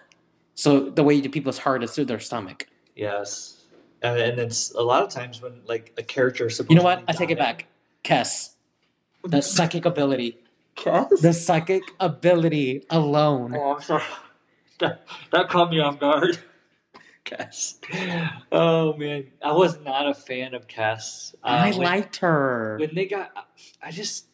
So 0.55 0.89
the 0.89 1.03
way 1.03 1.13
you 1.13 1.21
do 1.21 1.29
people's 1.29 1.57
heart 1.57 1.83
is 1.83 1.91
through 1.93 2.05
their 2.05 2.19
stomach. 2.19 2.67
Yes, 2.95 3.61
and, 4.01 4.17
and 4.19 4.39
it's 4.39 4.71
a 4.71 4.81
lot 4.81 5.03
of 5.03 5.09
times 5.09 5.41
when 5.41 5.53
like 5.65 5.93
a 5.97 6.03
character 6.03 6.47
is 6.47 6.55
supposed. 6.57 6.71
You 6.71 6.77
know 6.77 6.83
what? 6.83 7.03
I 7.07 7.13
take 7.13 7.31
it 7.31 7.37
back. 7.37 7.67
Kes. 8.03 8.55
The 9.23 9.41
psychic 9.41 9.85
ability. 9.85 10.37
Kes? 10.75 11.21
The 11.21 11.33
psychic 11.33 11.83
ability 11.99 12.85
alone. 12.89 13.55
Oh, 13.55 13.75
I'm 13.75 13.81
sorry. 13.81 14.03
That, 14.79 15.05
that 15.31 15.47
caught 15.47 15.69
me 15.69 15.79
off 15.79 15.99
guard. 15.99 16.39
Oh 18.51 18.95
man, 18.97 19.27
I 19.43 19.53
was 19.53 19.79
not 19.81 20.07
a 20.07 20.13
fan 20.13 20.53
of 20.53 20.67
Kes. 20.67 21.33
Uh, 21.43 21.47
I 21.47 21.69
when- 21.71 21.79
liked 21.81 22.17
her. 22.17 22.77
when 22.79 22.93
they 22.95 23.05
got 23.05 23.31
i 23.81 23.91
just 23.91 24.25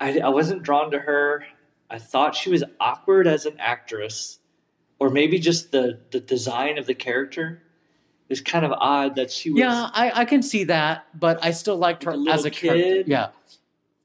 I, 0.00 0.18
I 0.18 0.28
wasn't 0.28 0.62
drawn 0.62 0.90
to 0.90 0.98
her 0.98 1.44
i 1.90 1.98
thought 1.98 2.34
she 2.34 2.50
was 2.50 2.64
awkward 2.80 3.26
as 3.26 3.46
an 3.46 3.56
actress 3.58 4.38
or 4.98 5.10
maybe 5.10 5.38
just 5.38 5.70
the 5.72 6.00
the 6.10 6.20
design 6.20 6.78
of 6.78 6.86
the 6.86 6.94
character 6.94 7.62
is 8.28 8.40
kind 8.40 8.64
of 8.64 8.72
odd 8.72 9.16
that 9.16 9.30
she 9.30 9.50
was 9.50 9.60
Yeah, 9.60 9.90
I, 9.92 10.22
I 10.22 10.24
can 10.24 10.42
see 10.42 10.64
that, 10.64 11.06
but 11.20 11.44
I 11.44 11.50
still 11.50 11.76
liked 11.76 12.04
her 12.04 12.12
a 12.12 12.30
as 12.30 12.44
a 12.46 12.50
character. 12.50 12.82
kid? 12.82 13.08
Yeah, 13.08 13.28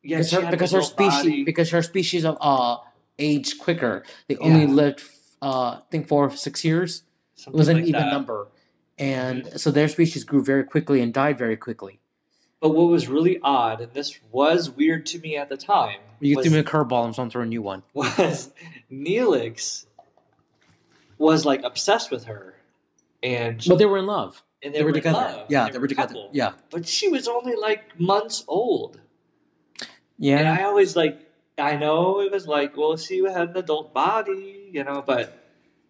yeah 0.03 0.17
because 0.17 0.31
her, 0.31 0.51
because 0.51 0.71
her 0.73 0.81
species 0.81 1.23
body. 1.23 1.43
because 1.45 1.69
her 1.71 1.81
species 1.81 2.25
of 2.25 2.37
uh 2.41 2.77
age 3.17 3.57
quicker. 3.59 4.03
They 4.27 4.35
only 4.37 4.61
Yeah. 4.65 4.67
lived 4.81 5.03
uh 5.41 5.47
I 5.79 5.81
think 5.89 6.07
four 6.07 6.25
or 6.25 6.31
six 6.35 6.63
years. 6.65 7.03
It 7.39 7.43
Something 7.43 7.57
was 7.57 7.67
an 7.69 7.77
like 7.77 7.85
even 7.85 8.01
that. 8.01 8.11
number. 8.11 8.47
And 8.97 9.43
mm-hmm. 9.43 9.57
so 9.57 9.71
their 9.71 9.87
species 9.87 10.23
grew 10.25 10.43
very 10.43 10.63
quickly 10.65 11.01
and 11.01 11.13
died 11.13 11.37
very 11.37 11.55
quickly. 11.55 11.99
But 12.59 12.71
what 12.71 12.89
was 12.89 13.07
really 13.07 13.39
odd, 13.41 13.79
and 13.79 13.93
this 13.93 14.19
was 14.33 14.69
weird 14.69 15.05
to 15.07 15.19
me 15.19 15.37
at 15.37 15.47
the 15.47 15.55
time, 15.55 15.99
You 16.19 16.35
was, 16.35 16.45
threw 16.45 16.53
me 16.55 16.59
a 16.59 16.63
curveball, 16.63 17.05
and 17.05 17.15
so 17.15 17.23
I'm 17.23 17.29
throwing 17.29 17.47
a 17.47 17.49
new 17.49 17.61
one. 17.61 17.83
was 17.93 18.51
Neelix 18.91 19.85
was 21.17 21.45
like 21.45 21.63
obsessed 21.63 22.11
with 22.11 22.25
her, 22.25 22.55
and 23.23 23.63
But 23.65 23.77
they 23.77 23.85
were 23.85 23.97
in 23.97 24.05
love. 24.07 24.43
and 24.61 24.75
They, 24.75 24.83
were 24.83 24.89
in 24.89 24.95
together. 24.95 25.15
love, 25.17 25.45
yeah, 25.49 25.67
and 25.67 25.73
they 25.73 25.79
were 25.79 25.85
a 25.85 25.87
together. 25.87 26.07
couple. 26.15 26.29
Yeah. 26.33 26.51
But 26.69 26.85
she 26.85 27.07
was 27.07 27.29
only 27.29 27.55
like 27.55 27.97
months 27.97 28.43
old, 28.49 28.99
Yeah, 30.17 30.39
and 30.39 30.47
I 30.49 30.63
always 30.63 30.97
like. 30.97 31.25
I 31.57 31.75
know 31.75 32.21
it 32.21 32.31
was 32.31 32.47
like, 32.47 32.77
well, 32.77 32.95
she 32.95 33.21
had 33.23 33.49
an 33.49 33.57
adult 33.57 33.93
body, 33.93 34.69
you 34.71 34.85
know, 34.85 35.03
but 35.05 35.38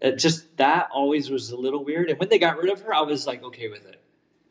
it 0.02 0.18
just 0.18 0.56
that 0.58 0.90
always 0.94 1.30
was 1.30 1.52
a 1.52 1.58
little 1.58 1.84
weird. 1.84 2.10
And 2.10 2.20
when 2.20 2.30
they 2.30 2.40
got 2.40 2.58
rid 2.58 2.72
of 2.72 2.82
her, 2.82 2.94
I 2.94 3.02
was 3.02 3.28
like, 3.28 3.44
okay 3.44 3.68
with 3.70 3.86
it. 3.86 4.02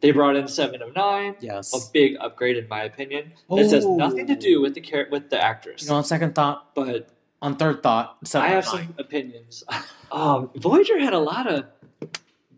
They 0.01 0.13
brought 0.13 0.37
in 0.37 0.47
Seven 0.47 0.81
of 0.81 0.95
Nine, 0.95 1.35
yes. 1.41 1.75
a 1.75 1.93
big 1.93 2.17
upgrade 2.21 2.57
in 2.57 2.69
my 2.69 2.83
opinion. 2.85 3.33
This 3.51 3.73
has 3.73 3.85
nothing 3.85 4.29
to 4.29 4.37
do 4.37 4.61
with 4.61 4.75
the 4.75 4.81
char- 4.81 5.09
with 5.11 5.29
the 5.29 5.43
actress, 5.43 5.83
You 5.83 5.89
know, 5.89 5.97
on 5.97 6.05
second 6.05 6.37
thought, 6.37 6.73
but 6.77 7.09
on 7.43 7.57
third 7.57 7.83
thought, 7.83 8.17
seven 8.25 8.49
I 8.49 8.55
have 8.55 8.67
of 8.69 8.75
nine. 8.75 8.87
some 8.87 8.95
opinions. 8.99 9.65
Um, 10.11 10.49
Voyager 10.57 10.99
had 10.99 11.13
a 11.13 11.19
lot 11.19 11.47
of 11.47 11.67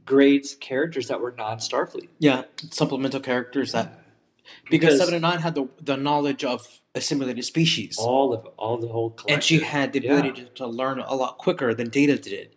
great 0.04 0.56
characters 0.60 1.08
that 1.08 1.20
were 1.20 1.34
non-Starfleet. 1.36 2.08
Yeah, 2.20 2.42
supplemental 2.70 3.18
characters 3.18 3.72
that 3.72 4.04
because 4.70 4.98
seven 4.98 5.14
and 5.14 5.22
nine 5.22 5.40
had 5.40 5.54
the 5.54 5.66
the 5.80 5.96
knowledge 5.96 6.44
of 6.44 6.66
assimilated 6.94 7.44
species, 7.44 7.96
all 7.98 8.32
of 8.32 8.46
all 8.56 8.76
the 8.78 8.86
whole 8.88 9.10
collective. 9.10 9.34
and 9.34 9.42
she 9.42 9.58
had 9.60 9.92
the 9.92 9.98
ability 10.00 10.30
to, 10.32 10.44
to 10.50 10.66
learn 10.66 11.00
a 11.00 11.14
lot 11.14 11.38
quicker 11.38 11.74
than 11.74 11.88
Data 11.88 12.16
did 12.16 12.54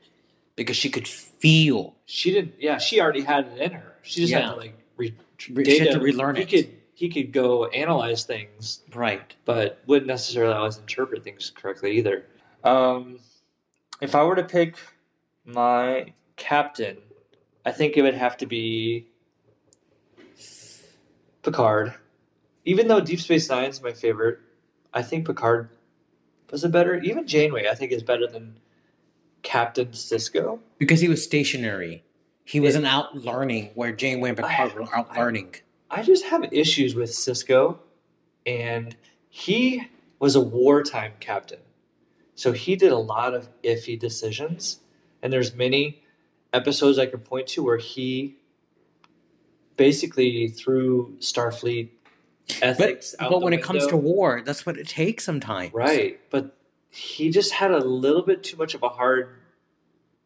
because 0.55 0.75
she 0.77 0.89
could 0.89 1.07
feel. 1.07 1.95
she 2.05 2.31
didn't. 2.31 2.55
Yeah, 2.59 2.77
she 2.77 3.01
already 3.01 3.21
had 3.21 3.47
it 3.47 3.59
in 3.59 3.71
her. 3.71 3.95
She 4.03 4.21
just 4.21 4.31
Yeah. 4.31 4.41
had 4.41 4.49
to 4.51 4.55
like 4.57 4.77
re- 4.97 5.15
Re- 5.49 5.65
she 5.65 5.79
had 5.79 5.91
to 5.91 5.99
relearn 5.99 6.35
he 6.35 6.43
it. 6.43 6.49
could 6.49 6.77
he 6.95 7.09
could 7.09 7.31
go 7.33 7.65
analyze 7.67 8.23
things, 8.23 8.81
Right. 8.93 9.33
but 9.45 9.81
wouldn't 9.87 10.07
necessarily 10.07 10.53
always 10.53 10.77
interpret 10.77 11.23
things 11.23 11.51
correctly 11.53 11.97
either. 11.97 12.27
Um, 12.63 13.19
if 13.99 14.13
I 14.15 14.23
were 14.23 14.35
to 14.35 14.43
pick 14.43 14.75
my 15.43 16.13
captain, 16.37 16.97
I 17.65 17.71
think 17.71 17.97
it 17.97 18.03
would 18.03 18.13
have 18.13 18.37
to 18.37 18.45
be 18.45 19.07
Picard. 21.41 21.93
Even 22.65 22.87
though 22.87 23.01
Deep 23.01 23.19
Space 23.19 23.49
Nine 23.49 23.69
is 23.69 23.81
my 23.81 23.91
favorite, 23.91 24.39
I 24.93 25.01
think 25.01 25.25
Picard 25.25 25.69
was 26.51 26.63
a 26.63 26.69
better. 26.69 26.95
Even 27.01 27.27
Janeway, 27.27 27.67
I 27.67 27.75
think, 27.75 27.91
is 27.91 28.03
better 28.03 28.27
than 28.27 28.55
Captain 29.43 29.87
Sisko. 29.89 30.59
Because 30.79 30.99
he 31.01 31.07
was 31.09 31.23
stationary. 31.23 32.03
He 32.45 32.59
wasn't 32.59 32.85
out 32.85 33.15
learning 33.15 33.71
where 33.75 33.91
Janeway 33.93 34.29
and 34.29 34.37
Picard 34.37 34.73
were 34.73 34.95
out 34.95 35.07
I- 35.11 35.19
learning. 35.19 35.55
I 35.91 36.01
just 36.01 36.25
have 36.25 36.51
issues 36.51 36.95
with 36.95 37.11
Sisko, 37.11 37.77
and 38.47 38.95
he 39.29 39.87
was 40.19 40.35
a 40.35 40.41
wartime 40.41 41.11
captain, 41.19 41.59
so 42.35 42.51
he 42.51 42.75
did 42.75 42.91
a 42.91 42.97
lot 42.97 43.33
of 43.35 43.47
iffy 43.61 43.99
decisions. 43.99 44.79
And 45.21 45.31
there's 45.31 45.53
many 45.53 46.01
episodes 46.51 46.97
I 46.97 47.05
can 47.05 47.19
point 47.19 47.47
to 47.49 47.63
where 47.63 47.77
he 47.77 48.35
basically 49.77 50.47
threw 50.49 51.15
Starfleet 51.19 51.89
ethics 52.61 53.15
But, 53.17 53.25
out 53.25 53.31
but 53.31 53.41
when 53.41 53.53
it 53.53 53.61
comes 53.63 53.85
to 53.87 53.97
war, 53.97 54.41
that's 54.45 54.65
what 54.65 54.77
it 54.77 54.87
takes 54.87 55.23
sometimes. 55.23 55.73
right, 55.73 56.19
but 56.29 56.57
he 56.93 57.29
just 57.29 57.51
had 57.51 57.71
a 57.71 57.79
little 57.79 58.21
bit 58.21 58.43
too 58.43 58.55
much 58.55 58.75
of 58.75 58.83
a 58.83 58.89
hard, 58.89 59.39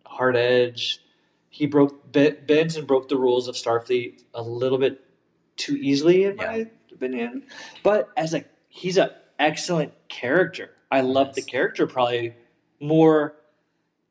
hard 0.05 0.35
edge. 0.35 0.99
He 1.49 1.65
broke 1.65 2.11
bent 2.11 2.75
and 2.75 2.85
broke 2.85 3.07
the 3.07 3.17
rules 3.17 3.47
of 3.47 3.55
Starfleet 3.55 4.23
a 4.33 4.41
little 4.41 4.77
bit 4.77 5.03
too 5.55 5.77
easily, 5.77 6.25
in 6.25 6.35
my 6.35 6.67
opinion. 6.91 7.43
But 7.83 8.09
as 8.17 8.33
a 8.33 8.43
he's 8.67 8.97
an 8.97 9.11
excellent 9.39 9.93
character. 10.09 10.71
I 10.91 11.01
love 11.01 11.35
the 11.35 11.41
character 11.41 11.87
probably 11.87 12.33
more. 12.79 13.35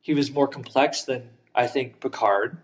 He 0.00 0.14
was 0.14 0.30
more 0.30 0.48
complex 0.48 1.02
than 1.02 1.28
I 1.54 1.66
think 1.66 2.00
Picard. 2.00 2.58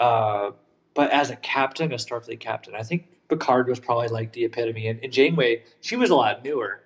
Uh, 0.00 0.52
but 0.94 1.10
as 1.10 1.30
a 1.30 1.36
captain, 1.36 1.92
a 1.92 1.96
Starfleet 1.96 2.40
captain, 2.40 2.74
I 2.74 2.82
think 2.82 3.06
Picard 3.28 3.68
was 3.68 3.80
probably 3.80 4.08
like 4.08 4.32
the 4.32 4.44
epitome. 4.44 4.88
And, 4.88 5.00
and 5.02 5.12
Janeway, 5.12 5.64
she 5.80 5.96
was 5.96 6.10
a 6.10 6.14
lot 6.14 6.42
newer, 6.42 6.80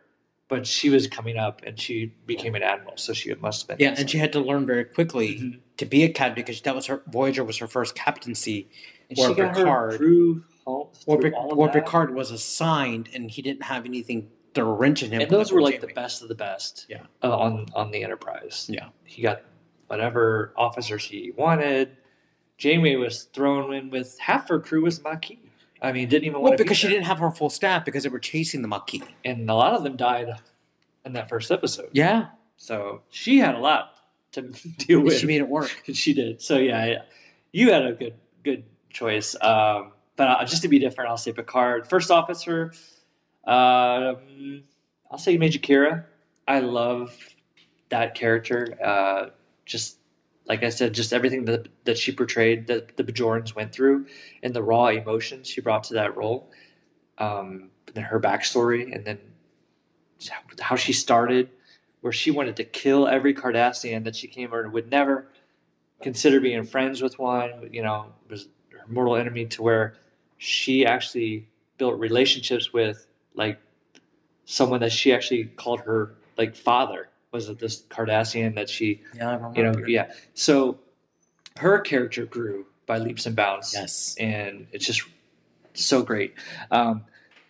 but 0.48 0.66
she 0.66 0.90
was 0.90 1.06
coming 1.06 1.36
up 1.36 1.60
and 1.64 1.78
she 1.78 2.06
became 2.26 2.54
an 2.54 2.62
admiral, 2.62 2.96
so 2.96 3.12
she 3.12 3.32
must 3.34 3.68
have 3.68 3.78
been. 3.78 3.84
Yeah, 3.86 3.94
and 3.98 4.08
she 4.08 4.18
had 4.18 4.32
to 4.32 4.40
learn 4.40 4.66
very 4.66 4.84
quickly 4.84 5.34
Mhm. 5.36 5.58
to 5.76 5.84
be 5.84 6.04
a 6.04 6.08
captain 6.08 6.34
because 6.34 6.60
that 6.62 6.74
was 6.74 6.86
her 6.86 7.02
Voyager 7.08 7.44
was 7.44 7.58
her 7.58 7.66
first 7.66 7.94
captaincy. 7.94 8.68
And 9.10 9.18
Or 9.18 9.28
she 9.28 9.34
got 9.34 9.48
her 9.56 9.62
Picard. 9.62 9.94
through, 9.96 10.44
Or, 10.64 10.90
through 10.94 11.34
all 11.34 11.52
of 11.52 11.58
or 11.58 11.66
that. 11.68 11.74
Picard 11.84 12.14
was 12.14 12.30
assigned 12.30 13.08
and 13.14 13.30
he 13.30 13.42
didn't 13.42 13.62
have 13.64 13.84
anything 13.84 14.30
to 14.54 14.64
wrench 14.64 15.02
in 15.02 15.10
him. 15.12 15.20
and 15.20 15.30
those 15.30 15.52
were 15.52 15.60
like 15.62 15.80
the 15.80 15.86
best 15.88 16.22
of 16.22 16.28
the 16.28 16.34
best. 16.34 16.86
Yeah. 16.88 17.02
uh, 17.22 17.36
on 17.36 17.66
on 17.74 17.90
the 17.90 18.02
Enterprise. 18.02 18.66
Yeah. 18.70 18.88
he 19.04 19.22
got 19.22 19.42
whatever 19.88 20.52
officers 20.56 21.04
he 21.04 21.32
wanted. 21.36 21.96
Janeway 22.56 22.96
was 22.96 23.24
thrown 23.24 23.72
in 23.72 23.90
with 23.90 24.18
half 24.18 24.48
her 24.48 24.58
crew 24.58 24.82
was 24.82 25.02
Maquis. 25.04 25.38
I 25.80 25.92
mean, 25.92 26.08
didn't 26.08 26.24
even 26.26 26.40
Well, 26.40 26.52
to 26.52 26.58
because 26.58 26.76
be 26.76 26.82
she 26.82 26.88
didn't 26.88 27.04
have 27.06 27.18
her 27.20 27.30
full 27.30 27.50
staff 27.50 27.84
because 27.84 28.02
they 28.02 28.08
were 28.08 28.18
chasing 28.18 28.62
the 28.62 28.68
Maquis. 28.68 29.02
and 29.24 29.48
a 29.48 29.54
lot 29.54 29.74
of 29.74 29.82
them 29.84 29.96
died 29.96 30.28
in 31.04 31.12
that 31.12 31.28
first 31.28 31.50
episode. 31.50 31.88
Yeah, 31.92 32.26
So 32.56 33.02
she 33.10 33.38
had 33.38 33.54
a 33.54 33.58
lot 33.60 33.92
to 34.32 34.42
deal 34.78 35.00
with. 35.00 35.16
she 35.18 35.26
made 35.26 35.40
it 35.40 35.48
work. 35.48 35.70
she 35.92 36.12
did. 36.14 36.42
So 36.42 36.58
yeah, 36.58 36.84
yeah, 36.86 37.02
you 37.52 37.72
had 37.72 37.86
a 37.86 37.92
good 37.92 38.14
good 38.44 38.64
choice. 38.90 39.34
Um, 39.40 39.92
but 40.16 40.28
uh, 40.28 40.44
just 40.44 40.62
to 40.62 40.68
be 40.68 40.78
different, 40.80 41.10
I'll 41.10 41.16
say 41.16 41.32
Picard, 41.32 41.88
first 41.88 42.10
officer. 42.10 42.72
Um, 43.44 44.62
I'll 45.10 45.18
say 45.18 45.38
Major 45.38 45.58
Kira. 45.58 46.04
I 46.46 46.60
love 46.60 47.16
that 47.88 48.14
character. 48.14 48.76
Uh, 48.84 49.26
just 49.64 49.98
like 50.48 50.62
I 50.62 50.70
said, 50.70 50.94
just 50.94 51.12
everything 51.12 51.44
that 51.44 51.68
that 51.84 51.98
she 51.98 52.10
portrayed, 52.12 52.66
that 52.68 52.96
the 52.96 53.04
Bajorans 53.04 53.54
went 53.54 53.72
through, 53.72 54.06
and 54.42 54.54
the 54.54 54.62
raw 54.62 54.86
emotions 54.86 55.46
she 55.46 55.60
brought 55.60 55.84
to 55.84 55.94
that 55.94 56.16
role. 56.16 56.50
Um, 57.18 57.70
then 57.94 58.04
her 58.04 58.18
backstory, 58.18 58.94
and 58.94 59.04
then 59.04 59.18
how 60.60 60.76
she 60.76 60.92
started, 60.92 61.50
where 62.00 62.12
she 62.12 62.30
wanted 62.30 62.56
to 62.56 62.64
kill 62.64 63.06
every 63.06 63.34
Cardassian 63.34 64.04
that 64.04 64.16
she 64.16 64.26
came 64.26 64.52
and 64.52 64.72
would 64.72 64.90
never 64.90 65.28
consider 66.00 66.40
being 66.40 66.64
friends 66.64 67.02
with 67.02 67.18
one. 67.18 67.68
You 67.70 67.82
know, 67.82 68.06
was 68.30 68.48
her 68.72 68.86
mortal 68.88 69.16
enemy 69.16 69.44
to 69.46 69.62
where 69.62 69.96
she 70.38 70.86
actually 70.86 71.46
built 71.76 71.98
relationships 71.98 72.72
with 72.72 73.06
like 73.34 73.58
someone 74.46 74.80
that 74.80 74.92
she 74.92 75.12
actually 75.12 75.44
called 75.44 75.80
her 75.80 76.14
like 76.38 76.56
father 76.56 77.08
was 77.32 77.48
it 77.48 77.58
this 77.58 77.82
Cardassian 77.82 78.54
that 78.54 78.68
she 78.68 79.02
Yeah, 79.14 79.52
you 79.54 79.62
know 79.62 79.74
yeah. 79.86 80.12
So 80.34 80.78
her 81.58 81.80
character 81.80 82.26
grew 82.26 82.66
by 82.86 82.98
leaps 82.98 83.26
and 83.26 83.36
bounds. 83.36 83.74
Yes. 83.74 84.16
and 84.18 84.66
it's 84.72 84.86
just 84.86 85.02
so 85.74 86.02
great. 86.02 86.34
Um, 86.70 87.04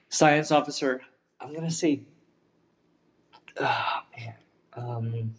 science 0.08 0.50
officer 0.50 1.00
I'm 1.40 1.54
gonna 1.54 1.70
say 1.70 2.02
oh, 3.60 4.00
man 4.16 4.34
um, 4.78 5.34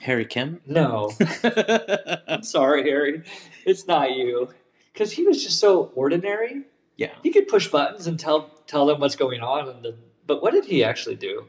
Harry 0.00 0.24
Kim. 0.24 0.60
no. 0.66 1.12
I'm 2.28 2.42
sorry 2.42 2.82
Harry. 2.84 3.22
It's 3.64 3.86
not 3.86 4.16
you. 4.16 4.48
Because 4.92 5.12
he 5.12 5.24
was 5.24 5.42
just 5.42 5.60
so 5.60 5.92
ordinary. 5.94 6.62
Yeah. 6.96 7.12
he 7.22 7.30
could 7.30 7.46
push 7.46 7.68
buttons 7.68 8.08
and 8.08 8.18
tell 8.18 8.50
tell 8.66 8.86
them 8.86 9.00
what's 9.00 9.14
going 9.14 9.40
on 9.40 9.68
and 9.68 9.84
the, 9.84 9.96
but 10.26 10.42
what 10.42 10.52
did 10.52 10.64
he 10.64 10.82
actually 10.82 11.14
do 11.14 11.46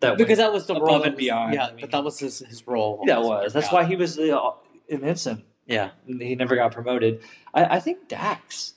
that 0.00 0.16
Because 0.18 0.38
that 0.38 0.52
was 0.52 0.66
the 0.66 0.74
above 0.74 0.86
role. 0.88 1.02
and 1.02 1.16
beyond, 1.16 1.54
Yeah, 1.54 1.66
I 1.66 1.70
mean- 1.72 1.80
but 1.80 1.90
that 1.90 2.04
was 2.04 2.18
his, 2.18 2.38
his 2.40 2.66
role. 2.66 3.02
that 3.06 3.20
was 3.22 3.52
that's 3.52 3.72
why 3.72 3.84
he 3.84 3.96
was 3.96 4.16
the 4.16 4.38
uh, 4.38 4.52
an 4.90 5.04
ensign 5.04 5.42
Yeah. 5.66 5.90
he 6.06 6.34
never 6.34 6.54
got 6.56 6.72
promoted 6.72 7.20
I, 7.52 7.64
I 7.76 7.80
think 7.80 8.08
dax 8.08 8.74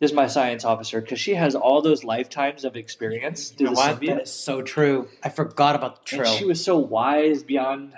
is 0.00 0.12
my 0.14 0.26
science 0.28 0.64
officer 0.64 1.00
because 1.00 1.20
she 1.20 1.34
has 1.34 1.54
all 1.54 1.82
those 1.82 2.04
lifetimes 2.04 2.64
of 2.64 2.74
experience 2.76 3.52
You 3.58 3.66
know 3.66 3.72
the 3.72 3.76
what? 3.76 4.00
That 4.00 4.22
is 4.22 4.32
so 4.32 4.62
true. 4.62 5.08
I 5.22 5.28
forgot 5.28 5.74
about 5.76 6.06
the 6.06 6.16
and 6.16 6.24
Trill. 6.24 6.34
she 6.36 6.44
was 6.46 6.64
so 6.64 6.78
wise 6.78 7.42
beyond 7.42 7.92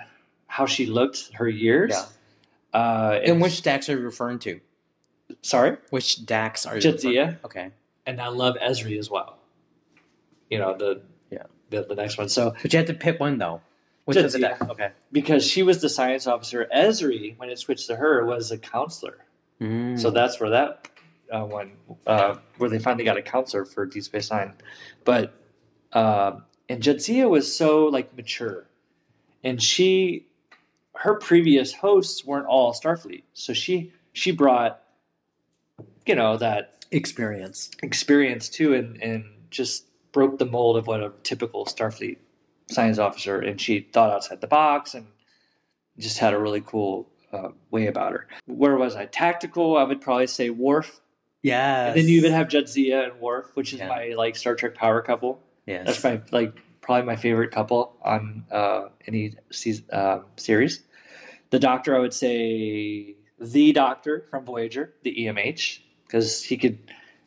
how 0.47 0.65
she 0.65 0.85
looked 0.85 1.29
her 1.35 1.47
years 1.47 1.91
Yeah. 1.93 2.79
uh, 2.79 3.19
and 3.23 3.41
which 3.41 3.61
Dax 3.61 3.87
are 3.89 3.93
you 3.97 4.03
referring 4.03 4.39
to? 4.39 4.59
sorry 5.41 5.77
Which 5.91 6.25
Dax 6.25 6.65
are 6.65 6.77
you? 6.77 6.91
referring- 6.91 7.13
Jadzia. 7.15 7.37
Okay. 7.45 7.69
and 8.05 8.19
i 8.21 8.27
love 8.27 8.55
Ezri 8.61 8.99
as 8.99 9.09
well 9.09 9.37
you 10.49 10.57
know 10.59 10.75
the 10.77 10.89
Yeah. 10.95 11.01
The, 11.73 11.83
the 11.83 11.95
next 11.95 12.17
one 12.17 12.29
so 12.29 12.53
But 12.61 12.71
you 12.71 12.77
had 12.77 12.87
to 12.87 12.93
pick 12.93 13.19
one 13.19 13.37
though. 13.37 13.61
Which 14.05 14.17
is 14.17 14.33
the 14.33 14.69
Okay. 14.71 14.91
because 15.13 15.47
she 15.47 15.63
was 15.63 15.81
the 15.81 15.87
science 15.89 16.27
officer. 16.27 16.67
Ezri, 16.75 17.37
when 17.37 17.49
it 17.49 17.57
switched 17.57 17.87
to 17.87 17.95
her, 17.95 18.25
was 18.25 18.51
a 18.51 18.57
counselor. 18.57 19.17
Mm. 19.61 19.97
So 19.97 20.11
that's 20.11 20.39
where 20.41 20.49
that 20.49 20.89
uh, 21.31 21.45
one, 21.45 21.71
uh, 22.05 22.35
where 22.57 22.69
they 22.69 22.79
finally 22.79 23.05
got 23.05 23.15
a 23.17 23.21
counselor 23.21 23.63
for 23.65 23.85
Deep 23.85 24.03
Space 24.03 24.29
Nine. 24.29 24.53
But 25.05 25.33
um, 25.93 26.43
and 26.67 26.83
Jadzia 26.83 27.29
was 27.29 27.53
so 27.55 27.85
like 27.85 28.13
mature, 28.15 28.67
and 29.43 29.61
she 29.61 30.27
her 30.95 31.15
previous 31.15 31.73
hosts 31.73 32.25
weren't 32.25 32.45
all 32.47 32.73
Starfleet, 32.73 33.23
so 33.33 33.53
she 33.53 33.93
she 34.11 34.31
brought 34.31 34.81
you 36.05 36.15
know 36.15 36.35
that 36.37 36.85
Experience. 36.91 37.71
experience 37.81 38.49
too, 38.49 38.73
and 38.73 39.01
and 39.01 39.23
just 39.49 39.85
broke 40.13 40.37
the 40.39 40.45
mold 40.45 40.77
of 40.77 40.87
what 40.87 41.01
a 41.03 41.11
typical 41.23 41.65
Starfleet 41.65 42.17
science 42.69 42.97
officer, 42.99 43.39
and 43.39 43.59
she 43.59 43.81
thought 43.91 44.11
outside 44.11 44.39
the 44.39 44.47
box 44.47 44.93
and 44.93 45.05
just 45.97 46.17
had 46.19 46.33
a 46.33 46.39
really 46.39 46.61
cool 46.61 47.09
uh, 47.33 47.49
way 47.71 47.87
about 47.87 48.13
her. 48.13 48.27
Where 48.45 48.77
was 48.77 48.95
I? 48.95 49.07
Tactical, 49.07 49.77
I 49.77 49.83
would 49.83 49.99
probably 49.99 50.27
say 50.27 50.49
Worf. 50.49 51.01
Yes. 51.41 51.89
And 51.89 51.97
then 51.97 52.07
you 52.07 52.17
even 52.17 52.31
have 52.31 52.47
Jadzia 52.47 53.03
and 53.11 53.19
Worf, 53.19 53.47
which 53.55 53.73
is 53.73 53.79
Yeah. 53.79 53.89
my 53.89 54.13
like 54.15 54.37
Star 54.37 54.55
Trek 54.55 54.75
power 54.75 55.01
couple. 55.01 55.41
Yeah. 55.65 55.83
That's 55.83 56.01
my 56.03 56.21
like 56.31 56.53
probably 56.81 57.05
my 57.05 57.15
favorite 57.15 57.51
couple 57.51 57.97
on 58.01 58.45
uh, 58.51 58.83
any 59.07 59.35
season, 59.51 59.85
uh, 59.91 60.19
series. 60.37 60.83
The 61.49 61.59
Doctor, 61.59 61.95
I 61.95 61.99
would 61.99 62.13
say 62.13 63.15
the 63.39 63.73
Doctor 63.73 64.25
from 64.29 64.45
Voyager, 64.45 64.93
the 65.03 65.13
EMH, 65.15 65.79
because 66.05 66.43
he 66.43 66.57
could 66.57 66.77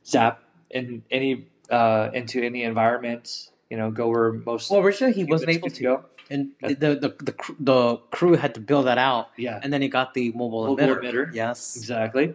zap 0.05 0.43
in 0.71 1.03
any 1.11 1.47
uh, 1.71 2.11
into 2.15 2.43
any 2.43 2.63
environment. 2.63 3.51
You 3.71 3.77
know, 3.77 3.91
go 3.91 4.09
where 4.09 4.33
most 4.33 4.71
Well, 4.71 4.81
originally 4.81 5.13
he 5.13 5.25
wasn't 5.25 5.51
able 5.51 5.71
to, 5.71 6.05
and 6.31 6.53
the 6.61 6.75
the 6.75 6.95
the, 7.25 7.55
the 7.59 7.97
crew 8.13 8.35
had 8.37 8.55
to 8.55 8.61
build 8.61 8.87
that 8.87 8.99
out, 8.99 9.31
Yeah, 9.37 9.59
and 9.63 9.73
then 9.73 9.83
he 9.83 9.89
got 9.89 10.15
the 10.15 10.31
mobile, 10.33 10.67
Mobile 10.69 10.85
emitter. 10.87 11.01
emitter. 11.03 11.35
Yes. 11.35 11.77
exactly. 11.77 12.35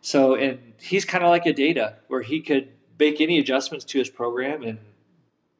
So, 0.00 0.34
and 0.34 0.58
he's 0.80 1.04
kind 1.04 1.22
of 1.24 1.30
like 1.30 1.46
a 1.46 1.52
Data, 1.52 1.94
where 2.08 2.22
he 2.22 2.40
could 2.40 2.68
make 2.98 3.20
any 3.20 3.38
adjustments 3.38 3.84
to 3.86 3.98
his 3.98 4.10
program 4.10 4.62
and 4.62 4.78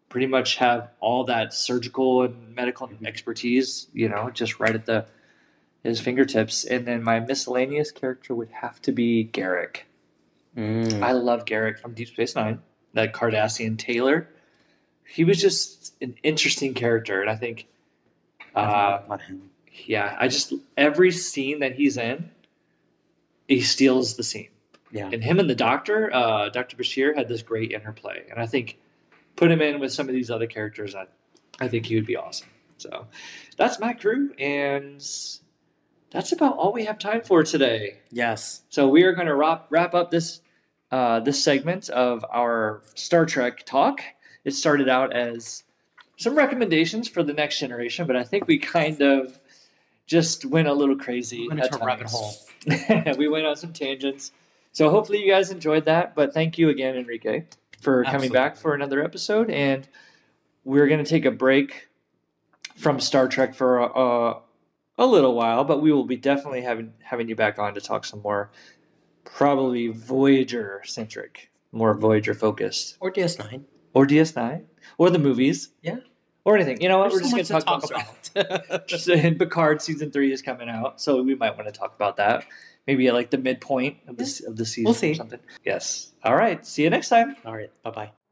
pretty 0.09 0.27
much 0.27 0.57
have 0.57 0.91
all 1.01 1.25
that 1.25 1.55
surgical 1.55 2.23
and 2.23 2.55
medical 2.55 2.89
Mhm. 2.89 3.07
expertise, 3.07 3.87
you 3.95 4.09
know, 4.09 4.31
just 4.31 4.61
right 4.61 4.75
at 4.75 4.85
the 4.87 5.07
his 5.83 6.01
fingertips. 6.01 6.65
And 6.65 6.87
then 6.87 7.03
my 7.03 7.21
miscellaneous 7.21 7.91
character 7.93 8.35
would 8.35 8.51
have 8.51 8.81
to 8.83 8.93
be 8.93 9.29
Garak. 9.33 9.79
Mm. 10.57 11.03
I 11.03 11.13
love 11.13 11.45
Garak 11.45 11.79
from 11.79 11.95
Deep 11.95 12.09
Space 12.09 12.35
Nine, 12.35 12.61
that 12.95 13.13
Cardassian 13.13 13.79
tailor. 13.79 14.29
He 15.05 15.25
was 15.25 15.41
just 15.41 15.95
an 16.01 16.17
interesting 16.23 16.75
character, 16.75 17.21
and 17.21 17.31
I 17.31 17.37
think, 17.37 17.67
uh, 18.55 19.01
yeah, 19.87 20.17
I 20.19 20.29
just 20.29 20.55
every 20.77 21.11
scene 21.11 21.61
that 21.61 21.75
he's 21.75 21.97
in, 21.99 22.31
he 23.47 23.61
steals 23.61 24.17
the 24.17 24.23
scene. 24.23 24.49
Yeah. 24.91 25.11
And 25.13 25.23
him 25.23 25.41
and 25.41 25.51
the 25.51 25.55
Doctor, 25.55 26.13
uh, 26.15 26.49
Doctor 26.49 26.77
Bashir, 26.77 27.17
had 27.17 27.29
this 27.29 27.43
great 27.43 27.73
interplay, 27.73 28.25
and 28.31 28.41
I 28.41 28.47
think 28.47 28.79
put 29.37 29.51
him 29.51 29.61
in 29.61 29.81
with 29.81 29.93
some 29.93 30.09
of 30.09 30.15
these 30.15 30.31
other 30.31 30.47
characters, 30.47 30.95
I, 30.95 31.07
I 31.61 31.69
think 31.69 31.87
he 31.87 31.97
would 31.97 32.07
be 32.07 32.17
awesome. 32.17 32.49
So 32.79 33.07
that's 33.57 33.79
my 33.81 33.93
crew, 33.93 34.33
and 34.39 35.05
that's 36.11 36.33
about 36.33 36.57
all 36.57 36.73
we 36.73 36.85
have 36.85 36.99
time 36.99 37.23
for 37.23 37.43
today. 37.43 37.99
Yes. 38.11 38.63
So 38.69 38.89
we 38.89 39.03
are 39.03 39.13
going 39.13 39.27
to 39.27 39.35
wrap 39.35 39.67
wrap 39.71 39.95
up 39.95 40.11
this 40.11 40.41
uh, 40.95 41.19
this 41.19 41.43
segment 41.43 41.89
of 41.91 42.25
our 42.31 42.81
Star 42.95 43.27
Trek 43.27 43.67
talk. 43.67 44.01
It 44.45 44.53
started 44.53 44.89
out 44.89 45.13
as 45.13 45.65
some 46.19 46.37
recommendations 46.37 47.09
for 47.09 47.25
the 47.25 47.33
next 47.33 47.59
generation, 47.59 48.07
but 48.07 48.15
I 48.15 48.23
think 48.23 48.47
we 48.47 48.59
kind 48.59 49.01
of 49.01 49.37
just 50.07 50.45
went 50.45 50.69
a 50.69 50.73
little 50.73 50.95
crazy. 50.95 51.49
Went 51.49 51.65
into 51.65 51.83
a 51.83 51.85
rabbit 51.85 52.07
times. 52.07 53.17
we 53.19 53.27
went 53.27 53.45
on 53.45 53.57
some 53.57 53.73
tangents. 53.73 54.31
So 54.71 54.89
hopefully 54.89 55.21
you 55.21 55.29
guys 55.29 55.51
enjoyed 55.51 55.87
that. 55.87 56.15
But 56.15 56.33
thank 56.33 56.59
you 56.59 56.69
again, 56.69 56.95
Enrique, 56.95 57.43
for 57.81 58.05
coming 58.05 58.31
back 58.31 58.57
for 58.57 58.73
another 58.73 59.03
episode. 59.03 59.51
And 59.51 59.89
we're 60.63 60.87
going 60.87 61.03
to 61.03 61.11
take 61.11 61.25
a 61.25 61.33
break 61.33 61.89
from 62.77 63.01
Star 63.01 63.27
Trek 63.27 63.57
for 63.57 63.79
a, 63.79 63.87
a, 63.87 64.43
a 64.99 65.07
little 65.07 65.35
while, 65.35 65.65
but 65.65 65.83
we 65.83 65.91
will 65.91 66.05
be 66.05 66.17
definitely 66.17 66.63
having 66.63 66.93
having 67.03 67.29
you 67.29 67.35
back 67.35 67.59
on 67.59 67.75
to 67.75 67.81
talk 67.81 68.05
some 68.05 68.23
more, 68.23 68.53
probably 69.35 69.89
Voyager 69.89 70.81
centric, 70.85 71.51
more 71.73 71.93
Voyager 71.95 72.35
focused, 72.35 72.97
Or 73.01 73.11
DS9. 73.11 73.65
or 73.93 74.07
DS9, 74.07 74.63
or 74.99 75.11
the 75.11 75.19
movies, 75.19 75.71
Yeah. 75.83 75.97
or 76.45 76.55
anything. 76.57 76.81
You 76.81 76.89
know 76.89 76.99
what? 76.99 77.11
There's 77.11 77.23
We're 77.33 77.39
just 77.39 77.51
going 77.51 77.61
to 77.61 77.67
talk 77.67 77.85
about. 77.85 78.31
about. 78.37 78.89
Just, 78.89 79.09
and 79.09 79.39
Picard 79.39 79.83
season 79.83 80.11
three 80.13 80.33
is 80.33 80.41
coming 80.43 80.69
out, 80.69 81.01
so 81.01 81.21
we 81.23 81.35
might 81.35 81.57
want 81.57 81.67
to 81.67 81.73
talk 81.73 81.95
about 81.97 82.17
that. 82.19 82.47
Maybe 82.87 83.09
at 83.09 83.15
like 83.15 83.31
the 83.31 83.39
midpoint 83.39 83.97
of 84.09 84.17
the 84.19 84.25
of 84.47 84.57
the 84.57 84.67
season 84.67 84.85
We'll 84.85 84.95
see. 84.95 85.13
or 85.13 85.15
something. 85.15 85.41
Yes. 85.65 86.13
All 86.23 86.37
right. 86.37 86.65
See 86.67 86.83
you 86.85 86.91
next 86.91 87.09
time. 87.09 87.35
All 87.47 87.55
right. 87.55 87.71
Bye 87.83 87.91
bye. 87.91 88.24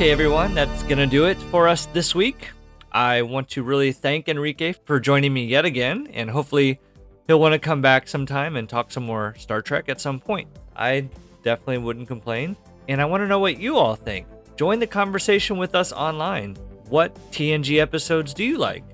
Okay, 0.00 0.12
everyone, 0.12 0.54
that's 0.54 0.82
going 0.84 0.96
to 0.96 1.06
do 1.06 1.26
it 1.26 1.36
for 1.50 1.68
us 1.68 1.84
this 1.84 2.14
week. 2.14 2.48
I 2.90 3.20
want 3.20 3.50
to 3.50 3.62
really 3.62 3.92
thank 3.92 4.30
Enrique 4.30 4.72
for 4.72 4.98
joining 4.98 5.34
me 5.34 5.44
yet 5.44 5.66
again, 5.66 6.08
and 6.14 6.30
hopefully, 6.30 6.80
he'll 7.26 7.38
want 7.38 7.52
to 7.52 7.58
come 7.58 7.82
back 7.82 8.08
sometime 8.08 8.56
and 8.56 8.66
talk 8.66 8.90
some 8.90 9.04
more 9.04 9.34
Star 9.36 9.60
Trek 9.60 9.90
at 9.90 10.00
some 10.00 10.18
point. 10.18 10.48
I 10.74 11.06
definitely 11.42 11.78
wouldn't 11.84 12.08
complain, 12.08 12.56
and 12.88 12.98
I 12.98 13.04
want 13.04 13.20
to 13.20 13.26
know 13.26 13.40
what 13.40 13.58
you 13.58 13.76
all 13.76 13.94
think. 13.94 14.26
Join 14.56 14.78
the 14.78 14.86
conversation 14.86 15.58
with 15.58 15.74
us 15.74 15.92
online. 15.92 16.56
What 16.88 17.14
TNG 17.30 17.78
episodes 17.78 18.32
do 18.32 18.42
you 18.42 18.56
like? 18.56 18.84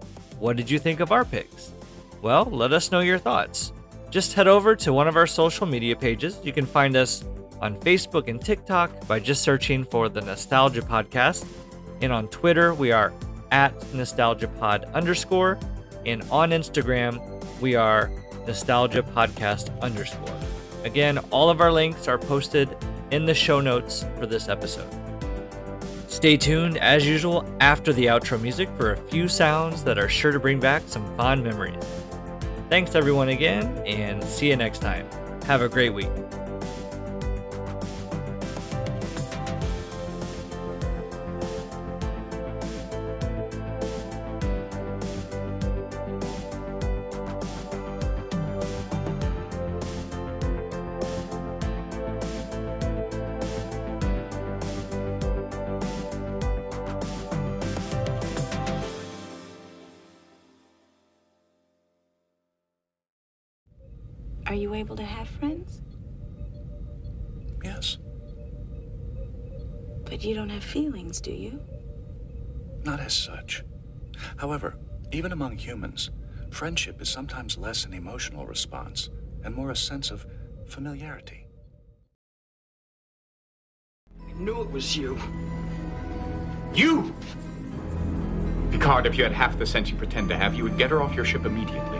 What 0.41 0.57
did 0.57 0.69
you 0.69 0.81
think 0.81 0.99
of 0.99 1.13
our 1.13 1.25
picks? 1.25 1.71
Well, 2.21 2.47
let 2.47 2.73
us 2.73 2.91
know 2.91 2.99
your 2.99 3.19
thoughts. 3.19 3.73
Just 4.11 4.33
head 4.33 4.49
over 4.49 4.75
to 4.75 4.93
one 4.93 5.07
of 5.07 5.15
our 5.15 5.29
social 5.29 5.69
media 5.69 5.95
pages. 5.95 6.41
You 6.43 6.53
can 6.53 6.67
find 6.67 6.97
us 6.97 7.23
on 7.67 7.79
Facebook 7.81 8.29
and 8.29 8.41
TikTok 8.41 9.07
by 9.09 9.19
just 9.19 9.43
searching 9.43 9.85
for 9.85 10.09
the 10.09 10.21
Nostalgia 10.21 10.83
Podcast. 10.83 11.45
And 12.01 12.13
on 12.13 12.29
Twitter, 12.29 12.73
we 12.73 12.93
are 12.93 13.13
at 13.51 13.79
NostalgiaPod 13.93 14.93
underscore. 14.95 15.59
And 16.07 16.23
on 16.31 16.51
Instagram, 16.51 17.21
we 17.61 17.75
are 17.75 18.11
Nostalgia 18.47 19.03
Podcast 19.03 19.79
underscore. 19.81 20.39
Again, 20.85 21.19
all 21.31 21.51
of 21.51 21.61
our 21.61 21.73
links 21.73 22.07
are 22.07 22.19
posted 22.19 22.69
in 23.11 23.27
the 23.27 23.35
show 23.35 23.61
notes 23.61 24.07
for 24.17 24.27
this 24.27 24.49
episode. 24.49 24.89
Stay 26.07 26.37
tuned, 26.37 26.79
as 26.79 27.05
usual, 27.05 27.45
after 27.61 27.93
the 27.93 28.07
outro 28.07 28.41
music 28.41 28.69
for 28.79 28.93
a 28.93 28.97
few 29.09 29.27
sounds 29.27 29.83
that 29.83 29.99
are 29.99 30.09
sure 30.09 30.31
to 30.31 30.39
bring 30.39 30.61
back 30.61 30.83
some 30.87 31.05
fond 31.17 31.43
memories. 31.43 31.83
Thanks, 32.71 32.95
everyone, 32.95 33.31
again, 33.31 33.79
and 33.85 34.23
see 34.23 34.51
you 34.51 34.57
next 34.57 34.79
time. 34.79 35.07
Have 35.47 35.63
a 35.63 35.69
great 35.69 35.91
week. 35.91 36.09
You 70.27 70.35
don't 70.35 70.51
have 70.51 70.65
feelings, 70.65 71.21
do 71.21 71.33
you? 71.33 71.61
not 72.87 73.01
as 73.01 73.13
such. 73.13 73.65
However, 74.37 74.79
even 75.13 75.33
among 75.33 75.59
humans, 75.59 76.11
friendship 76.51 77.03
is 77.03 77.09
sometimes 77.09 77.59
less 77.59 77.85
an 77.85 77.93
emotional 77.93 78.47
response 78.47 79.11
and 79.45 79.55
more 79.55 79.71
a 79.71 79.77
sense 79.77 80.11
of 80.11 80.25
familiarity. 80.67 81.49
I 84.27 84.33
knew 84.35 84.63
it 84.63 84.71
was 84.71 84.97
you. 84.97 85.19
You! 86.73 87.15
Picard, 88.71 89.07
if 89.07 89.17
you 89.17 89.25
had 89.25 89.33
half 89.33 89.59
the 89.59 89.67
sense 89.67 89.91
you 89.91 89.97
pretend 89.97 90.29
to 90.29 90.37
have, 90.37 90.55
you 90.55 90.63
would 90.63 90.79
get 90.79 90.91
her 90.91 91.03
off 91.03 91.15
your 91.15 91.25
ship 91.25 91.45
immediately. 91.45 91.99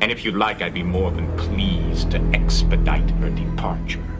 And 0.00 0.10
if 0.10 0.24
you'd 0.24 0.34
like, 0.34 0.62
I'd 0.62 0.74
be 0.74 0.82
more 0.82 1.10
than 1.10 1.34
pleased 1.36 2.10
to 2.10 2.18
expedite 2.34 3.10
her 3.10 3.30
departure. 3.30 4.15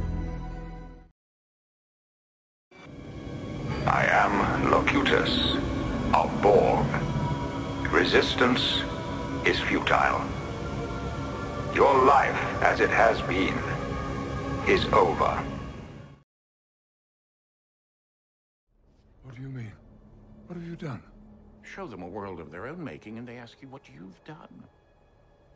I 3.88 4.04
am 4.06 4.68
Locutus 4.68 5.54
of 6.12 6.42
Borg. 6.42 6.84
Resistance 7.92 8.82
is 9.46 9.60
futile. 9.60 10.22
Your 11.72 12.04
life, 12.04 12.34
as 12.62 12.80
it 12.80 12.90
has 12.90 13.22
been, 13.22 13.56
is 14.68 14.84
over. 14.86 15.40
What 19.22 19.36
do 19.36 19.42
you 19.42 19.48
mean? 19.50 19.72
What 20.48 20.56
have 20.56 20.66
you 20.66 20.74
done? 20.74 21.02
Show 21.62 21.86
them 21.86 22.02
a 22.02 22.08
world 22.08 22.40
of 22.40 22.50
their 22.50 22.66
own 22.66 22.82
making, 22.82 23.18
and 23.18 23.28
they 23.28 23.36
ask 23.36 23.56
you 23.62 23.68
what 23.68 23.82
you've 23.94 24.24
done. 24.24 24.64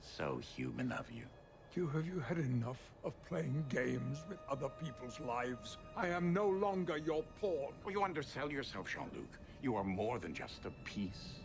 So 0.01 0.41
human 0.55 0.93
of 0.93 1.11
you. 1.11 1.25
Q, 1.73 1.87
have 1.87 2.05
you 2.05 2.19
had 2.19 2.39
enough 2.39 2.81
of 3.05 3.13
playing 3.29 3.65
games 3.69 4.25
with 4.29 4.39
other 4.49 4.69
people's 4.83 5.21
lives? 5.21 5.79
I 5.97 6.09
am 6.09 6.33
no 6.33 6.49
longer 6.49 6.97
your 6.97 7.23
pawn. 7.41 7.73
Well, 7.85 7.93
you 7.93 8.03
undersell 8.03 8.51
yourself, 8.51 8.89
Jean-Luc. 8.89 9.39
You 9.63 9.77
are 9.77 9.85
more 9.85 10.19
than 10.19 10.35
just 10.35 10.65
a 10.65 10.71
piece. 10.85 11.39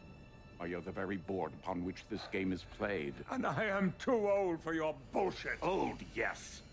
Are 0.59 0.67
you 0.67 0.81
the 0.81 0.91
very 0.91 1.17
board 1.17 1.51
upon 1.61 1.85
which 1.85 2.05
this 2.09 2.21
game 2.31 2.51
is 2.51 2.65
played? 2.75 3.13
And 3.29 3.45
I 3.45 3.65
am 3.65 3.93
too 3.99 4.27
old 4.27 4.63
for 4.63 4.73
your 4.73 4.95
bullshit. 5.11 5.59
Old, 5.61 5.99
yes. 6.15 6.63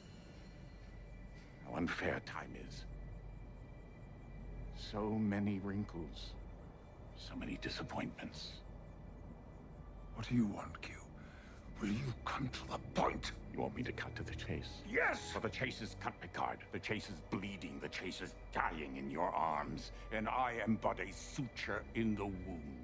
How 1.68 1.76
unfair 1.76 2.22
time 2.24 2.54
is. 2.66 2.84
So 4.92 5.10
many 5.10 5.60
wrinkles. 5.62 6.30
So 7.16 7.36
many 7.36 7.58
disappointments. 7.60 8.52
What 10.14 10.26
do 10.26 10.34
you 10.34 10.46
want, 10.46 10.80
Q? 10.80 11.01
Will 11.82 11.88
you 11.88 12.14
come 12.24 12.48
to 12.48 12.60
the 12.70 12.78
point? 12.94 13.32
You 13.52 13.60
want 13.60 13.76
me 13.76 13.82
to 13.82 13.90
cut 13.90 14.14
to 14.14 14.22
the 14.22 14.36
chase? 14.36 14.68
Yes! 14.88 15.32
For 15.32 15.40
the 15.40 15.48
chase 15.48 15.82
is 15.82 15.96
cut, 16.00 16.12
Picard. 16.20 16.59
The 16.70 16.78
chase 16.78 17.09
is 17.09 17.16
bleeding. 17.32 17.80
The 17.82 17.88
chase 17.88 18.20
is 18.20 18.34
dying 18.54 18.96
in 18.96 19.10
your 19.10 19.30
arms. 19.30 19.90
And 20.12 20.28
I 20.28 20.54
am 20.62 20.78
but 20.80 21.00
a 21.00 21.12
suture 21.12 21.82
in 21.96 22.14
the 22.14 22.26
wound. 22.26 22.81